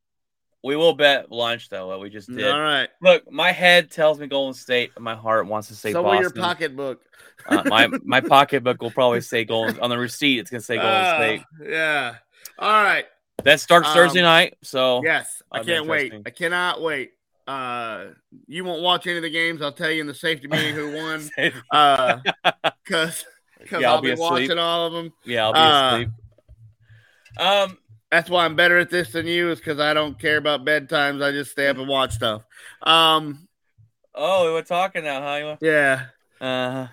We 0.62 0.76
will 0.76 0.94
bet 0.94 1.30
lunch 1.30 1.68
though. 1.68 1.86
What 1.88 2.00
we 2.00 2.10
just 2.10 2.28
did. 2.28 2.46
All 2.48 2.60
right. 2.60 2.88
Look, 3.00 3.30
my 3.30 3.52
head 3.52 3.90
tells 3.90 4.18
me 4.18 4.26
Golden 4.26 4.54
State. 4.54 4.90
and 4.96 5.04
My 5.04 5.14
heart 5.14 5.46
wants 5.46 5.68
to 5.68 5.74
say 5.74 5.92
so 5.92 6.02
will 6.02 6.20
your 6.20 6.30
pocketbook. 6.30 7.00
uh, 7.46 7.62
my 7.66 7.86
my 8.04 8.20
pocketbook 8.20 8.82
will 8.82 8.90
probably 8.90 9.20
say 9.20 9.44
Golden 9.44 9.78
on 9.80 9.88
the 9.88 9.98
receipt. 9.98 10.40
It's 10.40 10.50
gonna 10.50 10.60
say 10.60 10.76
Golden 10.76 10.92
Ah, 10.92 11.16
State. 11.16 11.42
Yeah. 11.64 12.16
All 12.58 12.82
right. 12.82 13.06
That 13.44 13.60
starts 13.60 13.88
um, 13.88 13.94
Thursday 13.94 14.20
night. 14.22 14.56
So 14.64 15.00
Yes. 15.04 15.42
I 15.50 15.62
can't 15.62 15.86
wait. 15.86 16.12
I 16.26 16.30
cannot 16.30 16.82
wait. 16.82 17.12
Uh, 17.48 18.08
you 18.46 18.62
won't 18.62 18.82
watch 18.82 19.06
any 19.06 19.16
of 19.16 19.22
the 19.22 19.30
games. 19.30 19.62
I'll 19.62 19.72
tell 19.72 19.90
you 19.90 20.02
in 20.02 20.06
the 20.06 20.14
safety 20.14 20.48
meeting 20.48 20.74
who 20.74 20.94
won. 20.94 21.30
Uh, 21.72 22.18
because 22.84 23.24
because 23.58 23.80
Yeah, 23.80 23.88
I'll 23.88 23.96
I'll 23.96 24.02
be 24.02 24.14
watching 24.14 24.58
all 24.58 24.86
of 24.86 24.92
them. 24.92 25.12
yeah, 25.24 25.46
I'll 25.46 25.52
be 25.54 25.58
uh, 25.58 25.94
asleep. 25.94 26.08
Um, 27.38 27.78
That's 28.10 28.28
why 28.28 28.44
I'm 28.44 28.54
better 28.54 28.78
at 28.78 28.90
this 28.90 29.12
than 29.12 29.26
you, 29.26 29.50
is 29.50 29.58
because 29.58 29.80
I 29.80 29.94
don't 29.94 30.18
care 30.18 30.36
about 30.36 30.64
bedtimes. 30.64 31.22
I 31.22 31.30
just 31.30 31.52
stay 31.52 31.68
up 31.68 31.78
and 31.78 31.88
watch 31.88 32.12
stuff. 32.12 32.42
Um, 32.82 33.48
oh, 34.14 34.52
we're 34.52 34.62
talking 34.62 35.04
now, 35.04 35.22
huh? 35.22 35.56
yeah. 35.62 36.06
Uh, 36.40 36.88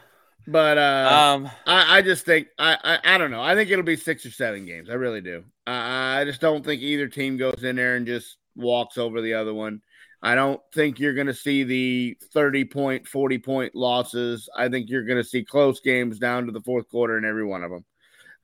But 0.48 0.78
uh, 0.78 1.34
Um, 1.36 1.50
I, 1.66 1.98
I 1.98 2.02
just 2.02 2.26
think 2.26 2.48
I, 2.58 2.78
I 3.04 3.16
I 3.16 3.18
don't 3.18 3.32
know. 3.32 3.42
I 3.42 3.56
think 3.56 3.72
it'll 3.72 3.84
be 3.84 3.96
six 3.98 4.26
or 4.26 4.32
seven 4.32 4.66
games. 4.66 4.90
I 4.90 4.94
really 4.94 5.22
do. 5.22 5.44
I, 5.68 6.22
I 6.22 6.26
just 6.26 6.40
don't 6.40 6.64
think 6.64 6.82
either 6.82 7.08
team 7.08 7.36
goes 7.38 7.64
in 7.64 7.76
there 7.76 7.96
and 7.96 8.06
just 8.08 8.38
walks 8.56 8.98
over 8.98 9.22
the 9.22 9.34
other 9.34 9.54
one. 9.54 9.82
I 10.26 10.34
don't 10.34 10.60
think 10.74 11.00
you're 11.00 11.14
going 11.14 11.28
to 11.28 11.36
see 11.36 11.64
the 11.64 12.18
30 12.34 12.66
point, 12.66 13.08
40 13.08 13.38
point 13.38 13.76
losses. 13.76 14.50
I 14.58 14.70
think 14.70 14.90
you're 14.90 15.04
going 15.04 15.22
to 15.22 15.30
see 15.30 15.44
close 15.44 15.80
games 15.82 16.18
down 16.18 16.48
to 16.48 16.52
the 16.52 16.62
fourth 16.62 16.90
quarter 16.90 17.16
in 17.16 17.26
every 17.26 17.46
one 17.46 17.64
of 17.64 17.70
them. 17.70 17.86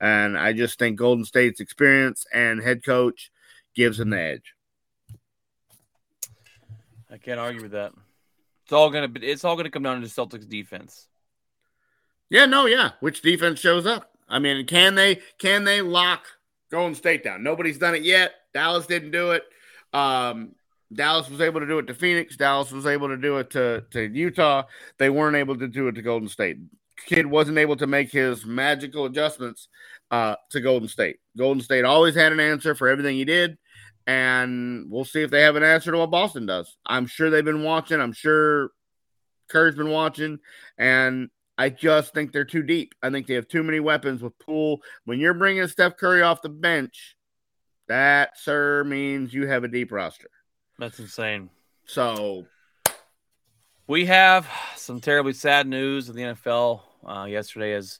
And 0.00 0.38
I 0.38 0.52
just 0.52 0.78
think 0.78 0.96
Golden 0.96 1.24
State's 1.24 1.58
experience 1.58 2.24
and 2.32 2.62
head 2.62 2.84
coach 2.84 3.32
gives 3.74 3.98
them 3.98 4.10
the 4.10 4.20
edge. 4.20 4.54
I 7.10 7.18
can't 7.18 7.40
argue 7.40 7.62
with 7.62 7.72
that. 7.72 7.92
It's 8.62 8.72
all 8.72 8.88
gonna 8.88 9.08
be. 9.08 9.26
It's 9.26 9.44
all 9.44 9.56
gonna 9.56 9.68
come 9.68 9.82
down 9.82 10.00
to 10.00 10.06
the 10.06 10.12
Celtics 10.12 10.48
defense. 10.48 11.08
Yeah, 12.30 12.46
no, 12.46 12.66
yeah. 12.66 12.92
Which 13.00 13.22
defense 13.22 13.58
shows 13.58 13.86
up? 13.86 14.12
I 14.28 14.38
mean, 14.38 14.64
can 14.66 14.94
they 14.94 15.18
can 15.38 15.64
they 15.64 15.82
lock 15.82 16.26
Golden 16.70 16.94
State 16.94 17.24
down? 17.24 17.42
Nobody's 17.42 17.78
done 17.78 17.96
it 17.96 18.02
yet. 18.02 18.34
Dallas 18.54 18.86
didn't 18.86 19.10
do 19.10 19.32
it. 19.32 19.42
Um, 19.92 20.54
Dallas 20.94 21.28
was 21.28 21.40
able 21.40 21.60
to 21.60 21.66
do 21.66 21.78
it 21.78 21.86
to 21.86 21.94
Phoenix. 21.94 22.36
Dallas 22.36 22.72
was 22.72 22.86
able 22.86 23.08
to 23.08 23.16
do 23.16 23.38
it 23.38 23.50
to, 23.50 23.84
to 23.90 24.08
Utah. 24.08 24.64
They 24.98 25.10
weren't 25.10 25.36
able 25.36 25.56
to 25.58 25.68
do 25.68 25.88
it 25.88 25.92
to 25.92 26.02
Golden 26.02 26.28
State. 26.28 26.58
Kidd 27.06 27.26
wasn't 27.26 27.58
able 27.58 27.76
to 27.76 27.86
make 27.86 28.12
his 28.12 28.44
magical 28.44 29.06
adjustments 29.06 29.68
uh, 30.10 30.36
to 30.50 30.60
Golden 30.60 30.88
State. 30.88 31.16
Golden 31.36 31.62
State 31.62 31.84
always 31.84 32.14
had 32.14 32.32
an 32.32 32.40
answer 32.40 32.74
for 32.74 32.88
everything 32.88 33.16
he 33.16 33.24
did, 33.24 33.58
and 34.06 34.86
we'll 34.90 35.04
see 35.04 35.22
if 35.22 35.30
they 35.30 35.42
have 35.42 35.56
an 35.56 35.62
answer 35.62 35.90
to 35.90 35.98
what 35.98 36.10
Boston 36.10 36.46
does. 36.46 36.76
I'm 36.86 37.06
sure 37.06 37.30
they've 37.30 37.44
been 37.44 37.64
watching. 37.64 38.00
I'm 38.00 38.12
sure 38.12 38.70
Kerr's 39.48 39.74
been 39.74 39.90
watching, 39.90 40.38
and 40.78 41.28
I 41.58 41.70
just 41.70 42.14
think 42.14 42.32
they're 42.32 42.44
too 42.44 42.62
deep. 42.62 42.94
I 43.02 43.10
think 43.10 43.26
they 43.26 43.34
have 43.34 43.48
too 43.48 43.62
many 43.62 43.80
weapons 43.80 44.22
with 44.22 44.38
Poole. 44.38 44.80
When 45.04 45.18
you're 45.18 45.34
bringing 45.34 45.66
Steph 45.68 45.96
Curry 45.96 46.22
off 46.22 46.42
the 46.42 46.48
bench, 46.48 47.16
that, 47.88 48.38
sir, 48.38 48.84
means 48.84 49.34
you 49.34 49.46
have 49.46 49.64
a 49.64 49.68
deep 49.68 49.92
roster. 49.92 50.28
That's 50.78 50.98
insane. 50.98 51.50
So 51.84 52.46
We 53.86 54.06
have 54.06 54.48
some 54.76 55.00
terribly 55.00 55.32
sad 55.32 55.66
news 55.66 56.08
in 56.08 56.16
the 56.16 56.22
NFL 56.22 56.80
uh, 57.06 57.24
yesterday 57.24 57.74
as 57.74 57.98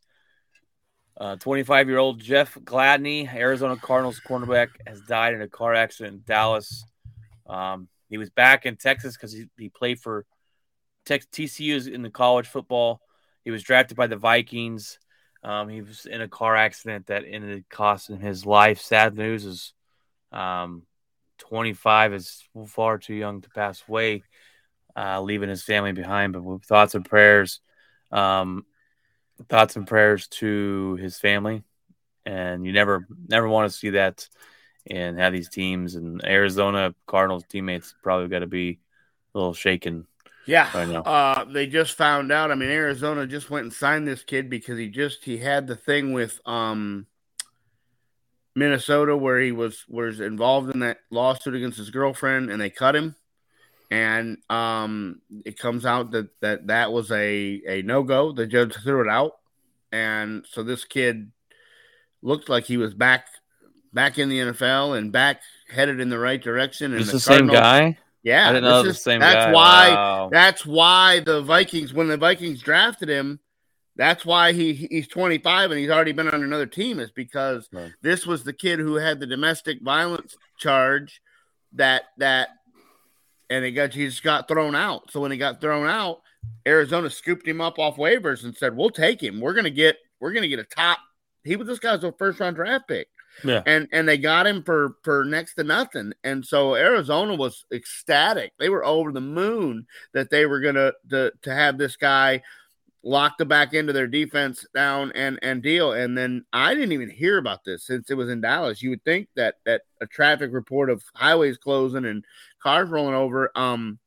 25 1.41 1.89
year 1.89 1.99
old 1.99 2.21
Jeff 2.21 2.55
Gladney, 2.55 3.33
Arizona 3.33 3.77
Cardinals 3.77 4.21
cornerback, 4.27 4.69
has 4.87 5.01
died 5.03 5.35
in 5.35 5.43
a 5.43 5.49
car 5.49 5.75
accident 5.75 6.15
in 6.15 6.23
Dallas. 6.27 6.85
Um, 7.47 7.89
he 8.09 8.19
was 8.19 8.31
back 8.31 8.67
in 8.67 8.77
Texas 8.77 9.17
because 9.17 9.33
he, 9.33 9.47
he 9.59 9.69
played 9.69 10.01
for 10.01 10.25
Tex- 11.07 11.27
TCU 11.33 11.93
in 11.93 12.03
the 12.03 12.11
college 12.11 12.47
football. 12.47 13.01
He 13.45 13.51
was 13.51 13.63
drafted 13.63 13.97
by 13.97 14.07
the 14.07 14.17
Vikings. 14.17 14.99
Um, 15.45 15.69
he 15.69 15.83
was 15.83 16.07
in 16.07 16.21
a 16.21 16.29
car 16.29 16.57
accident 16.57 17.07
that 17.07 17.25
ended 17.29 17.65
costing 17.69 18.21
his 18.21 18.47
life. 18.47 18.81
Sad 18.81 19.17
news 19.17 19.45
is 19.45 19.73
um, 20.31 20.83
25 21.49 22.15
is 22.15 22.45
far 22.67 22.99
too 22.99 23.15
young 23.15 23.41
to 23.43 23.51
pass 23.51 23.83
away, 23.89 24.23
uh, 24.97 25.21
leaving 25.21 25.49
his 25.49 25.63
family 25.63 25.93
behind. 25.93 26.33
But 26.33 26.43
with 26.45 26.65
thoughts 26.65 26.95
and 26.95 27.05
prayers, 27.05 27.61
um, 28.11 28.65
thoughts 29.49 29.77
and 29.77 29.87
prayers 29.87 30.29
to 30.29 30.97
his 31.01 31.19
family. 31.19 31.63
And 32.25 32.65
you 32.65 32.73
never, 32.73 33.07
never 33.29 33.49
want 33.49 33.71
to 33.71 33.77
see 33.77 33.91
that 33.91 34.29
and 34.89 35.19
have 35.19 35.33
these 35.33 35.49
teams 35.49 35.95
and 35.95 36.25
Arizona 36.25 36.95
Cardinals 37.07 37.45
teammates 37.49 37.95
probably 38.03 38.29
got 38.29 38.41
to 38.41 38.47
be 38.47 38.79
a 39.35 39.39
little 39.39 39.55
shaken. 39.55 40.07
yeah, 40.47 40.69
I 40.75 40.85
know. 40.85 41.03
uh, 41.03 41.45
they 41.45 41.67
just 41.67 41.95
found 41.97 42.33
out. 42.33 42.51
I 42.51 42.55
mean, 42.55 42.71
Arizona 42.71 43.27
just 43.27 43.51
went 43.51 43.65
and 43.65 43.73
signed 43.73 44.07
this 44.07 44.23
kid 44.23 44.51
because 44.51 44.79
he 44.79 44.89
just 44.89 45.25
he 45.25 45.39
had 45.39 45.67
the 45.67 45.77
thing 45.77 46.13
with 46.13 46.41
um 46.47 47.07
Minnesota 48.55 49.17
where 49.17 49.41
he 49.41 49.53
was 49.53 49.85
was 49.89 50.21
involved 50.21 50.73
in 50.75 50.81
that 50.81 50.99
lawsuit 51.11 51.55
against 51.55 51.79
his 51.79 51.91
girlfriend, 51.91 52.51
and 52.51 52.61
they 52.61 52.71
cut 52.71 52.95
him. 52.97 53.17
And 53.91 54.39
um, 54.49 55.21
it 55.45 55.59
comes 55.59 55.85
out 55.85 56.13
that 56.13 56.29
that 56.41 56.67
that 56.69 56.93
was 56.93 57.11
a 57.11 57.61
a 57.67 57.83
no 57.83 58.03
go. 58.03 58.33
The 58.33 58.47
judge 58.47 58.75
threw 58.75 59.03
it 59.03 59.09
out, 59.09 59.33
and 59.91 60.47
so 60.51 60.63
this 60.63 60.85
kid 60.85 61.31
looked 62.23 62.49
like 62.49 62.65
he 62.65 62.77
was 62.77 62.95
back 62.95 63.27
back 63.93 64.19
in 64.19 64.29
the 64.31 64.39
NFL 64.39 64.97
and 64.97 65.13
back 65.13 65.43
headed 65.69 66.01
in 66.01 66.09
the 66.09 66.19
right 66.19 66.43
direction. 66.43 66.93
And 66.93 67.01
Is 67.03 67.13
the 67.13 67.21
same 67.21 67.47
guy? 67.49 67.99
Yeah, 68.23 68.49
I 68.49 68.53
didn't 68.53 68.65
this 68.65 68.71
know 68.71 68.81
is- 68.81 68.87
the 68.97 69.03
same 69.03 69.21
That's 69.21 69.47
guy. 69.47 69.53
why. 69.53 69.89
Wow. 69.95 70.29
That's 70.33 70.65
why 70.65 71.21
the 71.21 71.43
Vikings, 71.43 71.93
when 71.93 72.09
the 72.09 72.17
Vikings 72.17 72.63
drafted 72.63 73.09
him, 73.11 73.41
that's 73.97 74.25
why 74.25 74.53
he 74.53 74.73
he's 74.75 75.09
25 75.09 75.71
and 75.71 75.79
he's 75.81 75.91
already 75.91 76.13
been 76.13 76.29
on 76.29 76.43
another 76.43 76.67
team. 76.67 76.99
Is 77.01 77.11
because 77.11 77.69
Right. 77.73 77.93
this 78.03 78.27
was 78.27 78.45
the 78.45 78.53
kid 78.53 78.79
who 78.79 78.95
had 78.97 79.21
the 79.21 79.27
domestic 79.27 79.83
violence 79.83 80.37
charge 80.59 81.21
that 81.75 82.05
that, 82.19 82.49
and 83.51 83.65
he 83.65 83.71
got 83.73 83.93
he 83.95 84.07
just 84.07 84.23
got 84.23 84.49
thrown 84.49 84.75
out. 84.75 85.11
So 85.11 85.21
when 85.21 85.31
he 85.31 85.39
got 85.39 85.61
thrown 85.61 85.87
out, 85.87 86.23
Arizona 86.67 87.11
scooped 87.11 87.47
him 87.47 87.61
up 87.61 87.79
off 87.79 87.97
waivers 87.97 88.45
and 88.45 88.57
said, 88.57 88.77
"We'll 88.77 88.91
take 88.91 89.23
him. 89.23 89.41
We're 89.41 89.55
gonna 89.55 89.71
get 89.71 89.97
we're 90.21 90.33
gonna 90.33 90.49
get 90.49 90.59
a 90.59 90.65
top." 90.65 90.99
He 91.45 91.57
was 91.57 91.67
this 91.67 91.79
guy's 91.81 92.05
a 92.05 92.13
first 92.13 92.39
round 92.41 92.55
draft 92.57 92.87
pick 92.89 93.09
Yeah. 93.45 93.63
and 93.67 93.89
and 93.93 94.09
they 94.09 94.17
got 94.17 94.47
him 94.47 94.63
for 94.63 94.97
for 95.03 95.25
next 95.25 95.55
to 95.55 95.65
nothing 95.65 96.13
and 96.23 96.47
so 96.47 96.77
arizona 96.77 97.35
was 97.35 97.65
ecstatic 97.73 98.53
they 98.61 98.69
were 98.69 98.85
over 98.85 99.11
the 99.11 99.21
moon 99.23 99.87
that 100.13 100.31
they 100.31 100.47
were 100.47 100.61
gonna 100.61 100.93
to, 101.11 101.33
to 101.43 101.53
have 101.53 101.79
this 101.79 101.97
guy 101.97 102.43
lock 103.05 103.37
the 103.37 103.45
back 103.45 103.75
end 103.75 103.89
of 103.89 103.95
their 103.95 104.07
defense 104.07 104.65
down 104.75 105.11
and 105.17 105.39
and 105.43 105.63
deal 105.63 105.93
and 105.93 106.17
then 106.17 106.45
i 106.53 106.73
didn't 106.73 106.93
even 106.93 107.11
hear 107.11 107.37
about 107.37 107.65
this 107.65 107.85
since 107.85 108.11
it 108.11 108.15
was 108.15 108.29
in 108.29 108.41
dallas 108.41 108.81
you 108.81 108.91
would 108.91 109.03
think 109.05 109.29
that 109.35 109.57
that 109.67 109.83
a 110.01 110.07
traffic 110.07 110.53
report 110.53 110.89
of 110.89 111.03
highways 111.15 111.59
closing 111.59 112.05
and 112.05 112.25
cars 112.63 112.89
rolling 112.89 113.15
over 113.15 113.51
um 113.57 113.99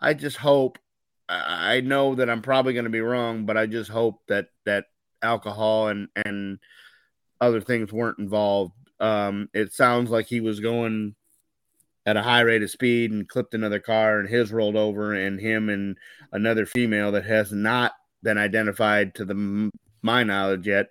i 0.00 0.14
just 0.14 0.38
hope 0.38 0.78
i 1.28 1.80
know 1.82 2.14
that 2.14 2.30
i'm 2.30 2.40
probably 2.40 2.72
going 2.72 2.84
to 2.84 2.90
be 2.90 3.02
wrong 3.02 3.44
but 3.44 3.58
i 3.58 3.66
just 3.66 3.90
hope 3.90 4.22
that 4.28 4.46
that 4.64 4.86
alcohol 5.22 5.88
and 5.88 6.08
and 6.16 6.58
other 7.40 7.60
things 7.60 7.92
weren't 7.92 8.18
involved. 8.18 8.74
Um, 9.00 9.48
it 9.52 9.72
sounds 9.72 10.10
like 10.10 10.26
he 10.26 10.40
was 10.40 10.60
going 10.60 11.14
at 12.04 12.16
a 12.16 12.22
high 12.22 12.40
rate 12.40 12.62
of 12.62 12.70
speed 12.70 13.12
and 13.12 13.28
clipped 13.28 13.54
another 13.54 13.78
car, 13.78 14.18
and 14.18 14.28
his 14.28 14.52
rolled 14.52 14.76
over, 14.76 15.14
and 15.14 15.40
him 15.40 15.68
and 15.68 15.96
another 16.32 16.66
female 16.66 17.12
that 17.12 17.24
has 17.24 17.52
not 17.52 17.92
been 18.22 18.38
identified 18.38 19.14
to 19.16 19.24
the 19.24 19.70
my 20.02 20.22
knowledge 20.22 20.66
yet 20.66 20.86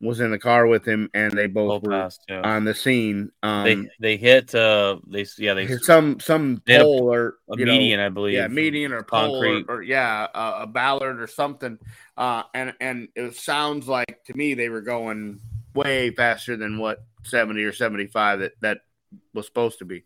was 0.00 0.20
in 0.20 0.30
the 0.30 0.38
car 0.38 0.66
with 0.66 0.86
him, 0.86 1.08
and 1.14 1.32
they 1.32 1.46
both 1.46 1.82
Both 1.82 1.82
were 1.84 1.98
passed, 1.98 2.24
yeah. 2.28 2.42
on 2.42 2.64
the 2.64 2.74
scene. 2.74 3.30
Um, 3.42 3.64
they 3.64 3.88
they 4.00 4.16
hit 4.16 4.54
uh 4.54 4.98
they 5.06 5.24
yeah 5.38 5.54
they 5.54 5.66
some 5.78 6.20
some 6.20 6.60
had 6.66 6.80
a- 6.82 6.84
pole 6.84 7.12
or 7.12 7.36
a 7.50 7.56
you 7.56 7.64
know, 7.64 7.72
median 7.72 8.00
I 8.00 8.08
believe 8.10 8.34
yeah, 8.34 8.48
median 8.48 8.92
or 8.92 9.02
pole 9.02 9.36
or, 9.36 9.44
concrete. 9.44 9.66
or 9.68 9.82
yeah, 9.82 10.26
a, 10.34 10.62
a 10.62 10.66
ballard 10.66 11.20
or 11.20 11.26
something. 11.26 11.78
Uh, 12.16 12.42
and 12.54 12.74
and 12.80 13.08
it 13.16 13.34
sounds 13.36 13.88
like 13.88 14.24
to 14.26 14.34
me 14.34 14.54
they 14.54 14.68
were 14.68 14.82
going 14.82 15.40
way 15.74 16.10
faster 16.10 16.56
than 16.56 16.78
what 16.78 16.98
seventy 17.22 17.62
or 17.64 17.72
seventy 17.72 18.06
five 18.06 18.40
that 18.40 18.52
that 18.60 18.78
was 19.32 19.46
supposed 19.46 19.78
to 19.78 19.84
be. 19.84 20.04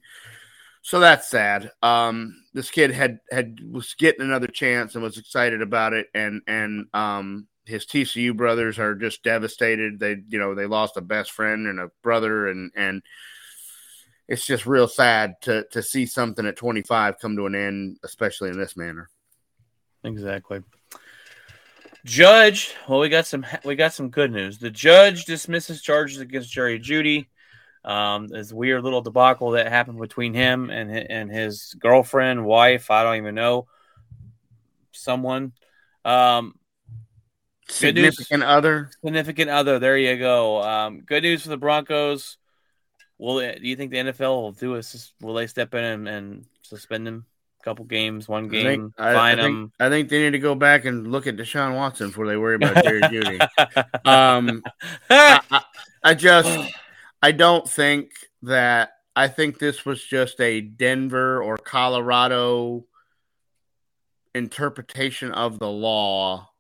So 0.83 1.01
that's 1.01 1.29
sad. 1.29 1.73
Um, 1.83 2.37
this 2.59 2.73
kid 2.73 2.91
had 2.91 3.21
had 3.31 3.61
was 3.71 3.95
getting 3.95 4.23
another 4.23 4.49
chance 4.49 4.97
and 4.97 5.05
was 5.05 5.17
excited 5.17 5.63
about 5.63 5.93
it, 5.93 6.09
and 6.13 6.43
and 6.49 6.87
um, 6.93 7.47
his 7.65 7.87
TCU 7.87 8.37
brothers 8.37 8.81
are 8.81 8.97
just 8.97 9.23
devastated. 9.23 10.01
They 10.01 10.17
you 10.29 10.41
know 10.41 10.57
they 10.57 10.67
lost 10.67 10.97
a 10.97 11.01
best 11.01 11.31
friend 11.31 11.69
and 11.69 11.79
a 11.79 11.93
brother, 12.03 12.49
and 12.49 12.73
and 12.75 13.03
it's 14.27 14.45
just 14.45 14.67
real 14.67 14.89
sad 14.89 15.35
to 15.43 15.67
to 15.71 15.85
see 15.85 16.05
something 16.05 16.45
at 16.47 16.57
25 16.57 17.21
come 17.21 17.37
to 17.37 17.47
an 17.47 17.55
end, 17.55 17.99
especially 18.03 18.51
in 18.51 18.59
this 18.59 18.77
manner. 18.77 19.09
Exactly. 20.03 20.61
Judge, 22.05 22.75
well, 22.89 22.99
we 22.99 23.09
got 23.09 23.29
some 23.29 23.47
we 23.65 23.77
got 23.77 23.93
some 23.93 24.11
good 24.11 24.33
news. 24.33 24.59
The 24.59 24.71
judge 24.71 25.27
dismisses 25.27 25.81
charges 25.81 26.19
against 26.19 26.51
Jerry 26.51 26.81
Jeudy. 26.81 27.29
Um, 27.85 28.29
this 28.29 28.53
weird 28.53 28.83
little 28.85 29.01
debacle 29.01 29.53
that 29.53 29.69
happened 29.69 29.99
between 29.99 30.35
him 30.35 30.71
and 30.71 30.91
and 30.91 31.31
his 31.31 31.75
girlfriend, 31.79 32.45
wife, 32.45 32.91
I 32.91 33.03
don't 33.05 33.17
even 33.17 33.35
know, 33.35 33.67
someone. 34.93 35.53
Um. 36.05 36.55
Significant 37.71 38.43
other. 38.43 38.91
significant 39.03 39.51
other. 39.51 39.79
There 39.79 39.99
you 39.99 40.17
go. 40.17 40.63
Um, 40.63 41.01
good 41.01 41.23
news 41.23 41.43
for 41.43 41.51
the 41.51 41.59
Broncos. 41.59 42.39
Will 43.19 43.41
do 43.41 43.61
you 43.61 43.77
think 43.77 43.91
the 43.91 43.99
NFL 43.99 44.41
will 44.41 44.53
do 44.53 44.77
a 44.77 44.83
will 45.21 45.35
they 45.35 45.47
step 45.49 45.75
in 45.75 45.85
and, 45.85 46.09
and 46.09 46.45
suspend 46.63 47.07
him 47.07 47.27
a 47.61 47.65
couple 47.65 47.85
games, 47.85 48.29
one 48.29 48.45
I 48.45 48.49
game, 48.49 48.65
think, 48.65 48.93
I, 48.97 49.11
I 49.11 49.15
fine 49.15 49.37
think, 49.37 49.47
him? 49.49 49.73
I 49.81 49.89
think 49.89 50.09
they 50.09 50.23
need 50.23 50.31
to 50.31 50.39
go 50.39 50.55
back 50.55 50.85
and 50.85 51.11
look 51.11 51.27
at 51.27 51.37
Deshaun 51.37 51.75
Watson 51.75 52.09
before 52.09 52.27
they 52.27 52.37
worry 52.37 52.55
about 52.55 52.83
Jerry 52.85 53.03
Jeudy. 53.03 53.47
Um, 54.05 54.63
I, 55.11 55.41
I, 55.51 55.63
I 56.05 56.15
just, 56.15 56.49
I 57.23 57.33
don't 57.33 57.69
think 57.69 58.11
that. 58.43 58.93
I 59.17 59.27
think 59.27 59.59
this 59.59 59.85
was 59.85 60.05
just 60.05 60.41
a 60.41 60.61
Denver 60.61 61.43
or 61.43 61.57
Colorado 61.59 62.85
interpretation 64.33 65.33
of 65.33 65.59
the 65.59 65.69
law 65.69 66.51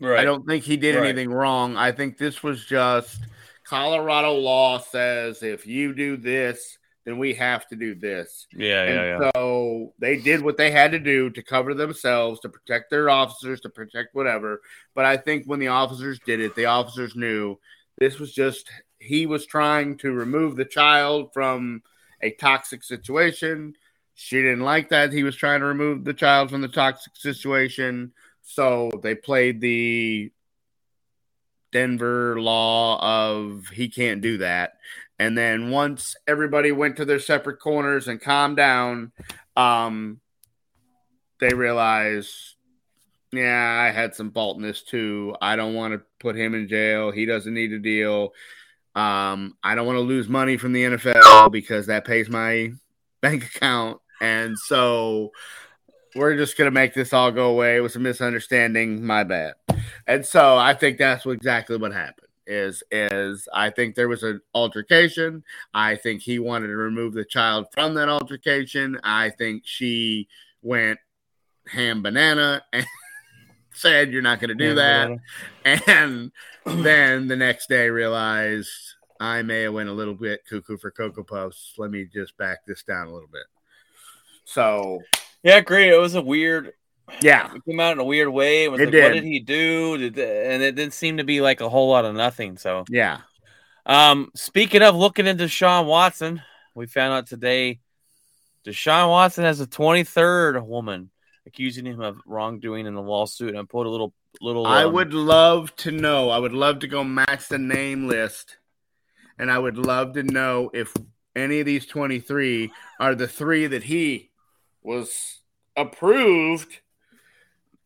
Right. 0.00 0.20
I 0.20 0.24
don't 0.24 0.46
think 0.46 0.64
he 0.64 0.76
did 0.76 0.96
Right. 0.96 1.04
anything 1.04 1.30
wrong. 1.30 1.76
I 1.76 1.92
think 1.92 2.16
this 2.16 2.42
was 2.42 2.64
just 2.64 3.22
Colorado 3.64 4.32
law 4.32 4.78
says 4.78 5.42
if 5.42 5.66
you 5.66 5.94
do 5.94 6.16
this, 6.16 6.78
then 7.04 7.18
we 7.18 7.34
have 7.34 7.68
to 7.68 7.76
do 7.76 7.94
this. 7.94 8.46
Yeah, 8.52 8.84
yeah, 8.86 9.04
yeah. 9.04 9.30
so 9.34 9.92
they 9.98 10.16
did 10.16 10.42
what 10.42 10.56
they 10.56 10.70
had 10.70 10.92
to 10.92 10.98
do 10.98 11.30
to 11.30 11.42
cover 11.42 11.74
themselves, 11.74 12.40
to 12.40 12.48
protect 12.48 12.90
their 12.90 13.10
officers, 13.10 13.60
to 13.60 13.68
protect 13.68 14.14
whatever. 14.14 14.62
But 14.94 15.04
I 15.04 15.16
think 15.18 15.44
when 15.44 15.60
the 15.60 15.68
officers 15.68 16.18
did 16.20 16.40
it, 16.40 16.54
the 16.54 16.66
officers 16.66 17.14
knew 17.14 17.58
this 17.98 18.18
was 18.18 18.32
just 18.32 18.70
he 19.00 19.26
was 19.26 19.46
trying 19.46 19.96
to 19.98 20.12
remove 20.12 20.56
the 20.56 20.64
child 20.64 21.32
from 21.32 21.82
a 22.20 22.30
toxic 22.30 22.84
situation. 22.84 23.74
She 24.14 24.36
didn't 24.36 24.60
like 24.60 24.90
that. 24.90 25.12
He 25.12 25.22
was 25.22 25.34
trying 25.34 25.60
to 25.60 25.66
remove 25.66 26.04
the 26.04 26.14
child 26.14 26.50
from 26.50 26.60
the 26.60 26.68
toxic 26.68 27.16
situation. 27.16 28.12
So 28.42 28.90
they 29.02 29.14
played 29.14 29.60
the 29.60 30.30
Denver 31.72 32.40
law 32.40 33.00
of 33.00 33.68
he 33.68 33.88
can't 33.88 34.20
do 34.20 34.38
that. 34.38 34.74
And 35.18 35.36
then 35.36 35.70
once 35.70 36.16
everybody 36.26 36.72
went 36.72 36.96
to 36.96 37.04
their 37.04 37.20
separate 37.20 37.60
corners 37.60 38.08
and 38.08 38.20
calmed 38.20 38.56
down, 38.56 39.12
um, 39.56 40.20
they 41.40 41.54
realized, 41.54 42.34
yeah, 43.32 43.78
I 43.88 43.92
had 43.92 44.14
some 44.14 44.32
fault 44.32 44.56
in 44.56 44.62
this 44.62 44.82
too. 44.82 45.34
I 45.40 45.56
don't 45.56 45.74
want 45.74 45.94
to 45.94 46.02
put 46.18 46.36
him 46.36 46.54
in 46.54 46.68
jail. 46.68 47.10
He 47.10 47.24
doesn't 47.24 47.54
need 47.54 47.72
a 47.72 47.78
deal. 47.78 48.32
Um, 48.94 49.56
I 49.62 49.74
don't 49.74 49.86
want 49.86 49.96
to 49.96 50.02
lose 50.02 50.28
money 50.28 50.56
from 50.56 50.72
the 50.72 50.84
NFL 50.84 51.52
because 51.52 51.86
that 51.86 52.04
pays 52.04 52.28
my 52.28 52.72
bank 53.20 53.44
account. 53.44 54.00
And 54.20 54.58
so 54.58 55.30
we're 56.14 56.36
just 56.36 56.58
gonna 56.58 56.70
make 56.70 56.94
this 56.94 57.12
all 57.12 57.30
go 57.30 57.50
away. 57.50 57.76
It 57.76 57.80
was 57.80 57.96
a 57.96 58.00
misunderstanding. 58.00 59.04
My 59.04 59.24
bad. 59.24 59.54
And 60.06 60.26
so 60.26 60.56
I 60.56 60.74
think 60.74 60.98
that's 60.98 61.24
what, 61.24 61.32
exactly 61.32 61.76
what 61.76 61.92
happened. 61.92 62.26
Is 62.46 62.82
is 62.90 63.48
I 63.54 63.70
think 63.70 63.94
there 63.94 64.08
was 64.08 64.24
an 64.24 64.40
altercation. 64.54 65.44
I 65.72 65.94
think 65.94 66.22
he 66.22 66.40
wanted 66.40 66.68
to 66.68 66.76
remove 66.76 67.14
the 67.14 67.24
child 67.24 67.66
from 67.72 67.94
that 67.94 68.08
altercation. 68.08 68.98
I 69.04 69.30
think 69.30 69.62
she 69.64 70.26
went 70.62 70.98
ham 71.68 72.02
banana 72.02 72.62
said, 73.72 74.12
"You're 74.12 74.22
not 74.22 74.40
going 74.40 74.48
to 74.48 74.54
do 74.54 74.74
that." 74.74 75.10
And 75.64 76.32
then 76.64 77.28
the 77.28 77.36
next 77.36 77.68
day 77.68 77.88
realized 77.90 78.70
I 79.20 79.42
may 79.42 79.62
have 79.62 79.74
went 79.74 79.88
a 79.88 79.92
little 79.92 80.14
bit 80.14 80.44
cuckoo 80.48 80.76
for 80.78 80.90
cocoa 80.90 81.22
puffs. 81.22 81.74
Let 81.78 81.90
me 81.90 82.06
just 82.12 82.36
back 82.36 82.64
this 82.66 82.82
down 82.82 83.06
a 83.08 83.12
little 83.12 83.28
bit. 83.30 83.44
So 84.44 85.00
Yeah, 85.42 85.60
great. 85.60 85.90
It 85.92 85.98
was 85.98 86.14
a 86.14 86.22
weird. 86.22 86.72
yeah, 87.22 87.54
It 87.54 87.64
came 87.64 87.80
out 87.80 87.92
in 87.92 87.98
a 87.98 88.04
weird 88.04 88.28
way. 88.28 88.64
It 88.64 88.72
was 88.72 88.80
It 88.80 88.84
like, 88.86 88.92
did. 88.92 89.02
what 89.04 89.12
did 89.14 89.24
he 89.24 89.40
do? 89.40 89.98
Did 89.98 90.18
and 90.18 90.62
it 90.62 90.74
didn't 90.74 90.94
seem 90.94 91.16
to 91.18 91.24
be 91.24 91.40
like 91.40 91.60
a 91.60 91.68
whole 91.68 91.88
lot 91.90 92.04
of 92.04 92.14
nothing. 92.14 92.56
So, 92.56 92.84
yeah. 92.88 93.18
um, 93.86 94.30
speaking 94.34 94.82
of 94.82 94.94
looking 94.96 95.26
into 95.26 95.44
Deshaun 95.44 95.86
Watson, 95.86 96.42
we 96.74 96.86
found 96.86 97.12
out 97.12 97.26
today 97.26 97.80
Deshaun 98.64 99.08
Watson 99.08 99.44
has 99.44 99.60
a 99.60 99.66
23rd 99.66 100.64
woman 100.66 101.10
accusing 101.50 101.84
him 101.86 102.00
of 102.00 102.18
wrongdoing 102.26 102.86
in 102.86 102.94
the 102.94 103.02
lawsuit. 103.02 103.50
And 103.50 103.58
I 103.58 103.62
put 103.62 103.86
a 103.86 103.90
little 103.90 104.14
little. 104.40 104.66
I 104.66 104.84
um, 104.84 104.94
would 104.94 105.12
love 105.12 105.74
to 105.76 105.90
know. 105.90 106.30
I 106.30 106.38
would 106.38 106.52
love 106.52 106.80
to 106.80 106.88
go 106.88 107.04
match 107.04 107.48
the 107.48 107.58
name 107.58 108.06
list, 108.06 108.56
and 109.38 109.50
I 109.50 109.58
would 109.58 109.76
love 109.76 110.14
to 110.14 110.22
know 110.22 110.70
if 110.72 110.94
any 111.34 111.60
of 111.60 111.66
these 111.66 111.86
twenty-three 111.86 112.72
are 112.98 113.14
the 113.14 113.28
three 113.28 113.66
that 113.66 113.84
he 113.84 114.30
was 114.82 115.40
approved 115.76 116.80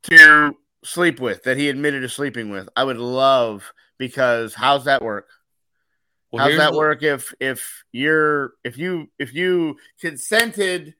to 0.04 0.56
sleep 0.84 1.18
with, 1.18 1.42
that 1.44 1.56
he 1.56 1.68
admitted 1.68 2.00
to 2.00 2.08
sleeping 2.08 2.50
with. 2.50 2.68
I 2.76 2.84
would 2.84 2.98
love 2.98 3.72
because 3.98 4.54
how's 4.54 4.84
that 4.84 5.02
work? 5.02 5.28
well, 6.30 6.48
How's 6.48 6.58
that 6.58 6.72
the- 6.72 6.78
work 6.78 7.02
if 7.02 7.32
if 7.40 7.84
you're 7.92 8.54
if 8.64 8.76
you 8.76 9.08
if 9.18 9.32
you 9.32 9.76
consented 10.00 10.94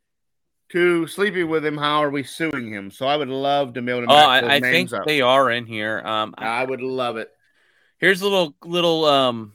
to 0.71 1.07
sleeping 1.07 1.49
with 1.49 1.65
him? 1.65 1.77
How 1.77 2.03
are 2.03 2.11
we 2.11 2.23
suing 2.23 2.73
him? 2.73 2.91
So 2.91 3.07
I 3.07 3.17
would 3.17 3.29
love 3.29 3.75
to 3.75 3.83
be 3.83 3.93
able 3.93 4.07
to 4.07 4.13
Oh, 4.13 4.17
I, 4.17 4.55
I 4.57 4.61
think 4.61 4.93
up. 4.93 5.05
they 5.07 5.21
are 5.21 5.51
in 5.51 5.67
here. 5.67 6.01
Um, 6.05 6.35
I- 6.39 6.63
I 6.63 6.65
would 6.65 6.81
love 6.81 7.17
it. 7.17 7.31
Here's 7.99 8.21
a 8.21 8.25
little 8.25 8.55
little 8.65 9.05
um 9.05 9.53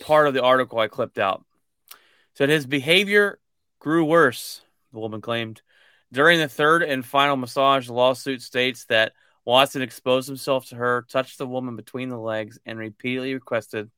part 0.00 0.26
of 0.26 0.34
the 0.34 0.42
article 0.42 0.78
I 0.78 0.88
clipped 0.88 1.18
out. 1.18 1.44
Said 2.34 2.48
his 2.48 2.66
behavior 2.66 3.38
grew 3.78 4.04
worse, 4.04 4.62
the 4.92 4.98
woman 4.98 5.20
claimed. 5.20 5.62
During 6.12 6.38
the 6.40 6.48
third 6.48 6.82
and 6.82 7.04
final 7.04 7.36
massage, 7.36 7.86
the 7.86 7.92
lawsuit 7.94 8.42
states 8.42 8.84
that 8.86 9.12
Watson 9.44 9.82
exposed 9.82 10.28
himself 10.28 10.66
to 10.68 10.76
her, 10.76 11.06
touched 11.08 11.38
the 11.38 11.46
woman 11.46 11.74
between 11.76 12.08
the 12.08 12.18
legs, 12.18 12.58
and 12.66 12.78
repeatedly 12.78 13.34
requested 13.34 13.90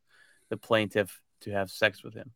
the 0.49 0.57
plaintiff 0.57 1.21
to 1.41 1.51
have 1.51 1.71
sex 1.71 2.03
with 2.03 2.15
him. 2.15 2.31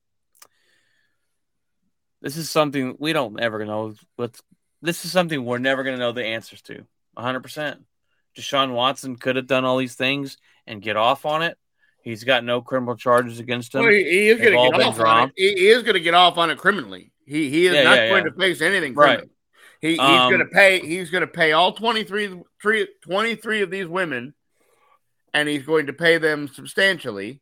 This 2.20 2.36
is 2.36 2.50
something 2.50 2.96
we 2.98 3.12
don't 3.12 3.38
ever 3.40 3.64
know. 3.64 3.94
What's 4.16 4.42
this 4.82 5.04
is 5.04 5.12
something 5.12 5.44
we're 5.44 5.58
never 5.58 5.82
going 5.82 5.96
to 5.96 6.00
know 6.00 6.12
the 6.12 6.24
answers 6.24 6.62
to. 6.62 6.84
100%. 7.16 7.78
Deshaun 8.36 8.72
Watson 8.74 9.16
could 9.16 9.36
have 9.36 9.46
done 9.48 9.64
all 9.64 9.76
these 9.76 9.96
things 9.96 10.36
and 10.66 10.80
get 10.82 10.96
off 10.96 11.26
on 11.26 11.42
it. 11.42 11.56
He's 12.02 12.22
got 12.24 12.44
no 12.44 12.62
criminal 12.62 12.96
charges 12.96 13.40
against 13.40 13.74
him. 13.74 13.82
Well, 13.82 13.90
he, 13.90 14.04
he 14.04 14.28
is 14.28 14.38
going 14.40 14.52
to 14.52 14.78
get 14.78 14.86
off 14.86 15.00
on 15.00 15.28
it. 15.28 15.34
He, 15.36 15.54
he 15.54 15.68
is 15.68 15.82
going 15.82 15.94
to 15.94 16.00
get 16.00 16.14
off 16.14 16.38
on 16.38 16.50
it 16.50 16.58
criminally. 16.58 17.12
He 17.26 17.50
he 17.50 17.66
is 17.66 17.74
Yeah, 17.74 17.82
not 17.82 17.96
yeah, 17.98 18.08
going 18.08 18.24
yeah. 18.24 18.30
to 18.30 18.36
face 18.38 18.60
anything 18.62 18.94
Right. 18.94 19.24
He, 19.80 19.90
he's 19.90 19.98
Um, 20.00 20.30
going 20.30 20.40
to 20.40 20.46
pay. 20.52 20.80
He's 20.80 21.10
going 21.10 21.20
to 21.22 21.26
pay 21.28 21.52
all 21.52 21.72
23, 21.72 22.40
three- 22.62 22.88
23 23.02 23.62
of 23.62 23.70
these 23.70 23.86
women, 23.86 24.34
and 25.34 25.48
he's 25.48 25.64
going 25.64 25.86
to 25.86 25.92
pay 25.92 26.18
them 26.18 26.48
substantially, 26.48 27.40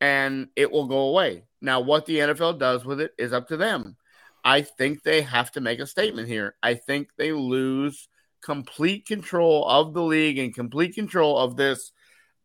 and 0.00 0.48
it 0.56 0.70
will 0.70 0.86
go 0.86 1.08
away. 1.08 1.44
Now, 1.62 1.80
what 1.80 2.06
the 2.06 2.18
NFL 2.18 2.58
does 2.58 2.84
with 2.84 3.00
it 3.00 3.12
is 3.18 3.32
up 3.32 3.48
to 3.48 3.56
them. 3.56 3.96
I 4.44 4.62
think 4.62 5.02
they 5.02 5.22
have 5.22 5.52
to 5.52 5.60
make 5.60 5.80
a 5.80 5.86
statement 5.86 6.28
here. 6.28 6.54
I 6.62 6.74
think 6.74 7.10
they 7.16 7.32
lose 7.32 8.08
complete 8.42 9.06
control 9.06 9.68
of 9.68 9.92
the 9.92 10.02
league 10.02 10.38
and 10.38 10.54
complete 10.54 10.94
control 10.94 11.38
of 11.38 11.56
this 11.56 11.92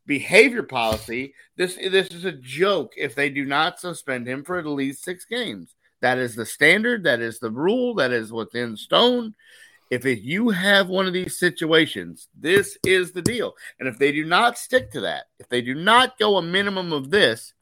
behavior 0.06 0.64
policy. 0.64 1.34
This 1.56 1.76
this 1.76 2.10
is 2.10 2.26
a 2.26 2.32
joke 2.32 2.94
if 2.98 3.16
they 3.16 3.30
do 3.30 3.46
not 3.46 3.80
suspend 3.80 4.28
him 4.28 4.44
for 4.44 4.58
at 4.58 4.66
least 4.66 5.04
six 5.04 5.26
games. 5.26 5.76
That 6.02 6.18
is 6.18 6.36
the 6.36 6.46
standard. 6.46 7.04
That 7.06 7.22
is 7.22 7.40
the 7.40 7.52
rule. 7.52 7.96
That 7.96 8.12
is 8.12 8.32
what's 8.32 8.56
in 8.56 8.78
stone. 8.78 9.34
If 9.90 10.06
it, 10.06 10.22
you 10.22 10.50
have 10.50 10.90
one 10.90 11.06
of 11.06 11.14
these 11.14 11.38
situations, 11.38 12.28
this 12.38 12.78
is 12.84 13.12
the 13.12 13.22
deal. 13.22 13.54
And 13.80 13.88
if 13.88 14.00
they 14.00 14.12
do 14.12 14.26
not 14.26 14.58
stick 14.58 14.92
to 14.92 15.02
that, 15.02 15.26
if 15.40 15.48
they 15.48 15.62
do 15.62 15.76
not 15.76 16.18
go 16.18 16.38
a 16.38 16.42
minimum 16.42 16.92
of 16.92 17.12
this, 17.12 17.54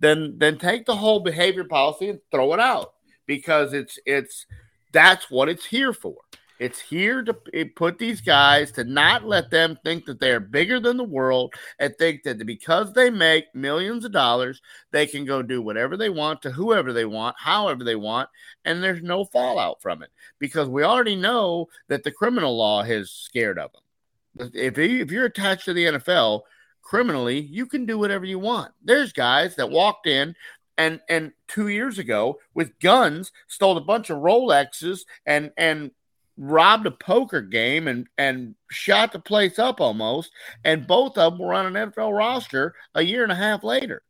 then 0.00 0.34
then 0.38 0.58
take 0.58 0.86
the 0.86 0.96
whole 0.96 1.20
behavior 1.20 1.64
policy 1.64 2.08
and 2.08 2.20
throw 2.30 2.52
it 2.54 2.60
out 2.60 2.95
because 3.26 3.72
it's 3.72 3.98
it's 4.06 4.46
that's 4.92 5.30
what 5.30 5.48
it's 5.48 5.66
here 5.66 5.92
for. 5.92 6.16
It's 6.58 6.80
here 6.80 7.22
to 7.22 7.36
eh, 7.52 7.64
put 7.74 7.98
these 7.98 8.20
guys 8.20 8.72
to 8.72 8.84
not 8.84 9.26
let 9.26 9.50
them 9.50 9.78
think 9.84 10.06
that 10.06 10.20
they're 10.20 10.40
bigger 10.40 10.80
than 10.80 10.96
the 10.96 11.04
world 11.04 11.54
and 11.78 11.94
think 11.96 12.22
that 12.22 12.44
because 12.46 12.92
they 12.92 13.10
make 13.10 13.54
millions 13.54 14.04
of 14.04 14.12
dollars, 14.12 14.62
they 14.90 15.06
can 15.06 15.24
go 15.24 15.42
do 15.42 15.60
whatever 15.60 15.96
they 15.96 16.08
want 16.08 16.40
to 16.42 16.50
whoever 16.50 16.92
they 16.92 17.04
want, 17.04 17.36
however 17.38 17.84
they 17.84 17.96
want, 17.96 18.30
and 18.64 18.82
there's 18.82 19.02
no 19.02 19.24
fallout 19.24 19.82
from 19.82 20.02
it 20.02 20.10
because 20.38 20.68
we 20.68 20.82
already 20.82 21.16
know 21.16 21.66
that 21.88 22.04
the 22.04 22.10
criminal 22.10 22.56
law 22.56 22.82
is 22.82 23.10
scared 23.10 23.58
of 23.58 23.70
them. 23.72 24.50
If 24.54 24.78
if 24.78 25.10
you're 25.10 25.26
attached 25.26 25.66
to 25.66 25.74
the 25.74 25.84
NFL 25.84 26.42
criminally, 26.86 27.40
you 27.40 27.66
can 27.66 27.84
do 27.84 27.98
whatever 27.98 28.24
you 28.24 28.38
want. 28.38 28.72
There's 28.82 29.12
guys 29.12 29.56
that 29.56 29.70
walked 29.70 30.06
in 30.06 30.34
and 30.78 31.00
and 31.08 31.32
2 31.48 31.68
years 31.68 31.98
ago 31.98 32.38
with 32.54 32.78
guns 32.80 33.32
stole 33.48 33.76
a 33.76 33.80
bunch 33.80 34.10
of 34.10 34.18
Rolexes 34.18 35.00
and 35.24 35.50
and 35.56 35.90
robbed 36.38 36.86
a 36.86 36.90
poker 36.90 37.40
game 37.40 37.88
and 37.88 38.06
and 38.18 38.54
shot 38.70 39.12
the 39.12 39.18
place 39.18 39.58
up 39.58 39.80
almost 39.80 40.30
and 40.64 40.86
both 40.86 41.16
of 41.16 41.32
them 41.32 41.40
were 41.40 41.54
on 41.54 41.74
an 41.74 41.90
NFL 41.90 42.16
roster 42.16 42.74
a 42.94 43.02
year 43.02 43.22
and 43.22 43.32
a 43.32 43.36
half 43.36 43.64
later. 43.64 44.02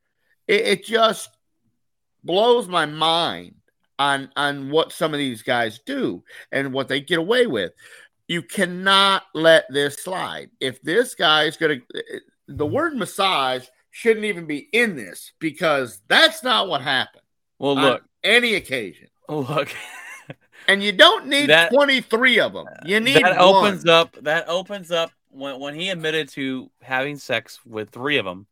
It, 0.48 0.60
it 0.62 0.84
just 0.84 1.30
blows 2.24 2.66
my 2.66 2.86
mind 2.86 3.55
on 3.98 4.30
on 4.36 4.70
what 4.70 4.93
some 4.93 5.14
of 5.14 5.18
these 5.18 5.43
guys 5.43 5.80
do 5.86 6.22
and 6.52 6.72
what 6.72 6.88
they 6.88 7.01
get 7.01 7.18
away 7.18 7.47
with. 7.47 7.72
You 8.28 8.43
cannot 8.43 9.22
let 9.34 9.66
this 9.70 10.02
slide. 10.02 10.51
If 10.60 10.82
this 10.82 11.14
guy 11.14 11.44
is 11.44 11.56
going 11.56 11.80
to, 11.80 12.20
the 12.48 12.66
word 12.66 12.97
massage 12.97 13.66
shouldn't 13.97 14.27
even 14.27 14.44
be 14.44 14.68
in 14.73 14.94
this 14.94 15.32
because 15.39 16.02
that's 16.06 16.43
not 16.43 16.68
what 16.68 16.82
happened 16.82 17.23
Well, 17.59 17.78
on 17.78 17.82
look, 17.82 18.02
any 18.23 18.55
occasion. 18.56 19.09
oh, 19.28 19.40
look. 19.40 19.68
And 20.68 20.82
you 20.82 20.90
don't 20.90 21.28
need 21.28 21.48
That- 21.48 21.73
23 21.73 22.40
of 22.40 22.52
them. 22.52 22.66
Uh, 22.66 22.74
you 22.85 22.98
need 22.98 23.23
that 23.23 23.39
one. 23.39 23.66
opens 23.66 23.86
up. 23.86 24.16
That 24.23 24.48
opens 24.48 24.90
up 24.90 25.12
when 25.31 25.60
when 25.60 25.74
he 25.77 25.90
admitted 25.90 26.28
to 26.31 26.68
having 26.82 27.18
sex 27.18 27.60
with 27.64 27.90
three 27.90 28.16
of 28.18 28.24
them. 28.24 28.48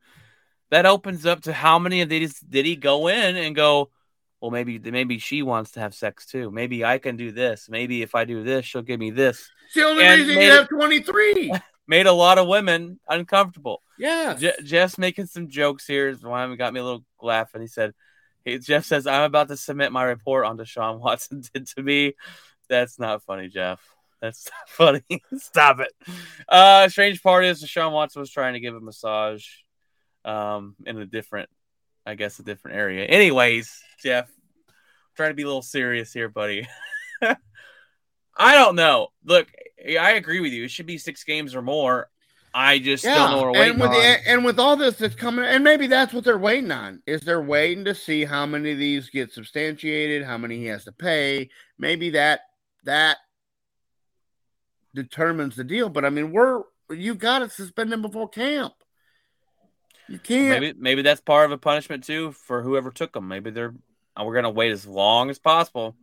That 0.70 0.86
opens 0.86 1.26
up 1.26 1.40
to 1.42 1.52
how 1.52 1.80
many 1.80 2.02
of 2.02 2.08
these 2.08 2.38
did 2.38 2.66
he 2.66 2.76
go 2.76 3.08
in 3.08 3.34
and 3.36 3.56
go? 3.56 3.90
Well, 4.40 4.52
maybe 4.52 4.78
maybe 4.78 5.18
she 5.18 5.42
wants 5.42 5.72
to 5.72 5.80
have 5.80 5.92
sex 5.92 6.26
too. 6.26 6.52
Maybe 6.52 6.84
I 6.84 6.98
can 6.98 7.16
do 7.16 7.32
this. 7.32 7.68
Maybe 7.68 8.02
if 8.02 8.14
I 8.14 8.24
do 8.24 8.44
this, 8.44 8.64
she'll 8.64 8.82
give 8.82 9.00
me 9.00 9.10
this. 9.10 9.50
It's 9.66 9.74
the 9.74 9.82
only 9.82 10.04
and 10.04 10.20
reason 10.20 10.40
you 10.40 10.50
have 10.52 10.68
23. 10.68 11.52
made 11.86 12.06
a 12.06 12.12
lot 12.12 12.38
of 12.38 12.48
women 12.48 12.98
uncomfortable. 13.08 13.82
Yeah. 13.98 14.34
Je- 14.34 14.62
Jeff's 14.64 14.98
making 14.98 15.26
some 15.26 15.48
jokes 15.48 15.86
here. 15.86 16.14
Why 16.14 16.54
got 16.56 16.72
me 16.72 16.80
a 16.80 16.84
little 16.84 17.04
laugh, 17.20 17.54
and 17.54 17.62
he 17.62 17.68
said, 17.68 17.94
hey, 18.44 18.58
"Jeff 18.58 18.84
says 18.84 19.06
I'm 19.06 19.22
about 19.22 19.48
to 19.48 19.56
submit 19.56 19.92
my 19.92 20.04
report 20.04 20.46
on 20.46 20.58
Deshaun 20.58 20.98
Watson 21.00 21.42
did 21.52 21.66
to 21.76 21.82
me." 21.82 22.14
That's 22.68 22.98
not 22.98 23.22
funny, 23.22 23.48
Jeff. 23.48 23.80
That's 24.20 24.48
not 24.50 24.68
funny. 25.10 25.22
Stop 25.38 25.80
it. 25.80 25.92
Uh, 26.48 26.88
strange 26.88 27.22
part 27.22 27.44
is 27.44 27.62
Deshaun 27.62 27.92
Watson 27.92 28.20
was 28.20 28.30
trying 28.30 28.54
to 28.54 28.60
give 28.60 28.74
a 28.74 28.80
massage, 28.80 29.46
um, 30.24 30.74
in 30.86 30.98
a 30.98 31.06
different, 31.06 31.50
I 32.06 32.14
guess, 32.14 32.38
a 32.38 32.42
different 32.42 32.78
area. 32.78 33.04
Anyways, 33.04 33.82
Jeff, 34.02 34.30
trying 35.14 35.30
to 35.30 35.34
be 35.34 35.42
a 35.42 35.46
little 35.46 35.62
serious 35.62 36.12
here, 36.12 36.28
buddy. 36.28 36.66
I 38.36 38.54
don't 38.54 38.76
know. 38.76 39.08
Look, 39.24 39.48
I 39.86 40.12
agree 40.12 40.40
with 40.40 40.52
you. 40.52 40.64
It 40.64 40.70
should 40.70 40.86
be 40.86 40.98
six 40.98 41.24
games 41.24 41.54
or 41.54 41.62
more. 41.62 42.08
I 42.56 42.78
just 42.78 43.02
don't 43.02 43.30
know 43.32 43.36
what 43.38 43.46
we're 43.46 43.52
waiting 43.52 43.70
and 43.72 43.80
with 43.80 43.90
on. 43.90 43.94
the, 43.94 44.28
and 44.28 44.44
with 44.44 44.60
all 44.60 44.76
this 44.76 44.94
that's 44.96 45.16
coming, 45.16 45.44
and 45.44 45.64
maybe 45.64 45.88
that's 45.88 46.12
what 46.12 46.22
they're 46.22 46.38
waiting 46.38 46.70
on. 46.70 47.02
Is 47.04 47.22
they're 47.22 47.42
waiting 47.42 47.84
to 47.86 47.96
see 47.96 48.24
how 48.24 48.46
many 48.46 48.70
of 48.70 48.78
these 48.78 49.10
get 49.10 49.32
substantiated, 49.32 50.24
how 50.24 50.38
many 50.38 50.58
he 50.58 50.66
has 50.66 50.84
to 50.84 50.92
pay. 50.92 51.50
Maybe 51.78 52.10
that 52.10 52.42
that 52.84 53.16
determines 54.94 55.56
the 55.56 55.64
deal. 55.64 55.88
But 55.88 56.04
I 56.04 56.10
mean, 56.10 56.30
we're 56.30 56.62
you 56.90 57.16
got 57.16 57.40
to 57.40 57.50
suspend 57.50 57.92
him 57.92 58.02
before 58.02 58.28
camp. 58.28 58.74
You 60.08 60.20
can't. 60.20 60.60
Maybe 60.60 60.78
maybe 60.78 61.02
that's 61.02 61.20
part 61.20 61.46
of 61.46 61.52
a 61.52 61.58
punishment 61.58 62.04
too 62.04 62.32
for 62.32 62.62
whoever 62.62 62.92
took 62.92 63.14
them. 63.14 63.26
Maybe 63.26 63.50
they're 63.50 63.74
we're 64.16 64.34
gonna 64.34 64.50
wait 64.50 64.70
as 64.70 64.86
long 64.86 65.28
as 65.28 65.40
possible. 65.40 65.96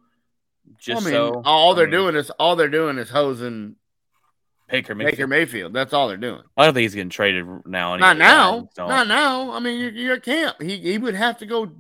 Just 0.78 1.02
I 1.02 1.06
mean, 1.06 1.14
so 1.14 1.42
all 1.46 1.76
they're 1.76 1.88
I 1.88 1.90
mean, 1.90 2.00
doing 2.00 2.16
is 2.16 2.30
all 2.32 2.56
they're 2.56 2.70
doing 2.70 2.98
is 2.98 3.10
hosing 3.10 3.76
Baker 4.70 4.96
Mayfield. 4.96 5.12
Baker 5.12 5.28
Mayfield. 5.28 5.74
That's 5.74 5.94
all 5.94 6.08
they're 6.08 6.18
doing. 6.18 6.42
I 6.58 6.66
don't 6.66 6.74
think 6.74 6.84
he's 6.84 6.96
getting 6.96 7.10
traded 7.10 7.46
now. 7.66 7.96
Not 7.98 8.18
now. 8.18 8.70
Don't. 8.76 9.08
Now. 9.08 9.52
I 9.52 9.60
mean, 9.60 9.80
you're, 9.80 9.92
you're 9.92 10.20
camp. 10.20 10.62
He 10.62 10.78
he 10.78 10.98
would 10.98 11.16
have 11.16 11.38
to 11.40 11.46
go 11.46 11.72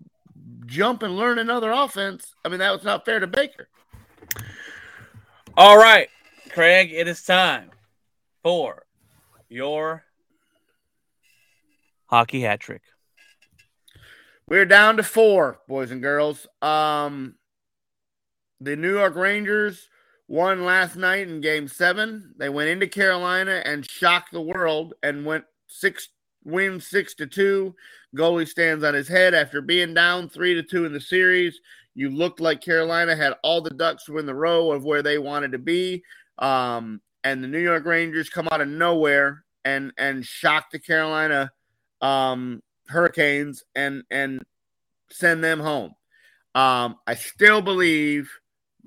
jump 0.65 1.03
and 1.03 1.15
learn 1.15 1.39
another 1.39 1.71
offense. 1.71 2.33
I 2.43 2.49
mean, 2.49 2.59
that 2.59 2.71
was 2.71 2.83
not 2.83 3.05
fair 3.05 3.19
to 3.19 3.27
Baker. 3.27 3.67
All 5.57 5.77
right, 5.77 6.07
Craig, 6.51 6.91
it 6.93 7.07
is 7.07 7.23
time 7.23 7.71
for 8.41 8.85
your 9.49 10.05
hockey 12.05 12.41
hat 12.41 12.61
trick. 12.61 12.81
We're 14.47 14.65
down 14.65 14.97
to 14.97 15.03
four, 15.03 15.59
boys 15.67 15.91
and 15.91 16.01
girls. 16.01 16.47
Um, 16.61 17.35
the 18.61 18.75
New 18.75 18.93
York 18.93 19.15
Rangers 19.15 19.89
won 20.27 20.63
last 20.63 20.95
night 20.95 21.27
in 21.27 21.41
Game 21.41 21.67
Seven. 21.67 22.33
They 22.37 22.47
went 22.47 22.69
into 22.69 22.87
Carolina 22.87 23.61
and 23.65 23.89
shocked 23.89 24.31
the 24.31 24.41
world 24.41 24.93
and 25.01 25.25
went 25.25 25.45
six 25.67 26.09
win 26.43 26.79
six 26.79 27.15
to 27.15 27.27
two. 27.27 27.75
Goalie 28.15 28.47
stands 28.47 28.83
on 28.83 28.93
his 28.93 29.07
head 29.07 29.33
after 29.33 29.61
being 29.61 29.93
down 29.93 30.29
three 30.29 30.53
to 30.53 30.63
two 30.63 30.85
in 30.85 30.93
the 30.93 31.01
series. 31.01 31.59
You 31.95 32.09
looked 32.09 32.39
like 32.39 32.61
Carolina 32.61 33.15
had 33.15 33.33
all 33.43 33.61
the 33.61 33.71
ducks 33.71 34.07
in 34.07 34.25
the 34.25 34.35
row 34.35 34.71
of 34.71 34.85
where 34.85 35.01
they 35.01 35.17
wanted 35.17 35.51
to 35.53 35.57
be. 35.57 36.03
Um, 36.37 37.01
and 37.23 37.43
the 37.43 37.47
New 37.47 37.59
York 37.59 37.85
Rangers 37.85 38.29
come 38.29 38.47
out 38.51 38.61
of 38.61 38.67
nowhere 38.67 39.43
and 39.65 39.91
and 39.97 40.23
shock 40.23 40.71
the 40.71 40.79
Carolina 40.79 41.51
um, 41.99 42.61
Hurricanes 42.87 43.63
and 43.75 44.03
and 44.11 44.43
send 45.11 45.43
them 45.43 45.59
home. 45.59 45.93
Um, 46.53 46.97
I 47.07 47.15
still 47.15 47.61
believe 47.61 48.29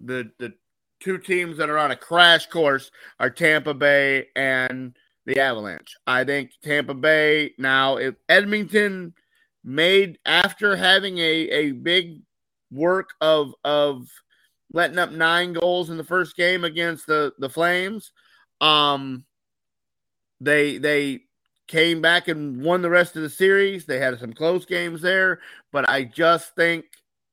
the 0.02 0.30
the 0.38 0.54
two 1.00 1.18
teams 1.18 1.58
that 1.58 1.70
are 1.70 1.78
on 1.78 1.90
a 1.90 1.96
crash 1.96 2.46
course 2.46 2.90
are 3.20 3.30
Tampa 3.30 3.74
Bay 3.74 4.26
and 4.34 4.96
the 5.26 5.40
Avalanche. 5.40 5.96
I 6.06 6.24
think 6.24 6.52
Tampa 6.62 6.94
Bay 6.94 7.52
now 7.58 7.96
if 7.96 8.14
Edmonton 8.28 9.14
made 9.62 10.18
after 10.26 10.76
having 10.76 11.18
a 11.18 11.22
a 11.22 11.72
big 11.72 12.20
work 12.70 13.10
of 13.20 13.54
of 13.64 14.08
letting 14.72 14.98
up 14.98 15.12
nine 15.12 15.52
goals 15.52 15.90
in 15.90 15.96
the 15.96 16.04
first 16.04 16.36
game 16.36 16.64
against 16.64 17.06
the 17.06 17.32
the 17.38 17.48
Flames. 17.48 18.12
Um, 18.60 19.24
they 20.40 20.78
they 20.78 21.20
came 21.66 22.02
back 22.02 22.28
and 22.28 22.62
won 22.62 22.82
the 22.82 22.90
rest 22.90 23.16
of 23.16 23.22
the 23.22 23.30
series. 23.30 23.86
They 23.86 23.98
had 23.98 24.18
some 24.18 24.32
close 24.32 24.66
games 24.66 25.00
there, 25.00 25.40
but 25.72 25.88
I 25.88 26.04
just 26.04 26.54
think 26.56 26.84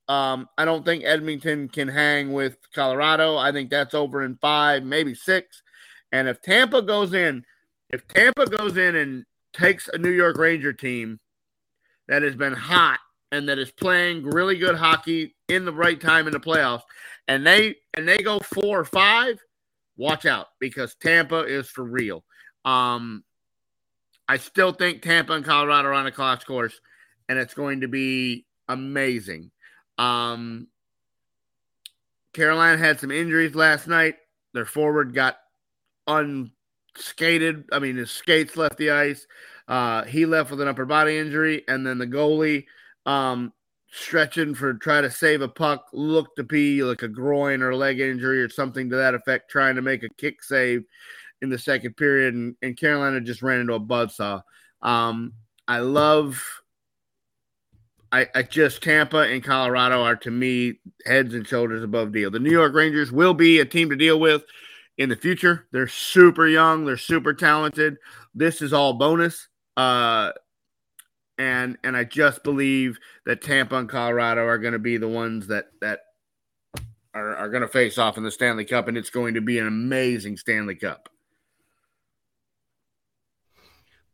um, 0.08 0.50
I 0.58 0.66
don't 0.66 0.86
think 0.86 1.04
Edmonton 1.04 1.70
can 1.70 1.88
hang 1.88 2.34
with 2.34 2.58
Colorado. 2.74 3.38
I 3.38 3.52
think 3.52 3.70
that's 3.70 3.94
over 3.94 4.24
in 4.24 4.38
five, 4.42 4.84
maybe 4.84 5.14
six. 5.16 5.62
And 6.12 6.28
if 6.28 6.42
Tampa 6.42 6.82
goes 6.82 7.14
in, 7.14 7.46
if 7.90 8.08
Tampa 8.08 8.46
goes 8.46 8.78
in 8.78 8.96
and 8.96 9.26
takes 9.54 9.88
a 9.88 9.98
New 9.98 10.12
York 10.12 10.38
Ranger 10.38 10.74
team 10.74 11.20
that 12.08 12.24
has 12.24 12.36
been 12.36 12.54
hot 12.54 13.00
and 13.32 13.48
that 13.48 13.60
is 13.60 13.72
playing 13.72 14.24
really 14.24 14.58
good 14.58 14.76
hockey 14.76 15.36
in 15.48 15.66
the 15.66 15.74
right 15.74 16.00
time 16.00 16.28
in 16.28 16.34
the 16.34 16.40
playoffs, 16.40 16.84
and 17.28 17.46
they 17.46 17.76
and 17.94 18.08
they 18.08 18.18
go 18.18 18.40
four 18.40 18.80
or 18.80 18.86
five, 18.86 19.40
watch 19.96 20.26
out 20.26 20.48
because 20.60 20.96
Tampa 20.96 21.44
is 21.44 21.70
for 21.70 21.84
real. 21.84 22.24
Um, 22.66 23.24
I 24.28 24.38
still 24.38 24.74
think 24.74 25.02
Tampa 25.02 25.34
and 25.34 25.46
Colorado 25.46 25.90
are 25.90 25.94
on 25.94 26.08
a 26.08 26.12
class 26.12 26.44
course, 26.44 26.80
and 27.30 27.40
it's 27.40 27.54
going 27.54 27.82
to 27.82 27.88
be 27.88 28.46
amazing. 28.68 29.52
Um, 30.02 30.68
Carolina 32.34 32.78
had 32.78 33.00
some 33.00 33.12
injuries 33.12 33.54
last 33.54 33.88
night. 33.88 34.16
Their 34.54 34.66
forward 34.66 35.14
got 35.14 35.38
unskated. 36.08 37.66
I 37.72 37.80
mean, 37.80 37.98
his 37.98 38.10
skates 38.10 38.58
left 38.58 38.78
the 38.78 38.92
ice. 38.92 39.28
Uh, 39.68 40.04
he 40.06 40.26
left 40.26 40.50
with 40.50 40.60
an 40.60 40.68
upper 40.68 40.86
body 40.86 41.18
injury, 41.18 41.64
and 41.68 41.86
then 41.86 42.00
the 42.00 42.08
goalie 42.08 42.66
um, 43.06 43.54
stretching 43.92 44.56
for 44.56 44.74
try 44.74 45.02
to 45.02 45.12
save 45.12 45.42
a 45.42 45.48
puck 45.48 45.86
looked 45.94 46.38
to 46.38 46.44
be 46.44 46.84
like 46.84 47.04
a 47.04 47.08
groin 47.08 47.62
or 47.62 47.76
leg 47.76 48.00
injury 48.00 48.42
or 48.42 48.50
something 48.50 48.90
to 48.90 48.96
that 48.96 49.14
effect, 49.14 49.52
trying 49.52 49.76
to 49.76 49.82
make 49.82 50.04
a 50.04 50.10
kick 50.18 50.44
save 50.44 50.84
in 51.42 51.50
the 51.50 51.60
second 51.60 51.96
period, 51.96 52.34
and, 52.34 52.56
and 52.62 52.78
Carolina 52.78 53.22
just 53.22 53.42
ran 53.44 53.62
into 53.62 53.74
a 53.74 53.80
buzzsaw. 53.80 54.42
Um, 54.82 55.34
I 55.68 55.80
love. 55.80 56.44
I, 58.12 58.28
I 58.36 58.44
just 58.44 58.84
Tampa 58.84 59.20
and 59.20 59.44
Colorado 59.44 60.04
are 60.04 60.18
to 60.18 60.32
me 60.32 60.80
heads 61.06 61.34
and 61.34 61.48
shoulders 61.48 61.84
above 61.84 62.12
deal. 62.12 62.30
The 62.30 62.40
New 62.40 62.52
York 62.52 62.74
Rangers 62.74 63.12
will 63.12 63.34
be 63.34 63.60
a 63.60 63.66
team 63.66 63.90
to 63.90 63.96
deal 63.96 64.20
with 64.20 64.44
in 64.98 65.10
the 65.10 65.16
future. 65.16 65.68
They're 65.72 65.88
super 65.88 66.48
young, 66.48 66.86
they're 66.86 66.98
super 66.98 67.34
talented. 67.34 67.98
This 68.36 68.62
is 68.62 68.74
all 68.74 68.94
bonus. 68.94 69.48
Uh, 69.78 70.32
and 71.38 71.78
and 71.84 71.96
I 71.96 72.04
just 72.04 72.44
believe 72.44 73.00
that 73.26 73.42
Tampa 73.42 73.76
and 73.78 73.90
Colorado 73.90 74.46
are 74.46 74.58
going 74.58 74.74
to 74.74 74.80
be 74.80 74.98
the 74.98 75.08
ones 75.08 75.48
that 75.48 75.68
that 75.80 76.02
are, 77.14 77.36
are 77.36 77.50
going 77.50 77.62
to 77.62 77.68
face 77.68 77.98
off 77.98 78.18
in 78.18 78.24
the 78.24 78.32
Stanley 78.32 78.66
Cup, 78.66 78.88
and 78.88 78.98
it's 78.98 79.10
going 79.10 79.34
to 79.34 79.42
be 79.42 79.58
an 79.58 79.68
amazing 79.68 80.38
Stanley 80.38 80.76
Cup. 80.76 81.10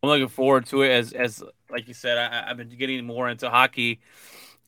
I'm 0.01 0.09
looking 0.09 0.27
forward 0.27 0.67
to 0.67 0.83
it 0.83 0.91
as 0.91 1.13
as 1.13 1.43
like 1.69 1.87
you 1.87 1.93
said, 1.93 2.17
I, 2.17 2.49
I've 2.49 2.57
been 2.57 2.69
getting 2.69 3.05
more 3.05 3.29
into 3.29 3.49
hockey 3.49 3.99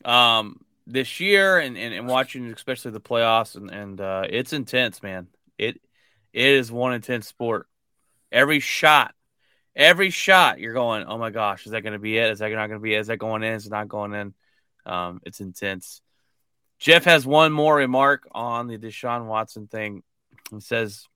um 0.04 0.64
this 0.86 1.20
year 1.20 1.58
and, 1.58 1.76
and, 1.76 1.92
and 1.92 2.08
watching 2.08 2.50
especially 2.52 2.90
the 2.90 3.00
playoffs 3.00 3.54
and, 3.54 3.70
and 3.70 4.00
uh 4.00 4.24
it's 4.28 4.52
intense, 4.52 5.02
man. 5.02 5.28
It 5.58 5.80
it 6.32 6.46
is 6.46 6.72
one 6.72 6.94
intense 6.94 7.26
sport. 7.26 7.66
Every 8.32 8.60
shot, 8.60 9.14
every 9.74 10.10
shot 10.10 10.58
you're 10.60 10.74
going, 10.74 11.04
Oh 11.06 11.18
my 11.18 11.30
gosh, 11.30 11.66
is 11.66 11.72
that 11.72 11.82
gonna 11.82 11.98
be 11.98 12.16
it? 12.16 12.30
Is 12.30 12.38
that 12.38 12.50
not 12.50 12.68
gonna 12.68 12.80
be 12.80 12.94
it? 12.94 13.00
Is 13.00 13.06
that 13.08 13.18
going 13.18 13.42
in? 13.42 13.54
Is 13.54 13.66
it 13.66 13.70
not 13.70 13.88
going 13.88 14.14
in? 14.14 14.34
Um, 14.86 15.20
it's 15.24 15.40
intense. 15.40 16.00
Jeff 16.78 17.04
has 17.04 17.26
one 17.26 17.52
more 17.52 17.76
remark 17.76 18.26
on 18.32 18.66
the 18.66 18.78
Deshaun 18.78 19.26
Watson 19.26 19.66
thing. 19.66 20.02
He 20.50 20.60
says, 20.60 21.06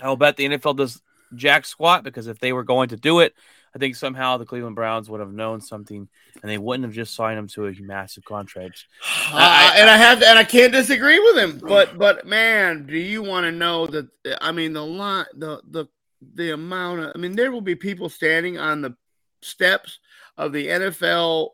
I'll 0.00 0.16
bet 0.16 0.36
the 0.36 0.48
NFL 0.48 0.76
does 0.76 1.02
jack 1.34 1.66
squat 1.66 2.04
because 2.04 2.28
if 2.28 2.38
they 2.38 2.52
were 2.52 2.62
going 2.62 2.90
to 2.90 2.96
do 2.96 3.18
it, 3.18 3.34
I 3.74 3.78
think 3.78 3.96
somehow 3.96 4.36
the 4.36 4.46
Cleveland 4.46 4.76
Browns 4.76 5.10
would 5.10 5.20
have 5.20 5.32
known 5.32 5.60
something 5.60 6.08
and 6.42 6.50
they 6.50 6.58
wouldn't 6.58 6.84
have 6.84 6.94
just 6.94 7.14
signed 7.14 7.38
him 7.38 7.48
to 7.48 7.66
a 7.66 7.74
massive 7.80 8.24
contract. 8.24 8.86
Uh, 9.30 9.72
and 9.76 9.90
I 9.90 9.98
have, 9.98 10.22
and 10.22 10.38
I 10.38 10.44
can't 10.44 10.72
disagree 10.72 11.20
with 11.20 11.36
him. 11.36 11.60
But, 11.62 11.98
but 11.98 12.26
man, 12.26 12.86
do 12.86 12.96
you 12.96 13.22
want 13.22 13.44
to 13.44 13.52
know 13.52 13.86
that? 13.88 14.08
I 14.40 14.52
mean, 14.52 14.72
the 14.72 14.84
line, 14.84 15.26
the 15.34 15.60
the 15.68 15.86
the 16.34 16.52
amount 16.52 17.00
of, 17.00 17.12
I 17.14 17.18
mean, 17.18 17.36
there 17.36 17.52
will 17.52 17.60
be 17.60 17.74
people 17.74 18.08
standing 18.08 18.58
on 18.58 18.80
the 18.80 18.96
steps 19.42 19.98
of 20.38 20.52
the 20.52 20.66
NFL 20.66 21.50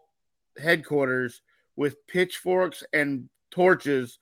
headquarters 0.57 1.43
with 1.77 2.07
pitchforks 2.07 2.85
and 2.93 3.29
torches, 3.51 4.19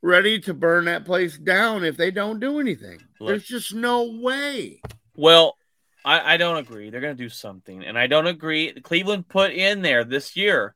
ready 0.00 0.38
to 0.40 0.54
burn 0.54 0.84
that 0.84 1.04
place 1.04 1.36
down 1.36 1.84
if 1.84 1.96
they 1.96 2.10
don't 2.10 2.40
do 2.40 2.60
anything. 2.60 3.00
Look. 3.20 3.28
There's 3.28 3.46
just 3.46 3.74
no 3.74 4.18
way. 4.20 4.80
Well, 5.16 5.56
I, 6.04 6.34
I 6.34 6.36
don't 6.36 6.56
agree. 6.56 6.90
They're 6.90 7.00
going 7.00 7.16
to 7.16 7.22
do 7.22 7.28
something, 7.28 7.84
and 7.84 7.98
I 7.98 8.06
don't 8.06 8.26
agree. 8.26 8.72
Cleveland 8.80 9.28
put 9.28 9.52
in 9.52 9.82
there 9.82 10.04
this 10.04 10.36
year 10.36 10.74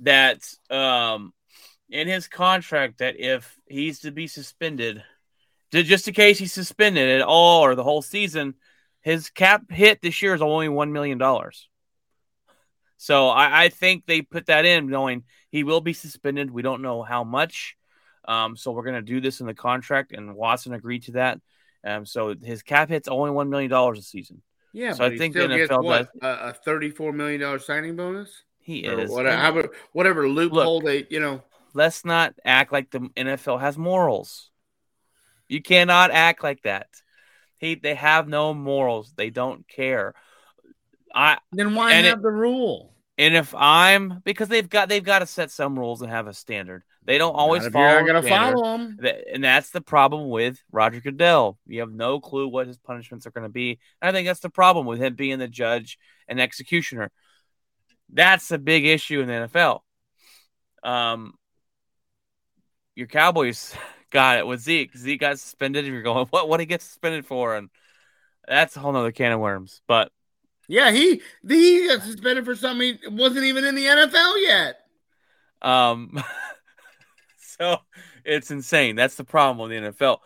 that 0.00 0.52
um, 0.70 1.32
in 1.88 2.08
his 2.08 2.28
contract 2.28 2.98
that 2.98 3.18
if 3.18 3.56
he's 3.66 4.00
to 4.00 4.10
be 4.10 4.26
suspended, 4.26 5.02
ju- 5.72 5.82
just 5.82 6.08
in 6.08 6.14
case 6.14 6.38
he's 6.38 6.52
suspended 6.52 7.08
at 7.08 7.22
all 7.22 7.64
or 7.64 7.74
the 7.74 7.84
whole 7.84 8.02
season, 8.02 8.54
his 9.00 9.30
cap 9.30 9.62
hit 9.70 10.02
this 10.02 10.22
year 10.22 10.34
is 10.34 10.42
only 10.42 10.68
one 10.68 10.92
million 10.92 11.18
dollars. 11.18 11.68
So 12.96 13.28
I, 13.28 13.64
I 13.64 13.68
think 13.68 14.06
they 14.06 14.22
put 14.22 14.46
that 14.46 14.64
in 14.64 14.88
knowing 14.88 15.22
he 15.50 15.62
will 15.62 15.80
be 15.80 15.92
suspended. 15.92 16.50
We 16.50 16.62
don't 16.62 16.82
know 16.82 17.02
how 17.02 17.22
much. 17.22 17.76
Um, 18.26 18.56
so 18.56 18.72
we're 18.72 18.82
gonna 18.84 19.02
do 19.02 19.20
this 19.20 19.40
in 19.40 19.46
the 19.46 19.54
contract, 19.54 20.12
and 20.12 20.34
Watson 20.34 20.74
agreed 20.74 21.04
to 21.04 21.12
that. 21.12 21.40
Um, 21.84 22.04
so 22.04 22.34
his 22.34 22.62
cap 22.62 22.88
hit's 22.88 23.08
only 23.08 23.30
one 23.30 23.50
million 23.50 23.70
dollars 23.70 24.00
a 24.00 24.02
season. 24.02 24.42
Yeah, 24.72 24.92
So 24.92 25.04
I 25.04 25.16
think 25.16 25.34
still 25.34 25.48
the 25.48 25.56
gets 25.56 25.72
NFL 25.72 25.84
what 25.84 26.08
a, 26.22 26.48
a 26.48 26.52
thirty-four 26.52 27.12
million 27.12 27.40
dollar 27.40 27.58
signing 27.58 27.96
bonus. 27.96 28.42
He 28.60 28.80
is. 28.80 29.10
whatever, 29.10 29.70
whatever 29.92 30.28
loophole 30.28 30.80
they, 30.80 31.06
you 31.08 31.20
know. 31.20 31.42
let's 31.72 32.04
not 32.04 32.34
act 32.44 32.70
like 32.70 32.90
the 32.90 33.00
NFL 33.16 33.60
has 33.60 33.78
morals. 33.78 34.50
You 35.48 35.62
cannot 35.62 36.10
act 36.10 36.42
like 36.42 36.62
that. 36.62 36.88
He 37.56 37.74
they 37.74 37.94
have 37.94 38.28
no 38.28 38.52
morals. 38.54 39.12
They 39.16 39.30
don't 39.30 39.66
care. 39.66 40.14
I 41.14 41.38
Then 41.52 41.74
why 41.74 41.92
have 41.92 42.22
the 42.22 42.30
rule? 42.30 42.92
and 43.16 43.34
if 43.34 43.54
I'm 43.54 44.20
because 44.24 44.48
they've 44.48 44.68
got 44.68 44.88
they've 44.88 45.02
got 45.02 45.20
to 45.20 45.26
set 45.26 45.50
some 45.50 45.78
rules 45.78 46.02
and 46.02 46.10
have 46.10 46.26
a 46.26 46.34
standard. 46.34 46.84
They 47.08 47.16
don't 47.16 47.34
always 47.34 47.66
follow. 47.66 47.88
You're 47.88 48.02
not 48.02 48.06
gonna 48.06 48.22
follow 48.28 48.76
them. 48.76 48.98
And 49.32 49.42
that's 49.42 49.70
the 49.70 49.80
problem 49.80 50.28
with 50.28 50.62
Roger 50.70 51.00
Goodell. 51.00 51.58
You 51.66 51.80
have 51.80 51.90
no 51.90 52.20
clue 52.20 52.46
what 52.46 52.66
his 52.66 52.76
punishments 52.76 53.26
are 53.26 53.30
going 53.30 53.46
to 53.46 53.48
be. 53.48 53.78
And 54.02 54.10
I 54.10 54.12
think 54.12 54.28
that's 54.28 54.40
the 54.40 54.50
problem 54.50 54.84
with 54.84 55.00
him 55.00 55.14
being 55.14 55.38
the 55.38 55.48
judge 55.48 55.98
and 56.28 56.38
executioner. 56.38 57.10
That's 58.12 58.50
a 58.50 58.58
big 58.58 58.84
issue 58.84 59.22
in 59.22 59.26
the 59.26 59.48
NFL. 59.48 59.80
Um, 60.82 61.32
your 62.94 63.06
Cowboys 63.06 63.74
got 64.10 64.36
it 64.36 64.46
with 64.46 64.60
Zeke. 64.60 64.94
Zeke 64.94 65.20
got 65.20 65.38
suspended. 65.38 65.86
And 65.86 65.94
you're 65.94 66.02
going, 66.02 66.26
what? 66.26 66.46
What 66.46 66.58
did 66.58 66.64
he 66.64 66.66
get 66.66 66.82
suspended 66.82 67.24
for? 67.24 67.56
And 67.56 67.70
that's 68.46 68.76
a 68.76 68.80
whole 68.80 68.92
nother 68.92 69.12
can 69.12 69.32
of 69.32 69.40
worms. 69.40 69.80
But 69.88 70.12
Yeah, 70.66 70.90
he 70.90 71.22
he 71.48 71.88
got 71.88 72.02
suspended 72.02 72.44
for 72.44 72.54
something 72.54 72.98
he 73.00 73.08
wasn't 73.08 73.46
even 73.46 73.64
in 73.64 73.76
the 73.76 73.86
NFL 73.86 74.42
yet. 74.42 74.80
um, 75.62 76.22
so 77.60 77.78
it's 78.24 78.50
insane. 78.50 78.96
That's 78.96 79.14
the 79.16 79.24
problem 79.24 79.58
with 79.68 79.70
the 79.82 79.88
NFL. 79.92 80.18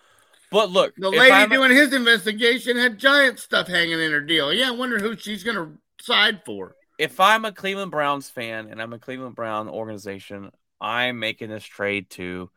But 0.51 0.71
look, 0.71 0.95
The 0.97 1.09
lady 1.11 1.33
I'm- 1.33 1.49
doing 1.49 1.71
his 1.71 1.93
investigation 1.95 2.77
had 2.77 2.99
giant 2.99 3.39
stuff 3.39 3.69
hanging 3.69 4.01
in 4.01 4.11
her 4.13 4.21
deal. 4.21 4.53
Yeah, 4.53 4.69
I 4.69 4.73
wonder 4.73 4.99
who 4.99 5.17
she's 5.17 5.43
gonna 5.45 5.73
side 6.01 6.43
for. 6.45 6.75
if 6.99 7.19
I'm 7.21 7.45
a 7.45 7.53
Cleveland 7.53 7.91
Browns 7.91 8.29
fan 8.29 8.69
and 8.71 8.81
I'm 8.81 8.93
a 8.93 8.99
Cleveland 8.99 9.35
Brown 9.35 9.69
organization, 9.69 10.51
I'm 10.81 11.19
making 11.19 11.49
this 11.49 11.65
trade 11.65 12.11
too, 12.11 12.51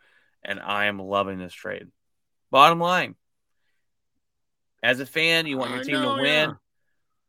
and 0.43 0.59
I 0.59 0.85
am 0.85 0.99
loving 0.99 1.39
this 1.39 1.53
trade. 1.53 1.87
Bottom 2.51 2.79
line, 2.79 3.15
as 4.83 4.99
a 4.99 5.05
fan, 5.05 5.45
you 5.47 5.57
want 5.57 5.71
your 5.71 5.79
I 5.79 5.83
team 5.83 5.93
know, 6.01 6.15
to 6.17 6.21
win. 6.21 6.49
yeah. 6.49 6.53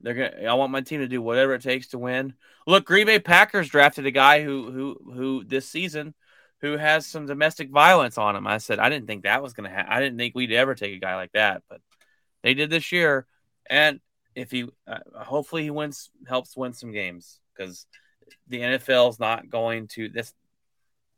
They're 0.01 0.15
gonna. 0.31 0.47
I 0.51 0.55
want 0.55 0.73
my 0.73 0.83
team 0.83 1.01
to 1.01 1.09
do 1.09 1.23
whatever 1.23 1.55
it 1.55 1.63
takes 1.63 1.89
to 1.89 1.99
win. 1.99 2.35
Look, 2.67 2.85
Green 2.85 3.07
Bay 3.07 3.19
Packers 3.19 3.69
drafted 3.69 4.05
a 4.05 4.11
guy 4.11 4.43
who 4.43 4.71
who 4.71 5.13
who 5.15 5.45
this 5.45 5.69
season 5.69 6.13
who 6.61 6.77
has 6.77 7.07
some 7.07 7.27
domestic 7.27 7.71
violence 7.71 8.19
on 8.19 8.37
him. 8.37 8.47
I 8.47 8.59
said 8.59 8.79
I 8.79 8.89
didn't 8.89 9.07
think 9.07 9.25
that 9.25 9.43
was 9.43 9.53
gonna 9.53 9.71
happen. 9.71 9.93
I 9.93 10.01
didn't 10.01 10.19
think 10.19 10.35
we'd 10.35 10.53
ever 10.53 10.75
take 10.75 10.95
a 10.97 11.01
guy 11.01 11.17
like 11.17 11.33
that, 11.33 11.63
but 11.69 11.81
they 12.43 12.55
did 12.55 12.71
this 12.71 12.93
year. 12.93 13.27
And 13.69 14.01
if 14.37 14.51
he, 14.51 14.69
uh, 14.87 14.99
hopefully, 15.15 15.65
he 15.65 15.71
wins, 15.71 16.11
helps 16.29 16.57
win 16.57 16.75
some 16.75 16.93
games 16.93 17.41
because 17.57 17.87
the 18.47 18.61
NFL 18.61 19.11
is 19.11 19.19
not 19.19 19.49
going 19.49 19.89
to 19.89 20.09
this. 20.09 20.33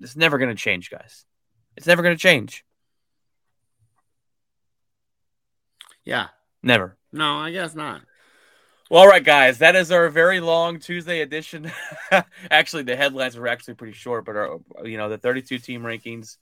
It's 0.00 0.16
never 0.16 0.38
going 0.38 0.50
to 0.50 0.54
change, 0.54 0.90
guys. 0.90 1.26
It's 1.76 1.86
never 1.86 2.02
going 2.02 2.16
to 2.16 2.20
change. 2.20 2.64
Yeah. 6.04 6.28
Never. 6.62 6.96
No, 7.12 7.38
I 7.38 7.50
guess 7.50 7.74
not. 7.74 8.02
Well, 8.90 9.02
all 9.02 9.08
right, 9.08 9.22
guys, 9.22 9.58
that 9.58 9.76
is 9.76 9.92
our 9.92 10.08
very 10.08 10.40
long 10.40 10.78
Tuesday 10.78 11.20
edition. 11.20 11.70
actually, 12.50 12.84
the 12.84 12.96
headlines 12.96 13.36
were 13.36 13.46
actually 13.46 13.74
pretty 13.74 13.92
short, 13.92 14.24
but 14.24 14.34
our, 14.34 14.60
you 14.84 14.96
know, 14.96 15.10
the 15.10 15.18
32 15.18 15.58
team 15.58 15.82
rankings 15.82 16.38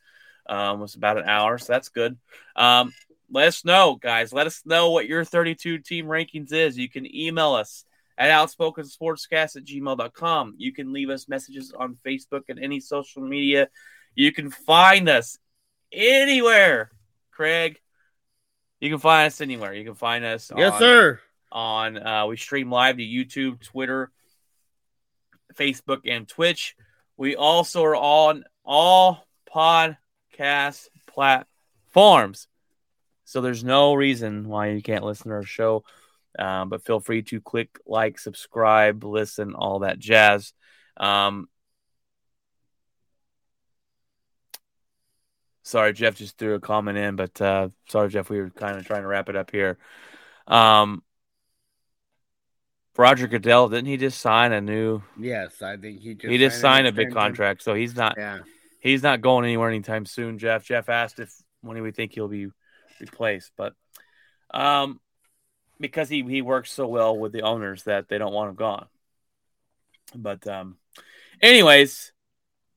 um, 0.49 0.79
was 0.79 0.95
about 0.95 1.19
an 1.19 1.29
hour, 1.29 1.59
so 1.59 1.73
that's 1.73 1.89
good. 1.89 2.17
Um, 2.55 2.93
let 3.33 3.49
us 3.49 3.65
know, 3.65 3.97
guys. 3.97 4.33
Let 4.33 4.47
us 4.47 4.63
know 4.65 4.93
what 4.93 5.09
your 5.09 5.25
32 5.25 5.79
team 5.79 6.07
rankings 6.07 6.53
is. 6.53 6.79
You 6.79 6.89
can 6.89 7.05
email 7.13 7.55
us 7.55 7.85
at 8.17 8.31
outspokensportscast 8.31 9.57
at 9.57 9.65
gmail.com. 9.65 10.55
You 10.57 10.73
can 10.73 10.93
leave 10.93 11.11
us 11.11 11.29
messages 11.29 11.73
on 11.77 11.99
Facebook 12.07 12.43
and 12.49 12.61
any 12.61 12.79
social 12.79 13.23
media. 13.23 13.69
You 14.15 14.31
can 14.31 14.51
find 14.51 15.09
us 15.09 15.37
anywhere, 15.93 16.93
Craig. 17.33 17.81
You 18.79 18.91
can 18.91 19.01
find 19.01 19.27
us 19.27 19.41
anywhere. 19.41 19.75
You 19.75 19.85
can 19.85 19.95
find 19.95 20.25
us 20.25 20.53
Yes, 20.57 20.75
on- 20.75 20.79
sir. 20.79 21.21
On 21.57 21.97
uh, 21.97 22.27
we 22.27 22.37
stream 22.37 22.71
live 22.71 22.99
to 22.99 23.03
YouTube, 23.03 23.63
Twitter, 23.63 24.13
Facebook, 25.55 26.01
and 26.05 26.29
Twitch. 26.29 26.77
We 27.17 27.35
also 27.35 27.83
are 27.83 27.97
on 27.97 28.45
all 28.63 29.27
podcast 29.53 30.89
platforms. 31.07 32.47
So 33.25 33.41
there's 33.41 33.65
no 33.65 33.95
reason 33.95 34.49
why 34.49 34.69
you 34.69 34.83
can't 34.83 35.03
listen 35.03 35.31
to 35.31 35.37
our 35.37 35.43
show. 35.43 35.85
Um, 36.39 36.69
but 36.69 36.85
feel 36.85 37.01
free 37.01 37.23
to 37.23 37.41
click 37.41 37.79
like, 37.87 38.19
subscribe, 38.19 39.03
listen, 39.03 39.55
all 39.55 39.79
that 39.79 39.99
jazz. 39.99 40.53
Um, 40.99 41.49
sorry, 45.63 45.95
Jeff 45.95 46.17
just 46.17 46.37
threw 46.37 46.55
a 46.55 46.61
comment 46.61 46.99
in, 46.99 47.17
but 47.17 47.41
uh, 47.41 47.71
sorry, 47.89 48.11
Jeff, 48.11 48.29
we 48.29 48.41
were 48.43 48.51
kind 48.51 48.77
of 48.77 48.87
trying 48.87 49.03
to 49.03 49.09
wrap 49.09 49.31
it 49.31 49.37
up 49.37 49.51
here. 49.51 49.79
Um, 50.47 51.03
Roger 52.99 53.27
Goodell, 53.27 53.69
didn't 53.69 53.87
he 53.87 53.97
just 53.97 54.21
sign 54.21 54.53
a 54.53 54.61
new? 54.61 55.03
Yes, 55.19 55.63
I 55.63 55.77
think 55.77 56.01
he 56.01 56.15
just 56.15 56.31
he 56.31 56.39
just 56.39 56.61
signed 56.61 56.87
a 56.87 56.93
big 56.93 57.13
contract, 57.13 57.63
so 57.63 57.75
he's 57.75 57.97
not 57.97 58.15
Yeah. 58.17 58.41
he's 58.81 59.03
not 59.03 59.21
going 59.21 59.45
anywhere 59.45 59.69
anytime 59.69 60.07
soon. 60.07 60.39
Jeff 60.39 60.65
Jeff 60.65 60.89
asked 60.89 61.19
if 61.19 61.33
when 61.61 61.77
do 61.77 61.83
we 61.83 61.93
think 61.93 62.13
he'll 62.13 62.29
be 62.29 62.49
replaced, 63.01 63.53
but 63.57 63.75
um, 64.53 65.01
because 65.81 66.09
he 66.09 66.23
he 66.23 66.43
works 66.43 66.71
so 66.73 66.87
well 66.87 67.17
with 67.17 67.33
the 67.33 67.43
owners 67.43 67.85
that 67.85 68.09
they 68.09 68.19
don't 68.19 68.33
want 68.33 68.51
him 68.51 68.57
gone. 68.57 68.87
But 70.15 70.47
um, 70.47 70.77
anyways, 71.43 72.13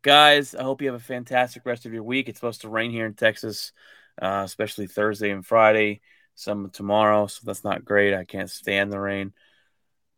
guys, 0.02 0.56
I 0.56 0.64
hope 0.64 0.82
you 0.82 0.92
have 0.92 1.00
a 1.00 1.04
fantastic 1.04 1.66
rest 1.66 1.86
of 1.86 1.94
your 1.94 2.04
week. 2.04 2.28
It's 2.28 2.40
supposed 2.40 2.62
to 2.62 2.70
rain 2.70 2.92
here 2.92 3.06
in 3.06 3.14
Texas, 3.14 3.72
uh, 4.22 4.42
especially 4.46 4.88
Thursday 4.88 5.30
and 5.32 5.46
Friday. 5.46 6.02
Some 6.36 6.70
tomorrow, 6.70 7.28
so 7.28 7.42
that's 7.44 7.66
not 7.66 7.84
great. 7.84 8.14
I 8.14 8.24
can't 8.24 8.50
stand 8.50 8.92
the 8.94 9.00
rain. 9.00 9.34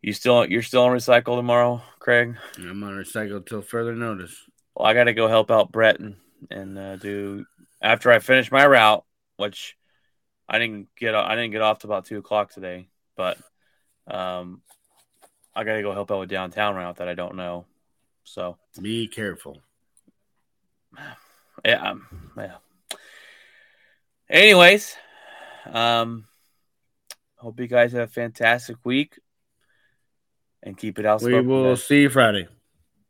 You 0.01 0.13
still 0.13 0.45
you're 0.45 0.63
still 0.63 0.83
on 0.83 0.91
recycle 0.91 1.35
tomorrow, 1.35 1.81
Craig? 1.99 2.35
I'm 2.57 2.83
on 2.83 2.93
recycle 2.93 3.45
till 3.45 3.61
further 3.61 3.95
notice. 3.95 4.35
Well, 4.75 4.87
I 4.87 4.93
got 4.95 5.03
to 5.03 5.13
go 5.13 5.27
help 5.27 5.51
out 5.51 5.71
Brett 5.71 5.99
and 5.99 6.15
and 6.49 6.77
uh, 6.77 6.95
do 6.95 7.45
after 7.81 8.11
I 8.11 8.17
finish 8.17 8.51
my 8.51 8.65
route, 8.65 9.05
which 9.37 9.77
I 10.49 10.57
didn't 10.57 10.87
get 10.97 11.13
I 11.13 11.35
didn't 11.35 11.51
get 11.51 11.61
off 11.61 11.79
to 11.79 11.87
about 11.87 12.05
two 12.05 12.17
o'clock 12.17 12.51
today, 12.51 12.87
but 13.15 13.37
um, 14.07 14.63
I 15.53 15.63
got 15.63 15.75
to 15.75 15.83
go 15.83 15.93
help 15.93 16.09
out 16.11 16.19
with 16.19 16.29
downtown 16.29 16.75
route 16.75 16.97
that 16.97 17.07
I 17.07 17.13
don't 17.13 17.35
know. 17.35 17.65
So 18.23 18.57
Be 18.81 19.07
careful. 19.07 19.61
yeah, 21.63 21.91
um, 21.91 22.31
yeah. 22.35 22.55
Anyways, 24.27 24.95
um, 25.71 26.25
hope 27.35 27.59
you 27.59 27.67
guys 27.67 27.91
have 27.91 28.09
a 28.09 28.11
fantastic 28.11 28.77
week 28.83 29.19
and 30.63 30.77
keep 30.77 30.99
it 30.99 31.05
out. 31.05 31.21
We 31.21 31.39
will 31.41 31.75
see 31.75 32.01
you 32.01 32.09
Friday. 32.09 32.47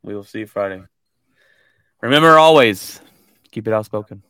We 0.04 0.16
will 0.16 0.24
see 0.24 0.40
you 0.40 0.48
Friday. 0.48 0.84
Remember 2.02 2.38
always 2.38 3.00
keep 3.52 3.68
it 3.68 3.74
outspoken. 3.74 4.24